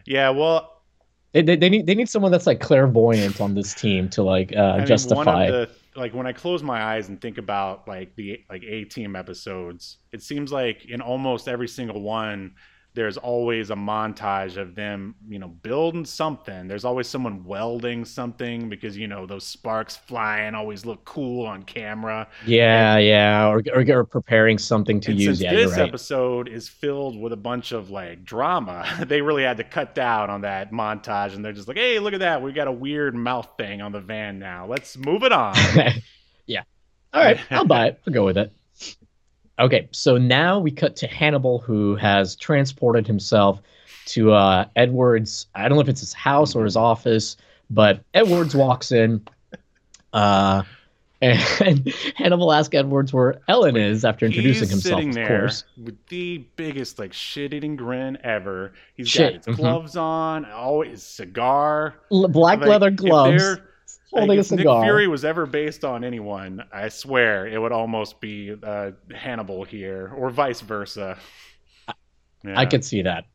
yeah, 0.05 0.29
well, 0.29 0.83
They, 1.33 1.41
they, 1.41 1.55
they 1.55 1.69
need 1.69 1.87
they 1.87 1.95
need 1.95 2.09
someone 2.09 2.31
that's 2.31 2.47
like 2.47 2.59
clairvoyant 2.59 3.39
on 3.39 3.53
this 3.53 3.73
team 3.73 4.09
to 4.09 4.23
like 4.23 4.53
uh, 4.55 4.81
I 4.81 4.85
mean, 4.85 4.87
justify. 4.87 5.13
one 5.13 5.27
of 5.29 5.45
the 5.45 5.69
like 5.95 6.13
when 6.13 6.25
I 6.25 6.33
close 6.33 6.63
my 6.63 6.81
eyes 6.81 7.09
and 7.09 7.19
think 7.19 7.37
about 7.37 7.87
like 7.87 8.15
the 8.15 8.43
like 8.49 8.63
A 8.63 8.85
team 8.85 9.15
episodes, 9.15 9.97
it 10.11 10.21
seems 10.21 10.51
like 10.51 10.85
in 10.85 11.01
almost 11.01 11.47
every 11.47 11.67
single 11.67 12.01
one, 12.01 12.55
there's 12.93 13.17
always 13.17 13.69
a 13.69 13.75
montage 13.75 14.57
of 14.57 14.75
them, 14.75 15.15
you 15.29 15.39
know, 15.39 15.47
building 15.47 16.03
something. 16.03 16.67
There's 16.67 16.83
always 16.83 17.07
someone 17.07 17.43
welding 17.45 18.03
something 18.03 18.67
because 18.67 18.97
you 18.97 19.07
know 19.07 19.25
those 19.25 19.45
sparks 19.45 19.95
flying 19.95 20.55
always 20.55 20.85
look 20.85 21.05
cool 21.05 21.45
on 21.45 21.63
camera. 21.63 22.27
yeah, 22.45 22.97
yeah, 22.97 23.47
or, 23.47 23.63
or 23.73 23.85
or 23.89 24.03
preparing 24.03 24.57
something 24.57 24.99
to 25.01 25.11
and 25.11 25.19
use. 25.19 25.39
since 25.39 25.39
Yeah, 25.39 25.53
this 25.53 25.71
right. 25.71 25.87
episode 25.87 26.49
is 26.49 26.67
filled 26.67 27.19
with 27.19 27.31
a 27.31 27.37
bunch 27.37 27.71
of 27.71 27.89
like 27.89 28.25
drama, 28.25 28.85
they 29.07 29.21
really 29.21 29.43
had 29.43 29.57
to 29.57 29.63
cut 29.63 29.95
down 29.95 30.29
on 30.29 30.41
that 30.41 30.71
montage, 30.71 31.33
and 31.33 31.45
they're 31.45 31.53
just 31.53 31.67
like, 31.67 31.77
"Hey, 31.77 31.99
look 31.99 32.13
at 32.13 32.19
that! 32.19 32.41
We 32.41 32.51
got 32.51 32.67
a 32.67 32.71
weird 32.71 33.15
mouth 33.15 33.47
thing 33.57 33.81
on 33.81 33.93
the 33.93 34.01
van 34.01 34.37
now. 34.39 34.65
Let's 34.67 34.97
move 34.97 35.23
it 35.23 35.31
on." 35.31 35.55
yeah. 36.45 36.63
All 37.13 37.23
right, 37.23 37.39
I'll 37.49 37.65
buy 37.65 37.87
it. 37.87 38.01
I'll 38.05 38.13
go 38.13 38.25
with 38.25 38.37
it. 38.37 38.51
Okay, 39.61 39.87
so 39.91 40.17
now 40.17 40.59
we 40.59 40.71
cut 40.71 40.95
to 40.97 41.07
Hannibal, 41.07 41.59
who 41.59 41.95
has 41.95 42.35
transported 42.35 43.05
himself 43.05 43.61
to 44.07 44.33
uh, 44.33 44.65
Edwards. 44.75 45.45
I 45.55 45.69
don't 45.69 45.75
know 45.77 45.81
if 45.81 45.87
it's 45.89 45.99
his 46.01 46.13
house 46.13 46.55
or 46.55 46.63
his 46.65 46.75
office, 46.75 47.37
but 47.69 48.03
Edwards 48.15 48.55
walks 48.55 48.91
in, 48.91 49.21
uh, 50.13 50.63
and 51.21 51.93
Hannibal 52.15 52.51
asks 52.51 52.73
Edwards 52.73 53.13
where 53.13 53.39
Ellen 53.47 53.77
is 53.77 54.03
after 54.03 54.25
introducing 54.25 54.61
He's 54.63 54.71
himself. 54.71 54.97
sitting 54.99 55.09
Of 55.09 55.15
there 55.15 55.27
course, 55.41 55.63
with 55.77 55.95
the 56.07 56.39
biggest 56.55 56.97
like 56.97 57.13
shit-eating 57.13 57.75
grin 57.75 58.17
ever. 58.23 58.73
He's 58.95 59.07
Shit, 59.07 59.33
got 59.33 59.45
his 59.45 59.55
mhm. 59.55 59.59
gloves 59.59 59.95
on, 59.95 60.45
always 60.45 61.03
cigar, 61.03 61.93
black 62.09 62.59
Like, 62.61 62.67
leather 62.67 62.87
if 62.87 62.95
gloves, 62.95 63.43
they're- 63.43 63.67
holding 64.11 64.29
like, 64.29 64.37
a 64.37 64.39
if 64.41 64.47
cigar. 64.47 64.81
Nick 64.81 64.85
Fury 64.85 65.07
was 65.07 65.25
ever 65.25 65.45
based 65.45 65.83
on 65.83 66.03
anyone, 66.03 66.63
I 66.71 66.89
swear 66.89 67.47
it 67.47 67.59
would 67.59 67.71
almost 67.71 68.19
be 68.21 68.55
uh, 68.63 68.91
Hannibal 69.13 69.63
here, 69.63 70.11
or 70.15 70.29
vice 70.29 70.61
versa. 70.61 71.17
Yeah. 72.43 72.59
I 72.59 72.65
could 72.65 72.83
see 72.83 73.01
that. 73.01 73.25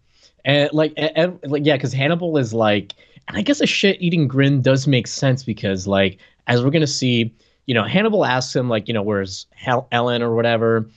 And 0.44 0.70
like, 0.72 0.92
and, 0.96 1.38
like 1.44 1.64
yeah, 1.64 1.76
because 1.76 1.92
Hannibal 1.92 2.36
is 2.38 2.52
like, 2.54 2.94
and 3.28 3.36
I 3.36 3.42
guess 3.42 3.60
a 3.60 3.66
shit-eating 3.66 4.28
grin 4.28 4.62
does 4.62 4.86
make 4.86 5.06
sense 5.06 5.42
because 5.42 5.86
like, 5.86 6.18
as 6.46 6.62
we're 6.62 6.70
gonna 6.70 6.86
see, 6.86 7.34
you 7.66 7.74
know, 7.74 7.82
Hannibal 7.84 8.24
asks 8.24 8.54
him 8.54 8.68
like, 8.68 8.86
you 8.88 8.94
know, 8.94 9.02
where's 9.02 9.46
Hel- 9.54 9.88
Ellen 9.92 10.22
or 10.22 10.34
whatever, 10.34 10.88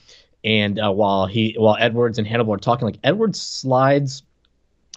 and 0.44 0.78
uh, 0.78 0.90
while 0.92 1.26
he, 1.26 1.54
while 1.58 1.76
Edwards 1.80 2.18
and 2.18 2.26
Hannibal 2.26 2.54
are 2.54 2.58
talking, 2.58 2.86
like 2.86 2.98
Edwards 3.04 3.40
slides 3.40 4.22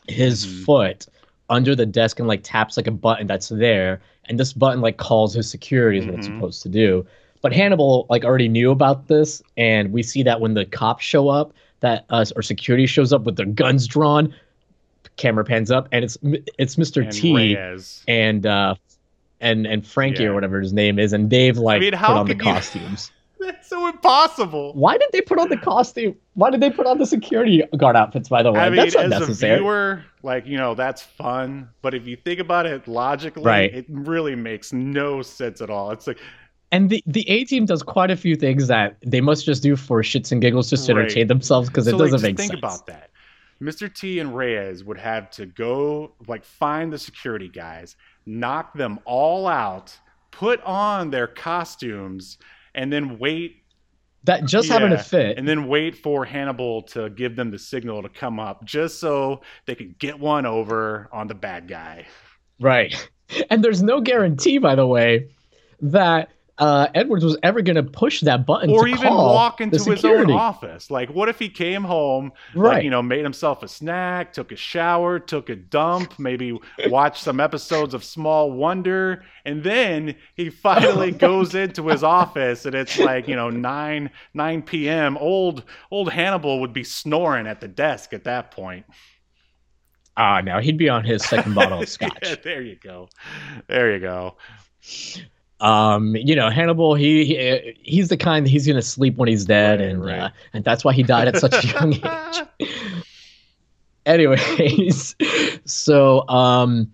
his 0.08 0.46
Mhm. 0.46 0.66
foot 0.66 1.08
under 1.50 1.76
the 1.76 1.86
desk 1.86 2.20
and 2.20 2.28
like 2.28 2.42
taps 2.44 2.78
like 2.78 2.88
a 2.88 2.92
button 2.92 3.28
that's 3.28 3.50
there, 3.50 4.02
and 4.26 4.40
this 4.40 4.54
button 4.54 4.82
like 4.82 4.98
calls 4.98 5.34
his 5.34 5.50
security 5.50 6.00
is 6.00 6.06
what 6.06 6.16
it's 6.16 6.28
Mhm. 6.28 6.36
supposed 6.38 6.64
to 6.64 6.70
do. 6.70 7.06
But 7.42 7.54
Hannibal 7.54 8.06
like 8.10 8.24
already 8.24 8.48
knew 8.48 8.72
about 8.72 9.08
this, 9.08 9.44
and 9.58 9.92
we 9.92 10.02
see 10.04 10.24
that 10.24 10.40
when 10.40 10.54
the 10.54 10.66
cops 10.66 11.04
show 11.04 11.28
up, 11.30 11.54
that 11.82 12.06
us 12.10 12.32
or 12.32 12.42
security 12.42 12.86
shows 12.86 13.12
up 13.12 13.24
with 13.24 13.36
their 13.36 13.46
guns 13.46 13.86
drawn. 13.88 14.34
Camera 15.18 15.44
pans 15.44 15.70
up, 15.70 15.88
and 15.92 16.04
it's 16.06 16.18
it's 16.58 16.76
Mr. 16.78 17.04
and 17.04 17.12
T 17.12 17.36
Reyes. 17.36 18.04
and 18.08 18.46
uh 18.48 18.76
and 19.42 19.68
and 19.68 19.86
Frankie 19.86 20.24
Yeah. 20.24 20.30
or 20.30 20.34
whatever 20.34 20.60
his 20.62 20.72
name 20.74 20.98
is, 20.98 21.12
and 21.14 21.30
they've 21.30 21.58
like 21.58 21.82
mean, 21.82 21.92
put 21.92 22.00
on 22.02 22.26
the 22.28 22.34
could 22.34 22.46
you- 22.46 22.52
costumes. 22.54 23.12
That's 23.46 23.68
so 23.68 23.88
impossible. 23.88 24.74
Why 24.74 24.98
did 24.98 25.10
they 25.12 25.22
put 25.22 25.40
on 25.40 25.50
the 25.50 25.58
costume? 25.58 26.16
Why 26.36 26.50
did 26.50 26.62
they 26.62 26.70
put 26.70 26.86
on 26.88 26.98
the 26.98 27.06
security 27.06 27.64
guard 27.78 27.96
outfits? 27.96 28.30
By 28.30 28.44
the 28.44 28.52
way, 28.52 28.60
I 28.60 28.70
mean, 28.70 28.78
that's 28.78 28.96
unnecessary. 28.96 29.52
as 29.54 29.58
a 29.58 29.62
viewer, 29.62 30.04
like 30.24 30.46
you 30.48 30.58
know, 30.58 30.74
that's 30.76 31.02
fun. 31.02 31.70
But 31.82 31.94
if 31.94 32.08
you 32.08 32.16
think 32.16 32.40
about 32.40 32.66
it 32.66 32.88
logically, 32.88 33.44
Right. 33.44 33.74
it 33.74 33.86
really 33.90 34.36
makes 34.36 34.72
no 34.74 35.22
sense 35.22 35.62
at 35.62 35.70
all. 35.70 35.92
It's 35.92 36.08
like 36.08 36.20
And 36.72 36.90
the 36.90 37.04
the 37.06 37.30
A 37.30 37.44
team 37.46 37.66
does 37.66 37.84
quite 37.84 38.10
a 38.12 38.16
few 38.16 38.36
things 38.36 38.68
that 38.68 38.98
they 39.06 39.22
must 39.22 39.46
just 39.46 39.62
do 39.62 39.76
for 39.76 40.02
shits 40.02 40.32
and 40.32 40.42
giggles 40.42 40.70
just 40.70 40.86
to 40.88 40.94
Right. 40.94 41.02
entertain 41.04 41.28
themselves 41.28 41.70
because 41.70 41.86
so, 41.86 41.92
it 41.92 41.94
like, 41.94 42.00
doesn't 42.12 42.16
just 42.18 42.24
make 42.24 42.38
think 42.38 42.52
sense. 42.52 42.62
Think 42.62 42.64
about 42.64 42.88
that. 42.88 43.10
Mr. 43.62 43.94
T 43.94 44.20
and 44.20 44.36
Reyes 44.36 44.84
would 44.84 44.98
have 44.98 45.30
to 45.32 45.46
go 45.46 46.14
like 46.28 46.44
find 46.44 46.92
the 46.92 46.98
security 46.98 47.48
guys, 47.50 47.96
knock 48.26 48.74
them 48.74 49.00
all 49.06 49.48
out, 49.48 49.98
put 50.32 50.62
on 50.64 51.12
their 51.12 51.28
costumes, 51.28 52.40
and 52.76 52.92
then 52.92 53.18
wait 53.20 53.58
That 54.26 54.46
just 54.46 54.70
having 54.70 54.92
Yeah, 54.92 54.98
to 54.98 55.04
fit. 55.04 55.38
and 55.38 55.48
then 55.48 55.68
wait 55.68 55.98
for 55.98 56.24
Hannibal 56.26 56.82
to 56.84 57.10
give 57.10 57.36
them 57.36 57.52
the 57.52 57.60
signal 57.60 58.02
to 58.04 58.10
come 58.10 58.40
up 58.40 58.64
just 58.66 59.00
so 59.00 59.42
they 59.66 59.76
could 59.76 59.98
get 60.00 60.18
one 60.20 60.46
over 60.46 61.10
on 61.12 61.28
the 61.28 61.36
bad 61.36 61.68
guy. 61.68 62.06
Right. 62.60 62.94
And 63.50 63.64
there's 63.64 63.82
no 63.82 64.00
guarantee, 64.00 64.60
by 64.60 64.76
the 64.76 64.86
way, 64.86 65.30
that 65.82 66.30
uh, 66.60 66.88
Edwards 66.94 67.26
was 67.26 67.36
ever 67.42 67.64
going 67.64 67.78
to 67.78 67.84
push 67.84 68.22
that 68.22 68.46
button 68.46 68.70
or 68.70 68.88
even 68.88 69.12
walk 69.12 69.60
into 69.60 69.84
his 69.84 70.06
own 70.06 70.30
office. 70.32 70.92
Like, 70.92 71.10
what 71.10 71.28
if 71.28 71.40
he 71.40 71.50
came 71.50 71.84
home, 71.84 72.32
Right. 72.54 72.76
like, 72.76 72.84
you 72.84 72.92
know, 72.92 73.02
made 73.02 73.24
himself 73.24 73.64
a 73.64 73.68
snack, 73.68 74.34
took 74.34 74.52
a 74.52 74.56
shower, 74.56 75.18
took 75.18 75.50
a 75.50 75.56
dump, 75.56 76.20
maybe 76.20 76.58
watched 76.88 77.24
some 77.24 77.40
episodes 77.40 77.96
of 77.96 78.04
Small 78.04 78.52
Wonder, 78.52 79.24
and 79.46 79.64
then 79.64 80.16
he 80.36 80.52
finally 80.52 81.10
goes 81.28 81.56
into 81.56 81.88
his 81.88 82.04
office, 82.04 82.68
and 82.68 82.76
it's 82.76 83.00
like, 83.00 83.28
you 83.28 83.36
know, 83.36 83.50
nine 83.50 84.12
nine 84.36 84.62
p.m. 84.62 85.18
Old 85.18 85.64
old 85.90 86.12
Hannibal 86.12 86.62
would 86.62 86.74
be 86.74 86.84
snoring 86.84 87.48
at 87.48 87.62
the 87.62 87.68
desk 87.68 88.14
at 88.14 88.26
that 88.26 88.52
point. 88.52 88.86
Ah, 90.16 90.42
now 90.42 90.60
he'd 90.60 90.78
be 90.78 90.90
on 90.90 91.04
his 91.04 91.26
second 91.26 91.56
bottle 91.56 91.82
of 91.82 91.90
scotch. 91.90 92.20
Yeah, 92.22 92.36
there 92.44 92.62
you 92.62 92.76
go, 92.76 93.10
there 93.68 93.92
you 93.92 94.00
go. 94.00 94.38
Um 95.64 96.16
you 96.16 96.36
know 96.36 96.50
hannibal 96.50 96.94
he, 96.94 97.24
he 97.26 97.74
he's 97.84 98.10
the 98.10 98.18
kind 98.18 98.46
that 98.46 98.50
he's 98.50 98.68
gonna 98.68 98.82
sleep 98.82 99.16
when 99.18 99.28
he's 99.30 99.46
dead 99.46 99.80
Right, 99.80 99.90
and 99.90 100.04
right. 100.06 100.20
Uh, 100.20 100.30
and 100.54 100.64
that's 100.64 100.84
why 100.84 100.94
he 100.94 101.02
died 101.04 101.28
at 101.28 101.38
such 101.38 101.64
a 101.64 101.68
young 101.68 101.94
age. 102.62 102.70
Anyways 104.06 105.16
so 105.66 106.28
um 106.28 106.92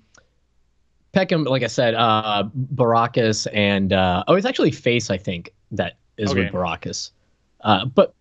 peckham 1.11 1.43
like 1.45 1.63
i 1.63 1.67
said 1.67 1.95
uh 1.95 2.43
baracus 2.75 3.47
and 3.51 3.91
uh 3.93 4.23
oh 4.27 4.35
it's 4.35 4.45
actually 4.45 4.69
face 4.71 5.09
i 5.09 5.17
think 5.17 5.51
that 5.71 5.97
is 6.17 6.29
Okay. 6.31 6.43
with 6.43 6.53
baracus. 6.53 7.09
Uh 7.61 7.85
but 7.85 8.13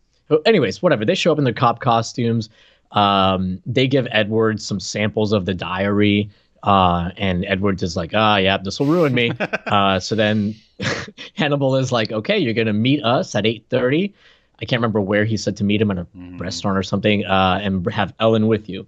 anyways 0.46 0.82
whatever. 0.82 1.04
They 1.04 1.14
show 1.14 1.32
up 1.32 1.38
in 1.38 1.44
their 1.44 1.52
cop 1.52 1.80
costumes. 1.80 2.48
Um 2.92 3.60
they 3.66 3.86
give 3.86 4.08
edwards 4.10 4.64
some 4.64 4.80
samples 4.80 5.32
of 5.32 5.44
the 5.44 5.52
diary 5.54 6.30
uh 6.62 7.10
and 7.16 7.44
edwards 7.44 7.82
is 7.82 7.96
like 7.96 8.10
ah 8.14 8.36
yeah 8.36 8.56
this 8.58 8.78
will 8.80 8.86
ruin 8.86 9.14
me 9.14 9.30
uh, 9.66 9.98
so 10.00 10.14
then 10.14 10.54
Hannibal 11.34 11.74
is 11.76 11.90
like, 11.90 12.12
okay, 12.12 12.38
you're 12.38 12.54
gonna 12.54 12.72
meet 12.72 13.02
us 13.02 13.34
at 13.34 13.44
8:30. 13.46 14.14
I 14.60 14.64
can't 14.64 14.78
remember 14.80 15.00
where 15.00 15.24
he 15.24 15.36
said 15.36 15.56
to 15.56 15.64
meet 15.64 15.80
him 15.82 15.90
at 15.90 15.98
a 15.98 16.06
Mhm. 16.16 16.38
restaurant 16.40 16.78
or 16.78 16.82
something, 16.84 17.24
uh, 17.24 17.58
and 17.62 17.84
have 17.90 18.14
Ellen 18.20 18.46
with 18.46 18.68
you. 18.68 18.86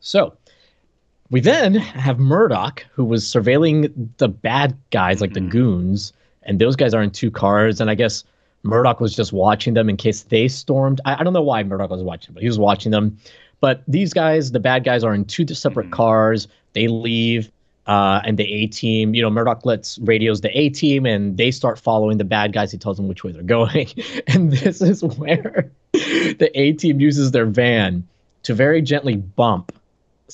So 0.00 0.36
we 1.30 1.40
then 1.40 1.74
have 1.74 2.18
Murdock, 2.18 2.86
who 2.92 3.04
was 3.04 3.24
surveilling 3.24 3.92
the 4.18 4.28
bad 4.28 4.76
guys, 4.90 5.20
like 5.20 5.34
the 5.34 5.40
Mhm. 5.40 5.48
goons, 5.50 6.12
and 6.42 6.58
those 6.58 6.76
guys 6.76 6.94
are 6.94 7.02
in 7.02 7.10
two 7.10 7.30
cars. 7.30 7.80
And 7.80 7.90
I 7.90 7.94
guess 7.94 8.24
Murdock 8.62 9.00
was 9.00 9.14
just 9.14 9.32
watching 9.32 9.74
them 9.74 9.88
in 9.88 9.96
case 9.96 10.22
they 10.22 10.48
stormed. 10.48 11.00
I, 11.04 11.20
I 11.20 11.24
don't 11.24 11.32
know 11.32 11.42
why 11.42 11.62
Murdock 11.62 11.90
was 11.90 12.02
watching, 12.02 12.34
but 12.34 12.42
he 12.42 12.48
was 12.48 12.58
watching 12.58 12.90
them. 12.92 13.18
But 13.60 13.82
these 13.88 14.12
guys, 14.12 14.52
the 14.52 14.60
bad 14.60 14.84
guys, 14.84 15.02
are 15.04 15.14
in 15.14 15.24
two 15.24 15.46
separate 15.54 15.88
Mhm. 15.88 15.92
cars. 15.92 16.48
They 16.74 16.88
leave. 16.88 17.50
Uh, 17.86 18.20
and 18.26 18.36
the 18.36 18.44
A 18.44 18.66
team, 18.66 19.14
you 19.14 19.22
know, 19.22 19.30
Murdock 19.30 19.64
lets 19.64 19.98
radios 20.00 20.42
the 20.42 20.56
A 20.58 20.68
team 20.68 21.06
and 21.06 21.38
they 21.38 21.50
start 21.50 21.78
following 21.78 22.18
the 22.18 22.24
bad 22.24 22.52
guys. 22.52 22.70
He 22.70 22.76
tells 22.76 22.98
them 22.98 23.08
which 23.08 23.24
way 23.24 23.32
they're 23.32 23.42
going. 23.42 23.88
and 24.26 24.52
this 24.52 24.82
is 24.82 25.02
where 25.02 25.70
the 25.94 26.50
A 26.54 26.72
team 26.74 27.00
uses 27.00 27.30
their 27.30 27.46
van 27.46 28.06
to 28.42 28.52
very 28.52 28.82
gently 28.82 29.16
bump. 29.16 29.72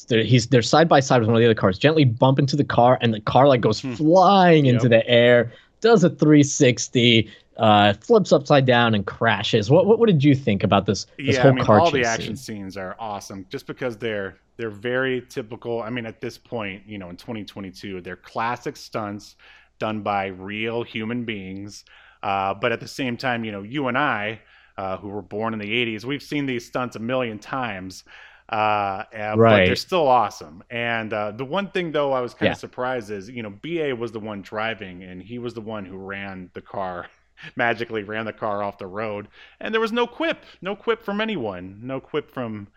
They're, 0.09 0.25
he's 0.25 0.49
they're 0.49 0.63
side 0.63 0.89
by 0.89 0.99
side 0.99 1.21
with 1.21 1.29
one 1.29 1.37
of 1.37 1.41
the 1.41 1.47
other 1.47 1.55
cars, 1.55 1.79
gently 1.79 2.05
bump 2.05 2.41
into 2.41 2.57
the 2.57 2.65
car, 2.65 2.99
and 3.01 3.15
the 3.15 3.21
car 3.21 3.47
like 3.47 3.61
goes 3.61 3.81
Hmm. 3.81 3.93
flying 3.95 4.67
into 4.67 4.89
the 4.89 5.09
air, 5.09 5.53
does 5.81 6.03
a 6.03 6.11
360, 6.11 7.31
uh, 7.57 7.95
flips 7.95 8.33
upside 8.33 8.67
down 8.67 8.95
and 8.95 9.07
crashes. 9.07 9.71
What, 9.71 9.87
what 9.87 9.99
what 9.99 10.07
did 10.09 10.25
you 10.25 10.35
think 10.35 10.65
about 10.65 10.87
this 10.87 11.07
this 11.27 11.37
yeah, 11.37 11.47
whole 11.47 11.53
I 11.53 11.55
mean, 11.55 11.67
car 11.67 11.81
all 11.81 11.91
the 11.91 12.05
action 12.05 12.05
scene? 12.05 12.37
scenes 12.37 12.77
are 12.77 12.97
awesome, 12.99 13.47
just 13.49 13.67
because 13.67 13.97
they're 13.97 14.39
they're 14.57 14.71
very 14.71 15.23
typical. 15.29 15.81
I 15.83 15.91
mean, 15.91 16.07
at 16.07 16.21
this 16.21 16.39
point, 16.39 16.83
you 16.87 16.99
know, 16.99 17.09
in 17.11 17.17
2022, 17.17 18.01
they're 18.01 18.17
classic 18.17 18.77
stunts 18.77 19.37
done 19.79 20.03
by 20.03 20.27
real 20.27 20.83
human 20.83 21.25
beings. 21.25 21.85
Uh, 22.23 22.55
but 22.55 22.73
at 22.73 22.81
the 22.81 22.89
same 22.89 23.17
time, 23.17 23.45
you 23.45 23.53
know, 23.53 23.63
you 23.63 23.87
and 23.89 23.99
I, 23.99 24.41
uh, 24.77 24.97
who 24.97 25.09
were 25.09 25.23
born 25.23 25.53
in 25.53 25.61
the 25.61 25.71
80s, 25.73 26.05
we've 26.05 26.23
seen 26.23 26.47
these 26.47 26.67
stunts 26.67 26.97
a 26.97 27.01
million 27.01 27.39
times. 27.39 28.03
Uh, 28.51 29.05
uh, 29.17 29.37
But 29.37 29.65
they're 29.65 29.77
still 29.77 30.07
awesome. 30.09 30.63
And 30.71 31.13
uh, 31.13 31.33
the 31.33 31.45
one 31.45 31.71
thing, 31.71 31.93
though, 31.93 32.13
I 32.13 32.21
was 32.21 32.35
kind 32.35 32.51
Yeah. 32.51 32.53
of 32.53 32.59
surprised 32.59 33.11
is, 33.11 33.29
you 33.29 33.43
know, 33.43 33.51
BA 33.51 33.95
was 33.95 34.11
the 34.13 34.21
one 34.21 34.43
driving, 34.43 35.03
and 35.03 35.23
he 35.23 35.39
was 35.39 35.55
the 35.55 35.61
one 35.61 35.85
who 35.85 35.97
ran 35.97 36.51
the 36.55 36.61
car 36.63 37.07
magically 37.57 38.03
ran 38.03 38.25
the 38.25 38.33
car 38.33 38.63
off 38.63 38.79
the 38.79 38.87
road. 38.87 39.29
And 39.61 39.73
there 39.73 39.81
was 39.81 39.93
no 39.93 40.07
quip 40.07 40.39
no 40.61 40.75
quip 40.77 41.03
from 41.03 41.21
anyone 41.21 41.81
no 41.83 42.01
quip 42.01 42.31
from 42.31 42.69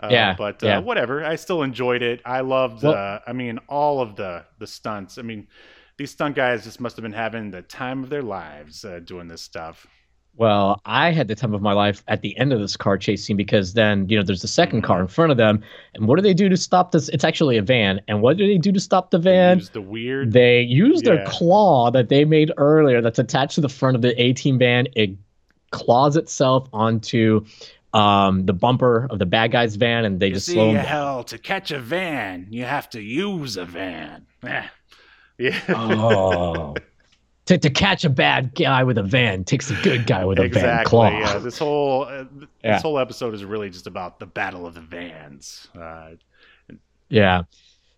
uh, 0.00 0.08
Yeah, 0.10 0.34
but 0.36 0.62
uh, 0.62 0.66
yeah. 0.66 0.78
whatever. 0.78 1.24
I 1.24 1.36
still 1.36 1.62
enjoyed 1.62 2.02
it. 2.02 2.20
I 2.24 2.40
loved 2.40 2.82
Well- 2.82 2.94
uh, 2.94 3.20
i 3.26 3.32
mean 3.32 3.58
all 3.68 4.00
of 4.00 4.16
the 4.16 4.44
the 4.58 4.66
stunts. 4.66 5.18
I 5.18 5.22
mean 5.22 5.46
these 5.98 6.10
stunt 6.10 6.34
guys 6.34 6.64
just 6.64 6.80
must 6.80 6.96
have 6.96 7.02
been 7.02 7.12
having 7.12 7.50
the 7.50 7.62
time 7.62 8.02
of 8.02 8.08
their 8.10 8.22
lives 8.22 8.84
uh, 8.84 9.00
doing 9.04 9.28
this 9.28 9.42
stuff 9.42 9.86
Well, 10.36 10.80
I 10.86 11.10
had 11.12 11.28
the 11.28 11.34
time 11.34 11.52
of 11.52 11.60
my 11.60 11.74
life 11.74 12.02
at 12.08 12.22
the 12.22 12.36
end 12.38 12.52
of 12.54 12.60
this 12.60 12.76
car 12.76 12.96
chase 12.96 13.22
scene 13.24 13.36
because 13.36 13.74
then, 13.74 14.08
you 14.08 14.16
know, 14.16 14.22
there's 14.22 14.40
the 14.40 14.48
2nd 14.48 14.80
Mhm. 14.80 14.84
car 14.84 15.00
in 15.02 15.06
front 15.06 15.30
of 15.30 15.36
them. 15.36 15.62
And 15.94 16.08
what 16.08 16.16
do 16.16 16.22
they 16.22 16.32
do 16.32 16.48
to 16.48 16.56
stop 16.56 16.90
this? 16.92 17.08
It's 17.10 17.22
actually 17.22 17.58
a 17.58 17.62
van. 17.62 18.00
And 18.08 18.22
what 18.22 18.38
do 18.38 18.46
they 18.46 18.56
do 18.56 18.72
to 18.72 18.80
stop 18.80 19.10
the 19.10 19.18
They 19.18 19.30
van? 19.30 19.60
the 19.72 19.82
weird 19.82 20.32
They 20.32 20.62
use 20.62 21.02
their 21.02 21.22
claw 21.26 21.90
that 21.90 22.08
they 22.08 22.24
made 22.24 22.50
earlier 22.56 23.02
that's 23.02 23.18
attached 23.18 23.56
to 23.56 23.60
the 23.60 23.68
front 23.68 23.94
of 23.94 24.00
the 24.02 24.20
A 24.20 24.32
team 24.32 24.58
van. 24.58 24.86
It 24.96 25.10
claws 25.70 26.16
itself 26.16 26.68
onto 26.72 27.44
um, 27.94 28.46
the 28.46 28.54
bumper 28.54 29.06
of 29.10 29.18
the 29.18 29.26
bad 29.26 29.50
guy's 29.52 29.76
van 29.76 30.06
and 30.06 30.18
they 30.18 30.28
you 30.28 30.34
just 30.34 30.46
see 30.46 30.54
slow 30.54 30.72
them 30.72 30.82
hell 30.82 31.24
to 31.24 31.36
catch 31.36 31.70
a 31.70 31.78
van 31.78 32.46
you 32.48 32.64
have 32.64 32.88
to 32.88 33.02
use 33.02 33.58
a 33.58 33.66
van 33.66 34.24
Eh. 34.42 34.62
yeah 35.38 35.58
Oh. 35.68 36.74
To, 37.46 37.58
to 37.58 37.70
catch 37.70 38.04
a 38.04 38.10
bad 38.10 38.54
guy 38.54 38.84
with 38.84 38.98
a 38.98 39.02
van 39.02 39.44
takes 39.44 39.70
a 39.70 39.74
good 39.82 40.06
guy 40.06 40.24
with 40.24 40.38
a 40.38 40.42
van 40.42 40.46
exactly 40.48 40.88
claw. 40.90 41.10
yeah 41.10 41.38
this 41.38 41.58
whole 41.58 42.04
uh, 42.04 42.24
th- 42.24 42.48
Yeah. 42.62 42.74
this 42.74 42.82
whole 42.82 42.98
episode 42.98 43.34
is 43.34 43.44
really 43.44 43.68
just 43.70 43.86
about 43.86 44.18
the 44.20 44.26
battle 44.26 44.66
of 44.66 44.74
the 44.74 44.80
vans 44.80 45.68
uh, 45.78 46.10
Yeah. 47.08 47.42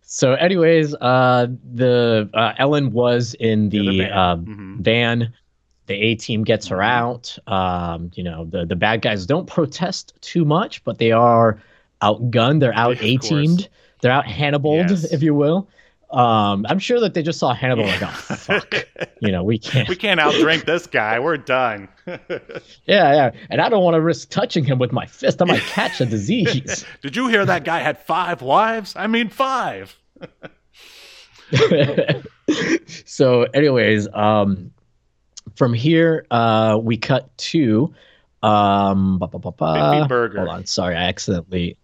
So, 0.06 0.34
anyways, 0.34 0.94
uh, 0.94 1.46
the 1.72 2.28
uh, 2.34 2.52
Ellen 2.58 2.92
was 2.92 3.34
in 3.40 3.70
Yeah, 3.70 3.80
the, 3.80 3.88
the 3.88 3.98
van. 3.98 4.12
uh, 4.12 4.36
Mhm. 4.36 4.76
van. 4.80 5.32
The 5.86 5.94
A 5.94 6.14
team 6.14 6.44
gets 6.44 6.68
her 6.68 6.78
Mhm. 6.78 6.84
out. 6.84 7.38
Um, 7.46 8.10
you 8.14 8.22
know, 8.22 8.44
the 8.44 8.64
the 8.66 8.76
bad 8.76 9.02
guys 9.02 9.26
don't 9.26 9.46
protest 9.46 10.12
too 10.20 10.44
much, 10.44 10.82
but 10.84 10.98
they 10.98 11.10
are 11.12 11.58
outgunned. 12.02 12.60
They're 12.60 12.74
out 12.76 12.96
A 13.02 13.16
teamed. 13.18 13.68
They're 14.00 14.12
out 14.12 14.24
Hannibaled, 14.26 14.90
Yes. 14.90 15.12
if 15.12 15.22
you 15.22 15.34
will. 15.34 15.68
Um, 16.14 16.64
I'm 16.68 16.78
sure 16.78 17.00
that 17.00 17.12
they 17.14 17.22
just 17.24 17.40
saw 17.40 17.52
Hannibal 17.52 17.86
like, 17.86 18.02
oh 18.02 18.06
fuck, 18.06 18.72
you 19.20 19.32
know, 19.32 19.42
we 19.42 19.58
can't. 19.58 19.88
we 19.88 19.96
can't 19.96 20.20
outdrink 20.20 20.64
this 20.64 20.86
guy. 20.86 21.18
We're 21.18 21.36
done. 21.36 21.88
Yeah, 22.86 23.14
yeah. 23.14 23.30
And 23.48 23.62
I 23.62 23.70
don't 23.70 23.82
want 23.82 23.94
to 23.94 24.00
risk 24.00 24.28
touching 24.28 24.62
him 24.62 24.78
with 24.78 24.92
my 24.92 25.06
fist. 25.06 25.40
I 25.40 25.46
might 25.46 25.62
catch 25.62 26.02
a 26.02 26.06
disease. 26.06 26.84
Did 27.02 27.16
you 27.16 27.28
hear 27.28 27.46
that 27.46 27.64
guy 27.64 27.78
had 27.80 27.98
five 27.98 28.42
wives? 28.42 28.94
I 28.94 29.06
mean, 29.06 29.30
five. 29.30 29.96
so 33.06 33.42
anyways 33.54 34.08
um 34.12 34.70
from 35.56 35.72
here 35.72 36.26
uh 36.30 36.78
we 36.80 36.96
cut 36.96 37.36
to 37.36 37.92
um 38.42 39.18
ba, 39.18 39.26
ba, 39.28 39.38
ba, 39.38 39.52
ba. 39.52 40.06
Burger. 40.08 40.38
hold 40.38 40.48
on 40.48 40.66
sorry 40.66 40.94
i 40.96 41.04
accidentally 41.04 41.76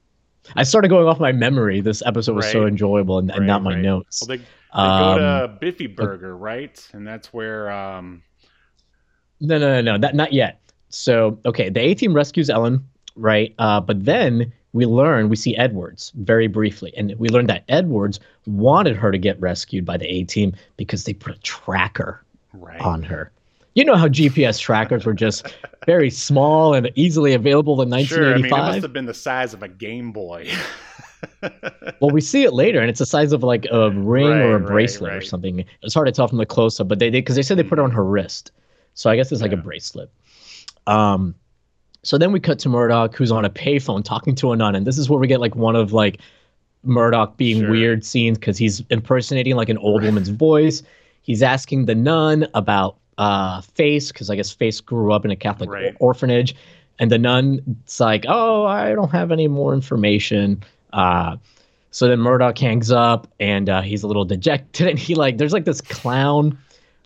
i 0.57 0.63
started 0.63 0.89
going 0.89 1.07
off 1.07 1.21
my 1.21 1.33
memory 1.33 1.81
this 1.81 2.03
episode 2.07 2.37
was 2.37 2.51
so 2.51 2.67
enjoyable 2.67 3.19
and, 3.19 3.31
and 3.31 3.41
Right, 3.41 3.47
not 3.47 3.63
my 3.63 3.75
right. 3.75 3.83
notes 3.83 4.23
Well, 4.23 4.37
they, 4.37 4.43
they 4.43 4.45
um, 4.73 5.19
go 5.19 5.19
to 5.19 5.49
Biffy 5.61 5.87
Burger, 5.89 6.37
right? 6.37 6.89
And 6.93 7.05
that's 7.07 7.33
where 7.33 7.71
um, 7.71 8.23
no 9.41 9.59
no 9.59 9.81
no 9.81 9.93
no 9.93 9.99
that 9.99 10.15
not 10.15 10.33
yet 10.33 10.61
so 10.89 11.39
okay 11.45 11.69
the 11.69 11.81
a 11.81 11.95
team 11.95 12.15
rescues 12.15 12.51
ellen 12.51 12.85
right 13.17 13.55
uh 13.59 13.81
but 13.81 14.05
then 14.05 14.53
we 14.73 14.87
learn 14.87 15.29
we 15.29 15.37
see 15.37 15.57
edwards 15.57 16.13
very 16.17 16.47
briefly 16.47 16.93
and 16.97 17.15
we 17.19 17.29
learn 17.29 17.47
that 17.47 17.65
edwards 17.69 18.21
wanted 18.47 18.97
her 18.97 19.11
to 19.11 19.19
get 19.19 19.41
rescued 19.41 19.85
by 19.85 19.97
the 19.97 20.07
a 20.07 20.25
team 20.25 20.53
because 20.77 21.05
they 21.05 21.13
put 21.13 21.35
a 21.35 21.39
tracker 21.41 22.23
right. 22.53 22.81
on 22.81 23.03
her. 23.03 23.31
You 23.75 23.85
know 23.85 23.97
how 23.97 24.09
GPS 24.09 24.59
trackers 24.61 25.05
were 25.07 25.15
just 25.15 25.47
very 25.87 26.11
small 26.11 26.75
and 26.75 26.91
easily 26.97 27.35
available 27.35 27.81
in 27.83 27.89
1985. 27.91 28.09
Sure. 28.19 28.35
I 28.35 28.37
mean, 28.37 28.47
it 28.47 28.73
must 28.75 28.83
have 28.83 28.93
been 28.93 29.07
the 29.07 29.15
size 29.15 29.55
of 29.55 29.63
a 29.63 29.69
Game 29.69 30.11
Boy. 30.13 30.51
well, 32.01 32.11
we 32.11 32.21
see 32.21 32.45
it 32.45 32.53
later, 32.53 32.81
and 32.81 32.91
it's 32.91 32.99
the 32.99 33.07
size 33.07 33.33
of 33.33 33.43
like 33.43 33.67
a 33.71 33.91
ring 33.91 34.27
or 34.27 34.31
a 34.31 34.59
Right, 34.59 34.61
right, 34.63 34.67
bracelet 34.67 35.13
or 35.15 35.21
something. 35.21 35.65
It's 35.83 35.95
hard 35.95 36.07
to 36.07 36.13
tell 36.13 36.27
from 36.29 36.39
the 36.39 36.47
close 36.47 36.81
up, 36.81 36.89
but 36.89 36.99
they 36.99 37.11
did 37.11 37.23
because 37.25 37.37
they 37.37 37.43
said 37.43 37.59
they 37.59 37.63
put 37.63 37.79
it 37.79 37.83
on 37.83 37.91
her 37.91 38.05
wrist, 38.05 38.51
so 38.95 39.09
I 39.11 39.17
guess 39.17 39.31
it's 39.31 39.43
like 39.43 39.53
a 39.53 39.57
bracelet. 39.57 40.11
Um, 40.87 41.35
so 42.03 42.17
then 42.19 42.33
we 42.33 42.41
cut 42.41 42.59
to 42.61 42.69
Murdock, 42.69 43.15
who's 43.15 43.31
on 43.31 43.45
a 43.45 43.51
payphone 43.51 44.03
talking 44.03 44.35
to 44.37 44.53
a 44.53 44.57
nun, 44.57 44.75
and 44.75 44.87
this 44.87 44.99
is 44.99 45.09
where 45.11 45.19
we 45.19 45.27
get 45.27 45.41
like 45.41 45.55
one 45.55 45.77
of 45.77 45.93
like 45.93 46.21
Murdock 46.83 47.37
being 47.37 47.61
Sure. 47.61 47.71
weird 47.71 48.05
scenes 48.05 48.39
because 48.39 48.57
he's 48.59 48.83
impersonating 48.91 49.55
like 49.57 49.69
an 49.69 49.79
old 49.79 50.03
woman's 50.03 50.31
voice. 50.31 50.83
He's 51.23 51.43
asking 51.43 51.85
the 51.85 51.95
nun 51.95 52.49
about 52.55 52.97
uh, 53.21 53.61
Face 53.61 54.11
because 54.11 54.31
I 54.31 54.37
guess 54.37 54.51
Face 54.51 54.81
grew 54.81 55.13
up 55.13 55.25
in 55.25 55.31
a 55.31 55.37
Catholic 55.37 55.71
Right. 55.71 55.95
orphanage, 56.01 56.57
and 56.99 57.11
the 57.11 57.19
nun's 57.19 58.01
like, 58.01 58.25
"Oh, 58.27 58.65
I 58.65 58.95
don't 58.95 59.11
have 59.13 59.31
any 59.31 59.47
more 59.47 59.75
information." 59.75 60.63
Uh, 60.93 61.37
so 61.91 62.09
then 62.09 62.19
Murdock 62.21 62.57
hangs 62.59 62.91
up, 62.91 63.29
and 63.39 63.69
uh, 63.69 63.83
he's 63.83 64.03
a 64.03 64.07
little 64.07 64.25
dejected, 64.25 64.89
and 64.91 64.99
he 64.99 65.15
like, 65.15 65.37
there's 65.39 65.53
like 65.53 65.67
this 65.67 65.81
clown 65.83 66.59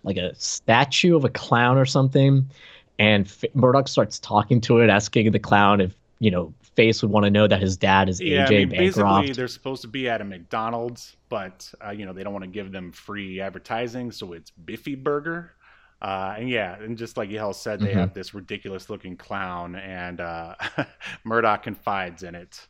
like 0.04 0.16
a 0.18 0.34
statue 0.36 1.16
of 1.16 1.24
a 1.24 1.30
clown 1.30 1.78
or 1.78 1.86
something, 1.86 2.48
and 2.98 3.26
F- 3.26 3.44
Murdock 3.54 3.88
starts 3.88 4.20
talking 4.20 4.60
to 4.60 4.78
it, 4.78 4.90
asking 4.90 5.32
the 5.32 5.38
clown 5.38 5.80
if 5.80 5.96
you 6.20 6.30
know 6.30 6.54
Face 6.76 7.02
would 7.02 7.10
want 7.10 7.24
to 7.24 7.30
know 7.30 7.46
that 7.48 7.60
his 7.60 7.76
dad 7.76 8.08
is 8.08 8.20
Yeah, 8.20 8.46
AJ 8.46 8.46
I 8.46 8.50
mean, 8.50 8.68
basically 8.68 9.32
they're 9.32 9.48
supposed 9.48 9.82
to 9.82 9.88
be 9.88 10.08
at 10.08 10.20
a 10.20 10.24
McDonald's, 10.24 11.16
but 11.28 11.72
uh, 11.84 11.90
you 11.90 12.04
know 12.06 12.12
they 12.12 12.22
don't 12.22 12.32
want 12.32 12.44
to 12.44 12.50
give 12.50 12.70
them 12.70 12.92
free 12.92 13.40
advertising, 13.40 14.12
so 14.12 14.32
it's 14.32 14.50
Biffy 14.50 14.94
Burger. 14.94 15.52
Uh, 16.04 16.34
and 16.38 16.50
yeah, 16.50 16.76
and 16.82 16.98
just 16.98 17.16
like 17.16 17.30
Yahel 17.30 17.54
said, 17.54 17.82
they 17.82 17.94
Mhm. 17.94 17.94
have 17.94 18.12
this 18.12 18.34
ridiculous 18.34 18.90
looking 18.90 19.16
clown, 19.16 19.74
and 19.74 20.20
uh, 20.20 20.54
Murdock 21.24 21.62
confides 21.62 22.22
in 22.22 22.34
it. 22.34 22.68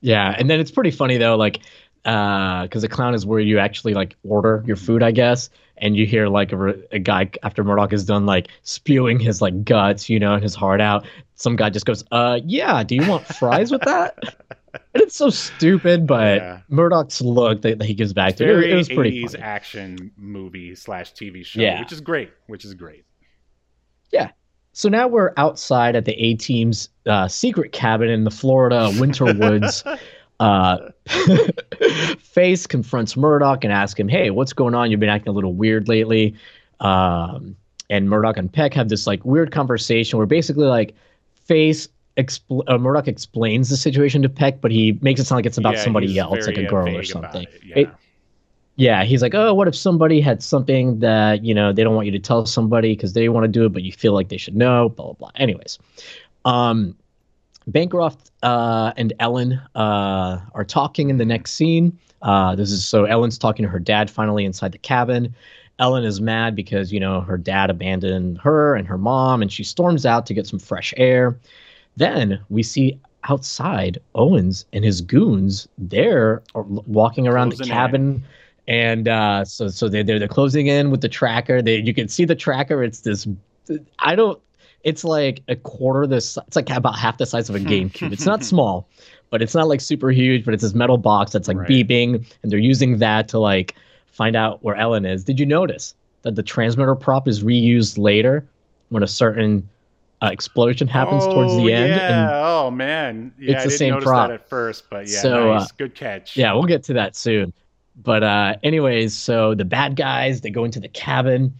Yeah, 0.00 0.34
and 0.38 0.48
then 0.48 0.60
it's 0.60 0.70
pretty 0.70 0.90
funny 0.90 1.16
though, 1.18 1.36
like 1.36 1.60
because 2.02 2.80
the 2.80 2.88
clown 2.88 3.14
is 3.14 3.26
where 3.26 3.40
you 3.40 3.58
actually 3.58 3.92
like 3.92 4.16
order 4.22 4.64
your 4.66 4.76
food, 4.76 5.02
I 5.02 5.10
guess, 5.10 5.50
and 5.76 5.94
you 5.94 6.06
hear 6.06 6.28
like 6.28 6.52
a, 6.52 6.74
a 6.92 6.98
guy 6.98 7.30
after 7.42 7.62
Murdock 7.62 7.92
is 7.92 8.06
done 8.06 8.24
like 8.24 8.48
spewing 8.62 9.20
his 9.20 9.42
like 9.42 9.64
guts, 9.64 10.08
you 10.08 10.18
know, 10.18 10.34
and 10.34 10.42
his 10.42 10.54
heart 10.54 10.80
out. 10.80 11.06
Some 11.34 11.56
guy 11.56 11.70
just 11.70 11.84
goes, 11.86 12.02
"Uh, 12.10 12.40
yeah, 12.44 12.82
do 12.82 12.94
you 12.96 13.04
want 13.04 13.26
fries 13.26 13.70
with 13.70 13.84
that?" 13.84 14.18
And 14.94 15.02
it's 15.04 15.16
so 15.16 15.30
stupid, 15.30 16.06
but 16.06 16.36
Yeah. 16.38 16.60
Murdock's 16.68 17.20
look 17.20 17.62
that, 17.62 17.82
he 17.82 17.94
gives 17.94 18.12
back 18.12 18.36
to 18.36 18.44
it, 18.44 18.70
it 18.70 18.74
was 18.74 18.88
pretty 18.88 19.22
80s 19.24 19.30
funny. 19.32 19.42
action 19.42 20.10
movie 20.16 20.74
slash 20.74 21.12
TV 21.12 21.44
show, 21.44 21.60
Yeah. 21.60 21.80
which 21.80 21.92
is 21.92 22.00
great. 22.00 22.30
Which 22.46 22.64
is 22.64 22.74
great. 22.74 23.04
Yeah. 24.12 24.30
So 24.72 24.88
now 24.88 25.08
we're 25.08 25.32
outside 25.36 25.94
at 25.96 26.04
the 26.04 26.12
A 26.12 26.34
team's 26.34 26.88
uh, 27.06 27.28
secret 27.28 27.72
cabin 27.72 28.08
in 28.08 28.24
the 28.24 28.30
Florida 28.30 28.90
winter 28.98 29.26
woods. 29.26 29.84
Uh, 30.40 30.88
Face 32.20 32.66
confronts 32.66 33.14
Murdock 33.14 33.62
and 33.62 33.72
asks 33.72 34.00
him, 34.00 34.08
"Hey, 34.08 34.30
what's 34.30 34.54
going 34.54 34.74
on? 34.74 34.90
You've 34.90 34.98
been 35.00 35.10
acting 35.10 35.28
a 35.28 35.34
little 35.34 35.52
weird 35.52 35.86
lately." 35.86 36.34
Um, 36.80 37.56
and 37.90 38.08
Murdock 38.08 38.38
and 38.38 38.50
Peck 38.50 38.72
have 38.72 38.88
this 38.88 39.06
like 39.06 39.22
weird 39.24 39.52
conversation 39.52 40.16
where 40.16 40.26
basically 40.26 40.64
like 40.66 40.94
Face 41.44 41.88
expl- 42.22 42.62
uh, 42.68 42.78
Murdock 42.78 43.08
explains 43.08 43.68
the 43.68 43.76
situation 43.76 44.22
to 44.22 44.28
Peck, 44.28 44.60
but 44.60 44.70
he 44.70 44.98
makes 45.00 45.20
it 45.20 45.24
sound 45.26 45.38
like 45.38 45.46
it's 45.46 45.58
about 45.58 45.74
Yeah, 45.74 45.84
somebody 45.84 46.18
else, 46.18 46.46
like 46.46 46.56
a 46.58 46.62
girl 46.64 46.96
or 46.96 47.02
something. 47.02 47.42
it, 47.42 47.62
Yeah. 47.64 47.78
It- 47.78 47.88
Yeah, 48.76 49.04
he's 49.04 49.20
like, 49.20 49.34
oh, 49.34 49.52
what 49.52 49.68
if 49.68 49.74
somebody 49.76 50.20
had 50.22 50.42
something 50.42 51.00
that 51.00 51.44
you 51.44 51.52
know 51.52 51.70
they 51.72 51.82
don't 51.84 51.94
want 51.94 52.06
you 52.06 52.12
to 52.12 52.18
tell 52.18 52.46
somebody 52.46 52.94
because 52.94 53.12
they 53.12 53.28
want 53.28 53.44
to 53.44 53.48
do 53.48 53.66
it, 53.66 53.72
but 53.74 53.82
you 53.82 53.92
feel 53.92 54.14
like 54.14 54.28
they 54.28 54.38
should 54.38 54.56
know, 54.56 54.88
blah 54.88 55.06
blah 55.06 55.12
blah. 55.14 55.30
Anyways, 55.36 55.78
um, 56.46 56.96
Bancroft 57.66 58.30
uh, 58.42 58.92
and 58.96 59.12
Ellen 59.20 59.60
uh, 59.74 60.40
are 60.54 60.64
talking 60.64 61.10
in 61.10 61.18
the 61.18 61.26
next 61.26 61.52
scene. 61.52 61.98
Uh, 62.22 62.54
this 62.54 62.70
is 62.70 62.86
so 62.86 63.04
Ellen's 63.04 63.36
talking 63.38 63.64
to 63.64 63.68
her 63.68 63.78
dad 63.78 64.10
finally 64.10 64.44
inside 64.44 64.72
the 64.72 64.78
cabin. 64.78 65.34
Ellen 65.78 66.04
is 66.04 66.20
mad 66.20 66.54
because 66.54 66.92
you 66.92 67.00
know 67.00 67.20
her 67.20 67.36
dad 67.36 67.70
abandoned 67.70 68.38
her 68.38 68.74
and 68.76 68.86
her 68.86 68.98
mom, 68.98 69.42
and 69.42 69.52
she 69.52 69.64
storms 69.64 70.06
out 70.06 70.24
to 70.26 70.34
get 70.34 70.46
some 70.46 70.58
fresh 70.58 70.94
air. 70.96 71.38
Then 71.96 72.40
we 72.48 72.62
see 72.62 72.98
outside 73.28 73.98
Owens 74.14 74.64
and 74.72 74.84
his 74.84 75.00
goons. 75.00 75.68
They're 75.78 76.42
walking 76.54 77.28
around 77.28 77.50
the 77.50 77.56
Closing 77.56 77.72
in. 77.72 77.76
cabin, 77.76 78.24
and 78.68 79.08
uh, 79.08 79.44
so 79.44 79.68
so 79.68 79.88
they 79.88 80.02
they're, 80.02 80.18
they're 80.18 80.28
closing 80.28 80.66
in 80.68 80.90
with 80.90 81.00
the 81.02 81.08
tracker. 81.08 81.60
They 81.62 81.76
you 81.76 81.92
can 81.94 82.08
see 82.08 82.24
the 82.24 82.34
tracker. 82.36 82.82
It's 82.82 83.00
this. 83.00 83.26
I 83.98 84.14
don't. 84.14 84.40
It's 84.82 85.04
like 85.04 85.42
a 85.48 85.56
quarter 85.56 86.06
this. 86.06 86.38
It's 86.46 86.56
like 86.56 86.70
about 86.70 86.96
half 86.98 87.18
the 87.18 87.26
size 87.26 87.50
of 87.50 87.54
a 87.56 87.58
GameCube. 87.58 88.12
It's 88.12 88.24
not 88.32 88.42
small, 88.42 88.88
but 89.28 89.42
it's 89.42 89.54
not 89.54 89.68
like 89.68 89.80
super 89.82 90.10
huge. 90.10 90.44
But 90.44 90.54
it's 90.54 90.62
this 90.62 90.74
metal 90.74 90.96
box 90.96 91.32
that's 91.32 91.48
like 91.48 91.58
Right. 91.58 91.68
beeping, 91.68 92.24
and 92.42 92.50
they're 92.50 92.58
using 92.58 92.98
that 92.98 93.28
to 93.28 93.38
like 93.38 93.74
find 94.06 94.36
out 94.36 94.62
where 94.64 94.76
Ellen 94.76 95.04
is. 95.04 95.22
Did 95.24 95.38
you 95.38 95.46
notice 95.46 95.94
that 96.22 96.34
the 96.34 96.42
transmitter 96.42 96.94
prop 96.94 97.28
is 97.28 97.42
reused 97.42 97.98
later 97.98 98.44
when 98.90 99.02
a 99.02 99.06
certain 99.08 99.68
uh, 100.22 100.26
explosion 100.32 100.86
happens 100.88 101.24
towards 101.24 101.52
Oh, 101.52 101.64
the 101.64 101.72
end? 101.72 101.88
Yeah. 101.94 102.24
And 102.24 102.30
oh 102.34 102.70
man. 102.70 103.32
Yeah, 103.38 103.52
It's 103.52 103.60
I 103.60 103.64
the 103.64 103.68
didn't 103.70 103.78
same 103.78 103.90
notice 103.94 104.04
prop. 104.06 104.28
that 104.28 104.34
at 104.34 104.48
first, 104.48 104.84
but 104.90 105.08
yeah, 105.08 105.20
So, 105.20 105.52
nice. 105.54 105.62
uh, 105.64 105.68
Good 105.78 105.94
catch. 105.94 106.36
yeah, 106.36 106.52
we'll 106.52 106.64
get 106.64 106.82
to 106.84 106.92
that 106.94 107.16
soon. 107.16 107.52
But 108.02 108.22
uh, 108.22 108.56
anyways, 108.62 109.14
so 109.16 109.54
the 109.54 109.64
bad 109.64 109.96
guys 109.96 110.40
they 110.40 110.50
go 110.50 110.64
into 110.64 110.80
the 110.80 110.88
cabin. 110.88 111.54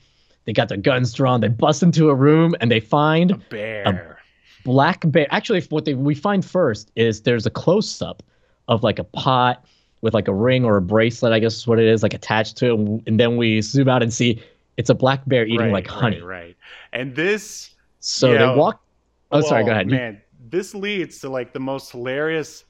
They 0.46 0.52
got 0.54 0.68
their 0.68 0.78
guns 0.78 1.12
drawn. 1.12 1.40
They 1.42 1.48
bust 1.48 1.82
into 1.82 2.08
a 2.08 2.14
room 2.14 2.54
and 2.60 2.70
they 2.70 2.80
find 2.80 3.32
A 3.32 3.36
bear. 3.36 4.18
black 4.64 5.02
bear. 5.06 5.26
Actually, 5.30 5.60
what 5.68 5.84
they 5.84 5.94
we 5.94 6.14
find 6.14 6.44
first 6.44 6.90
is 6.96 7.22
there's 7.22 7.46
a 7.46 7.50
close 7.50 8.00
up 8.00 8.22
of 8.68 8.82
like 8.82 8.98
a 8.98 9.04
pot 9.04 9.64
with 10.00 10.14
like 10.14 10.28
a 10.28 10.34
ring 10.34 10.64
or 10.64 10.78
a 10.78 10.82
bracelet, 10.82 11.32
I 11.32 11.38
guess 11.40 11.56
is 11.56 11.66
what 11.66 11.78
it 11.78 11.84
is, 11.86 12.02
like 12.02 12.14
attached 12.14 12.56
to 12.58 12.72
it. 12.74 13.02
And 13.06 13.20
then 13.20 13.36
we 13.36 13.60
zoom 13.60 13.88
out 13.88 14.02
and 14.02 14.12
see 14.12 14.42
it's 14.78 14.88
a 14.88 14.94
black 14.94 15.20
bear 15.26 15.44
eating 15.44 15.60
Right, 15.60 15.72
like 15.72 15.86
honey. 15.86 16.22
Right, 16.22 16.42
right. 16.44 16.56
And 16.94 17.14
this 17.14 17.70
So 18.00 18.32
Yeah, 18.32 18.52
they 18.52 18.58
walk. 18.58 18.82
Oh, 19.30 19.40
sorry. 19.40 19.64
Go 19.64 19.70
ahead. 19.70 19.86
Man, 19.86 20.20
this 20.48 20.74
leads 20.74 21.20
to 21.20 21.28
like 21.28 21.52
the 21.52 21.60
most 21.60 21.92
hilarious 21.92 22.64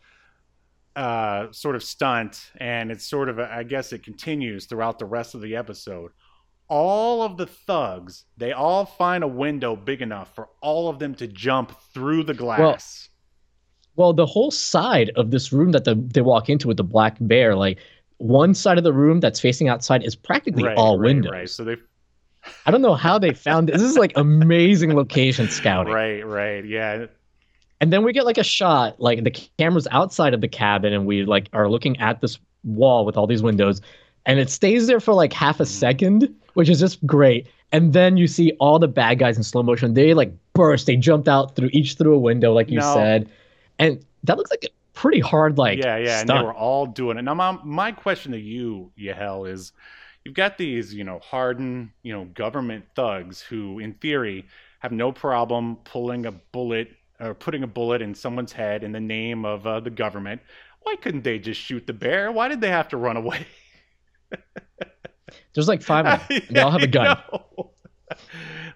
uh 0.97 1.47
sort 1.53 1.77
of 1.77 1.85
stunt 1.85 2.51
and 2.59 2.91
it's 2.91 3.07
sort 3.07 3.29
of 3.29 3.39
a, 3.39 3.49
I 3.49 3.63
guess 3.63 3.93
it 3.93 4.03
continues 4.03 4.67
throughout 4.67 4.99
the 4.99 5.07
rest 5.07 5.35
of 5.35 5.41
the 5.41 5.55
episode. 5.55 6.11
All 6.69 7.23
of 7.23 7.37
the 7.37 7.47
thugs, 7.47 8.25
they 8.37 8.53
all 8.53 8.85
find 8.85 9.25
a 9.25 9.29
window 9.29 9.75
big 9.75 10.03
enough 10.03 10.35
for 10.35 10.49
all 10.61 10.89
of 10.89 10.99
them 10.99 11.15
to 11.17 11.27
jump 11.27 11.73
through 11.95 12.25
the 12.25 12.35
glass. 12.35 13.09
Well, 13.97 14.13
the 14.13 14.27
whole 14.27 14.51
side 14.51 15.11
of 15.17 15.31
this 15.31 15.53
room 15.53 15.73
that 15.73 15.85
the, 15.85 15.95
they 15.95 16.21
walk 16.21 16.49
into 16.49 16.69
with 16.69 16.77
the 16.77 16.85
black 16.85 17.17
bear, 17.21 17.57
like 17.57 17.79
one 18.19 18.55
side 18.55 18.79
of 18.79 18.85
the 18.85 18.93
room 18.93 19.21
that's 19.21 19.41
facing 19.41 19.69
outside 19.69 20.05
is 20.05 20.15
practically 20.15 20.65
right, 20.65 20.77
all 20.77 20.99
right, 20.99 21.07
windows. 21.07 21.33
Right. 21.33 21.51
So 21.51 21.65
they 21.65 21.77
I 22.67 22.71
don't 22.71 22.83
know 22.83 22.95
how 22.95 23.19
they 23.19 23.33
found 23.35 23.69
this. 23.69 23.81
This 23.81 23.91
is 23.91 23.99
like 23.99 24.13
amazing 24.17 24.95
location 24.95 25.49
scouting. 25.49 25.93
right, 25.93 26.27
right. 26.27 26.65
Yeah. 26.65 27.07
And 27.81 27.93
then 27.93 28.03
we 28.05 28.13
get 28.13 28.25
like 28.27 28.39
a 28.39 28.45
shot, 28.45 29.01
like 29.01 29.25
the 29.25 29.31
camera's 29.59 29.89
outside 29.91 30.35
of 30.35 30.41
the 30.41 30.49
cabin, 30.49 30.93
and 30.93 31.07
we 31.07 31.25
like 31.25 31.49
are 31.53 31.69
looking 31.69 31.99
at 31.99 32.21
this 32.21 32.39
wall 32.65 33.05
with 33.07 33.17
all 33.17 33.27
these 33.27 33.43
windows, 33.43 33.81
and 34.27 34.39
it 34.39 34.51
stays 34.51 34.87
there 34.87 35.01
for 35.01 35.15
like 35.15 35.33
half 35.33 35.61
a 35.61 35.63
Mm-hmm. 35.63 35.71
second, 35.71 36.35
which 36.55 36.69
is 36.69 36.81
just 36.81 37.05
great. 37.07 37.47
And 37.73 37.93
then 37.93 38.17
you 38.17 38.27
see 38.27 38.53
all 38.59 38.79
the 38.79 38.89
bad 38.89 39.19
guys 39.19 39.37
in 39.37 39.43
slow 39.45 39.63
motion. 39.63 39.95
They 39.95 40.13
like 40.15 40.33
burst. 40.55 40.87
They 40.87 40.97
jumped 40.97 41.29
out 41.29 41.57
through 41.57 41.71
each 41.73 41.95
through 41.95 42.15
a 42.15 42.19
window, 42.19 42.53
like 42.53 42.69
you 42.71 42.81
No. 42.81 42.95
said, 42.95 43.29
and 43.79 44.05
that 44.25 44.37
looks 44.37 44.51
like 44.51 44.65
a 44.65 44.69
pretty 44.93 45.21
hard 45.21 45.57
like 45.57 45.79
yeah, 45.79 45.97
yeah, 45.97 46.21
and 46.21 46.29
stunt. 46.29 46.41
they 46.41 46.45
were 46.47 46.53
all 46.53 46.85
doing 46.85 47.17
it. 47.17 47.23
Now, 47.23 47.33
my, 47.35 47.59
my 47.65 47.93
question 47.93 48.33
to 48.33 48.39
you, 48.39 48.91
Yahel, 48.97 49.47
is 49.47 49.73
you've 50.31 50.37
got 50.37 50.57
these, 50.57 50.95
you 50.95 51.03
know, 51.03 51.19
hardened, 51.19 51.91
you 52.05 52.13
know, 52.13 52.25
government 52.27 52.85
thugs 52.95 53.41
who, 53.41 53.81
in 53.81 53.95
theory, 53.95 54.47
have 54.79 54.93
no 54.93 55.11
problem 55.11 55.75
pulling 55.83 56.25
a 56.25 56.31
bullet 56.31 56.89
or 57.19 57.35
putting 57.35 57.65
a 57.65 57.67
bullet 57.67 58.01
in 58.01 58.15
someone's 58.15 58.53
head 58.53 58.85
in 58.85 58.93
the 58.93 59.01
name 59.01 59.45
of 59.45 59.67
uh, 59.67 59.81
the 59.81 59.91
government. 59.91 60.41
Why 60.83 60.95
couldn't 60.95 61.25
they 61.25 61.41
just 61.41 61.61
shoot 61.61 61.85
the 61.85 61.93
bear? 61.93 62.31
Why 62.31 62.47
did 62.47 62.61
they 62.61 62.69
have 62.71 62.87
to 62.91 62.97
run 62.97 63.17
away? 63.17 63.45
There's 65.53 65.67
like 65.67 65.83
five 65.83 66.07
of 66.07 66.29
them. 66.29 66.43
they 66.51 66.61
all 66.61 66.71
have 66.71 66.83
a 66.83 66.87
gun. 66.87 67.19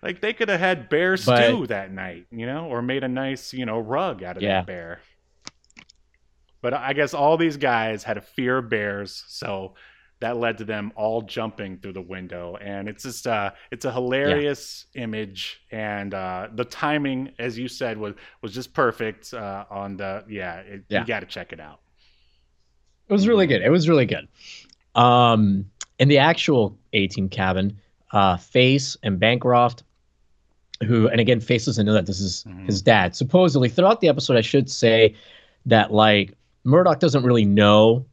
Like 0.03 0.21
they 0.21 0.33
could 0.33 0.49
have 0.49 0.59
had 0.59 0.89
bear 0.89 1.13
But- 1.25 1.45
stew 1.47 1.69
that 1.69 1.93
night, 1.93 2.27
you 2.33 2.47
know, 2.47 2.67
or 2.67 2.83
made 2.83 3.05
a 3.05 3.09
nice, 3.09 3.55
you 3.55 3.65
know, 3.65 3.79
rug 3.79 4.25
out 4.25 4.37
of 4.39 4.43
Yeah. 4.43 4.55
that 4.63 4.67
bear. 4.67 5.01
But 6.63 6.75
I 6.75 6.95
guess 6.95 7.15
all 7.15 7.37
these 7.37 7.57
guys 7.59 8.03
had 8.03 8.17
a 8.17 8.23
fear 8.23 8.59
of 8.59 8.69
bears, 8.69 9.23
so 9.29 9.75
that 10.25 10.39
led 10.39 10.57
to 10.57 10.65
them 10.65 10.91
all 10.97 11.21
jumping 11.21 11.77
through 11.77 11.93
the 11.93 12.01
window. 12.17 12.57
And 12.57 12.89
it's 12.89 13.03
just 13.03 13.27
uh 13.27 13.51
it's 13.71 13.85
a 13.85 13.93
hilarious 13.93 14.87
image 14.95 15.61
and 15.71 16.15
uh 16.15 16.49
the 16.55 16.65
timing, 16.65 17.31
as 17.39 17.59
you 17.59 17.69
said, 17.69 17.99
was 17.99 18.15
was 18.43 18.53
just 18.55 18.73
perfect 18.73 19.35
uh 19.35 19.65
on 19.71 19.97
the 19.99 20.25
yeah, 20.29 20.61
it, 20.61 20.85
Yeah. 20.89 21.01
you 21.01 21.07
gotta 21.07 21.27
check 21.27 21.53
it 21.53 21.61
out. 21.61 21.81
It 23.09 23.13
was 23.13 23.29
really 23.29 23.47
good. 23.47 23.61
It 23.63 23.69
was 23.71 23.87
really 23.89 24.07
good. 24.07 24.27
Um, 24.95 25.67
in 25.99 26.09
the 26.09 26.19
actual 26.19 26.79
A 26.95 27.07
team 27.09 27.29
cabin, 27.29 27.77
uh, 28.13 28.37
Face 28.39 28.97
and 29.03 29.21
Bancroft, 29.21 29.83
who, 30.87 31.09
and 31.09 31.21
again, 31.21 31.41
Face 31.41 31.67
doesn't 31.67 31.85
know 31.85 31.93
that 31.93 32.07
this 32.07 32.21
is 32.21 32.45
Mhm. 32.49 32.67
his 32.67 32.81
dad. 32.81 33.15
Supposedly, 33.15 33.69
throughout 33.69 34.01
the 34.01 34.09
episode, 34.09 34.37
I 34.39 34.41
should 34.41 34.71
say 34.71 35.15
that 35.67 35.93
like 35.93 36.33
Murdock 36.65 36.99
doesn't 36.99 37.25
really 37.25 37.45
know 37.45 38.07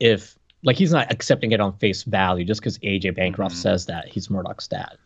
if 0.00 0.36
like 0.64 0.76
he's 0.76 0.92
not 0.92 1.10
accepting 1.12 1.52
it 1.52 1.60
on 1.60 1.72
face 1.74 2.02
value 2.02 2.44
just 2.44 2.60
because 2.60 2.78
AJ 2.78 3.14
Bancroft 3.14 3.54
Mhm. 3.54 3.58
says 3.58 3.86
that 3.86 4.08
he's 4.08 4.30
Murdock's 4.30 4.66
dad. 4.66 4.96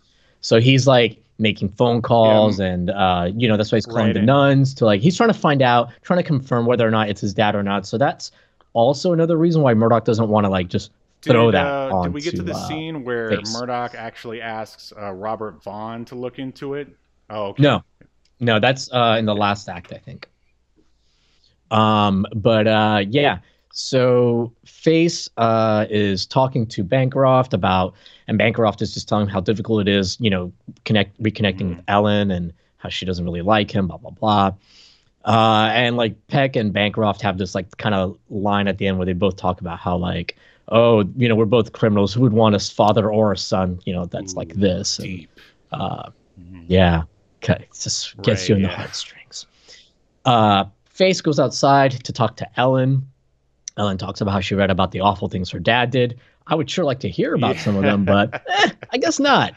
So 0.40 0.60
he's 0.60 0.86
like 0.86 1.18
making 1.38 1.70
phone 1.70 2.02
calls 2.02 2.60
and 2.60 2.90
uh, 2.90 3.30
you 3.34 3.48
know 3.48 3.56
that's 3.56 3.72
why 3.72 3.76
he's 3.76 3.86
calling 3.86 4.06
Right, 4.06 4.14
the 4.14 4.22
nuns 4.22 4.74
to 4.74 4.84
like 4.84 5.00
he's 5.00 5.16
trying 5.16 5.30
to 5.30 5.38
find 5.38 5.62
out, 5.62 5.90
trying 6.02 6.18
to 6.18 6.22
confirm 6.22 6.66
whether 6.66 6.86
or 6.86 6.90
not 6.90 7.08
it's 7.08 7.20
his 7.20 7.34
dad 7.34 7.54
or 7.54 7.62
not. 7.62 7.86
So 7.86 7.98
that's 7.98 8.32
also 8.72 9.12
another 9.12 9.36
reason 9.36 9.62
why 9.62 9.74
Murdock 9.74 10.04
doesn't 10.04 10.28
want 10.28 10.44
to 10.44 10.50
like 10.50 10.68
just 10.68 10.92
throw 11.22 11.50
did, 11.50 11.56
that 11.56 11.66
uh, 11.66 12.02
did 12.04 12.14
we 12.14 12.22
get 12.22 12.36
to 12.36 12.42
the 12.42 12.54
uh, 12.54 12.68
scene 12.68 13.04
where 13.04 13.28
Face. 13.30 13.52
Murdock 13.52 13.94
actually 13.94 14.40
asks 14.40 14.92
uh, 14.98 15.10
Robert 15.12 15.62
Vaughn 15.62 16.04
to 16.06 16.14
look 16.14 16.38
into 16.38 16.74
it? 16.74 16.88
Oh, 17.28 17.48
okay. 17.48 17.62
No, 17.62 17.82
no, 18.38 18.60
that's 18.60 18.90
uh, 18.92 19.16
in 19.18 19.26
the 19.26 19.34
last 19.34 19.68
act, 19.68 19.92
I 19.92 19.98
think. 19.98 20.28
Um, 21.70 22.26
but 22.34 22.66
uh, 22.66 23.04
yeah. 23.08 23.38
So 23.72 24.52
Face 24.66 25.28
uh, 25.36 25.86
is 25.90 26.26
talking 26.26 26.66
to 26.68 26.82
Bancroft 26.82 27.54
about, 27.54 27.94
and 28.26 28.36
Bancroft 28.36 28.82
is 28.82 28.92
just 28.94 29.08
telling 29.08 29.26
him 29.26 29.32
how 29.32 29.40
difficult 29.40 29.80
it 29.82 29.88
is, 29.88 30.16
you 30.20 30.30
know, 30.30 30.52
connect 30.84 31.20
reconnecting 31.22 31.62
Mhm. 31.62 31.76
with 31.76 31.84
Ellen 31.88 32.30
and 32.30 32.52
how 32.78 32.88
she 32.88 33.06
doesn't 33.06 33.24
really 33.24 33.42
like 33.42 33.70
him, 33.70 33.86
blah 33.86 33.96
blah 33.98 34.10
blah. 34.10 34.52
Uh, 35.24 35.70
and 35.72 35.96
like 35.96 36.16
Peck 36.28 36.56
and 36.56 36.72
Bancroft 36.72 37.20
have 37.22 37.38
this 37.38 37.54
like 37.54 37.76
kind 37.76 37.94
of 37.94 38.18
line 38.30 38.68
at 38.68 38.78
the 38.78 38.86
end 38.86 38.98
where 38.98 39.06
they 39.06 39.12
both 39.12 39.36
talk 39.36 39.60
about 39.60 39.78
how 39.78 39.96
like, 39.96 40.36
oh, 40.68 41.04
you 41.16 41.28
know, 41.28 41.36
we're 41.36 41.44
both 41.44 41.72
criminals. 41.72 42.14
Who 42.14 42.22
would 42.22 42.32
want 42.32 42.54
a 42.54 42.58
father 42.58 43.10
or 43.12 43.32
a 43.32 43.38
son, 43.38 43.80
you 43.84 43.92
know, 43.92 44.06
that's 44.06 44.36
like 44.36 44.52
Ooh, 44.52 44.60
this? 44.60 44.98
And, 44.98 45.06
Deep. 45.08 45.40
uh, 45.72 46.10
Mhm. 46.40 46.64
yeah, 46.68 47.02
okay, 47.44 47.64
it 47.64 47.68
just 47.80 48.20
gets 48.22 48.42
Right, 48.42 48.48
you 48.48 48.56
in 48.56 48.62
the 48.62 48.68
heartstrings. 48.68 49.46
Uh, 50.24 50.66
Face 50.86 51.20
goes 51.20 51.38
outside 51.38 51.92
to 52.04 52.12
talk 52.12 52.36
to 52.36 52.60
Ellen. 52.60 53.09
Ellen 53.80 53.98
talks 53.98 54.20
about 54.20 54.32
how 54.32 54.40
she 54.40 54.54
read 54.54 54.70
about 54.70 54.92
the 54.92 55.00
awful 55.00 55.28
things 55.28 55.50
her 55.50 55.58
dad 55.58 55.90
did. 55.90 56.20
I 56.46 56.54
would 56.54 56.70
sure 56.70 56.84
like 56.84 57.00
to 57.00 57.08
hear 57.08 57.34
about 57.34 57.58
some 57.58 57.76
of 57.76 57.84
them, 57.84 58.04
but 58.04 58.30
eh, 58.46 58.70
I 58.92 58.98
guess 58.98 59.18
not. 59.18 59.54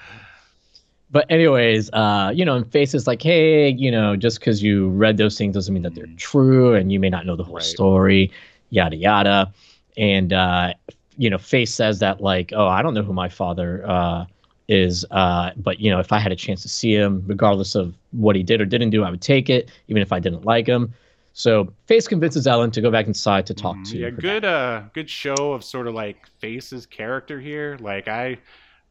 But 1.12 1.26
anyways, 1.30 1.92
uh, 1.92 2.32
you 2.34 2.46
know, 2.46 2.56
and 2.56 2.72
Face 2.72 2.94
is 2.96 3.06
like, 3.06 3.22
hey, 3.22 3.70
you 3.70 3.92
know, 3.92 4.16
just 4.16 4.40
because 4.40 4.64
you 4.64 4.90
read 4.90 5.18
those 5.18 5.38
things 5.38 5.54
doesn't 5.54 5.74
mean 5.74 5.84
that 5.84 5.94
they're 5.94 6.08
Mhm. 6.08 6.18
true, 6.18 6.74
and 6.74 6.92
you 6.92 7.00
may 7.00 7.10
not 7.10 7.26
know 7.26 7.36
the 7.36 7.44
whole 7.44 7.56
Right. 7.56 7.64
story, 7.64 8.32
yada 8.70 8.96
yada. 8.96 9.54
And 9.98 10.34
uh, 10.34 10.74
you 11.18 11.30
know, 11.30 11.38
Face 11.38 11.74
says 11.74 12.00
that 12.00 12.22
like, 12.22 12.54
oh, 12.56 12.68
I 12.68 12.82
don't 12.82 12.94
know 12.94 13.04
who 13.04 13.14
my 13.14 13.30
father 13.30 13.84
uh, 13.88 14.26
is, 14.70 15.06
uh, 15.12 15.52
but 15.58 15.80
you 15.80 15.92
know, 15.92 16.00
if 16.00 16.12
I 16.12 16.18
had 16.20 16.32
a 16.32 16.36
chance 16.36 16.62
to 16.64 16.70
see 16.70 16.96
him, 16.96 17.24
regardless 17.28 17.76
of 17.76 17.94
what 18.12 18.36
he 18.36 18.42
did 18.44 18.62
or 18.62 18.66
didn't 18.66 18.90
do, 18.92 19.04
I 19.04 19.12
would 19.12 19.22
take 19.22 19.50
it, 19.50 19.70
even 19.90 20.02
if 20.02 20.12
I 20.14 20.20
didn't 20.20 20.46
like 20.46 20.66
him. 20.66 20.94
So 21.34 21.74
Face 21.88 22.08
convinces 22.08 22.46
Ellen 22.48 22.72
to 22.72 22.82
go 22.82 22.92
back 22.92 23.08
inside 23.08 23.46
to 23.48 23.54
talk 23.54 23.76
Mhm. 23.78 23.86
to. 23.92 23.98
yeah 23.98 24.10
good 24.12 24.44
dad. 24.44 24.46
uh 24.46 24.84
good 24.94 25.10
show 25.10 25.54
of 25.54 25.64
sort 25.64 25.88
of 25.88 25.94
like 25.96 26.28
face's 26.40 26.86
character 26.86 27.40
here 27.40 27.78
like 27.80 28.08
i 28.08 28.38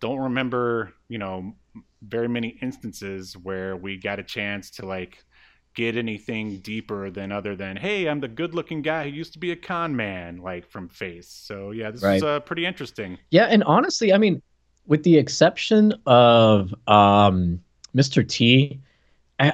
don't 0.01 0.19
remember 0.19 0.93
you 1.09 1.19
know 1.19 1.55
very 2.03 2.29
many 2.29 2.49
instances 2.61 3.37
where 3.37 3.77
we 3.77 3.97
got 3.97 4.19
a 4.19 4.23
chance 4.25 4.71
to 4.73 4.85
like 4.87 5.25
get 5.75 5.97
anything 5.97 6.59
deeper 6.59 7.11
than 7.11 7.31
other 7.33 7.55
than 7.57 7.77
hey 7.77 8.07
i'm 8.09 8.21
the 8.21 8.29
good 8.29 8.55
looking 8.55 8.83
guy 8.83 9.05
who 9.05 9.11
used 9.11 9.33
to 9.33 9.39
be 9.39 9.53
a 9.53 9.57
con 9.57 9.95
man 9.95 10.39
like 10.39 10.69
from 10.69 10.89
face 10.89 11.29
so 11.29 11.71
yeah 11.71 11.91
this 11.93 12.03
Right. 12.03 12.17
is 12.17 12.23
uh, 12.25 12.41
pretty 12.41 12.67
interesting 12.67 13.17
Yeah, 13.31 13.47
and 13.47 13.63
honestly, 13.65 14.13
I 14.13 14.19
mean, 14.19 14.43
with 14.87 15.05
the 15.05 15.17
exception 15.17 15.95
of 16.07 16.75
um, 16.89 17.61
Mr. 17.95 18.27
T, 18.29 18.81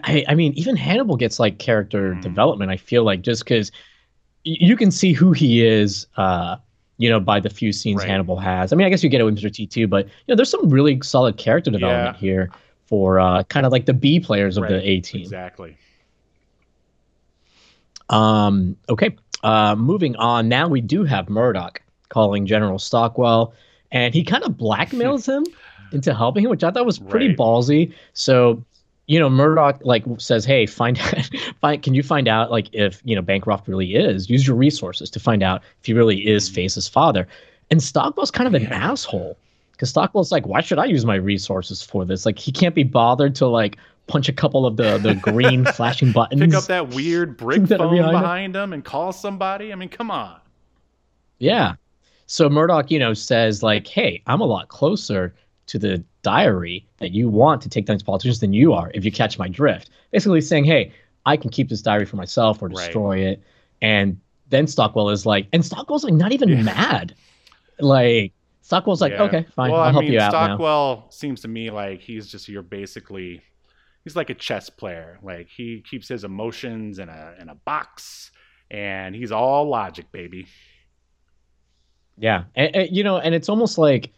I, 0.04 0.24
I, 0.28 0.34
mean, 0.34 0.52
even 0.54 0.76
Hannibal 0.76 1.16
gets 1.16 1.38
like 1.40 1.58
character 1.58 2.14
Mhm. 2.14 2.20
development. 2.20 2.70
I 2.70 2.76
feel 2.76 3.04
like 3.04 3.22
just 3.22 3.44
because 3.44 3.72
you 4.44 4.76
can 4.76 4.90
see 4.90 5.12
who 5.12 5.32
he 5.32 5.64
is, 5.66 6.06
uh, 6.16 6.56
you 6.98 7.08
know, 7.08 7.20
by 7.20 7.40
the 7.40 7.48
few 7.50 7.72
scenes 7.72 8.00
Right. 8.00 8.08
Hannibal 8.08 8.36
has. 8.38 8.72
I 8.72 8.76
mean, 8.76 8.86
I 8.86 8.90
guess 8.90 9.02
you 9.02 9.08
get 9.08 9.20
it 9.20 9.24
with 9.24 9.36
Mr. 9.38 9.52
T 9.52 9.66
too, 9.66 9.86
but 9.88 10.06
you 10.06 10.12
know, 10.28 10.36
there's 10.36 10.50
some 10.50 10.68
really 10.68 11.00
solid 11.02 11.36
character 11.36 11.70
development 11.70 12.16
Yeah. 12.16 12.20
here 12.20 12.50
for 12.86 13.20
uh, 13.20 13.44
kind 13.44 13.64
of 13.66 13.72
like 13.72 13.86
the 13.86 13.94
B 13.94 14.20
players 14.20 14.56
of 14.56 14.66
the 14.68 14.86
A 14.88 15.00
team. 15.00 15.22
exactly 15.22 15.76
Um, 18.10 18.76
okay. 18.88 19.16
Uh, 19.42 19.74
moving 19.76 20.16
on. 20.16 20.48
Now 20.48 20.66
we 20.68 20.80
do 20.80 21.04
have 21.04 21.28
Murdock 21.28 21.82
calling 22.08 22.46
General 22.46 22.78
Stockwell, 22.78 23.52
and 23.92 24.14
he 24.14 24.24
kind 24.24 24.42
of 24.44 24.52
blackmails 24.52 25.26
him 25.36 25.44
into 25.92 26.14
helping 26.14 26.44
him, 26.44 26.50
which 26.50 26.64
I 26.64 26.70
thought 26.70 26.86
was 26.86 26.98
pretty 26.98 27.28
Right. 27.28 27.36
ballsy. 27.36 27.92
So, 28.14 28.64
you 29.08 29.18
know, 29.18 29.28
Murdock 29.28 29.80
like 29.82 30.04
says, 30.18 30.44
"Hey, 30.44 30.66
find 30.66 30.98
find 31.60 31.82
can 31.82 31.94
you 31.94 32.02
find 32.04 32.28
out 32.28 32.50
like 32.52 32.68
if 32.72 33.00
you 33.04 33.16
know 33.16 33.22
Bancroft 33.22 33.66
really 33.66 33.94
is? 33.96 34.30
Use 34.30 34.46
your 34.46 34.56
resources 34.56 35.10
to 35.10 35.18
find 35.20 35.42
out 35.42 35.62
if 35.80 35.86
he 35.86 35.92
really 35.94 36.26
is 36.28 36.48
Mhm. 36.48 36.54
Face's 36.54 36.86
father." 36.88 37.26
And 37.70 37.82
Stockwell's 37.82 38.30
kind 38.30 38.46
of 38.46 38.54
an 38.54 38.62
Yeah. 38.62 38.74
asshole 38.92 39.36
because 39.72 39.90
Stockwell's 39.90 40.30
like, 40.30 40.46
"Why 40.46 40.60
should 40.60 40.78
I 40.78 40.84
use 40.84 41.04
my 41.04 41.16
resources 41.16 41.82
for 41.82 42.04
this? 42.04 42.24
Like, 42.24 42.38
he 42.38 42.52
can't 42.52 42.74
be 42.74 42.84
bothered 42.84 43.34
to 43.36 43.48
like." 43.48 43.76
Punch 44.06 44.26
a 44.26 44.32
couple 44.32 44.64
of 44.64 44.78
the 44.78 44.96
the 44.96 45.14
green 45.16 45.66
flashing 45.76 46.12
buttons. 46.12 46.40
pick 46.40 46.54
up 46.54 46.64
that 46.64 46.88
weird 46.88 47.36
brick 47.36 47.64
That 47.64 47.76
phone 47.78 47.94
behind 47.94 48.12
behind 48.12 48.56
him 48.56 48.72
and 48.72 48.82
call 48.82 49.12
somebody 49.12 49.70
i 49.70 49.74
mean 49.76 49.90
come 49.90 50.10
on 50.10 50.40
Yeah. 51.38 51.74
So 52.24 52.48
Murdock, 52.48 52.90
you 52.90 52.98
know, 52.98 53.12
says 53.12 53.62
like, 53.62 53.86
"Hey, 53.86 54.22
I'm 54.26 54.40
a 54.40 54.46
lot 54.46 54.68
closer 54.68 55.34
to 55.66 55.78
the 55.78 56.02
diary 56.22 56.86
that 56.98 57.12
you 57.12 57.28
want 57.28 57.62
to 57.62 57.68
take 57.68 57.86
down 57.86 57.96
these 57.96 58.02
politicians 58.02 58.40
than 58.40 58.52
you 58.52 58.72
are. 58.72 58.90
If 58.94 59.04
you 59.04 59.12
catch 59.12 59.38
my 59.38 59.48
drift." 59.48 59.90
Basically 60.12 60.40
saying, 60.40 60.64
"Hey, 60.64 60.92
I 61.26 61.36
can 61.36 61.50
keep 61.50 61.68
this 61.68 61.82
diary 61.82 62.06
for 62.06 62.16
myself 62.16 62.62
or 62.62 62.68
Right. 62.68 62.74
destroy 62.76 63.18
it." 63.18 63.42
And 63.82 64.20
then 64.48 64.66
Stockwell 64.66 65.10
is 65.10 65.26
like, 65.26 65.46
and 65.52 65.64
Stockwell's 65.64 66.04
like 66.04 66.14
not 66.14 66.32
even 66.32 66.48
Yeah. 66.48 66.62
mad. 66.62 67.14
Like 67.80 68.32
Stockwell's 68.62 69.00
like, 69.00 69.12
Yeah. 69.12 69.22
"Okay, 69.24 69.46
fine, 69.54 69.70
Well, 69.70 69.80
I'll 69.80 69.88
I 69.88 69.92
help 69.92 70.04
mean, 70.04 70.12
you 70.14 70.20
out 70.20 70.32
now." 70.32 70.46
Stockwell 70.46 71.10
seems 71.10 71.40
to 71.42 71.48
me 71.48 71.70
like 71.70 72.00
he's 72.00 72.30
just 72.30 72.48
you're 72.48 72.62
basically 72.62 73.42
he's 74.04 74.16
like 74.16 74.30
a 74.30 74.34
chess 74.34 74.70
player. 74.70 75.18
Like 75.22 75.48
he 75.48 75.82
keeps 75.88 76.08
his 76.08 76.24
emotions 76.24 76.98
in 76.98 77.08
a 77.08 77.34
in 77.40 77.48
a 77.48 77.54
box, 77.54 78.30
and 78.70 79.14
he's 79.14 79.32
all 79.32 79.68
logic, 79.68 80.10
baby. 80.12 80.46
Yeah, 82.16 82.44
and, 82.56 82.74
and, 82.74 82.96
you 82.96 83.04
know, 83.04 83.18
and 83.18 83.34
it's 83.34 83.48
almost 83.48 83.78
like, 83.78 84.12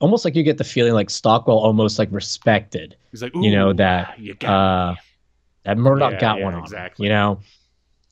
almost 0.00 0.24
like 0.24 0.34
you 0.36 0.42
get 0.42 0.58
the 0.58 0.64
feeling 0.64 0.92
like 0.92 1.10
Stockwell 1.10 1.58
almost 1.58 1.98
like 1.98 2.08
respected 2.12 2.96
He's 3.10 3.22
like, 3.22 3.34
You 3.34 3.50
know, 3.50 3.72
that, 3.72 4.18
you 4.18 4.34
got 4.34 4.50
uh, 4.50 4.92
me." 4.92 4.98
that 5.64 5.78
Murdock 5.78 6.12
Yeah, 6.12 6.20
got 6.20 6.38
yeah, 6.38 6.44
one 6.44 6.54
on 6.54 6.62
exactly. 6.62 7.06
you 7.06 7.12
know, 7.12 7.40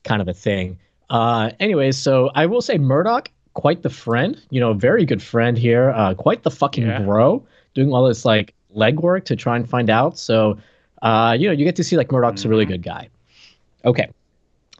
kind 0.03 0.21
of 0.21 0.27
a 0.27 0.33
thing. 0.33 0.77
Uh, 1.09 1.51
anyways, 1.59 1.97
so 1.97 2.31
I 2.35 2.45
will 2.47 2.61
say 2.61 2.77
Murdock, 2.77 3.29
quite 3.53 3.83
the 3.83 3.89
friend, 3.89 4.41
you 4.49 4.59
know, 4.59 4.73
very 4.73 5.05
good 5.05 5.21
friend 5.21 5.57
here, 5.57 5.91
uh, 5.91 6.13
quite 6.15 6.43
the 6.43 6.51
fucking 6.51 6.85
Yeah. 6.85 6.99
bro, 6.99 7.45
doing 7.75 7.93
all 7.93 8.07
this 8.07 8.25
like 8.25 8.53
legwork 8.75 9.25
to 9.25 9.35
try 9.35 9.55
and 9.55 9.69
find 9.69 9.89
out. 9.89 10.17
So, 10.17 10.57
uh, 11.03 11.35
you 11.39 11.47
know, 11.47 11.53
you 11.53 11.63
get 11.63 11.75
to 11.77 11.83
see 11.83 11.95
like 11.97 12.11
Murdock's 12.11 12.43
a 12.45 12.49
really 12.49 12.65
Mhm. 12.65 12.69
good 12.69 12.83
guy. 12.83 13.09
Okay. 13.85 14.09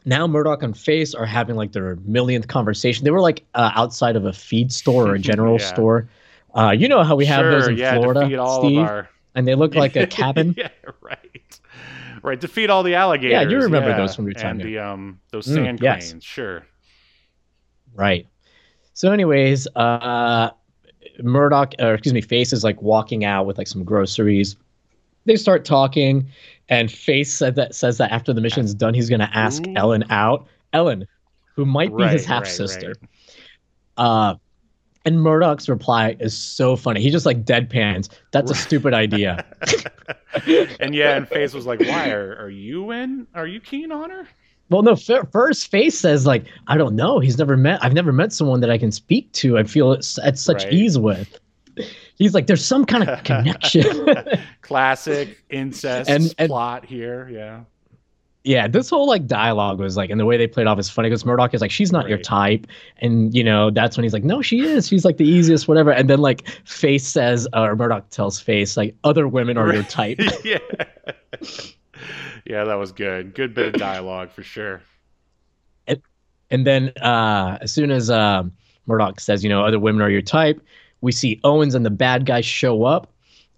Now 0.04 0.26
Murdock 0.26 0.62
and 0.62 0.76
Face 0.76 1.14
are 1.14 1.26
having 1.26 1.56
like 1.56 1.72
their 1.72 1.96
millionth 2.04 2.48
conversation. 2.48 3.04
They 3.04 3.10
were 3.10 3.20
like 3.20 3.44
uh, 3.54 3.70
outside 3.74 4.16
of 4.16 4.24
a 4.24 4.32
feed 4.32 4.72
store 4.72 5.06
or 5.10 5.14
a 5.14 5.18
general 5.30 5.58
Yeah. 5.58 5.64
store. 5.66 6.08
Uh, 6.56 6.70
you 6.72 6.88
know 6.88 7.02
how 7.04 7.16
we 7.16 7.26
have 7.26 7.50
those 7.50 7.68
in 7.68 7.76
yeah, 7.76 7.92
Florida, 7.98 8.20
all 8.38 8.66
Steve, 8.66 8.76
of 8.76 8.76
our 8.76 9.10
and 9.34 9.46
they 9.46 9.54
look 9.54 9.74
like 9.74 9.96
a 9.96 10.06
cabin. 10.06 10.56
yeah, 10.56 10.68
right, 11.02 11.60
right. 12.22 12.40
To 12.40 12.48
feed 12.48 12.70
all 12.70 12.82
the 12.82 12.94
alligators. 12.94 13.32
Yeah, 13.32 13.42
you 13.42 13.58
remember 13.60 13.90
yeah, 13.90 13.96
those 14.02 14.14
from 14.14 14.26
your 14.26 14.34
time 14.34 14.58
And 14.58 14.62
the 14.62 14.78
um 14.78 15.20
those 15.32 15.46
Mm, 15.46 15.46
sand 15.46 15.80
yes. 15.80 16.16
Sure. 16.20 16.66
Right. 17.94 18.26
So, 18.94 19.12
anyways, 19.12 19.68
uh, 19.76 20.50
Murdock, 21.22 21.74
or 21.80 21.94
excuse 21.94 22.14
me, 22.14 22.20
Face 22.20 22.52
is 22.52 22.64
like 22.64 22.80
walking 22.82 23.24
out 23.24 23.46
with 23.46 23.58
like 23.58 23.68
some 23.68 23.84
groceries. 23.84 24.56
They 25.26 25.36
start 25.36 25.64
talking, 25.64 26.28
and 26.68 26.90
Face 26.90 27.32
said 27.32 27.56
that 27.56 27.74
says 27.74 27.98
that 27.98 28.12
after 28.12 28.32
the 28.32 28.40
mission's 28.40 28.74
done, 28.74 28.94
he's 28.94 29.10
gonna 29.10 29.30
ask 29.34 29.68
Ooh. 29.68 29.76
Ellen 29.76 30.04
out. 30.10 30.48
Ellen, 30.72 31.06
who 31.56 31.66
might 31.66 31.96
be 31.96 32.08
his 32.08 32.24
Right, 32.24 32.26
half 32.26 32.46
right, 32.46 32.58
sister. 32.58 32.94
right. 32.94 32.98
Uh, 33.96 34.36
and 35.06 35.22
Murdock's 35.22 35.68
reply 35.68 36.16
is 36.20 36.36
so 36.36 36.76
funny. 36.76 37.00
He 37.00 37.10
just 37.10 37.24
like 37.24 37.44
deadpans. 37.44 38.10
That's 38.32 38.50
a 38.50 38.54
stupid 38.54 38.92
idea. 38.92 39.44
and 40.80 40.94
yeah, 40.94 41.16
and 41.16 41.26
Face 41.28 41.54
was 41.54 41.64
like, 41.64 41.80
"Why 41.80 42.10
are 42.10 42.36
are 42.38 42.50
you 42.50 42.90
in? 42.90 43.26
Are 43.34 43.46
you 43.46 43.60
keen 43.60 43.90
on 43.92 44.10
her?" 44.10 44.28
Well, 44.68 44.82
no. 44.82 44.92
f- 44.92 45.30
First, 45.30 45.70
Face 45.70 45.98
says 45.98 46.26
like, 46.26 46.44
I 46.66 46.76
don't 46.76 46.96
know. 46.96 47.20
He's 47.20 47.38
never 47.38 47.56
met. 47.56 47.78
I've 47.84 47.92
never 47.94 48.12
met 48.12 48.32
someone 48.32 48.60
that 48.60 48.70
I 48.70 48.76
can 48.78 48.90
speak 48.90 49.30
to. 49.34 49.56
I 49.56 49.62
feel 49.62 49.92
at 49.92 50.04
such 50.04 50.64
Right. 50.64 50.72
ease 50.72 50.98
with. 50.98 51.38
He's 52.16 52.34
like, 52.34 52.48
there's 52.48 52.64
some 52.64 52.84
kind 52.84 53.08
of 53.08 53.22
connection. 53.24 54.08
Classic 54.62 55.38
incest 55.50 56.10
And- 56.10 56.34
and- 56.38 56.48
plot 56.48 56.84
here. 56.84 57.28
Yeah. 57.32 57.60
Yeah, 58.46 58.68
this 58.68 58.90
whole 58.90 59.08
like 59.08 59.26
dialogue 59.26 59.80
was 59.80 59.96
like, 59.96 60.08
and 60.08 60.20
the 60.20 60.24
way 60.24 60.36
they 60.36 60.46
played 60.46 60.66
off 60.68 60.78
is 60.78 60.88
funny 60.88 61.08
because 61.08 61.24
Murdock 61.24 61.52
is 61.52 61.60
like, 61.60 61.72
she's 61.72 61.90
not 61.90 62.08
your 62.08 62.18
type, 62.18 62.66
and 62.98 63.34
you 63.34 63.42
know 63.42 63.70
that's 63.70 63.96
when 63.96 64.04
he's 64.04 64.12
like, 64.12 64.24
no, 64.24 64.40
she 64.40 64.60
is. 64.60 64.86
She's 64.88 65.04
like 65.04 65.16
the 65.16 65.28
easiest, 65.28 65.66
whatever. 65.66 65.90
And 65.90 66.08
then 66.08 66.20
like 66.20 66.48
Face 66.64 67.06
says, 67.06 67.48
uh, 67.54 67.62
or 67.62 67.76
Murdock 67.76 68.08
tells 68.10 68.40
Face 68.40 68.76
like, 68.76 68.94
other 69.04 69.26
women 69.26 69.58
are 69.58 69.72
your 69.72 69.82
type. 69.82 70.20
yeah. 70.44 70.58
yeah, 72.44 72.64
that 72.64 72.76
was 72.78 72.92
good. 72.92 73.34
Good 73.34 73.52
bit 73.52 73.74
of 73.74 73.80
dialogue 73.80 74.30
for 74.30 74.42
sure. 74.42 74.80
And 76.50 76.66
then 76.66 76.90
uh, 77.02 77.58
as 77.60 77.72
soon 77.72 77.90
as 77.90 78.10
um, 78.10 78.52
Murdock 78.86 79.20
says, 79.20 79.42
you 79.42 79.50
know, 79.50 79.64
other 79.64 79.78
women 79.78 80.02
are 80.02 80.10
your 80.10 80.22
type, 80.22 80.60
we 81.00 81.12
see 81.12 81.40
Owens 81.44 81.74
and 81.74 81.84
the 81.84 81.90
bad 81.90 82.26
guys 82.26 82.46
show 82.46 82.84
up. 82.84 83.12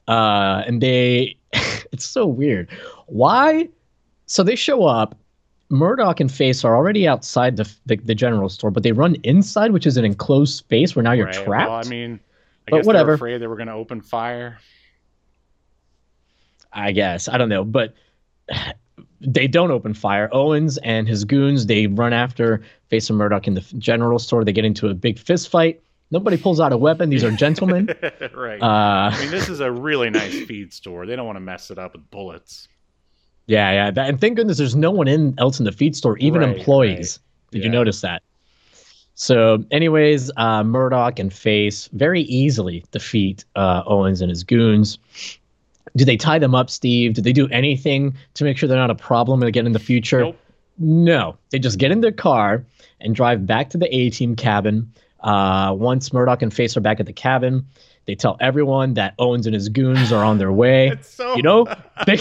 Uh, 0.07 0.63
and 0.67 0.81
they, 0.83 1.37
it's 1.93 2.05
so 2.05 2.27
weird. 2.27 2.69
Why? 3.07 3.69
So 4.29 4.43
they 4.45 4.55
show 4.55 4.85
up. 4.85 5.19
Murdock 5.71 6.21
and 6.21 6.33
Face 6.33 6.65
are 6.65 6.75
already 6.75 7.07
outside 7.07 7.57
the, 7.57 7.71
the, 7.85 7.97
the 7.97 8.15
general 8.15 8.49
store, 8.49 8.71
but 8.71 8.83
they 8.85 8.93
run 8.93 9.17
inside, 9.23 9.71
which 9.73 9.87
is 9.87 9.97
an 9.99 10.05
enclosed 10.07 10.57
space 10.57 10.97
where 10.97 11.03
now 11.03 11.13
you're 11.13 11.27
Right. 11.27 11.35
trapped. 11.35 11.69
Well, 11.71 11.81
I 11.85 11.89
mean, 11.89 12.21
I 12.67 12.71
But 12.71 12.77
guess 12.79 12.87
whatever. 12.87 13.13
afraid 13.15 13.39
they 13.39 13.47
were 13.47 13.57
going 13.57 13.67
to 13.69 13.75
open 13.75 14.01
fire. 14.01 14.59
I 16.73 16.93
guess 16.93 17.29
I 17.29 17.37
don't 17.39 17.49
know, 17.49 17.65
but 17.65 17.95
they 19.21 19.47
don't 19.47 19.71
open 19.71 19.93
fire. 19.95 20.29
Owens 20.33 20.79
and 20.79 21.07
his 21.09 21.25
goons 21.25 21.67
they 21.67 21.87
run 21.87 22.13
after 22.13 22.63
Face 22.89 23.09
and 23.11 23.19
Murdock 23.19 23.47
in 23.47 23.55
the 23.55 23.61
general 23.79 24.19
store. 24.19 24.45
They 24.45 24.53
get 24.53 24.65
into 24.65 24.89
a 24.89 24.95
big 24.95 25.19
fist 25.19 25.49
fight. 25.51 25.83
Nobody 26.11 26.39
pulls 26.39 26.61
out 26.61 26.73
a 26.73 26.79
weapon. 26.79 27.11
These 27.11 27.25
are 27.25 27.31
gentlemen. 27.31 27.89
right. 28.35 28.63
Uh, 28.63 29.11
I 29.15 29.19
mean, 29.21 29.31
this 29.31 29.51
is 29.51 29.61
a 29.61 29.71
really 29.71 30.09
nice 30.09 30.33
feed 30.47 30.73
store. 30.73 31.05
They 31.05 31.15
don't 31.17 31.27
want 31.27 31.37
to 31.37 31.41
mess 31.41 31.71
it 31.71 31.79
up 31.79 31.93
with 31.93 32.11
bullets. 32.11 32.69
Yeah, 33.49 33.73
yeah. 33.73 33.91
That, 33.91 34.09
and 34.09 34.21
thank 34.21 34.37
goodness 34.37 34.59
there's 34.59 34.77
no 34.77 34.91
one 34.91 35.09
in 35.09 35.35
else 35.39 35.59
in 35.59 35.65
the 35.65 35.73
feed 35.73 35.97
store, 35.97 36.17
even 36.19 36.43
Right, 36.43 36.57
employees. 36.57 37.19
Did 37.51 37.65
you 37.65 37.71
notice 37.71 38.03
that? 38.03 38.23
So, 39.15 39.65
anyways, 39.73 40.31
uh, 40.37 40.63
Murdock 40.63 41.19
and 41.19 41.33
Face 41.33 41.89
very 41.93 42.23
easily 42.23 42.85
defeat 42.93 43.45
uh, 43.57 43.83
Owens 43.87 44.21
and 44.21 44.31
his 44.31 44.45
goons. 44.45 44.99
Do 45.97 46.05
they 46.05 46.17
tie 46.17 46.39
them 46.39 46.55
up, 46.55 46.71
Steve? 46.71 47.15
Did 47.15 47.25
they 47.25 47.33
do 47.33 47.49
anything 47.49 48.15
to 48.35 48.45
make 48.45 48.57
sure 48.59 48.69
they're 48.69 48.79
not 48.79 48.91
a 48.91 48.95
problem 48.95 49.43
again 49.43 49.67
in 49.67 49.73
the 49.73 49.81
future? 49.81 50.21
Nope. 50.21 50.39
No. 50.79 51.37
They 51.51 51.59
just 51.59 51.79
get 51.79 51.91
in 51.91 52.01
their 52.01 52.13
car 52.13 52.65
and 53.01 53.15
drive 53.15 53.47
back 53.47 53.71
to 53.71 53.79
the 53.79 53.93
A 53.93 54.11
team 54.11 54.37
cabin. 54.37 54.93
Uh, 55.21 55.75
once 55.77 56.13
Murdock 56.13 56.43
and 56.43 56.55
Face 56.55 56.77
are 56.77 56.81
back 56.81 57.01
at 57.01 57.07
the 57.07 57.13
cabin, 57.13 57.67
they 58.07 58.15
tell 58.15 58.37
everyone 58.41 58.95
that 58.95 59.15
Owens 59.19 59.47
and 59.47 59.55
his 59.55 59.69
goons 59.69 60.13
are 60.13 60.25
on 60.25 60.39
their 60.39 60.53
way. 60.53 60.93
So 61.03 61.35
you 61.35 61.43
know, 61.43 61.67
they, 62.07 62.19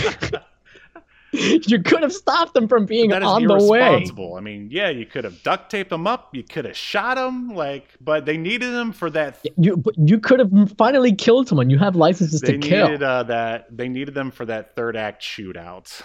you 1.67 1.81
could 1.81 2.01
have 2.01 2.13
stopped 2.13 2.53
them 2.53 2.67
from 2.67 2.85
being 2.85 3.09
that 3.09 3.21
is 3.21 3.27
on 3.27 3.43
the 3.43 3.63
way. 3.63 4.05
I 4.35 4.39
mean, 4.41 4.69
yeah, 4.71 4.89
you 4.89 5.05
could 5.05 5.23
have 5.23 5.41
duct 5.43 5.69
taped 5.69 5.89
them 5.89 6.07
up. 6.07 6.33
You 6.33 6.43
could 6.43 6.65
have 6.65 6.75
shot 6.75 7.15
them, 7.15 7.49
like, 7.55 7.87
but 8.01 8.25
they 8.25 8.37
needed 8.37 8.73
them 8.73 8.91
for 8.91 9.09
that. 9.11 9.45
You 9.57 9.77
but 9.77 9.95
you 9.97 10.19
could 10.19 10.39
have 10.39 10.51
finally 10.77 11.13
killed 11.13 11.47
someone. 11.47 11.69
You 11.69 11.77
have 11.77 11.95
licenses 11.95 12.41
They 12.41 12.53
to 12.53 12.57
kill. 12.57 12.85
needed 12.87 13.03
uh, 13.03 13.23
that. 13.23 13.75
They 13.75 13.87
needed 13.87 14.13
them 14.13 14.31
for 14.31 14.45
that 14.45 14.75
third 14.75 14.97
act 14.97 15.21
shootout. 15.21 16.01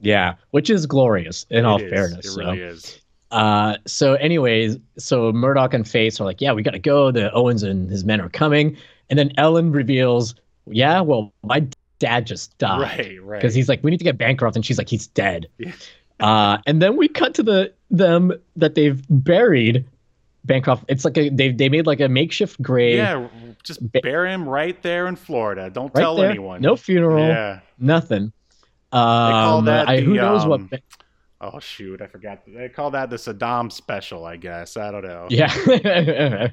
Yeah, 0.00 0.34
which 0.50 0.70
is 0.70 0.86
glorious 0.86 1.46
in 1.50 1.64
all 1.64 1.78
It 1.80 1.86
is. 1.86 1.90
fairness. 1.90 2.26
it 2.26 2.30
so. 2.30 2.40
really 2.40 2.60
is. 2.60 3.00
Uh, 3.30 3.76
so 3.86 4.14
anyways, 4.14 4.78
so 4.98 5.32
Murdock 5.32 5.74
and 5.74 5.86
Face 5.88 6.20
are 6.20 6.24
like, 6.24 6.40
yeah, 6.40 6.52
we 6.52 6.62
got 6.62 6.72
to 6.72 6.78
go. 6.78 7.10
The 7.10 7.32
Owens 7.32 7.62
and 7.62 7.88
his 7.90 8.04
men 8.04 8.20
are 8.20 8.28
coming, 8.28 8.76
and 9.08 9.18
then 9.18 9.32
Ellen 9.36 9.70
reveals, 9.72 10.34
yeah, 10.66 11.00
well, 11.00 11.32
my 11.42 11.66
dad 12.00 12.26
just 12.26 12.58
died 12.58 12.80
Right, 12.98 13.22
right. 13.22 13.38
because 13.40 13.54
he's 13.54 13.68
like, 13.68 13.84
we 13.84 13.92
need 13.92 13.98
to 13.98 14.04
get 14.04 14.18
Bancroft, 14.18 14.56
and 14.56 14.66
she's 14.66 14.78
like, 14.78 14.88
he's 14.88 15.06
dead. 15.06 15.46
Yeah. 15.58 15.72
Uh, 16.18 16.58
and 16.66 16.82
then 16.82 16.96
we 16.96 17.06
cut 17.08 17.34
to 17.34 17.42
the 17.44 17.72
them 17.90 18.32
that 18.56 18.74
they've 18.74 19.00
buried 19.08 19.86
Bancroft. 20.44 20.84
It's 20.88 21.04
like 21.04 21.16
a 21.16 21.28
they 21.28 21.52
they 21.52 21.68
made 21.68 21.86
like 21.86 22.00
a 22.00 22.08
makeshift 22.08 22.60
grave. 22.60 22.96
yeah, 22.96 23.28
just 23.62 23.80
bury 24.02 24.30
him 24.32 24.48
right 24.48 24.80
there 24.82 25.06
in 25.06 25.16
Florida. 25.16 25.70
Don't 25.70 25.94
right 25.94 26.00
tell 26.02 26.16
there. 26.16 26.28
anyone. 26.30 26.60
No 26.60 26.76
funeral. 26.76 27.26
Yeah. 27.26 27.60
Nothing. 27.78 28.32
Um, 28.92 29.02
call 29.32 29.62
that 29.62 29.88
I, 29.88 30.00
who 30.00 30.14
the, 30.14 30.20
knows 30.20 30.44
what? 30.44 30.60
um, 30.60 30.70
Oh 31.42 31.58
shoot, 31.58 32.02
I 32.02 32.06
forgot. 32.06 32.42
They 32.46 32.68
call 32.68 32.90
that 32.90 33.08
the 33.08 33.16
Saddam 33.16 33.72
special, 33.72 34.26
I 34.26 34.36
guess. 34.36 34.76
I 34.76 34.90
don't 34.90 35.04
know. 35.04 35.26
Yeah. 35.30 36.48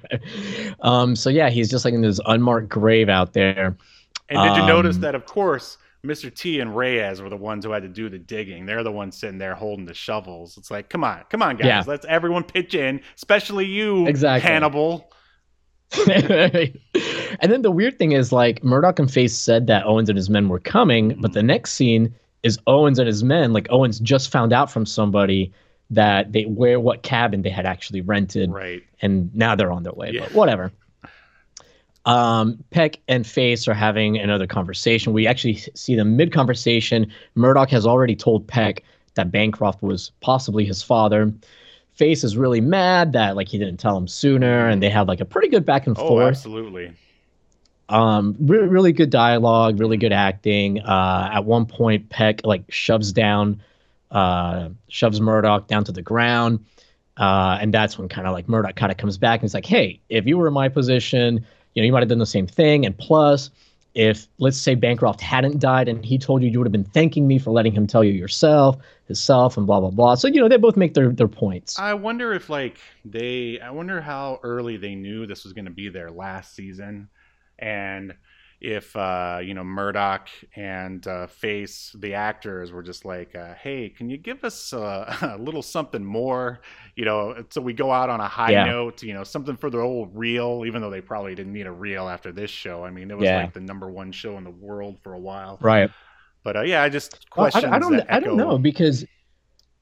um. 0.82 1.14
So 1.15 1.30
yeah, 1.30 1.49
he's 1.49 1.69
just 1.69 1.84
like 1.84 1.94
in 1.94 2.02
this 2.02 2.22
unmarked 2.26 2.69
grave 2.69 3.10
out 3.10 3.34
there. 3.34 3.76
And 4.30 4.41
did 4.41 4.58
you 4.62 4.68
notice 4.68 4.95
Um, 4.98 5.02
that, 5.04 5.16
of 5.16 5.26
course, 5.26 5.78
Mr. 6.06 6.34
T 6.34 6.60
and 6.60 6.76
Reyes 6.76 7.22
were 7.22 7.30
the 7.30 7.38
ones 7.38 7.66
who 7.66 7.72
had 7.72 7.84
to 7.84 7.90
do 7.90 8.10
the 8.10 8.20
digging. 8.20 8.66
They're 8.66 8.84
the 8.84 8.91
ones 8.91 9.18
sitting 9.18 9.38
there 9.38 9.56
holding 9.56 9.86
the 9.86 9.94
shovels. 9.94 10.58
It's 10.58 10.70
like, 10.70 10.90
come 10.90 11.04
on, 11.04 11.24
come 11.30 11.41
on, 11.41 11.56
guys. 11.58 11.66
Yeah. 11.68 11.84
Let's 11.86 12.06
everyone 12.08 12.44
pitch 12.44 12.76
in, 12.76 13.02
especially 13.16 13.66
you, 13.66 14.06
Exactly. 14.08 14.49
Hannibal. 14.49 15.12
and 16.06 17.52
then 17.52 17.62
the 17.62 17.72
weird 17.72 17.98
thing 17.98 18.12
is 18.12 18.32
like 18.32 18.64
Murdock 18.64 18.99
and 18.99 19.12
Face 19.12 19.36
said 19.38 19.68
that 19.68 19.86
Owens 19.86 20.10
and 20.10 20.18
his 20.18 20.30
men 20.30 20.49
were 20.49 20.60
coming, 20.60 21.16
but 21.20 21.34
the 21.34 21.44
next 21.44 21.74
scene 21.74 22.14
is 22.44 22.60
Owens 22.68 22.99
and 22.99 23.08
his 23.08 23.24
men. 23.24 23.54
Like 23.54 23.68
Owens 23.70 23.99
just 23.99 24.32
found 24.32 24.54
out 24.54 24.72
from 24.72 24.86
somebody 24.86 25.54
that 25.90 26.34
they 26.34 26.44
where 26.44 26.80
what 26.80 27.04
cabin 27.04 27.41
they 27.41 27.49
had 27.49 27.66
actually 27.66 28.02
rented, 28.02 28.52
Right. 28.52 28.84
and 29.02 29.34
now 29.34 29.56
they're 29.56 29.72
on 29.72 29.84
their 29.84 29.94
way. 29.94 30.12
Yeah. 30.14 30.22
But 30.24 30.34
whatever. 30.34 30.72
Um, 32.08 32.64
Peck 32.72 33.00
and 33.10 33.28
Face 33.28 33.68
are 33.68 33.74
having 33.74 34.18
another 34.18 34.48
conversation. 34.48 35.12
We 35.14 35.28
actually 35.28 35.56
see 35.76 35.94
them 35.96 36.16
mid 36.16 36.32
conversation. 36.32 37.12
Murdock 37.36 37.70
has 37.70 37.86
already 37.86 38.16
told 38.16 38.48
Peck 38.48 38.84
that 39.16 39.30
Bancroft 39.32 39.84
was 39.84 40.12
possibly 40.22 40.64
his 40.66 40.82
father. 40.82 41.32
Face 41.94 42.24
is 42.24 42.38
really 42.38 42.62
mad 42.62 43.12
that 43.14 43.36
like 43.36 43.48
he 43.50 43.58
didn't 43.58 43.78
tell 43.78 43.98
him 43.98 44.08
sooner, 44.08 44.68
and 44.70 44.82
they 44.82 44.90
have 44.90 45.08
like 45.08 45.20
a 45.20 45.26
pretty 45.26 45.50
good 45.50 45.66
back 45.66 45.86
and 45.86 45.98
Oh, 45.98 46.08
forth. 46.08 46.28
absolutely. 46.30 46.92
Um, 47.90 48.36
re- 48.40 48.60
really 48.60 48.92
good 48.94 49.10
dialogue, 49.10 49.80
really 49.80 49.98
good 49.98 50.12
acting. 50.14 50.80
Uh, 50.82 51.30
at 51.34 51.46
one 51.46 51.66
point, 51.66 52.10
Peck 52.10 52.42
like 52.46 52.64
shoves 52.70 53.12
down, 53.12 53.62
uh, 54.12 54.70
shoves 54.90 55.20
Murdock 55.22 55.68
down 55.68 55.84
to 55.86 55.92
the 55.92 56.02
ground, 56.02 56.64
uh, 57.18 57.58
and 57.60 57.74
that's 57.74 57.98
when 57.98 58.08
kind 58.10 58.28
of 58.28 58.34
like 58.34 58.48
Murdock 58.48 58.76
kind 58.76 58.92
of 58.92 58.98
comes 58.98 59.18
back 59.18 59.40
and 59.40 59.44
he's 59.44 59.54
like, 59.54 59.66
"Hey, 59.66 60.00
if 60.10 60.26
you 60.26 60.38
were 60.38 60.48
in 60.48 60.54
my 60.54 60.70
position, 60.70 61.46
you 61.73 61.81
know, 61.81 61.85
you 61.85 61.91
might 61.91 62.02
have 62.02 62.10
done 62.10 62.19
the 62.19 62.26
same 62.26 62.48
thing. 62.48 62.85
And 62.85 62.98
plus, 62.98 63.49
if 63.94 64.27
let's 64.38 64.57
say 64.57 64.76
Bancroft 64.76 65.22
hadn't 65.22 65.60
died 65.60 65.88
and 65.88 66.06
he 66.06 66.18
told 66.18 66.44
you, 66.44 66.49
you 66.49 66.60
would 66.60 66.68
have 66.68 66.72
been 66.72 66.84
thanking 66.84 67.27
me 67.27 67.39
for 67.39 67.52
letting 67.52 67.72
him 67.72 67.88
tell 67.88 68.03
you 68.03 68.14
yourself, 68.14 68.77
himself, 69.06 69.57
and 69.57 69.65
blah 69.65 69.80
blah 69.80 69.89
blah. 69.89 70.15
So 70.15 70.27
you 70.27 70.39
know, 70.39 70.48
they 70.48 70.57
both 70.57 70.77
make 70.77 70.94
their 70.94 71.11
their 71.11 71.27
points. 71.27 71.80
I 71.80 71.95
wonder 71.95 72.34
if 72.34 72.49
like 72.49 72.77
they 73.03 73.60
I 73.60 73.72
wonder 73.72 73.99
how 73.99 74.39
early 74.44 74.77
they 74.77 74.94
knew 74.95 75.26
this 75.26 75.44
was 75.44 75.53
going 75.53 75.65
to 75.65 75.72
be 75.72 75.89
their 75.89 76.11
last 76.11 76.56
season 76.56 77.10
and 77.60 78.14
if 78.60 78.96
uh 78.96 79.40
you 79.44 79.54
know 79.54 79.64
Murdock 79.64 80.30
and 80.56 81.06
uh 81.08 81.28
Face 81.28 81.96
the 82.00 82.16
actors 82.16 82.72
were 82.72 82.82
just 82.82 83.06
like 83.06 83.36
uh 83.36 83.54
hey 83.54 83.90
can 83.90 84.10
you 84.10 84.18
give 84.18 84.44
us 84.44 84.74
uh, 84.74 85.16
a 85.22 85.38
little 85.38 85.62
something 85.62 86.04
more 86.04 86.62
you 86.96 87.06
know 87.06 87.44
so 87.52 87.62
we 87.62 87.74
go 87.74 87.92
out 87.92 88.10
on 88.10 88.20
a 88.20 88.28
high 88.28 88.52
Yeah. 88.52 88.66
note 88.66 89.04
you 89.04 89.14
know 89.14 89.24
something 89.24 89.56
for 89.58 89.70
the 89.70 89.78
old 89.80 90.10
reel 90.16 90.64
even 90.66 90.82
though 90.82 90.90
they 90.90 91.02
probably 91.02 91.36
didn't 91.36 91.54
need 91.54 91.68
a 91.68 91.72
reel 91.72 92.10
after 92.10 92.32
this 92.32 92.50
show 92.50 92.84
I 92.84 92.90
mean 92.90 93.12
it 93.12 93.18
was 93.18 93.26
Yeah. 93.26 93.38
like 93.44 93.54
the 93.54 93.60
number 93.62 93.90
one 93.92 94.12
show 94.12 94.38
in 94.38 94.44
the 94.44 94.50
world 94.50 94.98
for 95.04 95.14
a 95.14 95.20
while 95.20 95.60
Right. 95.62 95.92
but 96.44 96.56
uh 96.58 96.62
yeah 96.62 96.82
I 96.82 96.90
just 96.90 97.28
Well, 97.36 97.46
I, 97.46 97.50
questions 97.52 97.74
I 97.74 97.78
don't. 97.80 98.02
I 98.10 98.20
don't 98.20 98.38
know 98.38 98.58
because, 98.58 99.06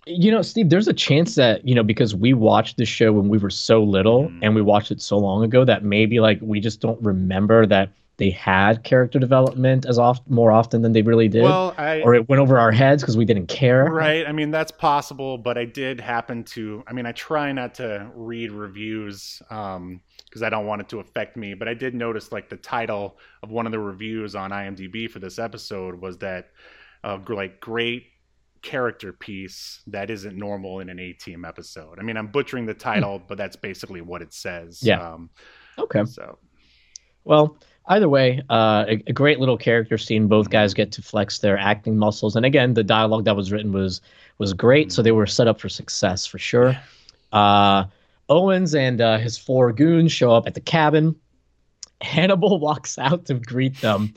you 0.06 0.32
know, 0.32 0.42
Steve. 0.42 0.70
There's 0.70 0.88
a 0.90 0.94
chance 0.94 1.36
that 1.36 1.66
you 1.66 1.74
know 1.76 1.84
because 1.84 2.14
we 2.14 2.34
watched 2.34 2.76
the 2.78 2.86
show 2.86 3.14
when 3.14 3.30
we 3.30 3.38
were 3.38 3.50
so 3.50 3.82
little 3.84 4.28
Mhm. 4.28 4.40
and 4.42 4.54
we 4.54 4.62
watched 4.62 4.92
it 4.92 5.02
so 5.02 5.18
long 5.18 5.44
ago 5.46 5.64
that 5.64 5.84
maybe 5.86 6.20
like 6.20 6.40
we 6.42 6.60
just 6.60 6.82
don't 6.82 7.02
remember 7.02 7.66
that 7.68 7.90
they 8.18 8.30
had 8.30 8.84
character 8.84 9.20
development 9.20 9.86
as 9.86 10.00
oft 10.00 10.28
more 10.30 10.52
often 10.52 10.82
than 10.82 10.94
they 10.94 11.02
really 11.02 11.28
did, 11.28 11.44
well 11.44 11.74
I 11.78 12.02
or 12.02 12.16
it 12.16 12.30
went 12.30 12.42
over 12.42 12.58
our 12.58 12.72
heads 12.72 13.04
because 13.04 13.18
we 13.18 13.26
didn't 13.26 13.48
care. 13.48 13.86
Right. 13.86 14.28
I 14.28 14.32
mean, 14.32 14.52
that's 14.52 14.72
possible, 14.72 15.38
but 15.38 15.58
I 15.58 15.66
did 15.66 16.00
happen 16.00 16.44
to. 16.46 16.84
I 16.88 16.94
mean, 16.94 17.06
I 17.06 17.12
try 17.12 17.52
not 17.52 17.76
to 17.76 18.10
read 18.16 18.52
reviews 18.52 19.42
because 19.48 20.44
I 20.44 20.50
don't 20.50 20.66
want 20.66 20.82
it 20.82 20.90
to 20.90 21.00
affect 21.00 21.38
me. 21.38 21.54
But 21.54 21.68
I 21.68 21.74
did 21.74 21.96
notice, 21.96 22.32
like, 22.32 22.50
the 22.50 22.58
title 22.58 23.18
of 23.44 23.52
one 23.52 23.66
of 23.66 23.72
the 23.72 23.80
reviews 23.80 24.36
on 24.36 24.52
IMDb 24.52 25.10
for 25.10 25.20
this 25.20 25.40
episode 25.40 25.96
was 26.02 26.18
that, 26.20 26.50
uh, 27.04 27.18
like, 27.30 27.60
great 27.60 28.08
character 28.62 29.14
piece 29.14 29.82
that 29.88 30.10
isn't 30.10 30.36
normal 30.36 30.80
in 30.80 30.90
an 30.90 31.00
A 31.00 31.14
Team 31.14 31.46
episode. 31.46 32.00
I 32.00 32.04
mean, 32.04 32.18
I'm 32.18 32.28
butchering 32.28 32.66
the 32.66 32.74
title, 32.74 33.22
but 33.28 33.38
that's 33.38 33.56
basically 33.56 34.02
what 34.02 34.22
it 34.22 34.34
says. 34.34 34.82
Yeah. 34.82 35.02
Um, 35.02 35.30
Okay. 35.78 36.06
so 36.06 36.40
Well, 37.26 37.58
either 37.88 38.10
way, 38.10 38.42
uh, 38.50 38.86
a, 38.88 39.04
a 39.08 39.14
great 39.14 39.40
little 39.40 39.58
character 39.58 39.98
scene. 39.98 40.28
Both 40.28 40.50
guys 40.50 40.74
get 40.74 40.92
to 40.94 41.02
flex 41.02 41.40
their 41.40 41.58
acting 41.58 41.98
muscles, 41.98 42.36
and 42.36 42.46
again, 42.46 42.74
the 42.74 42.84
dialogue 42.84 43.26
that 43.26 43.36
was 43.36 43.52
written 43.52 43.72
was 43.72 44.02
was 44.38 44.54
great. 44.54 44.92
So 44.92 45.02
they 45.02 45.12
were 45.12 45.28
set 45.28 45.48
up 45.48 45.60
for 45.60 45.70
success 45.70 46.26
for 46.26 46.38
sure. 46.40 46.78
Uh, 47.32 47.86
Owens 48.30 48.74
and 48.74 49.02
uh, 49.02 49.18
his 49.18 49.38
four 49.38 49.72
goons 49.72 50.12
show 50.12 50.32
up 50.32 50.48
at 50.48 50.54
the 50.56 50.62
cabin. 50.62 51.16
Hannibal 52.02 52.60
walks 52.60 52.98
out 52.98 53.26
to 53.26 53.36
greet 53.36 53.80
them. 53.82 54.14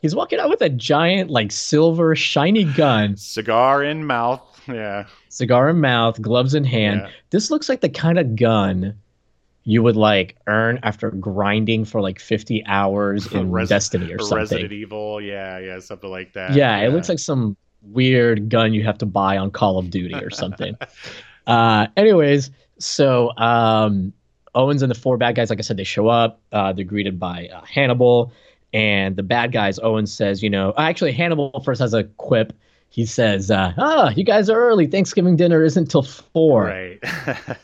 He's 0.00 0.14
walking 0.14 0.38
out 0.38 0.50
with 0.50 0.60
a 0.62 0.68
giant, 0.68 1.30
like 1.30 1.52
silver, 1.52 2.16
shiny 2.16 2.64
gun, 2.64 3.16
cigar 3.16 3.82
in 3.84 4.04
mouth. 4.04 4.42
Yeah. 4.68 5.06
cigar 5.28 5.68
in 5.70 5.80
mouth, 5.80 6.20
gloves 6.20 6.54
in 6.54 6.64
hand. 6.64 7.00
Yeah. 7.04 7.10
This 7.30 7.50
looks 7.50 7.68
like 7.68 7.80
the 7.80 7.88
kind 7.88 8.18
of 8.18 8.36
gun 8.36 8.96
you 9.64 9.82
would 9.82 9.96
like 9.96 10.36
earn 10.46 10.78
after 10.82 11.10
grinding 11.12 11.84
for 11.84 12.00
like 12.00 12.18
50 12.18 12.64
hours 12.66 13.26
in 13.32 13.50
Resi- 13.50 13.68
Destiny 13.68 14.12
or, 14.12 14.18
something. 14.18 14.38
Resident 14.38 14.72
Evil. 14.72 15.20
Yeah. 15.20 15.58
Yeah. 15.58 15.78
Something 15.78 16.10
like 16.10 16.32
that. 16.32 16.54
yeah, 16.54 16.78
it 16.78 16.92
looks 16.92 17.08
like 17.08 17.18
some 17.18 17.56
weird 17.82 18.48
gun 18.48 18.72
you 18.72 18.84
have 18.84 18.98
to 18.98 19.06
buy 19.06 19.36
on 19.36 19.50
Call 19.50 19.78
of 19.78 19.90
Duty 19.90 20.14
or 20.14 20.30
something. 20.30 20.76
uh, 21.46 21.86
anyways, 21.96 22.50
so 22.78 23.36
um, 23.36 24.12
Owens 24.54 24.82
and 24.82 24.90
the 24.90 24.94
four 24.94 25.16
bad 25.16 25.34
guys, 25.34 25.50
like 25.50 25.58
I 25.58 25.62
said, 25.62 25.76
they 25.76 25.84
show 25.84 26.08
up. 26.08 26.40
Uh, 26.52 26.72
they're 26.72 26.84
greeted 26.84 27.18
by 27.18 27.48
uh, 27.48 27.62
Hannibal, 27.64 28.32
and 28.72 29.16
the 29.16 29.22
bad 29.22 29.52
guys. 29.52 29.78
Owens 29.78 30.12
says, 30.12 30.42
you 30.42 30.50
know, 30.50 30.74
actually 30.76 31.12
Hannibal 31.12 31.60
first 31.64 31.80
has 31.80 31.94
a 31.94 32.04
quip. 32.04 32.52
He 32.92 33.06
says, 33.06 33.50
uh, 33.50 33.72
"Ah, 33.78 34.10
you 34.10 34.22
guys 34.22 34.50
are 34.50 34.58
early. 34.58 34.86
Thanksgiving 34.86 35.34
dinner 35.34 35.64
isn't 35.64 35.90
till 35.90 36.02
four. 36.02 36.64
Right. 36.66 37.00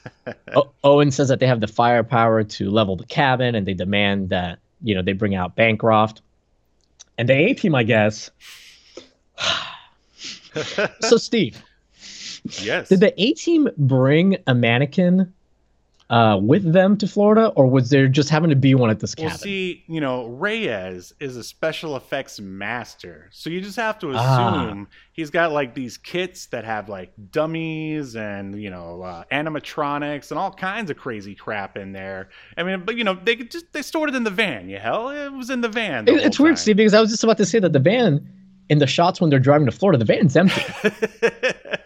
O- 0.55 0.71
Owen 0.85 1.11
says 1.11 1.29
that 1.29 1.39
they 1.41 1.47
have 1.47 1.61
the 1.61 1.67
firepower 1.67 2.43
to 2.45 2.71
level 2.71 2.97
the 2.97 3.05
cabin, 3.05 3.55
and 3.55 3.67
they 3.67 3.75
demand 3.75 4.31
that 4.31 4.59
you 4.83 4.95
know 4.95 5.03
they 5.03 5.13
bring 5.13 5.35
out 5.35 5.55
Bancroft. 5.55 6.23
And 7.19 7.29
the 7.29 7.35
A 7.35 7.53
team, 7.55 7.75
I 7.75 7.83
guess, 7.83 8.31
So, 11.01 11.17
Steve, 11.19 11.63
yes. 12.63 12.89
did 12.89 13.01
the 13.01 13.13
A 13.23 13.33
team 13.35 13.69
bring 13.77 14.39
a 14.47 14.55
mannequin 14.55 15.33
uh, 16.11 16.39
with 16.43 16.73
them 16.73 16.97
to 16.97 17.07
Florida, 17.07 17.49
or 17.55 17.67
was 17.67 17.91
there 17.91 18.09
just 18.09 18.31
having 18.31 18.49
to 18.49 18.57
be 18.57 18.75
one 18.75 18.89
at 18.89 18.99
this 19.01 19.15
cabin? 19.15 19.29
Well, 19.31 19.39
see, 19.39 19.85
you 19.89 20.01
know, 20.01 20.27
Reyes 20.29 21.13
is 21.21 21.37
a 21.37 21.45
special 21.45 21.97
effects 21.97 22.41
master. 22.41 23.29
So 23.31 23.51
you 23.51 23.61
just 23.61 23.77
have 23.77 23.99
to 23.99 24.13
Ah. 24.15 24.65
assume 24.65 24.89
he's 25.13 25.29
got 25.29 25.53
like 25.53 25.75
these 25.75 25.99
kits 25.99 26.47
that 26.47 26.65
have 26.65 26.89
like 26.89 27.13
dummies 27.31 28.17
and, 28.17 28.59
you 28.61 28.71
know, 28.71 29.03
uh, 29.03 29.25
animatronics 29.31 30.31
and 30.31 30.39
all 30.39 30.51
kinds 30.53 30.91
of 30.91 30.97
crazy 30.97 31.35
crap 31.35 31.77
in 31.77 31.93
there. 31.93 32.31
I 32.57 32.63
mean, 32.63 32.85
but, 32.87 32.97
you 32.97 33.05
know, 33.05 33.19
they 33.23 33.37
could 33.37 33.51
just, 33.51 33.71
they 33.75 33.83
stored 33.83 34.09
it 34.09 34.15
in 34.15 34.25
the 34.25 34.31
van, 34.31 34.71
Yahel. 34.71 35.11
It 35.11 35.33
was 35.33 35.51
in 35.51 35.61
the 35.61 35.69
van. 35.69 36.07
the 36.07 36.15
It- 36.15 36.25
it's 36.25 36.41
weird, 36.41 36.53
time. 36.57 36.63
Steve, 36.63 36.77
because 36.79 36.95
I 36.95 37.01
was 37.03 37.11
just 37.11 37.23
about 37.23 37.37
to 37.37 37.45
say 37.47 37.59
that 37.59 37.75
the 37.75 37.79
van, 37.81 38.27
in 38.71 38.79
the 38.79 38.87
shots 38.87 39.21
when 39.21 39.29
they're 39.29 39.39
driving 39.39 39.67
to 39.67 39.73
Florida, 39.73 39.99
the 39.99 40.05
van's 40.07 40.37
empty. 40.37 40.63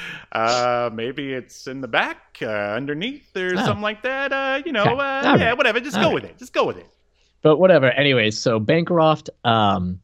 uh, 0.32 0.90
maybe 0.92 1.32
it's 1.32 1.66
in 1.66 1.80
the 1.80 1.88
back, 1.88 2.38
uh, 2.42 2.46
underneath, 2.46 3.36
or 3.36 3.52
Oh. 3.54 3.64
something 3.64 3.82
like 3.82 4.02
that. 4.02 4.32
Uh, 4.32 4.62
you 4.64 4.72
know, 4.72 4.82
Okay. 4.82 4.92
uh, 4.92 4.94
All 5.30 5.38
yeah, 5.38 5.46
right. 5.48 5.56
whatever. 5.56 5.80
Just 5.80 5.96
All 5.96 6.02
go 6.02 6.08
right. 6.08 6.14
with 6.14 6.24
it. 6.24 6.38
Just 6.38 6.52
go 6.52 6.64
with 6.66 6.78
it. 6.78 6.86
But 7.42 7.58
whatever. 7.58 7.90
Anyways, 7.90 8.36
so 8.38 8.58
Bancroft 8.58 9.30
um, 9.44 10.00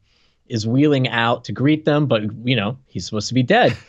is 0.47 0.65
wheeling 0.67 1.07
out 1.09 1.43
to 1.45 1.51
greet 1.51 1.85
them, 1.85 2.05
but 2.07 2.21
you 2.47 2.55
know 2.55 2.77
he's 2.87 3.05
supposed 3.05 3.27
to 3.29 3.33
be 3.33 3.43
dead. 3.43 3.75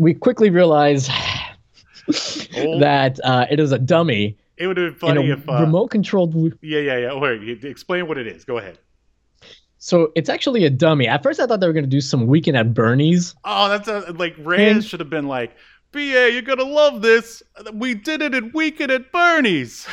We 0.00 0.14
quickly 0.14 0.48
realize 0.50 1.08
Oh. 2.56 2.78
that 2.78 3.18
uh, 3.24 3.46
it 3.50 3.58
is 3.60 3.72
a 3.72 3.78
dummy 3.80 4.36
It 4.56 4.66
would 4.68 4.76
have 4.76 4.92
been 4.92 4.98
funny 5.00 5.28
a 5.30 5.34
if. 5.34 5.48
Uh, 5.48 5.60
remote-controlled. 5.60 6.34
Yeah, 6.62 6.78
yeah, 6.80 6.96
yeah. 6.98 7.14
Wait, 7.18 7.64
explain 7.64 8.06
what 8.08 8.16
it 8.16 8.26
is. 8.28 8.44
Go 8.44 8.58
ahead. 8.58 8.78
So 9.78 10.12
it's 10.16 10.28
actually 10.28 10.64
a 10.64 10.70
dummy. 10.70 11.06
At 11.06 11.22
first, 11.22 11.38
I 11.40 11.46
thought 11.46 11.60
they 11.60 11.66
were 11.66 11.72
going 11.72 11.84
to 11.84 11.90
do 11.90 12.00
some 12.00 12.26
weekend 12.26 12.56
at 12.56 12.74
Bernie's. 12.74 13.34
Oh, 13.44 13.68
that's 13.68 13.88
a, 13.88 14.12
like 14.12 14.34
Reyes 14.38 14.76
And- 14.76 14.84
should 14.84 15.00
have 15.00 15.10
been 15.10 15.28
like, 15.28 15.56
BA, 15.90 16.32
you're 16.32 16.42
gonna 16.42 16.64
love 16.64 17.00
this. 17.00 17.42
We 17.72 17.94
did 17.94 18.20
it 18.20 18.34
at 18.34 18.52
Weekend 18.52 18.90
at 18.92 19.10
Bernie's. 19.10 19.86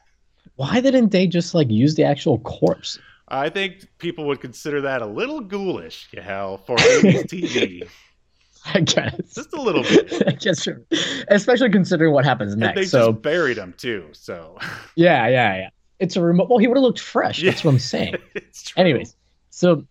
Why 0.56 0.80
didn't 0.80 1.10
they 1.10 1.26
just 1.26 1.54
like 1.54 1.70
use 1.70 1.94
the 1.94 2.04
actual 2.04 2.38
corpse? 2.40 2.98
I 3.28 3.48
think 3.48 3.86
people 3.98 4.26
would 4.26 4.40
consider 4.42 4.82
that 4.82 5.00
a 5.00 5.06
little 5.06 5.40
ghoulish, 5.40 6.08
Yahel, 6.12 6.58
for 6.58 6.76
80s 6.76 7.24
TV. 7.26 7.88
I 8.74 8.80
guess. 8.80 9.34
Just 9.34 9.52
a 9.54 9.60
little 9.62 9.82
bit. 9.82 10.22
I 10.26 10.32
guess, 10.32 10.62
sure. 10.62 10.82
especially 11.28 11.70
considering 11.70 12.12
what 12.12 12.24
happens 12.26 12.52
And 12.52 12.60
they 12.60 12.74
next. 12.74 12.90
So 12.90 13.12
just 13.12 13.22
buried 13.22 13.56
him 13.56 13.72
too, 13.78 14.08
so 14.12 14.58
yeah, 14.96 15.28
yeah, 15.28 15.56
yeah. 15.56 15.68
It's 15.98 16.16
a 16.16 16.20
remote. 16.20 16.48
Well, 16.50 16.58
he 16.58 16.66
would 16.68 16.76
have 16.76 16.82
looked 16.82 17.00
fresh. 17.00 17.42
That's 17.42 17.64
what 17.64 17.72
I'm 17.72 17.78
saying. 17.78 18.16
it's 18.34 18.64
true. 18.64 18.80
Anyways, 18.80 19.16
so 19.58 19.84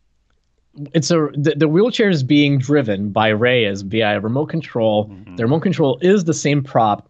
it's 0.93 1.09
a 1.11 1.29
the, 1.33 1.53
the 1.57 1.67
wheelchair 1.67 2.09
is 2.09 2.23
being 2.23 2.57
driven 2.59 3.09
by 3.09 3.29
Reyes 3.29 3.81
via 3.81 4.17
a 4.17 4.19
remote 4.21 4.45
control. 4.47 5.07
Mhm. 5.09 5.35
The 5.37 5.43
remote 5.43 5.61
control 5.61 5.97
is 6.01 6.23
the 6.23 6.33
same 6.33 6.63
prop 6.63 7.09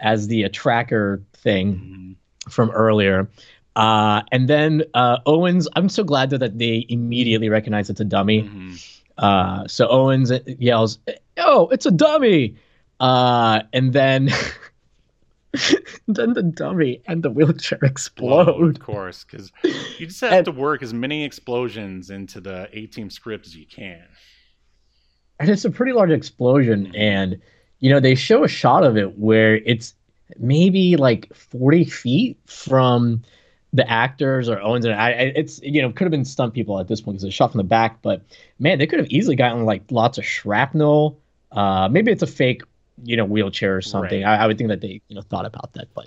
as 0.00 0.28
the 0.28 0.44
uh, 0.44 0.48
tracker 0.52 1.22
thing 1.32 1.66
Mhm. 1.76 2.52
from 2.52 2.70
earlier. 2.70 3.28
Uh, 3.74 4.22
and 4.32 4.48
then 4.48 4.84
uh, 4.94 5.18
Owens, 5.26 5.66
I'm 5.76 5.88
so 5.88 6.04
glad 6.04 6.30
that, 6.30 6.38
that 6.40 6.58
they 6.58 6.86
immediately 6.88 7.48
recognize 7.48 7.90
it's 7.90 8.00
a 8.00 8.04
dummy. 8.04 8.42
Mhm. 8.42 8.72
Uh, 9.18 9.66
so 9.66 9.88
Owens 9.88 10.30
yells, 10.58 10.98
"Oh, 11.38 11.68
it's 11.72 11.86
a 11.86 11.90
dummy!" 11.90 12.54
Uh, 13.00 13.60
and 13.72 13.92
then, 13.92 14.28
then 16.08 16.32
the 16.34 16.42
dummy 16.42 17.02
and 17.06 17.22
the 17.22 17.30
wheelchair 17.30 17.78
explode. 17.82 18.76
of 18.76 18.80
course, 18.80 19.24
because 19.24 19.52
you 19.98 20.06
just 20.06 20.20
have 20.20 20.32
And- 20.32 20.44
to 20.46 20.52
work 20.52 20.82
as 20.82 20.92
many 20.94 21.24
explosions 21.24 22.10
into 22.10 22.40
the 22.40 22.68
A 22.72 22.86
team 22.86 23.10
script 23.10 23.46
as 23.46 23.56
you 23.56 23.66
can. 23.66 24.02
and 25.38 25.48
it's 25.50 25.64
a 25.64 25.70
pretty 25.70 25.92
large 25.92 26.10
explosion 26.10 26.86
Mhm. 26.86 26.98
and 26.98 27.40
you 27.80 27.90
know 27.90 28.00
they 28.00 28.14
show 28.14 28.42
a 28.44 28.48
shot 28.48 28.84
of 28.84 28.96
it 28.96 29.18
where 29.18 29.56
it's 29.56 29.94
maybe 30.38 30.96
like 30.96 31.32
40 31.34 31.84
feet 31.84 32.38
from 32.46 33.22
the 33.72 33.88
actors 33.90 34.48
or 34.48 34.58
owens 34.62 34.86
and 34.86 34.94
I, 34.94 35.08
I 35.10 35.32
it's 35.36 35.60
you 35.62 35.82
know 35.82 35.92
could 35.92 36.04
have 36.06 36.10
been 36.10 36.24
stunt 36.24 36.54
people 36.54 36.80
at 36.80 36.88
this 36.88 37.02
point 37.02 37.16
because 37.16 37.24
it's 37.24 37.34
shot 37.34 37.52
from 37.52 37.58
the 37.58 37.64
back 37.64 38.00
but 38.00 38.22
man 38.58 38.78
they 38.78 38.86
could 38.86 38.98
have 38.98 39.10
easily 39.10 39.36
gotten 39.36 39.64
like 39.66 39.82
lots 39.90 40.16
of 40.16 40.24
shrapnel 40.24 41.18
uh 41.52 41.86
maybe 41.92 42.10
it's 42.10 42.22
a 42.22 42.26
fake 42.26 42.62
you 43.04 43.16
know 43.16 43.24
wheelchair 43.24 43.76
or 43.76 43.82
something 43.82 44.22
Right. 44.22 44.38
I, 44.38 44.44
I 44.44 44.46
would 44.46 44.58
think 44.58 44.68
that 44.70 44.80
they 44.80 45.00
you 45.08 45.16
know 45.16 45.22
thought 45.22 45.46
about 45.46 45.72
that 45.74 45.88
but 45.94 46.06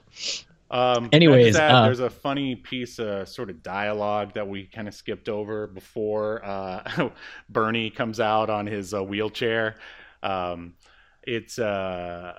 Um, 0.72 1.10
Anyways, 1.11 1.56
that, 1.56 1.72
uh, 1.72 1.86
there's 1.86 1.99
a 1.99 2.11
funny 2.11 2.56
piece 2.56 2.99
of 2.99 3.28
sort 3.28 3.49
of 3.49 3.64
dialogue 3.64 4.36
that 4.36 4.48
we 4.48 4.68
kind 4.68 4.88
of 4.88 4.94
skipped 4.94 5.28
over 5.28 5.66
before 5.66 6.45
uh, 6.45 7.10
Bernie 7.49 7.90
comes 7.90 8.20
out 8.20 8.52
on 8.52 8.68
his 8.68 8.94
uh, 8.94 9.03
wheelchair. 9.03 9.78
Um, 10.22 10.76
it's 11.24 11.57
uh, 11.57 12.34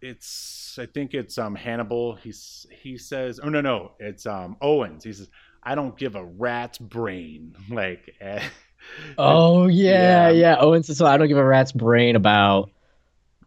it's 0.00 0.76
I 0.78 0.86
think 0.86 1.14
it's 1.14 1.38
um 1.38 1.54
Hannibal. 1.54 2.14
He's 2.16 2.66
he 2.70 2.98
says, 2.98 3.38
oh 3.42 3.48
no 3.48 3.60
no, 3.60 3.92
it's 3.98 4.26
um 4.26 4.56
Owens. 4.60 5.04
He 5.04 5.12
says, 5.12 5.28
I 5.62 5.74
don't 5.74 5.96
give 5.96 6.16
a 6.16 6.24
rat's 6.24 6.78
brain. 6.78 7.54
Like, 7.70 8.10
eh, 8.20 8.42
oh 9.18 9.66
yeah 9.68 10.28
Yeah. 10.28 10.30
yeah, 10.30 10.56
owens 10.58 10.86
says 10.86 10.96
so 10.98 11.06
i 11.06 11.16
don't 11.16 11.28
give 11.28 11.36
a 11.38 11.44
rat's 11.44 11.72
brain 11.72 12.16
about 12.16 12.70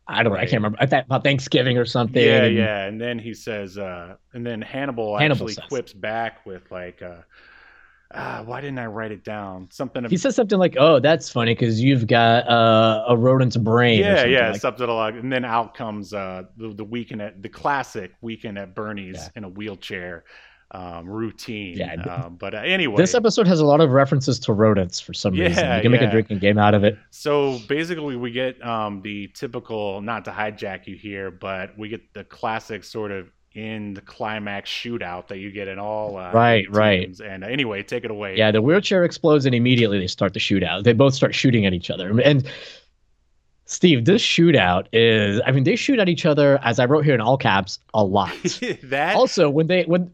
i 0.07 0.21
don't 0.23 0.33
know 0.33 0.39
i 0.39 0.43
can't 0.43 0.53
remember 0.53 0.77
I 0.81 0.85
thought 0.85 1.05
about 1.05 1.23
thanksgiving 1.23 1.77
or 1.77 1.85
something 1.85 2.23
yeah 2.23 2.43
and- 2.43 2.55
yeah. 2.55 2.83
And 2.85 2.99
then 2.99 3.19
he 3.19 3.33
says, 3.33 3.77
uh, 3.77 4.15
and 4.33 4.45
then 4.45 4.61
Hannibal, 4.61 5.17
Hannibal 5.17 5.43
actually 5.45 5.53
says. 5.53 5.65
quips 5.69 5.93
back 5.93 6.45
with 6.45 6.69
like. 6.71 7.01
Uh, 7.01 7.21
Ah, 8.15 8.43
why 8.45 8.61
didn't 8.61 8.77
I 8.77 8.85
write 8.85 9.11
it 9.11 9.23
down? 9.23 9.69
Something. 9.71 10.07
He 10.07 10.17
says 10.17 10.35
something 10.35 10.59
like, 10.59 10.75
"Oh, 10.77 10.99
that's 10.99 11.31
funny 11.31 11.55
because 11.55 11.81
you've 11.81 12.05
got 12.05 12.47
uh, 12.47 13.05
a 13.07 13.17
rodent's 13.17 13.57
brain." 13.57 14.01
yeah, 14.01 14.17
something 14.17 14.31
yeah, 14.31 14.51
like- 14.51 14.61
something 14.61 14.87
along. 14.87 15.17
And 15.17 15.33
then 15.33 15.43
out 15.43 15.73
comes 15.73 16.13
uh, 16.13 16.43
the, 16.55 16.75
the 16.75 16.83
weekend 16.83 17.23
at 17.23 17.41
the 17.41 17.49
classic 17.49 18.11
weekend 18.21 18.59
at 18.59 18.75
Bernie's 18.75 19.15
Yeah. 19.15 19.29
in 19.37 19.43
a 19.45 19.49
wheelchair 19.49 20.25
um, 20.73 21.07
routine. 21.07 21.77
Yeah, 21.77 21.93
um, 22.03 22.35
but 22.35 22.53
uh, 22.53 22.59
anyway, 22.59 22.97
This 22.97 23.13
episode 23.13 23.47
has 23.47 23.59
a 23.59 23.65
lot 23.65 23.79
of 23.79 23.91
references 23.91 24.39
to 24.41 24.53
rodents 24.53 24.99
for 24.99 25.13
some 25.13 25.33
reason. 25.33 25.75
You 25.75 25.81
can 25.81 25.91
make 25.91 26.01
a 26.01 26.09
drinking 26.09 26.39
game 26.39 26.57
out 26.57 26.73
of 26.73 26.83
it. 26.83 26.97
so 27.11 27.59
basically 27.67 28.15
we 28.15 28.31
get 28.31 28.63
um, 28.65 29.01
the 29.01 29.27
typical, 29.27 30.01
not 30.01 30.25
to 30.25 30.31
hijack 30.31 30.87
you 30.87 30.95
here, 30.95 31.31
but 31.31 31.77
we 31.77 31.89
get 31.89 32.13
the 32.13 32.23
classic 32.23 32.83
sort 32.83 33.11
of 33.11 33.29
in 33.53 33.93
the 33.93 34.01
climax 34.01 34.69
shootout 34.69 35.27
that 35.27 35.37
you 35.37 35.51
get 35.51 35.67
in 35.67 35.77
all 35.77 36.17
uh, 36.17 36.31
Right, 36.31 36.65
right. 36.71 37.19
And 37.19 37.43
uh, 37.43 37.47
anyway, 37.47 37.83
take 37.83 38.03
it 38.03 38.09
away. 38.09 38.35
Yeah, 38.35 38.51
the 38.51 38.61
wheelchair 38.61 39.03
explodes 39.03 39.45
and 39.45 39.53
immediately 39.53 39.99
they 39.99 40.07
start 40.07 40.33
the 40.33 40.39
shootout. 40.39 40.83
They 40.83 40.93
both 40.93 41.13
start 41.13 41.35
shooting 41.35 41.65
at 41.65 41.73
each 41.73 41.91
other. 41.91 42.19
And 42.19 42.49
Steve, 43.65 44.05
this 44.05 44.23
shootout 44.23 44.87
is 44.91 45.39
I 45.45 45.51
mean, 45.51 45.63
they 45.63 45.75
shoot 45.75 45.99
at 45.99 46.09
each 46.09 46.25
other, 46.25 46.59
as 46.63 46.79
I 46.79 46.85
wrote 46.85 47.05
here 47.05 47.13
in 47.13 47.21
all 47.21 47.37
caps, 47.37 47.79
a 47.93 48.03
lot. 48.03 48.33
that 48.83 49.15
also, 49.15 49.49
when 49.49 49.67
they 49.67 49.83
when 49.83 50.11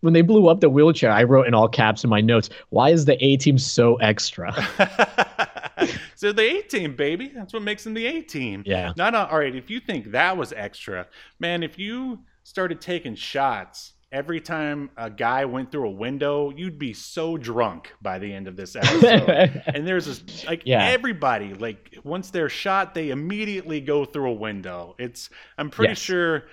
when 0.00 0.12
they 0.12 0.22
blew 0.22 0.48
up 0.48 0.60
the 0.60 0.70
wheelchair, 0.70 1.10
I 1.10 1.22
wrote 1.24 1.46
in 1.46 1.54
all 1.54 1.68
caps 1.68 2.04
in 2.04 2.10
my 2.10 2.20
notes, 2.20 2.48
why 2.70 2.90
is 2.90 3.04
the 3.06 3.22
A 3.24 3.36
team 3.36 3.58
so 3.58 3.96
extra? 3.96 4.52
so 6.14 6.32
the 6.32 6.42
A 6.58 6.62
team, 6.62 6.94
baby. 6.96 7.28
That's 7.34 7.52
what 7.52 7.62
makes 7.62 7.84
them 7.84 7.94
the 7.94 8.06
A 8.06 8.22
team. 8.22 8.62
Yeah. 8.66 8.92
Not 8.96 9.14
uh, 9.14 9.28
all 9.30 9.38
right. 9.38 9.54
If 9.54 9.70
you 9.70 9.80
think 9.80 10.12
that 10.12 10.36
was 10.36 10.52
extra, 10.52 11.06
man. 11.38 11.62
If 11.62 11.78
you 11.78 12.20
started 12.42 12.80
taking 12.80 13.14
shots 13.14 13.92
every 14.12 14.40
time 14.40 14.88
a 14.96 15.10
guy 15.10 15.44
went 15.44 15.72
through 15.72 15.88
a 15.88 15.90
window, 15.90 16.50
you'd 16.56 16.78
be 16.78 16.92
so 16.92 17.36
drunk 17.36 17.92
by 18.00 18.18
the 18.18 18.32
end 18.32 18.46
of 18.48 18.56
this 18.56 18.76
episode. 18.80 19.62
and 19.66 19.86
there's 19.86 20.06
this 20.06 20.44
like 20.46 20.62
Yeah. 20.64 20.86
everybody 20.86 21.54
like 21.54 21.98
once 22.04 22.30
they're 22.30 22.48
shot, 22.48 22.94
they 22.94 23.10
immediately 23.10 23.80
go 23.80 24.04
through 24.04 24.30
a 24.30 24.34
window. 24.34 24.94
It's 24.98 25.28
I'm 25.58 25.70
pretty 25.70 25.92
Yes. 25.92 25.98
sure 25.98 26.44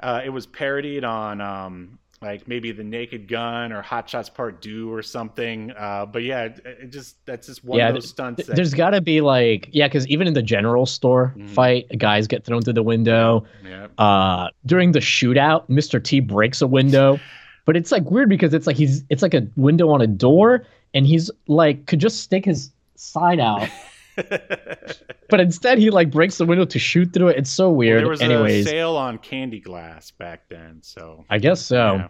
uh, 0.00 0.22
it 0.24 0.30
was 0.30 0.46
parodied 0.46 1.04
on 1.04 1.40
um, 1.40 1.98
like 2.24 2.48
maybe 2.48 2.72
the 2.72 2.82
Naked 2.82 3.28
Gun 3.28 3.72
or 3.72 3.82
Hot 3.82 4.08
Shots 4.08 4.28
Part 4.28 4.62
Two 4.62 4.92
or 4.92 5.02
something. 5.02 5.70
Uh, 5.72 6.06
but 6.06 6.22
yeah, 6.22 6.44
it, 6.44 6.60
it 6.64 6.90
just 6.90 7.16
that's 7.26 7.46
just 7.46 7.64
one 7.64 7.78
Yeah, 7.78 7.88
of 7.88 7.94
those 7.94 8.08
stunts. 8.08 8.38
Th- 8.38 8.46
that- 8.48 8.56
There's 8.56 8.74
got 8.74 8.90
to 8.90 9.00
be 9.00 9.20
like, 9.20 9.68
yeah, 9.72 9.86
because 9.86 10.06
even 10.08 10.26
in 10.26 10.34
the 10.34 10.42
general 10.42 10.86
store 10.86 11.34
Mhm. 11.36 11.50
fight, 11.50 11.86
guys 11.98 12.26
get 12.26 12.44
thrown 12.44 12.62
through 12.62 12.72
the 12.72 12.82
window. 12.82 13.44
yeah. 13.68 13.86
Uh, 13.98 14.48
during 14.66 14.92
the 14.92 15.00
shootout, 15.00 15.68
Mr. 15.68 16.02
T 16.02 16.20
breaks 16.20 16.62
a 16.62 16.66
window, 16.66 17.20
but 17.66 17.76
it's 17.76 17.92
like 17.92 18.10
weird 18.10 18.28
because 18.28 18.54
it's 18.54 18.66
like 18.66 18.76
he's 18.76 19.04
it's 19.10 19.22
like 19.22 19.34
a 19.34 19.46
window 19.56 19.90
on 19.90 20.00
a 20.00 20.06
door, 20.06 20.64
and 20.94 21.06
he's 21.06 21.30
like 21.46 21.86
could 21.86 21.98
just 22.00 22.20
stick 22.20 22.44
his 22.44 22.70
side 22.96 23.40
out, 23.40 23.68
but 25.28 25.40
instead 25.40 25.78
he 25.78 25.90
like 25.90 26.10
breaks 26.10 26.38
the 26.38 26.44
window 26.46 26.64
to 26.64 26.78
shoot 26.78 27.12
through 27.12 27.28
it. 27.28 27.38
It's 27.38 27.50
so 27.50 27.68
Well, 27.68 27.76
weird. 27.76 28.00
there 28.00 28.08
was 28.08 28.20
Anyways, 28.20 28.66
a 28.66 28.70
sale 28.70 28.96
on 28.96 29.18
candy 29.18 29.60
glass 29.60 30.10
back 30.10 30.48
then, 30.48 30.78
so 30.82 31.24
I 31.30 31.38
guess 31.38 31.60
so. 31.60 31.96
yeah. 31.96 32.08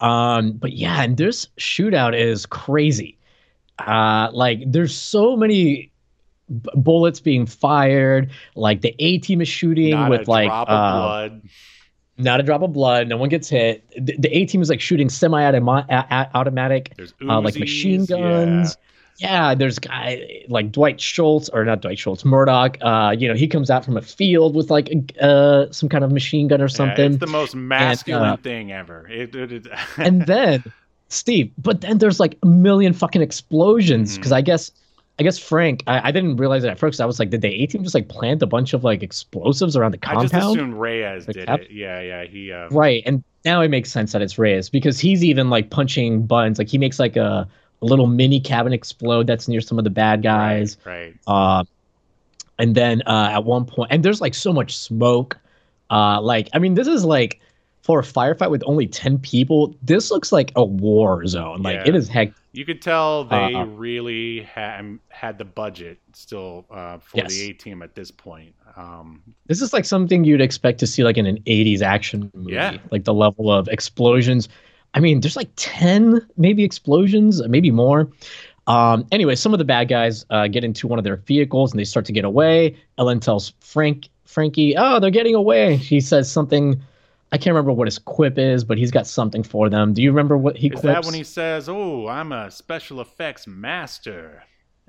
Um, 0.00 0.52
but 0.52 0.72
yeah, 0.72 1.02
and 1.02 1.16
this 1.16 1.46
shootout 1.58 2.18
is 2.18 2.44
crazy. 2.46 3.18
Uh, 3.78 4.28
like 4.32 4.60
there's 4.66 4.94
so 4.94 5.36
many 5.36 5.90
b- 6.50 6.70
bullets 6.74 7.20
being 7.20 7.46
fired. 7.46 8.30
Like 8.54 8.82
the 8.82 8.94
A 8.98 9.18
team 9.18 9.40
is 9.40 9.48
shooting 9.48 9.90
not 9.92 10.10
with 10.10 10.28
a 10.28 10.30
like 10.30 10.48
drop 10.48 10.68
uh, 10.68 10.72
of 10.72 10.92
blood. 10.94 11.42
not 12.18 12.40
a 12.40 12.42
drop 12.42 12.62
of 12.62 12.72
blood. 12.74 13.08
No 13.08 13.16
one 13.16 13.28
gets 13.30 13.48
hit. 13.48 13.84
The, 13.96 14.16
the 14.18 14.28
A 14.36 14.44
team 14.46 14.60
is 14.60 14.68
like 14.68 14.80
shooting 14.82 15.08
semi-automatic, 15.08 16.92
uh, 17.28 17.40
like 17.40 17.56
machine 17.56 18.04
guns. 18.04 18.76
yeah, 18.78 18.82
there's 19.20 19.78
guy 19.78 20.44
like 20.48 20.72
Dwight 20.72 21.00
Schultz 21.00 21.48
or 21.50 21.64
not 21.64 21.80
Dwight 21.82 21.98
Schultz, 21.98 22.24
Murdock. 22.24 22.78
Uh, 22.80 23.14
you 23.18 23.28
know, 23.28 23.34
he 23.34 23.46
comes 23.48 23.70
out 23.70 23.84
from 23.84 23.96
a 23.96 24.02
field 24.02 24.54
with 24.54 24.70
like 24.70 24.90
uh 25.20 25.66
some 25.70 25.88
kind 25.88 26.04
of 26.04 26.12
machine 26.12 26.48
gun 26.48 26.60
or 26.60 26.64
Yeah, 26.64 26.68
something. 26.68 27.12
it's 27.12 27.20
the 27.20 27.26
most 27.26 27.54
masculine 27.54 28.22
uh, 28.30 28.36
thing 28.36 28.72
ever. 28.72 29.06
It, 29.08 29.34
it, 29.34 29.52
it- 29.52 29.66
and 29.98 30.26
then 30.26 30.62
Steve, 31.08 31.52
but 31.58 31.80
then 31.82 31.98
there's 31.98 32.18
like 32.20 32.36
a 32.42 32.46
million 32.46 32.92
fucking 32.92 33.22
explosions 33.22 34.16
because 34.16 34.32
I 34.32 34.40
guess 34.40 34.70
I 35.18 35.22
guess 35.22 35.38
Frank, 35.38 35.82
I, 35.86 36.08
I 36.08 36.10
didn't 36.12 36.36
realize 36.36 36.62
it 36.64 36.68
at 36.68 36.78
first. 36.78 37.00
I 37.00 37.06
was 37.06 37.18
like, 37.18 37.30
did 37.30 37.40
the 37.40 37.48
A 37.48 37.66
team 37.66 37.82
just 37.82 37.94
like 37.94 38.08
plant 38.08 38.42
a 38.42 38.46
bunch 38.46 38.74
of 38.74 38.84
like 38.84 39.02
explosives 39.02 39.74
around 39.74 39.92
the 39.92 39.98
compound? 39.98 40.26
I 40.26 40.38
just 40.38 40.50
assumed 40.50 40.74
Reyes 40.74 41.24
The 41.24 41.32
did 41.32 41.46
cap- 41.46 41.60
it. 41.60 41.70
Yeah, 41.70 42.00
yeah. 42.02 42.24
He 42.24 42.52
uh, 42.52 42.68
Right, 42.68 43.02
and 43.06 43.24
now 43.44 43.62
it 43.62 43.68
makes 43.68 43.90
sense 43.90 44.12
that 44.12 44.20
it's 44.20 44.36
Reyes 44.38 44.68
because 44.68 44.98
he's 44.98 45.24
even 45.24 45.48
like 45.48 45.70
punching 45.70 46.26
buttons. 46.26 46.58
Like 46.58 46.68
he 46.68 46.76
makes 46.76 46.98
like 46.98 47.16
a, 47.16 47.48
a 47.82 47.84
little 47.86 48.06
mini 48.06 48.40
cabin 48.40 48.72
explode 48.72 49.26
that's 49.26 49.48
near 49.48 49.60
some 49.60 49.78
of 49.78 49.84
the 49.84 49.90
bad 49.90 50.22
guys. 50.22 50.76
Right. 50.84 51.14
Uh, 51.26 51.64
and 52.58 52.74
then 52.74 53.02
uh, 53.02 53.30
at 53.32 53.44
one 53.44 53.66
point, 53.66 53.92
and 53.92 54.02
there's 54.02 54.20
like 54.20 54.34
so 54.34 54.52
much 54.52 54.76
smoke. 54.76 55.38
Uh, 55.90 56.20
like 56.20 56.48
I 56.54 56.58
mean, 56.58 56.74
this 56.74 56.86
is 56.88 57.04
like 57.04 57.40
for 57.82 58.00
a 58.00 58.02
firefight 58.02 58.50
with 58.50 58.62
only 58.66 58.86
ten 58.86 59.18
people. 59.18 59.74
This 59.82 60.10
looks 60.10 60.32
like 60.32 60.52
a 60.56 60.64
war 60.64 61.26
zone. 61.26 61.62
Like 61.62 61.76
Yeah. 61.76 61.88
it 61.88 61.94
is 61.94 62.08
heck. 62.08 62.32
You 62.52 62.64
could 62.64 62.80
tell 62.80 63.24
they 63.24 63.52
Uh, 63.54 63.66
really 63.66 64.40
had 64.40 64.98
had 65.10 65.36
the 65.36 65.44
budget 65.44 65.98
still 66.14 66.64
uh, 66.70 66.96
for 66.98 67.18
Yes. 67.18 67.34
the 67.34 67.50
A 67.50 67.52
team 67.52 67.82
at 67.82 67.94
this 67.94 68.10
point. 68.10 68.54
Um, 68.76 69.22
This 69.46 69.60
is 69.60 69.74
like 69.74 69.84
something 69.84 70.24
you'd 70.24 70.40
expect 70.40 70.80
to 70.80 70.86
see 70.86 71.04
like 71.04 71.18
in 71.18 71.26
an 71.26 71.38
'80s 71.46 71.82
action 71.82 72.30
movie. 72.34 72.54
Yeah. 72.54 72.78
Like 72.90 73.04
the 73.04 73.12
level 73.14 73.50
of 73.52 73.68
explosions. 73.68 74.48
I 74.96 75.00
mean, 75.00 75.20
there's 75.20 75.36
like 75.36 75.50
ten 75.56 76.26
maybe 76.36 76.64
explosions, 76.64 77.46
maybe 77.46 77.70
more. 77.70 78.08
Um, 78.66 79.06
anyway, 79.12 79.36
some 79.36 79.52
of 79.52 79.58
the 79.58 79.64
bad 79.64 79.88
guys 79.88 80.24
uh, 80.30 80.48
get 80.48 80.64
into 80.64 80.88
one 80.88 80.98
of 80.98 81.04
their 81.04 81.16
vehicles 81.16 81.70
and 81.70 81.78
they 81.78 81.84
start 81.84 82.06
to 82.06 82.12
get 82.12 82.24
away. 82.24 82.76
Ellen 82.98 83.20
tells 83.20 83.52
Frank, 83.60 84.08
Frankie, 84.24 84.74
"Oh, 84.76 84.98
they're 84.98 85.10
getting 85.10 85.34
away." 85.34 85.76
He 85.76 86.00
says 86.00 86.30
something. 86.30 86.80
I 87.30 87.38
can't 87.38 87.54
remember 87.54 87.72
what 87.72 87.86
his 87.86 87.98
quip 87.98 88.38
is, 88.38 88.64
but 88.64 88.78
he's 88.78 88.90
got 88.90 89.06
something 89.06 89.42
for 89.42 89.68
them. 89.68 89.92
Do 89.92 90.02
you 90.02 90.10
remember 90.10 90.36
what 90.38 90.56
he 90.56 90.68
is 90.68 90.80
quips? 90.80 90.94
that 90.94 91.04
when 91.04 91.14
he 91.14 91.24
says, 91.24 91.68
"Oh, 91.68 92.08
I'm 92.08 92.32
a 92.32 92.50
special 92.50 93.00
effects 93.00 93.46
master"? 93.46 94.44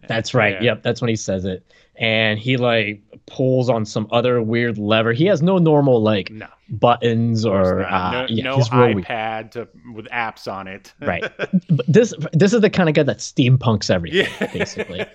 That's 0.08 0.34
right. 0.34 0.54
Yeah. 0.56 0.74
Yep, 0.74 0.84
that's 0.84 1.02
when 1.02 1.10
he 1.10 1.16
says 1.16 1.46
it. 1.46 1.66
And 1.96 2.38
he 2.40 2.58
like 2.58 3.02
pulls 3.26 3.70
on 3.70 3.84
some 3.86 4.08
other 4.12 4.42
weird 4.42 4.78
lever. 4.78 5.12
He 5.14 5.26
has 5.26 5.42
no 5.42 5.58
normal 5.58 6.02
like 6.02 6.30
No, 6.30 6.48
buttons 6.70 7.44
or 7.46 7.84
uh, 7.84 8.12
no, 8.12 8.26
yeah, 8.30 8.44
no 8.44 8.58
he's 8.58 8.72
real 8.72 8.94
weird. 8.94 9.06
iPad 9.06 9.52
to, 9.52 9.68
with 9.94 10.06
apps 10.10 10.52
on 10.52 10.68
it. 10.68 10.94
Right. 11.02 11.24
But 11.70 11.86
this 11.88 12.14
this 12.34 12.54
is 12.54 12.62
the 12.62 12.70
kind 12.70 12.88
of 12.88 12.96
guy 12.96 13.04
that 13.04 13.18
steampunks 13.18 13.90
everything. 13.90 14.28
yeah, 14.40 14.54
basically. 14.54 15.06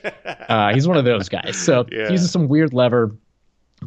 Uh, 0.49 0.75
he's 0.75 0.87
one 0.89 0.97
of 0.97 1.05
those 1.05 1.29
guys. 1.29 1.57
So 1.57 1.87
Yeah. 1.93 2.07
he 2.07 2.13
uses 2.13 2.31
some 2.33 2.49
weird 2.49 2.75
lever, 2.75 3.15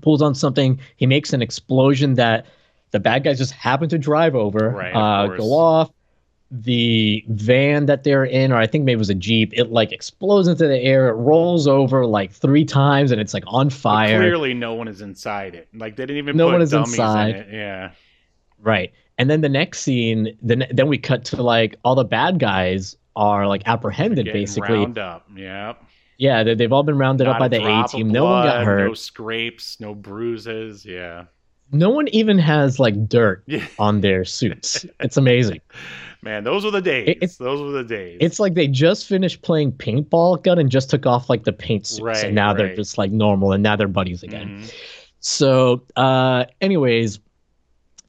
pulls 0.02 0.22
on 0.22 0.34
something. 0.34 0.80
He 0.96 1.06
makes 1.06 1.34
an 1.34 1.42
explosion 1.42 2.14
that 2.16 2.46
the 2.92 3.00
bad 3.02 3.24
guys 3.26 3.38
just 3.38 3.52
happen 3.52 3.90
to 3.90 3.98
drive 3.98 4.36
over, 4.36 4.70
Right, 4.70 4.94
of 4.96 5.32
uh, 5.32 5.36
go 5.36 5.52
off. 5.52 5.92
The 6.52 7.26
van 7.30 7.88
that 7.88 8.04
they're 8.04 8.24
in, 8.24 8.52
or 8.52 8.58
I 8.58 8.68
think 8.68 8.86
maybe 8.86 8.94
it 8.94 9.00
was 9.00 9.10
a 9.10 9.16
jeep, 9.16 9.52
it 9.54 9.72
like 9.72 9.92
explodes 9.92 10.48
into 10.48 10.68
the 10.68 10.80
air. 10.80 11.10
It 11.10 11.14
rolls 11.14 11.68
over 11.68 12.06
like 12.06 12.32
three 12.32 12.64
times, 12.66 13.12
and 13.12 13.20
it's 13.20 13.34
like 13.34 13.44
on 13.48 13.68
But 13.68 13.74
fire. 13.74 14.20
clearly, 14.20 14.54
no 14.54 14.74
one 14.76 14.88
is 14.88 15.02
inside 15.02 15.56
it. 15.56 15.68
Like 15.74 15.96
they 15.96 16.04
didn't 16.04 16.18
even 16.18 16.38
No 16.38 16.46
put 16.48 16.52
one 16.54 16.62
is 16.62 16.72
dummies 16.72 16.90
inside. 16.94 17.30
in 17.30 17.36
it. 17.38 17.48
Yeah, 17.52 17.92
Right. 18.62 18.94
And 19.18 19.30
then 19.30 19.42
the 19.42 19.50
next 19.50 19.80
scene, 19.80 20.38
then 20.42 20.66
then 20.72 20.88
we 20.88 20.98
cut 20.98 21.24
to 21.26 21.42
like 21.42 21.76
all 21.84 21.96
the 21.96 22.04
bad 22.04 22.38
guys 22.40 22.96
are 23.16 23.48
like 23.48 23.64
apprehended, 23.66 24.26
basically. 24.32 24.76
round 24.76 24.98
up. 24.98 25.28
Yep. 25.36 25.82
Yeah, 26.18 26.44
they, 26.44 26.54
they've 26.56 26.72
all 26.72 26.84
been 26.84 26.98
rounded 26.98 27.28
up 27.28 27.40
by 27.40 27.48
the 27.48 27.58
A 27.66 27.88
team. 27.88 28.10
No 28.10 28.26
one 28.26 28.46
got 28.46 28.64
hurt. 28.66 28.88
No 28.88 28.94
scrapes, 28.94 29.80
no 29.80 29.94
bruises. 29.96 30.86
Yeah. 30.86 31.26
no 31.72 31.90
one 31.90 32.08
even 32.10 32.38
has 32.38 32.80
like 32.80 33.08
dirt 33.10 33.44
Yeah. 33.48 33.66
on 33.80 34.02
their 34.02 34.24
suits. 34.26 34.86
It's 35.00 35.18
amazing. 35.18 35.60
Man, 36.26 36.44
those 36.44 36.66
were 36.66 36.72
the 36.72 36.82
days. 36.82 37.08
it's- 37.10 37.38
those 37.38 37.62
were 37.62 37.72
the 37.72 37.84
days. 37.84 38.18
It's 38.20 38.40
like 38.40 38.56
they 38.56 38.68
just 38.68 39.08
finished 39.08 39.44
playing 39.44 39.74
paintball 39.74 40.44
gun 40.44 40.58
and 40.60 40.70
just 40.72 40.90
took 40.90 41.06
off 41.06 41.30
like 41.30 41.44
the 41.44 41.54
paint 41.54 41.86
suits, 41.86 42.02
Right, 42.02 42.24
and 42.26 42.36
now 42.36 42.52
they're 42.54 42.76
just 42.76 42.98
like 42.98 43.12
normal, 43.12 43.52
and 43.54 43.62
now 43.62 43.76
they're 43.76 43.88
buddies 43.88 44.24
again. 44.24 44.60
Mhm. 44.64 44.74
So, 45.20 45.84
uh, 45.96 46.46
anyways, 46.62 47.20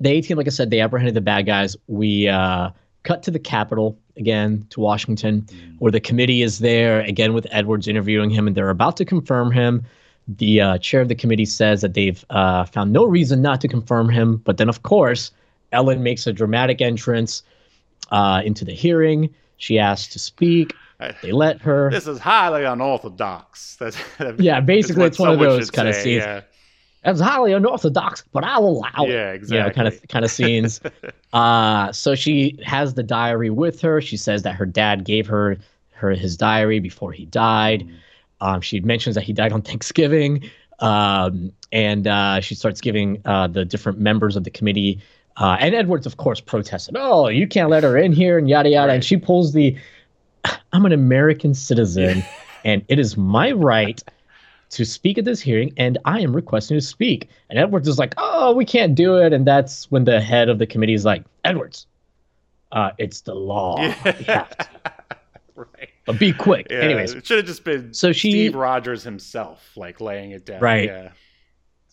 the 0.00 0.10
A 0.10 0.20
team, 0.22 0.36
like 0.38 0.46
I 0.46 0.50
said, 0.50 0.70
they 0.70 0.80
apprehended 0.80 1.14
the 1.14 1.20
bad 1.20 1.46
guys. 1.46 1.76
We 1.86 2.26
uh, 2.28 2.70
cut 3.04 3.22
to 3.24 3.30
the 3.30 3.38
Capitol 3.38 3.98
again 4.16 4.66
to 4.70 4.80
Washington, 4.80 5.42
Mm-hmm. 5.42 5.74
where 5.78 5.92
the 5.92 6.00
committee 6.00 6.42
is 6.42 6.58
there 6.60 7.00
again 7.00 7.34
with 7.34 7.46
Edwards 7.50 7.86
interviewing 7.86 8.30
him, 8.30 8.46
and 8.46 8.56
they're 8.56 8.70
about 8.70 8.96
to 8.96 9.04
confirm 9.04 9.50
him. 9.52 9.82
The 10.28 10.60
uh, 10.60 10.78
chair 10.78 11.02
of 11.02 11.08
the 11.08 11.14
committee 11.14 11.44
says 11.44 11.82
that 11.82 11.94
they've 11.94 12.24
uh, 12.30 12.64
found 12.64 12.92
no 12.92 13.04
reason 13.04 13.42
not 13.42 13.60
to 13.60 13.68
confirm 13.68 14.08
him, 14.08 14.38
but 14.44 14.56
then, 14.56 14.68
of 14.68 14.82
course, 14.82 15.30
Ellen 15.72 16.02
makes 16.02 16.26
a 16.26 16.32
dramatic 16.32 16.80
entrance 16.80 17.42
uh, 18.10 18.42
into 18.44 18.64
the 18.64 18.74
hearing. 18.74 19.34
She 19.56 19.78
asks 19.78 20.12
to 20.12 20.18
speak. 20.18 20.74
They 21.22 21.32
let 21.32 21.60
her. 21.60 21.90
This 21.90 22.06
is 22.06 22.18
highly 22.18 22.64
unorthodox. 22.64 23.76
That's 23.80 23.98
Yeah, 24.38 24.60
basically, 24.60 25.04
it's 25.04 25.18
one 25.18 25.30
of 25.30 25.38
those 25.38 25.70
kind 25.70 25.88
of 25.88 25.94
say, 25.94 26.02
scenes. 26.02 26.24
Yeah, 26.24 26.40
That's 27.04 27.20
highly 27.20 27.52
unorthodox, 27.52 28.24
but 28.32 28.44
I'll 28.44 28.64
allow 28.64 29.04
it. 29.04 29.10
yeah 29.10 29.28
you 29.30 29.34
exactly. 29.34 29.58
know, 29.58 29.70
kind 29.70 29.88
of 29.88 30.08
kind 30.08 30.24
of 30.24 30.30
scenes. 30.30 30.80
uh, 31.32 31.92
so 31.92 32.14
she 32.14 32.58
has 32.64 32.94
the 32.94 33.02
diary 33.02 33.50
with 33.50 33.80
her. 33.82 34.00
She 34.00 34.16
says 34.16 34.42
that 34.42 34.54
her 34.54 34.66
dad 34.66 35.04
gave 35.04 35.26
her 35.26 35.58
her 35.92 36.10
his 36.10 36.36
diary 36.36 36.80
before 36.80 37.12
he 37.12 37.26
died. 37.26 37.88
Um, 38.40 38.60
she 38.60 38.80
mentions 38.80 39.14
that 39.14 39.24
he 39.24 39.32
died 39.32 39.52
on 39.52 39.62
Thanksgiving, 39.62 40.50
um, 40.78 41.52
and 41.72 42.06
uh, 42.06 42.40
she 42.40 42.54
starts 42.54 42.80
giving 42.80 43.20
uh, 43.24 43.48
the 43.48 43.64
different 43.64 43.98
members 43.98 44.36
of 44.36 44.44
the 44.44 44.50
committee. 44.50 45.00
Uh, 45.36 45.56
and 45.60 45.74
Edwards, 45.74 46.06
of 46.06 46.16
course, 46.16 46.40
protested. 46.40 46.96
Oh, 46.98 47.28
you 47.28 47.46
can't 47.46 47.68
let 47.68 47.82
her 47.82 47.96
in 47.96 48.12
here, 48.12 48.38
and 48.38 48.48
yada 48.48 48.70
yada. 48.70 48.92
And 48.92 49.04
she 49.04 49.16
pulls 49.16 49.52
the, 49.52 49.76
"I'm 50.72 50.86
an 50.86 50.92
American 50.92 51.52
citizen, 51.54 52.24
and 52.64 52.84
it 52.88 52.98
is 52.98 53.16
my 53.16 53.52
right." 53.52 54.02
to 54.68 54.84
speak 54.84 55.16
at 55.16 55.24
this 55.24 55.40
hearing, 55.40 55.72
and 55.76 55.96
I 56.04 56.20
am 56.20 56.34
requesting 56.34 56.76
to 56.76 56.80
speak. 56.80 57.28
And 57.50 57.58
Edwards 57.58 57.86
is 57.86 57.98
like, 57.98 58.14
"Oh, 58.16 58.52
we 58.52 58.64
can't 58.64 58.94
do 58.94 59.16
it." 59.16 59.32
And 59.32 59.46
that's 59.46 59.90
when 59.90 60.04
the 60.04 60.20
head 60.20 60.48
of 60.48 60.58
the 60.58 60.66
committee 60.66 60.94
is 60.94 61.04
like, 61.04 61.24
"Edwards, 61.44 61.86
uh, 62.72 62.90
it's 62.98 63.20
the 63.20 63.34
law. 63.34 63.76
To. 63.76 64.46
right. 65.54 65.88
But 66.04 66.18
be 66.18 66.32
quick." 66.32 66.66
Yeah, 66.70 66.78
Anyways, 66.78 67.12
it 67.14 67.26
should 67.26 67.38
have 67.38 67.46
just 67.46 67.64
been 67.64 67.94
so 67.94 68.12
she- 68.12 68.30
Steve 68.32 68.54
Rogers 68.56 69.04
himself, 69.04 69.70
like 69.76 70.00
laying 70.00 70.32
it 70.32 70.44
down. 70.44 70.60
Right. 70.60 70.88
Yeah. 70.88 71.10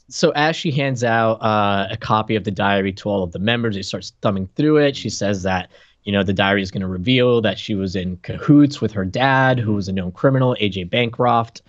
So 0.09 0.31
as 0.31 0.55
she 0.55 0.71
hands 0.71 1.03
out 1.03 1.35
uh, 1.41 1.87
a 1.89 1.97
copy 1.97 2.35
of 2.35 2.43
the 2.43 2.51
diary 2.51 2.91
to 2.93 3.09
all 3.09 3.23
of 3.23 3.31
the 3.31 3.39
members, 3.39 3.75
they 3.75 3.81
start 3.81 4.11
thumbing 4.21 4.47
through 4.55 4.77
it. 4.77 4.95
She 4.95 5.09
says 5.09 5.43
that 5.43 5.71
you 6.03 6.11
know 6.11 6.23
the 6.23 6.33
diary 6.33 6.61
is 6.61 6.71
going 6.71 6.81
to 6.81 6.87
reveal 6.87 7.41
that 7.41 7.57
she 7.57 7.75
was 7.75 7.95
in 7.95 8.17
cahoots 8.17 8.81
with 8.81 8.91
her 8.91 9.05
dad, 9.05 9.59
who 9.59 9.73
was 9.73 9.87
a 9.87 9.93
known 9.93 10.11
criminal, 10.11 10.55
AJ 10.59 10.89
Bancroft. 10.89 11.61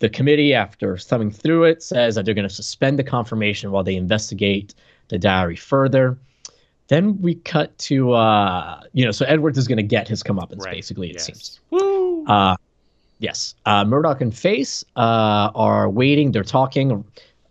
The 0.00 0.08
committee, 0.08 0.52
after 0.52 0.98
thumbing 0.98 1.30
through 1.30 1.64
it, 1.64 1.82
says 1.82 2.16
that 2.16 2.24
they're 2.24 2.34
going 2.34 2.48
to 2.48 2.54
suspend 2.54 2.98
the 2.98 3.04
confirmation 3.04 3.70
while 3.70 3.84
they 3.84 3.94
investigate 3.94 4.74
the 5.08 5.18
diary 5.18 5.54
further. 5.54 6.18
Then 6.88 7.20
we 7.22 7.36
cut 7.36 7.78
to 7.78 8.12
uh, 8.12 8.80
you 8.92 9.04
know, 9.04 9.12
so 9.12 9.24
Edwards 9.26 9.56
is 9.56 9.68
going 9.68 9.76
to 9.76 9.84
get 9.84 10.08
his 10.08 10.22
comeuppance. 10.22 10.64
Right. 10.64 10.74
Basically, 10.74 11.10
it 11.10 11.14
yes. 11.14 11.26
seems. 11.26 11.60
Woo. 11.70 12.26
Uh, 12.26 12.56
yes. 13.20 13.54
Uh, 13.64 13.84
Murdock 13.84 14.20
and 14.20 14.36
Face 14.36 14.84
uh, 14.96 15.50
are 15.54 15.88
waiting. 15.88 16.32
They're 16.32 16.42
talking. 16.42 17.04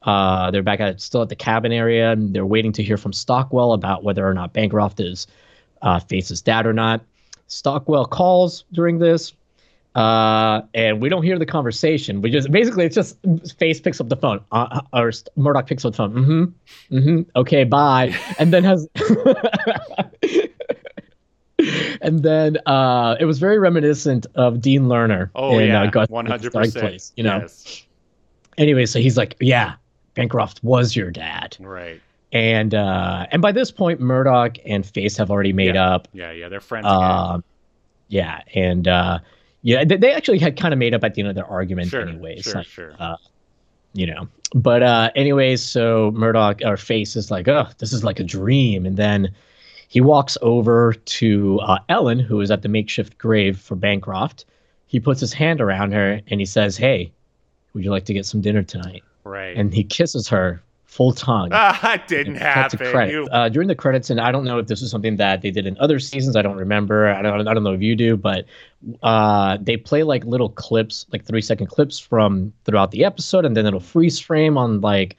Uh, 0.03 0.51
they're 0.51 0.63
back 0.63 0.79
at 0.79 0.99
still 0.99 1.21
at 1.21 1.29
the 1.29 1.35
cabin 1.35 1.71
area, 1.71 2.11
and 2.11 2.33
they're 2.33 2.45
waiting 2.45 2.71
to 2.73 2.83
hear 2.83 2.97
from 2.97 3.13
Stockwell 3.13 3.73
about 3.73 4.03
whether 4.03 4.27
or 4.27 4.33
not 4.33 4.53
Bancroft 4.53 4.99
is 4.99 5.27
uh, 5.81 5.99
Face's 5.99 6.41
dad 6.41 6.65
or 6.65 6.73
not. 6.73 7.01
Stockwell 7.47 8.05
calls 8.05 8.63
during 8.71 8.99
this, 8.99 9.33
uh, 9.95 10.61
and 10.73 11.01
we 11.01 11.09
don't 11.09 11.23
hear 11.23 11.37
the 11.37 11.45
conversation. 11.45 12.21
We 12.21 12.31
just 12.31 12.51
basically 12.51 12.85
it's 12.85 12.95
just 12.95 13.17
Face 13.57 13.79
picks 13.79 13.99
up 13.99 14.09
the 14.09 14.15
phone, 14.15 14.41
uh, 14.51 14.81
or 14.93 15.11
Murdock 15.35 15.67
picks 15.67 15.85
up 15.85 15.93
the 15.93 15.97
phone. 15.97 16.13
Mm-hmm. 16.13 16.97
Mm-hmm. 16.97 17.29
Okay, 17.35 17.63
bye. 17.63 18.15
And 18.39 18.53
then 18.53 18.63
has. 18.63 18.87
and 22.01 22.23
then 22.23 22.57
uh, 22.65 23.17
it 23.19 23.25
was 23.25 23.37
very 23.37 23.59
reminiscent 23.59 24.25
of 24.35 24.61
Dean 24.61 24.87
Learner 24.87 25.29
oh 25.35 25.59
in 25.59 25.67
yeah, 25.67 25.91
uh, 25.93 26.05
one 26.07 26.25
hundred 26.25 26.53
percent. 26.53 27.11
You 27.15 27.23
know. 27.23 27.39
Yes. 27.39 27.83
Anyway, 28.57 28.85
so 28.85 28.99
he's 28.99 29.17
like, 29.17 29.35
"Yeah, 29.39 29.75
Bancroft 30.15 30.63
was 30.63 30.95
your 30.95 31.11
dad," 31.11 31.57
Right. 31.59 32.01
and 32.33 32.73
uh, 32.75 33.27
and 33.31 33.41
by 33.41 33.51
this 33.51 33.71
point, 33.71 33.99
Murdock 33.99 34.57
and 34.65 34.85
Face 34.85 35.17
have 35.17 35.31
already 35.31 35.53
made 35.53 35.77
up. 35.77 36.07
Yeah, 36.13 36.31
yeah, 36.31 36.49
they're 36.49 36.59
friends. 36.59 36.85
Um, 36.87 37.43
yeah, 38.09 38.41
and 38.55 38.87
uh, 38.87 39.19
yeah, 39.61 39.83
they, 39.85 39.97
they 39.97 40.11
actually 40.13 40.39
had 40.39 40.57
kind 40.57 40.73
of 40.73 40.77
made 40.79 40.93
up 40.93 41.03
at 41.03 41.13
the 41.13 41.21
end 41.21 41.29
of 41.29 41.35
their 41.35 41.45
argument, 41.45 41.87
Sure, 41.89 42.01
anyways. 42.07 42.43
sure, 42.43 42.55
like, 42.55 42.67
sure. 42.67 42.93
uh, 42.99 43.15
you 43.93 44.05
know, 44.05 44.27
but 44.53 44.83
uh, 44.83 45.11
anyways, 45.15 45.61
so 45.63 46.11
Murdock 46.13 46.61
or 46.65 46.75
Face 46.77 47.15
is 47.15 47.31
like, 47.31 47.47
"Oh, 47.47 47.67
this 47.77 47.93
is 47.93 48.03
like 48.03 48.19
a 48.19 48.23
dream," 48.23 48.85
and 48.85 48.97
then 48.97 49.33
he 49.87 50.01
walks 50.01 50.37
over 50.41 50.93
to 50.93 51.59
uh, 51.61 51.77
Ellen, 51.89 52.19
who 52.19 52.39
is 52.41 52.49
at 52.51 52.61
the 52.61 52.69
makeshift 52.69 53.17
grave 53.17 53.59
for 53.59 53.75
Bancroft. 53.75 54.45
he 54.87 54.99
puts 54.99 55.19
his 55.21 55.31
hand 55.33 55.61
around 55.61 55.91
her 55.93 56.19
and 56.27 56.39
he 56.41 56.45
says, 56.45 56.75
"Hey, 56.77 57.11
would 57.73 57.83
you 57.83 57.91
like 57.91 58.05
to 58.05 58.13
get 58.13 58.25
some 58.25 58.41
dinner 58.41 58.63
tonight?" 58.63 59.03
Right. 59.23 59.55
And 59.55 59.73
he 59.73 59.83
kisses 59.83 60.27
her 60.29 60.61
full 60.85 61.13
tongue. 61.13 61.49
ah, 61.53 61.93
it 61.93 62.07
didn't 62.07 62.35
happen. 62.35 62.79
You- 63.11 63.27
Uh, 63.31 63.47
during 63.49 63.67
the 63.67 63.75
credits, 63.75 64.09
and 64.09 64.19
I 64.19 64.31
don't 64.31 64.43
know 64.43 64.57
if 64.59 64.67
this 64.67 64.81
is 64.81 64.91
something 64.91 65.15
that 65.17 65.41
they 65.41 65.49
did 65.51 65.65
in 65.67 65.77
other 65.79 65.99
seasons. 65.99 66.35
I 66.35 66.41
don't 66.41 66.57
remember. 66.57 67.07
I 67.07 67.21
don't. 67.21 67.47
I 67.47 67.53
don't 67.53 67.63
know 67.63 67.73
if 67.73 67.81
you 67.81 67.95
do, 67.95 68.17
but 68.17 68.45
uh, 69.03 69.57
they 69.61 69.77
play 69.77 70.03
like 70.03 70.25
little 70.25 70.49
clips, 70.49 71.05
like 71.11 71.23
three 71.23 71.41
second 71.41 71.67
clips 71.67 71.97
from 71.99 72.51
throughout 72.65 72.91
the 72.91 73.05
episode, 73.05 73.45
and 73.45 73.55
then 73.55 73.65
it'll 73.65 73.79
freeze 73.79 74.19
frame 74.19 74.57
on 74.57 74.81
like, 74.81 75.15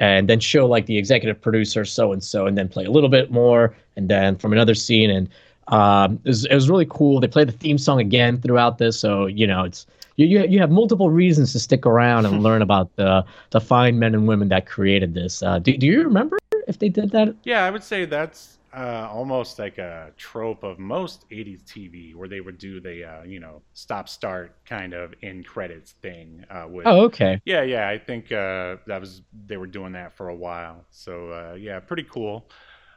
and 0.00 0.28
then 0.28 0.40
show 0.40 0.66
like 0.66 0.86
the 0.86 0.98
executive 0.98 1.40
producer 1.40 1.84
so 1.84 2.12
and 2.12 2.22
so, 2.22 2.46
and 2.46 2.58
then 2.58 2.68
play 2.68 2.84
a 2.84 2.90
little 2.90 3.08
bit 3.08 3.30
more, 3.30 3.74
and 3.96 4.08
then 4.08 4.36
from 4.36 4.52
another 4.52 4.74
scene, 4.74 5.10
and 5.10 5.28
um, 5.68 6.20
it 6.24 6.28
was, 6.28 6.44
it 6.44 6.54
was 6.54 6.68
really 6.68 6.86
cool. 6.90 7.20
They 7.20 7.28
play 7.28 7.44
the 7.44 7.52
theme 7.52 7.78
song 7.78 7.98
again 8.00 8.40
throughout 8.40 8.76
this, 8.78 8.98
so 9.00 9.26
you 9.26 9.46
know 9.46 9.64
it's 9.64 9.86
you 10.16 10.26
you, 10.26 10.46
you 10.48 10.60
have 10.60 10.70
multiple 10.70 11.10
reasons 11.10 11.52
to 11.52 11.58
stick 11.58 11.86
around 11.86 12.26
and 12.26 12.42
learn 12.42 12.62
about 12.62 12.94
the 12.96 13.24
the 13.50 13.60
fine 13.60 13.98
men 13.98 14.14
and 14.14 14.26
women 14.26 14.48
that 14.48 14.66
created 14.66 15.14
this. 15.14 15.42
Uh, 15.42 15.58
do 15.58 15.76
do 15.76 15.86
you 15.86 16.02
remember 16.04 16.38
if 16.66 16.78
they 16.78 16.88
did 16.88 17.10
that? 17.10 17.34
Yeah, 17.44 17.64
I 17.64 17.70
would 17.70 17.84
say 17.84 18.04
that's 18.04 18.58
uh, 18.74 19.08
almost 19.10 19.58
like 19.58 19.78
a 19.78 20.12
trope 20.16 20.64
of 20.64 20.78
most 20.78 21.26
80s 21.30 21.62
TV 21.62 22.14
where 22.14 22.28
they 22.28 22.40
would 22.40 22.58
do 22.58 22.80
the, 22.80 23.04
uh, 23.04 23.22
you 23.22 23.38
know, 23.40 23.62
stop 23.72 24.08
start 24.08 24.56
kind 24.66 24.92
of 24.94 25.14
in 25.22 25.44
credits 25.44 25.92
thing. 26.02 26.44
Uh, 26.50 26.66
with, 26.68 26.86
Oh, 26.86 27.04
okay. 27.04 27.40
Yeah, 27.44 27.62
yeah, 27.62 27.88
I 27.88 27.98
think 27.98 28.32
uh, 28.32 28.76
that 28.86 29.00
was, 29.00 29.22
they 29.46 29.56
were 29.58 29.66
doing 29.66 29.92
that 29.92 30.16
for 30.16 30.28
a 30.28 30.34
while. 30.34 30.84
So, 30.90 31.30
uh, 31.30 31.54
yeah, 31.54 31.78
pretty 31.80 32.04
cool. 32.04 32.48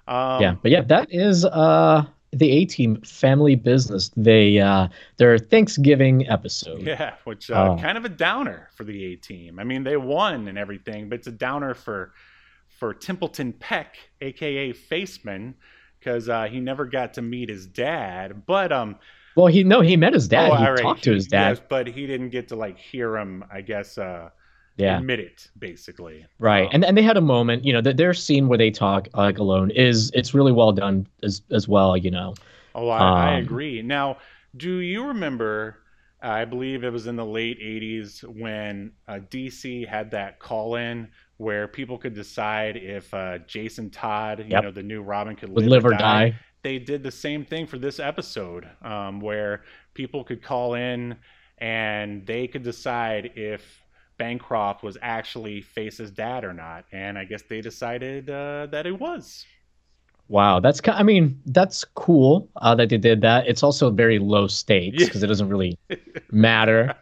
Um, 0.08 0.42
yeah, 0.42 0.56
but 0.62 0.72
yeah, 0.72 0.82
that 0.82 1.08
is 1.12 1.46
uh 1.46 2.06
the 2.32 2.50
A 2.52 2.66
Team 2.66 3.02
Family 3.02 3.56
Business. 3.56 4.12
They 4.18 4.60
uh 4.60 4.88
their 5.18 5.38
Thanksgiving 5.38 6.28
episode. 6.28 6.82
Yeah, 6.82 7.14
which 7.24 7.50
uh, 7.50 7.76
Oh. 7.78 7.82
kind 7.82 7.98
of 7.98 8.06
a 8.06 8.10
downer 8.10 8.70
for 8.76 8.84
the 8.84 9.06
A 9.06 9.16
team. 9.16 9.60
I 9.60 9.64
mean, 9.64 9.84
they 9.84 9.98
won 9.98 10.48
and 10.48 10.58
everything, 10.58 11.10
but 11.10 11.20
it's 11.20 11.28
a 11.28 11.32
downer 11.32 11.74
for 11.74 12.14
for 12.80 12.94
Templeton 12.94 13.54
Peck, 13.54 13.96
aka 14.22 14.72
Faceman, 14.74 15.56
because 16.00 16.30
uh, 16.30 16.46
he 16.46 16.60
never 16.60 16.86
got 16.86 17.14
to 17.16 17.22
meet 17.22 17.50
his 17.50 17.66
dad. 17.66 18.46
But 18.46 18.72
um, 18.72 18.98
Well, 19.36 19.48
he 19.48 19.64
no, 19.64 19.82
he 19.82 19.98
met 19.98 20.14
his 20.14 20.28
dad. 20.28 20.52
oh, 20.52 20.56
he 20.56 20.66
right, 20.68 20.78
talked 20.80 21.04
to 21.06 21.14
his 21.14 21.28
dad. 21.28 21.58
yes, 21.58 21.62
but 21.70 21.88
he 21.88 22.06
didn't 22.06 22.30
get 22.30 22.50
to 22.50 22.56
like 22.56 22.78
hear 22.78 23.18
him. 23.18 23.44
I 23.52 23.62
guess 23.62 23.98
uh, 23.98 24.30
yeah, 24.78 25.02
admit 25.02 25.20
it 25.20 25.48
basically. 25.58 26.26
right. 26.40 26.70
Um, 26.70 26.74
And 26.74 26.86
and 26.86 26.98
they 26.98 27.02
had 27.04 27.18
a 27.18 27.22
moment. 27.22 27.66
You 27.66 27.74
know, 27.74 27.82
that 27.82 27.98
their 27.98 28.14
scene 28.14 28.48
where 28.48 28.58
they 28.58 28.72
talk 28.72 29.08
like 29.16 29.38
alone 29.40 29.72
is 29.72 30.12
it's 30.14 30.34
really 30.34 30.52
well 30.52 30.72
done 30.72 31.08
as 31.24 31.42
as 31.52 31.68
well. 31.68 31.98
You 31.98 32.12
know. 32.12 32.38
Oh, 32.76 32.90
I, 32.90 33.10
I 33.10 33.32
Um, 33.38 33.40
agree. 33.40 33.82
Now, 33.82 34.18
do 34.56 34.78
you 34.78 35.08
remember? 35.08 35.80
I 36.20 36.46
believe 36.46 36.84
it 36.84 36.92
was 36.92 37.06
in 37.08 37.16
the 37.16 37.26
late 37.26 37.58
'80s 37.62 38.22
when 38.22 38.94
uh, 39.08 39.20
DC 39.30 39.86
had 39.86 40.12
that 40.12 40.40
call-in 40.40 41.10
where 41.38 41.68
people 41.68 42.00
could 42.00 42.16
decide 42.16 42.76
if 42.76 43.14
uh, 43.14 43.38
Jason 43.40 43.92
Todd, 43.92 44.44
you 44.48 44.58
Yep. 44.58 44.62
know, 44.62 44.72
the 44.72 44.82
new 44.82 45.04
Robin, 45.04 45.36
could 45.36 45.50
Would 45.56 45.66
live 45.66 45.86
or 45.86 45.94
die. 45.94 46.40
They 46.64 46.80
did 46.80 47.04
the 47.04 47.12
same 47.12 47.46
thing 47.46 47.68
for 47.68 47.78
this 47.78 48.00
episode, 48.00 48.68
um, 48.82 49.22
where 49.22 49.64
people 49.94 50.24
could 50.24 50.42
call 50.42 50.74
in 50.74 51.18
and 51.60 52.26
they 52.26 52.48
could 52.48 52.64
decide 52.64 53.32
if 53.36 53.84
Bancroft 54.18 54.84
was 54.84 54.98
actually 55.02 55.62
Face's 55.62 56.12
dad 56.12 56.44
or 56.44 56.54
not. 56.54 56.86
And 56.92 57.18
I 57.18 57.26
guess 57.26 57.44
they 57.44 57.62
decided 57.62 58.30
uh, 58.30 58.68
that 58.72 58.86
it 58.86 59.00
was. 59.00 59.46
Wow, 60.30 60.60
that's 60.60 60.82
I 60.86 61.04
mean 61.04 61.42
that's 61.46 61.86
cool 61.96 62.50
uh, 62.58 62.76
that 62.76 62.90
they 62.90 62.98
did 62.98 63.22
that. 63.22 63.48
It's 63.48 63.64
also 63.64 63.90
very 63.90 64.20
low 64.20 64.48
stakes 64.48 65.06
because 65.06 65.24
it 65.24 65.28
doesn't 65.28 65.48
really 65.48 65.78
matter 66.32 66.94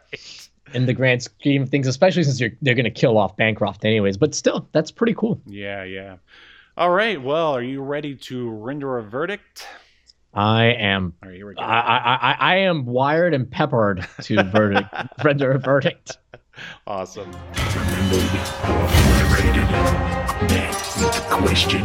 in 0.74 0.86
the 0.86 0.92
grand 0.92 1.22
scheme 1.22 1.62
of 1.62 1.68
things, 1.68 1.88
especially 1.88 2.22
since 2.22 2.40
you're, 2.40 2.52
they're 2.62 2.74
going 2.74 2.84
to 2.84 2.90
kill 2.90 3.18
off 3.18 3.36
Bancroft 3.36 3.84
anyways. 3.84 4.16
But 4.16 4.34
still, 4.34 4.68
that's 4.72 4.92
pretty 4.92 5.14
cool. 5.14 5.40
Yeah, 5.46 5.82
yeah. 5.82 6.16
All 6.76 6.90
right. 6.90 7.20
Well, 7.20 7.52
are 7.52 7.62
you 7.62 7.82
ready 7.82 8.14
to 8.14 8.50
render 8.50 8.98
a 8.98 9.02
verdict? 9.02 9.66
I 10.34 10.64
am 10.66 11.14
All 11.22 11.30
right, 11.30 11.36
here 11.36 11.48
we 11.48 11.54
go. 11.54 11.62
I, 11.62 11.78
I, 11.78 12.14
I, 12.14 12.36
I 12.38 12.56
am 12.56 12.84
wired 12.84 13.32
and 13.32 13.50
peppered 13.50 14.06
to 14.22 14.42
verdict 14.42 14.94
render 15.24 15.52
a 15.52 15.58
verdict. 15.58 16.18
Awesome. 16.86 17.30
Remember, 17.30 18.16
you're 18.16 19.30
rated. 19.34 19.68
That 20.48 20.70
is 20.74 20.94
the 21.02 21.10
question. 21.28 21.82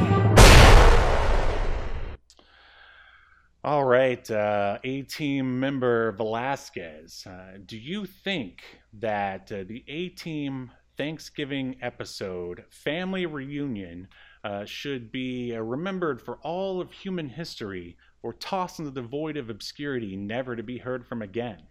All 3.64 3.86
right. 3.86 4.30
Uh, 4.30 4.80
A 4.84 5.04
team 5.04 5.60
member 5.60 6.14
Velazquez, 6.14 7.28
uh, 7.28 7.58
do 7.66 7.78
you 7.78 8.06
think 8.06 8.64
that 8.94 9.52
uh, 9.52 9.64
the 9.68 9.84
A 9.88 10.10
team 10.10 10.72
Thanksgiving 10.98 11.78
episode, 11.82 12.66
Family 12.70 13.26
Reunion, 13.26 14.08
uh, 14.44 14.66
should 14.66 15.12
be 15.12 15.56
uh, 15.56 15.60
remembered 15.60 16.22
for 16.22 16.38
all 16.44 16.82
of 16.82 16.92
human 16.92 17.30
history 17.30 17.98
or 18.24 18.34
tossed 18.34 18.80
into 18.80 18.92
the 18.92 19.02
void 19.02 19.38
of 19.38 19.50
obscurity, 19.50 20.16
never 20.16 20.56
to 20.56 20.64
be 20.64 20.80
heard 20.80 21.06
from 21.06 21.22
again? 21.22 21.62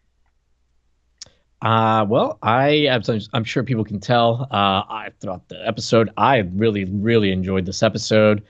Uh, 1.62 2.06
well, 2.08 2.38
I 2.42 2.88
I'm, 3.32 3.44
sure 3.44 3.62
people 3.62 3.84
can 3.84 4.00
tell. 4.00 4.48
Uh, 4.50 4.82
I 4.88 5.10
throughout 5.20 5.48
the 5.48 5.66
episode, 5.66 6.10
I 6.16 6.38
really 6.38 6.84
really 6.84 7.32
enjoyed 7.32 7.66
this 7.66 7.82
episode. 7.82 8.42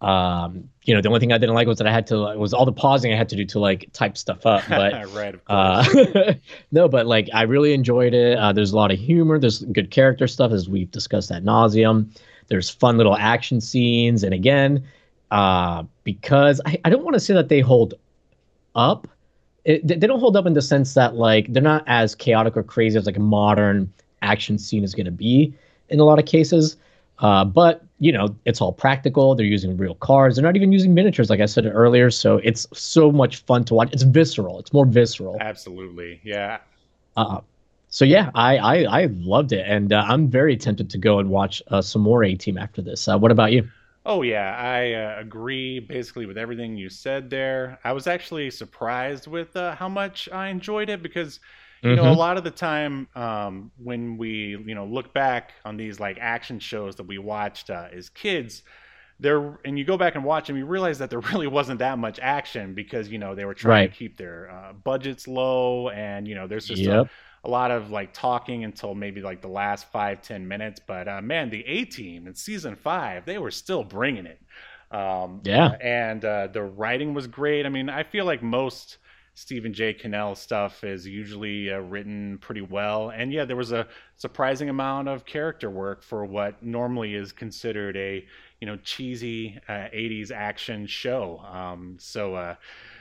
Um, 0.00 0.68
you 0.84 0.94
know, 0.94 1.00
the 1.00 1.08
only 1.08 1.20
thing 1.20 1.32
I 1.32 1.38
didn't 1.38 1.54
like 1.54 1.68
was 1.68 1.78
that 1.78 1.86
I 1.86 1.92
had 1.92 2.06
to 2.08 2.36
was 2.36 2.52
all 2.52 2.64
the 2.64 2.72
pausing 2.72 3.12
I 3.12 3.16
had 3.16 3.28
to 3.30 3.36
do 3.36 3.44
to 3.46 3.60
like 3.60 3.88
type 3.92 4.18
stuff 4.18 4.44
up, 4.44 4.64
but. 4.68 4.92
right. 5.14 5.34
Uh, 5.46 6.34
no, 6.72 6.88
but 6.88 7.06
like 7.06 7.28
I 7.32 7.42
really 7.42 7.72
enjoyed 7.72 8.14
it. 8.14 8.36
Uh, 8.36 8.52
there's 8.52 8.72
a 8.72 8.76
lot 8.76 8.90
of 8.90 8.98
humor. 8.98 9.38
There's 9.38 9.62
good 9.62 9.90
character 9.90 10.26
stuff, 10.26 10.50
as 10.50 10.68
we've 10.68 10.90
discussed 10.90 11.30
at 11.30 11.44
nauseum. 11.44 12.10
There's 12.48 12.68
fun 12.68 12.96
little 12.96 13.16
action 13.16 13.60
scenes, 13.60 14.22
and 14.22 14.34
again, 14.34 14.84
uh, 15.30 15.84
because 16.04 16.60
I, 16.66 16.78
I 16.84 16.90
don't 16.90 17.04
want 17.04 17.14
to 17.14 17.20
say 17.20 17.34
that 17.34 17.48
they 17.48 17.60
hold 17.60 17.94
up. 18.74 19.08
It, 19.66 19.86
they 19.86 20.06
don't 20.06 20.20
hold 20.20 20.36
up 20.36 20.46
in 20.46 20.54
the 20.54 20.62
sense 20.62 20.94
that 20.94 21.16
like 21.16 21.52
they're 21.52 21.62
not 21.62 21.82
as 21.88 22.14
chaotic 22.14 22.56
or 22.56 22.62
crazy 22.62 22.96
as 22.96 23.04
like 23.04 23.16
a 23.16 23.20
modern 23.20 23.92
action 24.22 24.58
scene 24.58 24.84
is 24.84 24.94
going 24.94 25.06
to 25.06 25.10
be 25.10 25.52
in 25.88 25.98
a 25.98 26.04
lot 26.04 26.18
of 26.20 26.24
cases. 26.24 26.76
Uh, 27.18 27.44
but 27.44 27.84
you 27.98 28.12
know, 28.12 28.34
it's 28.44 28.60
all 28.60 28.72
practical. 28.72 29.34
They're 29.34 29.44
using 29.44 29.76
real 29.76 29.96
cars. 29.96 30.36
They're 30.36 30.44
not 30.44 30.54
even 30.54 30.70
using 30.70 30.94
miniatures, 30.94 31.30
like 31.30 31.40
I 31.40 31.46
said 31.46 31.66
earlier. 31.66 32.10
So 32.10 32.36
it's 32.38 32.66
so 32.72 33.10
much 33.10 33.38
fun 33.42 33.64
to 33.64 33.74
watch. 33.74 33.92
It's 33.92 34.02
visceral. 34.04 34.60
It's 34.60 34.72
more 34.72 34.86
visceral. 34.86 35.36
Absolutely. 35.40 36.20
Yeah. 36.22 36.58
Uh, 37.16 37.40
so 37.88 38.04
yeah, 38.04 38.30
I 38.34 38.58
I, 38.58 39.02
I 39.02 39.06
loved 39.06 39.52
it, 39.52 39.64
and 39.66 39.92
uh, 39.92 40.04
I'm 40.06 40.28
very 40.28 40.56
tempted 40.56 40.90
to 40.90 40.98
go 40.98 41.18
and 41.18 41.30
watch 41.30 41.62
uh, 41.68 41.80
some 41.82 42.02
more 42.02 42.22
A 42.22 42.34
Team 42.34 42.58
after 42.58 42.82
this. 42.82 43.08
Uh, 43.08 43.18
what 43.18 43.32
about 43.32 43.52
you? 43.52 43.68
Oh 44.06 44.22
yeah, 44.22 44.56
I 44.56 44.92
uh, 44.94 45.20
agree 45.20 45.80
basically 45.80 46.26
with 46.26 46.38
everything 46.38 46.76
you 46.76 46.88
said 46.88 47.28
there. 47.30 47.78
I 47.84 47.92
was 47.92 48.06
actually 48.06 48.50
surprised 48.52 49.26
with 49.26 49.56
uh, 49.56 49.74
how 49.74 49.88
much 49.88 50.28
I 50.32 50.48
enjoyed 50.48 50.90
it 50.90 51.02
because 51.02 51.40
you 51.88 51.96
know 51.96 52.10
a 52.10 52.12
Mhm. 52.12 52.24
lot 52.24 52.38
of 52.38 52.44
the 52.44 52.50
time 52.52 53.08
um, 53.16 53.72
when 53.76 54.16
we 54.16 54.56
you 54.66 54.74
know 54.76 54.86
look 54.86 55.12
back 55.12 55.54
on 55.64 55.76
these 55.76 56.00
like 56.00 56.18
action 56.20 56.60
shows 56.60 56.96
that 56.96 57.08
we 57.08 57.18
watched 57.18 57.70
uh, 57.70 57.88
as 57.92 58.08
kids 58.08 58.62
there 59.20 59.58
and 59.64 59.78
you 59.78 59.84
go 59.84 59.96
back 59.98 60.14
and 60.16 60.24
watch 60.24 60.48
them 60.48 60.56
you 60.56 60.66
realize 60.66 60.98
that 60.98 61.10
there 61.10 61.20
really 61.32 61.48
wasn't 61.48 61.78
that 61.80 61.98
much 61.98 62.18
action 62.22 62.74
because 62.74 63.08
you 63.10 63.18
know 63.18 63.34
they 63.34 63.46
were 63.46 63.54
trying 63.54 63.82
Right. 63.82 63.90
to 63.90 63.96
keep 63.96 64.18
their 64.18 64.50
uh, 64.50 64.72
budgets 64.72 65.28
low 65.28 65.88
and 65.90 66.28
you 66.28 66.34
know 66.34 66.46
there's 66.46 66.66
just 66.66 66.86
Yep. 66.86 67.08
a 67.08 67.08
lot 67.48 67.70
of 67.70 67.90
like 67.90 68.12
talking 68.12 68.64
until 68.64 68.94
maybe 68.94 69.20
like 69.20 69.40
the 69.42 69.48
last 69.48 69.90
five 69.92 70.22
ten 70.22 70.46
minutes 70.46 70.80
but 70.86 71.08
uh, 71.08 71.20
man 71.22 71.50
the 71.50 71.64
a 71.66 71.84
team 71.84 72.26
in 72.26 72.34
season 72.34 72.76
five 72.76 73.24
they 73.24 73.38
were 73.38 73.50
still 73.50 73.84
bringing 73.84 74.26
it. 74.26 74.40
Um, 74.90 75.42
Yeah. 75.42 75.76
and 75.80 76.24
uh, 76.24 76.48
the 76.48 76.62
writing 76.62 77.12
was 77.14 77.26
great. 77.26 77.66
I 77.66 77.68
mean 77.68 77.88
i 77.90 78.02
feel 78.02 78.24
like 78.24 78.42
most 78.42 78.98
stephen 79.34 79.74
j 79.74 79.92
cannell 79.92 80.34
stuff 80.34 80.82
is 80.84 81.06
usually 81.06 81.70
uh, 81.70 81.78
written 81.78 82.38
pretty 82.38 82.62
well. 82.62 83.10
And 83.10 83.32
yeah 83.32 83.44
there 83.44 83.56
was 83.56 83.72
a 83.72 83.86
surprising 84.16 84.68
amount 84.68 85.08
of 85.08 85.24
character 85.24 85.70
work 85.70 86.02
for 86.02 86.24
what 86.24 86.62
normally 86.62 87.14
is 87.14 87.32
considered 87.32 87.96
a 87.96 88.24
you 88.60 88.66
know 88.66 88.76
cheesy 88.78 89.58
uh, 89.68 89.88
80s 89.92 90.30
action 90.30 90.86
show. 90.86 91.38
Um, 91.40 91.96
so 92.00 92.34
uh, 92.34 92.54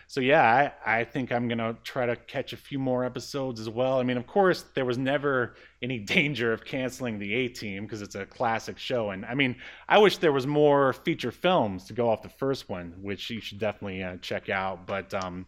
so 0.07 0.19
yeah 0.22 0.72
I, 0.86 0.99
I 0.99 1.03
think 1.03 1.32
i'm 1.32 1.48
gonna 1.48 1.76
try 1.84 2.06
to 2.06 2.15
catch 2.15 2.53
a 2.53 2.57
few 2.57 2.80
more 2.80 3.06
episodes 3.06 3.60
as 3.60 3.69
well 3.69 3.99
i 3.99 4.03
mean 4.03 4.18
of 4.18 4.27
course 4.27 4.65
there 4.73 4.86
was 4.86 4.98
never 4.98 5.56
any 5.82 5.99
danger 6.15 6.53
of 6.53 6.65
canceling 6.65 7.19
the 7.19 7.34
a 7.34 7.48
team 7.48 7.84
because 7.84 8.02
it's 8.02 8.15
a 8.15 8.26
classic 8.26 8.77
show 8.77 9.11
and 9.11 9.26
i 9.26 9.34
mean 9.34 9.56
i 9.90 9.98
wish 9.98 10.18
there 10.18 10.34
was 10.34 10.48
more 10.48 10.94
feature 10.94 11.32
films 11.32 11.86
to 11.86 11.94
go 11.94 12.10
off 12.10 12.22
the 12.22 12.30
first 12.30 12.69
one 12.69 12.94
which 13.02 13.30
you 13.30 13.40
should 13.40 13.60
definitely 13.60 14.03
uh, 14.03 14.18
check 14.22 14.49
out 14.49 14.86
but 14.86 15.14
um 15.14 15.45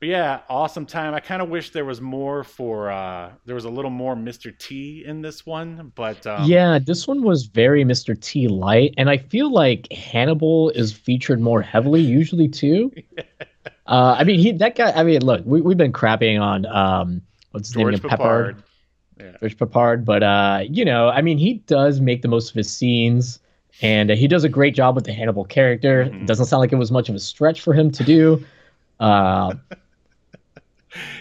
but 0.00 0.08
yeah, 0.08 0.40
awesome 0.48 0.86
time. 0.86 1.12
I 1.12 1.20
kind 1.20 1.42
of 1.42 1.50
wish 1.50 1.70
there 1.70 1.84
was 1.84 2.00
more 2.00 2.42
for 2.42 2.90
uh 2.90 3.32
there 3.44 3.54
was 3.54 3.66
a 3.66 3.70
little 3.70 3.90
more 3.90 4.16
Mr. 4.16 4.58
T 4.58 5.04
in 5.06 5.20
this 5.20 5.44
one, 5.44 5.92
but 5.94 6.26
um, 6.26 6.48
yeah, 6.48 6.78
this 6.78 7.06
one 7.06 7.22
was 7.22 7.44
very 7.44 7.84
Mr. 7.84 8.18
T 8.18 8.48
light, 8.48 8.94
and 8.96 9.10
I 9.10 9.18
feel 9.18 9.52
like 9.52 9.92
Hannibal 9.92 10.70
is 10.70 10.90
featured 10.90 11.38
more 11.38 11.60
heavily 11.60 12.00
usually 12.00 12.48
too. 12.48 12.90
uh, 13.86 14.16
I 14.18 14.24
mean, 14.24 14.38
he 14.38 14.52
that 14.52 14.76
guy. 14.76 14.92
I 14.92 15.02
mean, 15.02 15.24
look, 15.24 15.42
we 15.44 15.60
we've 15.60 15.76
been 15.76 15.92
crapping 15.92 16.40
on 16.40 16.66
um, 16.66 17.22
what's 17.52 17.68
his 17.68 17.74
George 17.74 18.02
name? 18.02 18.10
Peppard. 18.10 18.62
Yeah. 19.18 19.32
George 19.40 19.56
Peppard. 19.56 20.04
But 20.04 20.22
uh, 20.22 20.64
you 20.68 20.84
know, 20.84 21.08
I 21.08 21.22
mean, 21.22 21.38
he 21.38 21.54
does 21.66 22.00
make 22.00 22.22
the 22.22 22.28
most 22.28 22.50
of 22.50 22.54
his 22.54 22.70
scenes, 22.70 23.38
and 23.82 24.10
uh, 24.10 24.14
he 24.14 24.28
does 24.28 24.44
a 24.44 24.48
great 24.48 24.74
job 24.74 24.94
with 24.94 25.04
the 25.04 25.12
Hannibal 25.12 25.44
character. 25.44 26.06
Mhm. 26.06 26.22
It 26.22 26.26
doesn't 26.26 26.46
sound 26.46 26.60
like 26.60 26.72
it 26.72 26.76
was 26.76 26.90
much 26.90 27.08
of 27.08 27.14
a 27.14 27.20
stretch 27.20 27.60
for 27.60 27.74
him 27.74 27.90
to 27.90 28.04
do. 28.04 28.44
Uh, 28.98 29.54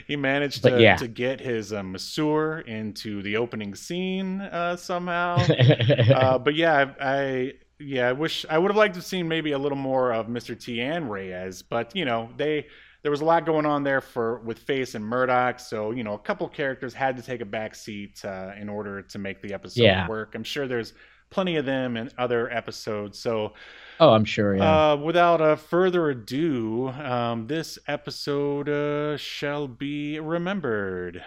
He 0.07 0.15
managed 0.15 0.63
to, 0.63 0.81
yeah. 0.81 0.95
to 0.95 1.07
get 1.07 1.39
his 1.39 1.71
uh, 1.71 1.83
masseur 1.83 2.61
into 2.61 3.21
the 3.21 3.37
opening 3.37 3.75
scene 3.75 4.41
uh, 4.41 4.75
somehow. 4.75 5.35
uh, 6.15 6.39
but 6.39 6.55
yeah, 6.55 6.93
I, 6.99 7.09
I 7.19 7.53
yeah, 7.79 8.09
I 8.09 8.11
wish 8.11 8.45
I 8.49 8.57
would 8.57 8.69
have 8.71 8.77
liked 8.77 8.95
to 8.95 8.99
have 8.99 9.05
seen 9.05 9.27
maybe 9.27 9.51
a 9.53 9.57
little 9.57 9.77
more 9.77 10.11
of 10.13 10.27
Mr. 10.27 10.59
T 10.59 10.81
and 10.81 11.09
Reyes, 11.09 11.61
but 11.61 11.95
you 11.95 12.05
know 12.05 12.29
they 12.37 12.67
there 13.01 13.11
was 13.11 13.21
a 13.21 13.25
lot 13.25 13.45
going 13.45 13.65
on 13.65 13.83
there 13.83 14.01
for 14.01 14.39
with 14.39 14.59
Face 14.59 14.95
and 14.95 15.05
Murdock, 15.05 15.59
so 15.59 15.91
you 15.91 16.03
know 16.03 16.13
a 16.13 16.19
couple 16.19 16.47
characters 16.49 16.93
had 16.93 17.15
to 17.17 17.23
take 17.23 17.41
a 17.41 17.45
back 17.45 17.75
seat 17.75 18.23
uh, 18.25 18.51
in 18.59 18.67
order 18.69 19.01
to 19.01 19.17
make 19.17 19.41
the 19.41 19.53
episode 19.53 19.83
Yeah. 19.83 20.07
work. 20.07 20.35
I'm 20.35 20.43
sure 20.43 20.67
there's 20.67 20.93
plenty 21.29 21.55
of 21.57 21.65
them 21.65 21.95
in 21.95 22.09
other 22.17 22.51
episodes, 22.51 23.19
so 23.19 23.53
oh, 23.99 24.09
I'm 24.09 24.25
sure. 24.25 24.57
Yeah. 24.57 24.91
uh, 24.91 24.95
without 24.97 25.39
uh, 25.41 25.55
further 25.55 26.09
ado, 26.09 26.89
um, 26.89 27.47
this 27.47 27.77
episode 27.87 28.67
uh, 28.67 29.15
shall 29.15 29.67
be 29.67 30.19
remembered. 30.19 31.23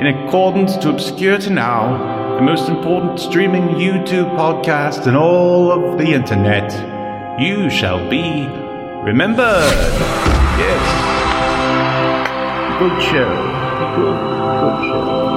In 0.00 0.06
accordance 0.06 0.78
to 0.78 0.88
Obscurity 0.88 1.50
Now, 1.50 2.36
the 2.36 2.40
most 2.40 2.70
important 2.70 3.20
streaming 3.20 3.64
YouTube 3.64 4.34
podcast 4.34 5.06
in 5.06 5.14
all 5.14 5.70
of 5.70 5.98
the 5.98 6.06
internet, 6.06 6.72
you 7.38 7.68
shall 7.68 8.08
be 8.08 8.46
remembered. 9.04 9.44
Yes. 10.56 10.80
Good 12.78 13.02
show. 13.02 13.28
Good, 13.96 14.16
good 14.60 14.88
show. 14.88 15.30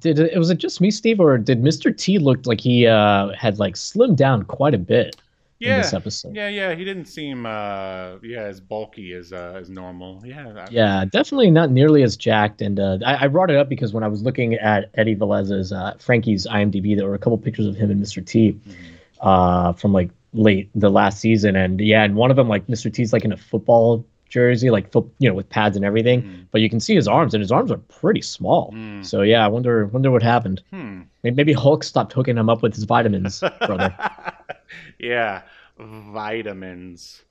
did 0.00 0.18
it 0.18 0.38
was 0.38 0.48
it 0.48 0.56
just 0.56 0.80
me, 0.80 0.90
Steve, 0.90 1.20
or 1.20 1.36
did 1.36 1.62
Mr. 1.62 1.94
T 1.94 2.18
look 2.18 2.46
like 2.46 2.60
he 2.62 2.86
uh, 2.86 3.32
had 3.34 3.58
like 3.58 3.74
slimmed 3.74 4.16
down 4.16 4.44
quite 4.44 4.72
a 4.72 4.78
bit 4.78 5.16
Yeah, 5.60 5.78
this 5.78 5.92
episode? 5.92 6.36
yeah, 6.36 6.48
yeah. 6.48 6.74
He 6.74 6.84
didn't 6.84 7.06
seem, 7.06 7.44
uh, 7.44 8.16
yeah, 8.22 8.42
as 8.42 8.60
bulky 8.60 9.12
as 9.12 9.32
uh, 9.32 9.58
as 9.60 9.68
normal. 9.68 10.22
Yeah, 10.24 10.52
I- 10.56 10.68
Yeah, 10.70 11.04
definitely 11.04 11.50
not 11.50 11.70
nearly 11.70 12.02
as 12.04 12.16
jacked. 12.16 12.62
And 12.62 12.78
uh, 12.78 12.98
I, 13.04 13.24
I 13.24 13.28
brought 13.28 13.50
it 13.50 13.56
up 13.56 13.68
because 13.68 13.92
when 13.92 14.04
I 14.04 14.08
was 14.08 14.22
looking 14.22 14.54
at 14.54 14.90
Eddie 14.94 15.14
Velez's 15.16 15.72
uh, 15.72 15.94
Frankie's 15.98 16.46
IMDb, 16.46 16.96
there 16.96 17.06
were 17.08 17.14
a 17.14 17.18
couple 17.18 17.38
pictures 17.38 17.66
of 17.66 17.74
him 17.74 17.90
and 17.90 18.00
Mr. 18.02 18.24
T 18.24 18.52
Mhm. 18.52 18.74
uh, 19.20 19.72
from 19.72 19.92
like 19.92 20.10
late 20.32 20.70
the 20.74 20.90
last 20.90 21.20
season, 21.20 21.56
and 21.56 21.80
yeah, 21.80 22.04
and 22.04 22.14
one 22.14 22.30
of 22.30 22.36
them 22.36 22.48
like 22.48 22.66
Mr. 22.68 22.92
T's 22.92 23.12
like 23.12 23.24
in 23.24 23.32
a 23.32 23.36
football 23.36 24.04
jersey, 24.28 24.70
like 24.70 24.92
foot, 24.92 25.06
you 25.18 25.28
know, 25.28 25.34
with 25.34 25.48
pads 25.48 25.74
and 25.74 25.84
everything. 25.86 26.22
Mhm. 26.22 26.44
But 26.52 26.60
you 26.60 26.68
can 26.68 26.80
see 26.80 26.94
his 26.94 27.08
arms, 27.08 27.32
and 27.34 27.40
his 27.40 27.50
arms 27.50 27.72
are 27.72 27.78
pretty 27.78 28.20
small. 28.20 28.70
Mm. 28.76 29.04
So 29.04 29.22
yeah, 29.22 29.44
I 29.44 29.48
wonder 29.48 29.86
wonder 29.86 30.10
what 30.10 30.22
happened. 30.22 30.62
Hmm. 30.70 31.00
Maybe 31.24 31.52
Hulk 31.52 31.82
stopped 31.82 32.12
hooking 32.12 32.36
him 32.36 32.48
up 32.48 32.62
with 32.62 32.74
his 32.74 32.84
vitamins, 32.84 33.40
brother. 33.66 33.92
yeah, 34.98 35.42
vitamins. 35.78 37.22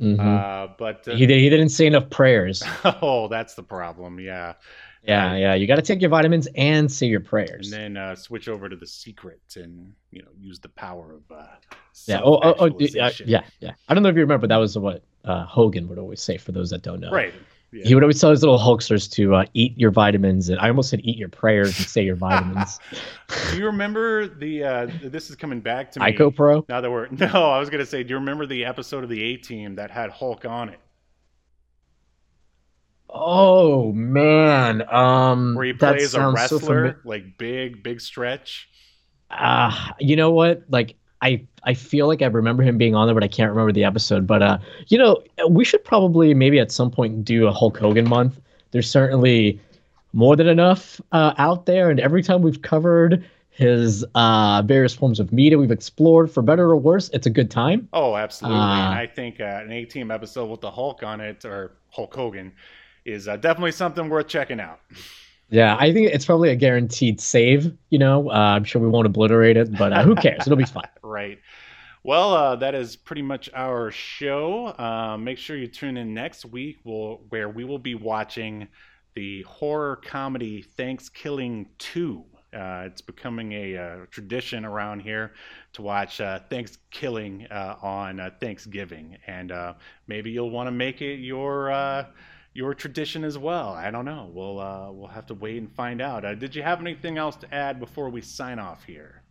Mhm. 0.00 0.20
Uh, 0.20 0.74
but 0.78 1.08
uh, 1.08 1.16
he 1.16 1.26
did, 1.26 1.38
he 1.40 1.50
didn't 1.50 1.70
say 1.70 1.86
enough 1.86 2.08
prayers. 2.10 2.62
oh, 3.02 3.26
that's 3.28 3.54
the 3.54 3.62
problem. 3.64 4.20
Yeah. 4.20 4.54
Yeah, 5.02 5.36
yeah. 5.36 5.54
You 5.54 5.66
got 5.66 5.76
to 5.76 5.82
take 5.82 6.00
your 6.00 6.10
vitamins 6.10 6.48
and 6.54 6.90
say 6.90 7.06
your 7.06 7.20
prayers. 7.20 7.72
and 7.72 7.96
then 7.96 7.96
uh, 7.96 8.14
switch 8.14 8.48
over 8.48 8.68
to 8.68 8.76
the 8.76 8.86
secret 8.86 9.40
and 9.56 9.94
you 10.10 10.22
know 10.22 10.28
use 10.38 10.60
the 10.60 10.68
power 10.68 11.14
of 11.14 11.36
uh, 11.36 11.46
Yeah. 12.06 12.20
Oh, 12.22 12.38
oh, 12.42 12.54
oh, 12.58 12.76
yeah, 12.78 13.10
yeah, 13.24 13.42
yeah. 13.60 13.72
I 13.88 13.94
don't 13.94 14.02
know 14.02 14.08
if 14.10 14.16
you 14.16 14.20
remember. 14.22 14.46
That 14.46 14.56
was 14.56 14.76
what 14.78 15.02
uh, 15.24 15.46
Hogan 15.46 15.88
would 15.88 15.98
always 15.98 16.20
say. 16.20 16.36
For 16.36 16.52
those 16.52 16.70
that 16.70 16.82
don't 16.82 17.00
know, 17.00 17.10
right. 17.10 17.34
Yeah. 17.70 17.84
He 17.86 17.94
would 17.94 18.02
always 18.02 18.18
tell 18.18 18.30
his 18.30 18.42
little 18.42 18.58
Hulksters 18.58 19.10
to 19.12 19.34
uh, 19.34 19.44
eat 19.52 19.76
your 19.76 19.90
vitamins, 19.90 20.48
and 20.48 20.58
I 20.58 20.68
almost 20.68 20.88
said 20.88 21.00
eat 21.04 21.18
your 21.18 21.28
prayers 21.28 21.76
and 21.78 21.86
say 21.86 22.02
your 22.02 22.16
vitamins. 22.16 22.78
do 23.50 23.58
you 23.58 23.66
remember 23.66 24.26
the? 24.26 24.64
Uh, 24.64 24.90
this 25.02 25.28
is 25.28 25.36
coming 25.36 25.60
back 25.60 25.92
to 25.92 26.00
me. 26.00 26.12
Ico 26.12 26.34
Pro. 26.34 26.64
Now 26.68 26.80
that 26.80 26.90
we're 26.90 27.08
no, 27.10 27.26
I 27.26 27.58
was 27.58 27.68
gonna 27.68 27.84
say, 27.84 28.02
do 28.02 28.10
you 28.10 28.16
remember 28.16 28.46
the 28.46 28.64
episode 28.64 29.04
of 29.04 29.10
the 29.10 29.22
A 29.22 29.36
Team 29.36 29.74
that 29.74 29.90
had 29.90 30.10
Hulk 30.10 30.46
on 30.46 30.70
it, 30.70 30.80
Oh 33.10 33.92
man, 33.92 34.82
um, 34.92 35.54
where 35.54 35.66
he 35.66 35.72
plays 35.72 36.04
a 36.04 36.08
so 36.08 36.32
wrestler, 36.32 36.92
fami- 36.92 37.04
like 37.04 37.38
big, 37.38 37.82
big 37.82 38.00
stretch? 38.00 38.68
Ah, 39.30 39.94
you 39.98 40.16
know 40.16 40.30
what? 40.30 40.64
Like 40.68 40.96
I, 41.20 41.42
I 41.64 41.74
feel 41.74 42.06
like 42.06 42.22
I 42.22 42.26
remember 42.26 42.62
him 42.62 42.78
being 42.78 42.94
on 42.94 43.06
there, 43.06 43.14
but 43.14 43.24
I 43.24 43.28
can't 43.28 43.50
remember 43.50 43.72
the 43.72 43.84
episode. 43.84 44.26
But 44.26 44.42
uh, 44.42 44.58
you 44.88 44.98
know, 44.98 45.22
we 45.48 45.64
should 45.64 45.84
probably 45.84 46.34
maybe 46.34 46.58
at 46.58 46.70
some 46.70 46.90
point 46.90 47.24
do 47.24 47.46
a 47.46 47.52
Hulk 47.52 47.78
Hogan 47.78 48.08
month. 48.08 48.40
There's 48.70 48.90
certainly 48.90 49.60
more 50.12 50.36
than 50.36 50.48
enough 50.48 51.00
uh, 51.12 51.34
out 51.38 51.66
there, 51.66 51.90
and 51.90 52.00
every 52.00 52.22
time 52.22 52.42
we've 52.42 52.62
covered 52.62 53.24
his 53.50 54.04
uh, 54.14 54.62
various 54.64 54.94
forms 54.94 55.18
of 55.18 55.32
media 55.32 55.58
we've 55.58 55.72
explored, 55.72 56.30
for 56.30 56.42
better 56.42 56.70
or 56.70 56.76
worse, 56.76 57.10
it's 57.12 57.26
a 57.26 57.30
good 57.30 57.50
time. 57.50 57.88
Oh, 57.92 58.14
absolutely. 58.14 58.60
Uh, 58.60 58.90
I 58.90 59.10
think 59.12 59.40
uh, 59.40 59.62
an 59.64 59.72
A 59.72 59.84
Team 59.84 60.12
episode 60.12 60.46
with 60.46 60.60
the 60.60 60.70
Hulk 60.70 61.02
on 61.02 61.20
it 61.20 61.44
or 61.44 61.72
Hulk 61.90 62.14
Hogan 62.14 62.52
is 63.04 63.26
uh, 63.26 63.36
definitely 63.36 63.72
something 63.72 64.08
worth 64.08 64.28
checking 64.28 64.60
out. 64.60 64.80
Yeah, 65.50 65.76
I 65.78 65.92
think 65.92 66.10
it's 66.12 66.26
probably 66.26 66.50
a 66.50 66.56
guaranteed 66.56 67.20
save. 67.20 67.72
You 67.90 67.98
know, 67.98 68.30
uh, 68.30 68.34
I'm 68.34 68.64
sure 68.64 68.82
we 68.82 68.88
won't 68.88 69.06
obliterate 69.06 69.56
it, 69.56 69.76
but 69.76 69.92
uh, 69.92 70.02
who 70.02 70.14
cares? 70.16 70.46
It'll 70.46 70.56
be 70.56 70.64
fun. 70.64 70.84
Right. 71.02 71.38
Well, 72.04 72.32
uh, 72.32 72.56
that 72.56 72.74
is 72.74 72.96
pretty 72.96 73.22
much 73.22 73.50
our 73.54 73.90
show. 73.90 74.66
Uh, 74.78 75.16
make 75.18 75.38
sure 75.38 75.56
you 75.56 75.66
tune 75.66 75.96
in 75.96 76.14
next 76.14 76.44
week, 76.44 76.78
we'll, 76.84 77.20
where 77.30 77.48
we 77.48 77.64
will 77.64 77.78
be 77.78 77.94
watching 77.94 78.68
the 79.14 79.42
horror 79.42 79.96
comedy 79.96 80.62
Thanksgiving 80.62 81.66
2. 81.78 82.24
Uh, 82.54 82.84
it's 82.86 83.02
becoming 83.02 83.52
a 83.52 83.76
uh, 83.76 83.96
tradition 84.10 84.64
around 84.64 85.00
here 85.00 85.34
to 85.74 85.82
watch 85.82 86.20
uh, 86.20 86.38
Thanksgiving 86.48 87.46
uh, 87.50 87.76
on 87.82 88.20
uh, 88.20 88.30
Thanksgiving, 88.40 89.18
and 89.26 89.52
uh, 89.52 89.74
maybe 90.06 90.30
you'll 90.30 90.50
want 90.50 90.66
to 90.66 90.72
make 90.72 91.02
it 91.02 91.16
your 91.16 91.70
uh, 91.70 92.06
your 92.58 92.74
tradition 92.74 93.22
as 93.22 93.38
well. 93.38 93.68
I 93.68 93.88
don't 93.92 94.04
know. 94.04 94.28
We'll 94.34 94.58
uh, 94.58 94.90
we'll 94.90 95.06
have 95.06 95.26
to 95.26 95.34
wait 95.34 95.58
and 95.58 95.70
find 95.70 96.02
out. 96.02 96.24
Uh, 96.24 96.34
did 96.34 96.56
you 96.56 96.62
have 96.64 96.80
anything 96.80 97.16
else 97.16 97.36
to 97.36 97.54
add 97.54 97.78
before 97.78 98.10
we 98.10 98.20
sign 98.20 98.58
off 98.58 98.82
here? 98.82 99.22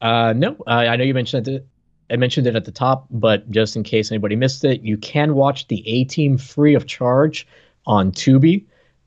Uh, 0.00 0.32
no, 0.32 0.52
uh, 0.68 0.70
I 0.92 0.94
know 0.94 1.02
you 1.02 1.12
mentioned 1.12 1.48
it. 1.48 1.66
I 2.08 2.14
mentioned 2.16 2.46
it 2.46 2.54
at 2.54 2.64
the 2.64 2.70
top, 2.70 3.06
but 3.10 3.50
just 3.50 3.74
in 3.74 3.82
case 3.82 4.12
anybody 4.12 4.36
missed 4.36 4.64
it, 4.64 4.80
you 4.82 4.96
can 4.96 5.34
watch 5.34 5.66
the 5.66 5.82
A 5.88 6.04
Team 6.04 6.38
free 6.38 6.74
of 6.74 6.86
charge 6.86 7.48
on 7.84 8.12
Tubi, 8.12 8.64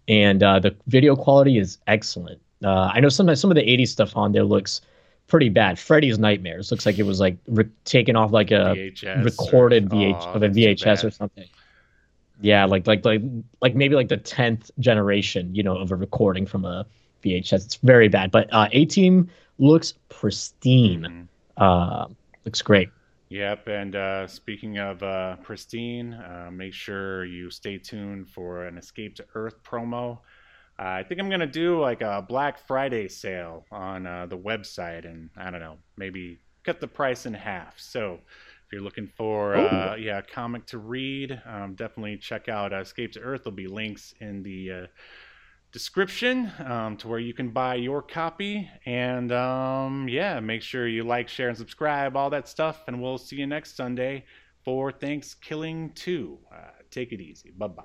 and 0.10 0.44
uh, 0.44 0.60
the 0.60 0.76
video 0.88 1.16
quality 1.16 1.58
is 1.58 1.78
excellent. 1.88 2.42
Uh, 2.62 2.92
I 2.94 3.00
know 3.00 3.10
sometimes 3.10 3.40
some 3.40 3.52
of 3.52 3.56
the 3.56 3.64
'80s 3.66 3.88
stuff 3.88 4.18
on 4.18 4.34
there 4.34 4.44
looks 4.44 4.82
pretty 5.28 5.48
bad. 5.50 5.80
Freddy's 5.80 6.20
Nightmares 6.20 6.72
looks 6.72 6.86
like 6.86 7.00
it 7.00 7.04
was 7.04 7.22
like 7.22 7.38
re- 7.48 7.70
taken 7.86 8.18
off 8.18 8.32
like 8.34 8.52
a 8.52 8.76
VHS 8.76 9.18
or- 9.22 9.24
recorded 9.24 9.90
VH 9.90 10.24
Oh, 10.26 10.34
of 10.34 10.44
a 10.44 10.50
VHS 10.50 11.06
or 11.06 11.12
something. 11.12 11.48
Yeah, 12.42 12.66
like 12.66 12.86
like 12.88 13.06
like 13.06 13.22
like 13.62 13.76
maybe 13.76 13.96
like 13.96 14.10
the 14.10 14.18
tenth 14.18 14.70
generation, 14.80 15.56
you 15.56 15.64
know, 15.64 15.78
of 15.78 15.92
a 15.92 15.96
recording 15.96 16.46
from 16.46 16.66
a 16.66 16.86
VHS. 17.22 17.66
It's 17.66 17.76
very 17.76 18.10
bad, 18.10 18.32
but 18.32 18.52
uh, 18.54 18.68
A 18.72 18.86
Team 18.86 19.30
looks 19.58 19.94
pristine. 20.10 21.08
Mhm. 21.08 21.28
Uh, 21.58 22.08
looks 22.44 22.62
great. 22.62 22.94
Yep, 23.30 23.68
and 23.68 23.96
uh, 23.96 24.28
speaking 24.28 24.78
of 24.78 25.02
uh, 25.02 25.38
pristine, 25.38 26.14
uh, 26.14 26.50
make 26.52 26.74
sure 26.74 27.26
you 27.26 27.50
stay 27.50 27.78
tuned 27.78 28.30
for 28.30 28.66
an 28.66 28.78
Escape 28.78 29.16
to 29.16 29.26
Earth 29.34 29.64
promo. 29.64 30.20
Uh, 30.80 30.84
I 31.00 31.04
think 31.04 31.20
I'm 31.20 31.30
gonna 31.30 31.48
do 31.48 31.80
like 31.82 32.02
a 32.02 32.24
Black 32.28 32.60
Friday 32.60 33.08
sale 33.08 33.68
on 33.72 34.06
uh, 34.06 34.26
the 34.28 34.38
website, 34.38 35.06
and 35.06 35.30
I 35.38 35.50
don't 35.52 35.62
know, 35.62 35.78
maybe 35.98 36.42
cut 36.64 36.80
the 36.82 36.88
price 36.88 37.26
in 37.26 37.34
half. 37.34 37.80
So 37.80 38.20
you're 38.76 38.84
looking 38.84 39.08
for 39.08 39.56
uh, 39.56 39.96
yeah 39.96 40.18
a 40.18 40.22
comic 40.22 40.66
to 40.66 40.78
read, 40.78 41.42
um, 41.46 41.76
definitely 41.76 42.18
check 42.18 42.50
out 42.50 42.74
uh, 42.74 42.82
Escape 42.82 43.14
to 43.14 43.22
Earth. 43.22 43.46
There'll 43.46 43.56
be 43.56 43.68
links 43.68 44.14
in 44.20 44.44
the 44.44 44.72
uh, 44.72 44.88
description 45.72 46.52
um, 46.66 46.98
to 46.98 47.08
where 47.08 47.20
you 47.20 47.34
can 47.34 47.52
buy 47.52 47.76
your 47.76 48.02
copy. 48.02 48.70
And 48.86 49.32
um, 49.32 50.10
yeah, 50.10 50.42
make 50.42 50.62
sure 50.62 50.88
you 50.88 51.04
like, 51.04 51.30
share, 51.30 51.48
and 51.48 51.58
subscribe, 51.58 52.18
all 52.18 52.30
that 52.32 52.50
stuff. 52.50 52.84
And 52.88 53.02
we'll 53.02 53.18
see 53.18 53.38
you 53.38 53.48
next 53.48 53.78
Sunday 53.78 54.26
for 54.66 54.92
Thanksgiving 54.92 55.92
2. 55.96 56.38
Uh, 56.52 56.58
take 56.92 57.14
it 57.14 57.22
easy. 57.22 57.52
Bye 57.58 57.68
bye. 57.68 57.84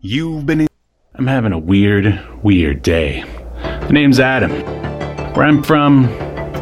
You've 0.00 0.44
been 0.44 0.60
in. 0.60 0.68
I'm 1.14 1.26
having 1.26 1.52
a 1.52 1.58
weird, 1.58 2.20
weird 2.42 2.82
day. 2.82 3.24
The 3.62 3.92
name's 3.92 4.20
Adam. 4.20 4.50
Where 5.32 5.46
I'm 5.46 5.62
from, 5.62 6.04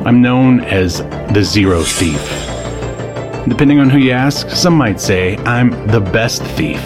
I'm 0.05 0.21
known 0.21 0.61
as 0.61 0.99
the 1.33 1.43
Zero 1.43 1.83
Thief. 1.83 2.21
Depending 3.49 3.79
on 3.79 3.91
who 3.91 3.99
you 3.99 4.12
ask, 4.12 4.49
some 4.51 4.75
might 4.75 5.01
say 5.01 5.37
I'm 5.39 5.71
the 5.89 6.01
best 6.01 6.43
thief. 6.43 6.83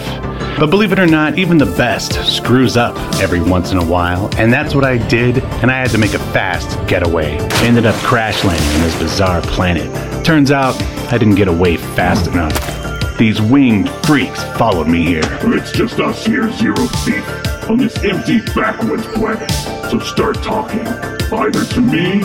But 0.59 0.69
believe 0.69 0.91
it 0.91 0.99
or 0.99 1.07
not, 1.07 1.37
even 1.37 1.57
the 1.57 1.65
best 1.65 2.13
screws 2.25 2.75
up 2.75 2.97
every 3.21 3.41
once 3.41 3.71
in 3.71 3.77
a 3.77 3.85
while, 3.85 4.29
and 4.37 4.51
that's 4.51 4.75
what 4.75 4.83
I 4.83 4.97
did, 5.07 5.37
and 5.61 5.71
I 5.71 5.79
had 5.79 5.89
to 5.91 5.97
make 5.97 6.13
a 6.13 6.19
fast 6.19 6.77
getaway. 6.85 7.37
I 7.39 7.63
ended 7.63 7.85
up 7.85 7.95
crash 8.03 8.43
landing 8.43 8.67
on 8.75 8.81
this 8.81 8.99
bizarre 8.99 9.41
planet. 9.41 9.89
Turns 10.25 10.51
out, 10.51 10.75
I 11.13 11.17
didn't 11.17 11.35
get 11.35 11.47
away 11.47 11.77
fast 11.77 12.27
enough. 12.27 13.17
These 13.17 13.41
winged 13.41 13.89
freaks 14.05 14.43
followed 14.57 14.89
me 14.89 15.03
here. 15.03 15.21
It's 15.43 15.71
just 15.71 15.99
us 16.01 16.25
here, 16.25 16.51
Zero 16.51 16.75
Thief, 16.75 17.69
on 17.69 17.77
this 17.77 17.97
empty 18.03 18.41
backwoods 18.53 19.07
planet. 19.07 19.49
So 19.89 19.99
start 19.99 20.35
talking, 20.43 20.85
either 20.85 21.63
to 21.63 21.81
me 21.81 22.21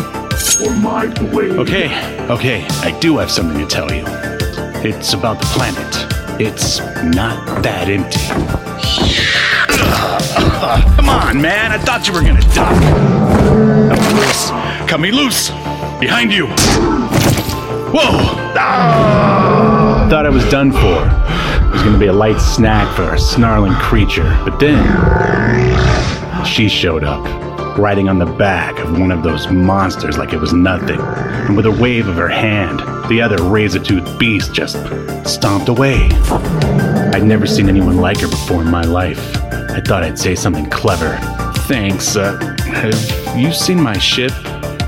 or. 0.61 0.71
Okay, 1.61 1.89
okay, 2.29 2.67
I 2.83 2.97
do 3.01 3.17
have 3.19 3.31
something 3.31 3.59
to 3.59 3.67
tell 3.67 3.91
you. 3.93 4.05
It's 4.87 5.15
about 5.15 5.39
the 5.39 5.47
planet. 5.47 6.07
It's 6.41 6.81
not 7.05 7.63
that 7.63 7.89
empty. 7.89 8.21
Come 10.97 11.09
on, 11.09 11.41
man, 11.41 11.73
I 11.73 11.79
thought 11.79 12.07
you 12.07 12.13
were 12.13 12.21
gonna 12.21 12.41
duck. 12.55 12.75
Cut 13.91 14.01
me 14.01 14.13
loose. 14.21 14.51
Cut 14.91 15.01
me 15.01 15.11
loose! 15.13 15.51
Behind 16.01 16.33
you! 16.33 16.47
Whoa! 17.93 18.19
Ah! 18.57 20.07
Thought 20.11 20.27
I 20.27 20.29
was 20.29 20.45
done 20.51 20.73
for. 20.73 20.79
It 20.79 21.73
was 21.73 21.83
gonna 21.83 21.99
be 21.99 22.07
a 22.07 22.13
light 22.13 22.41
snack 22.41 22.95
for 22.95 23.15
a 23.15 23.19
snarling 23.19 23.73
creature, 23.75 24.37
but 24.45 24.59
then 24.59 24.85
she 26.45 26.69
showed 26.69 27.05
up, 27.05 27.25
riding 27.79 28.09
on 28.09 28.19
the 28.19 28.27
back 28.27 28.79
of 28.79 28.99
one 28.99 29.11
of 29.11 29.23
those 29.23 29.49
monsters 29.51 30.17
like 30.17 30.33
it 30.33 30.39
was 30.39 30.53
nothing. 30.53 31.01
And 31.01 31.57
with 31.57 31.67
a 31.67 31.71
wave 31.71 32.09
of 32.09 32.17
her 32.17 32.29
hand, 32.29 32.81
the 33.09 33.21
other 33.21 33.43
razor 33.43 33.79
toothed 33.79 34.19
beast 34.19 34.53
just 34.53 34.77
stomped 35.29 35.69
away. 35.69 36.09
I'd 37.13 37.25
never 37.25 37.47
seen 37.47 37.69
anyone 37.69 37.97
like 37.97 38.21
her 38.21 38.29
before 38.29 38.63
in 38.63 38.71
my 38.71 38.83
life. 38.83 39.37
I 39.71 39.81
thought 39.81 40.03
I'd 40.03 40.19
say 40.19 40.35
something 40.35 40.69
clever. 40.71 41.19
Thanks, 41.67 42.17
uh, 42.17 42.39
have 42.61 43.39
you 43.39 43.53
seen 43.53 43.81
my 43.81 43.99
ship? 43.99 44.33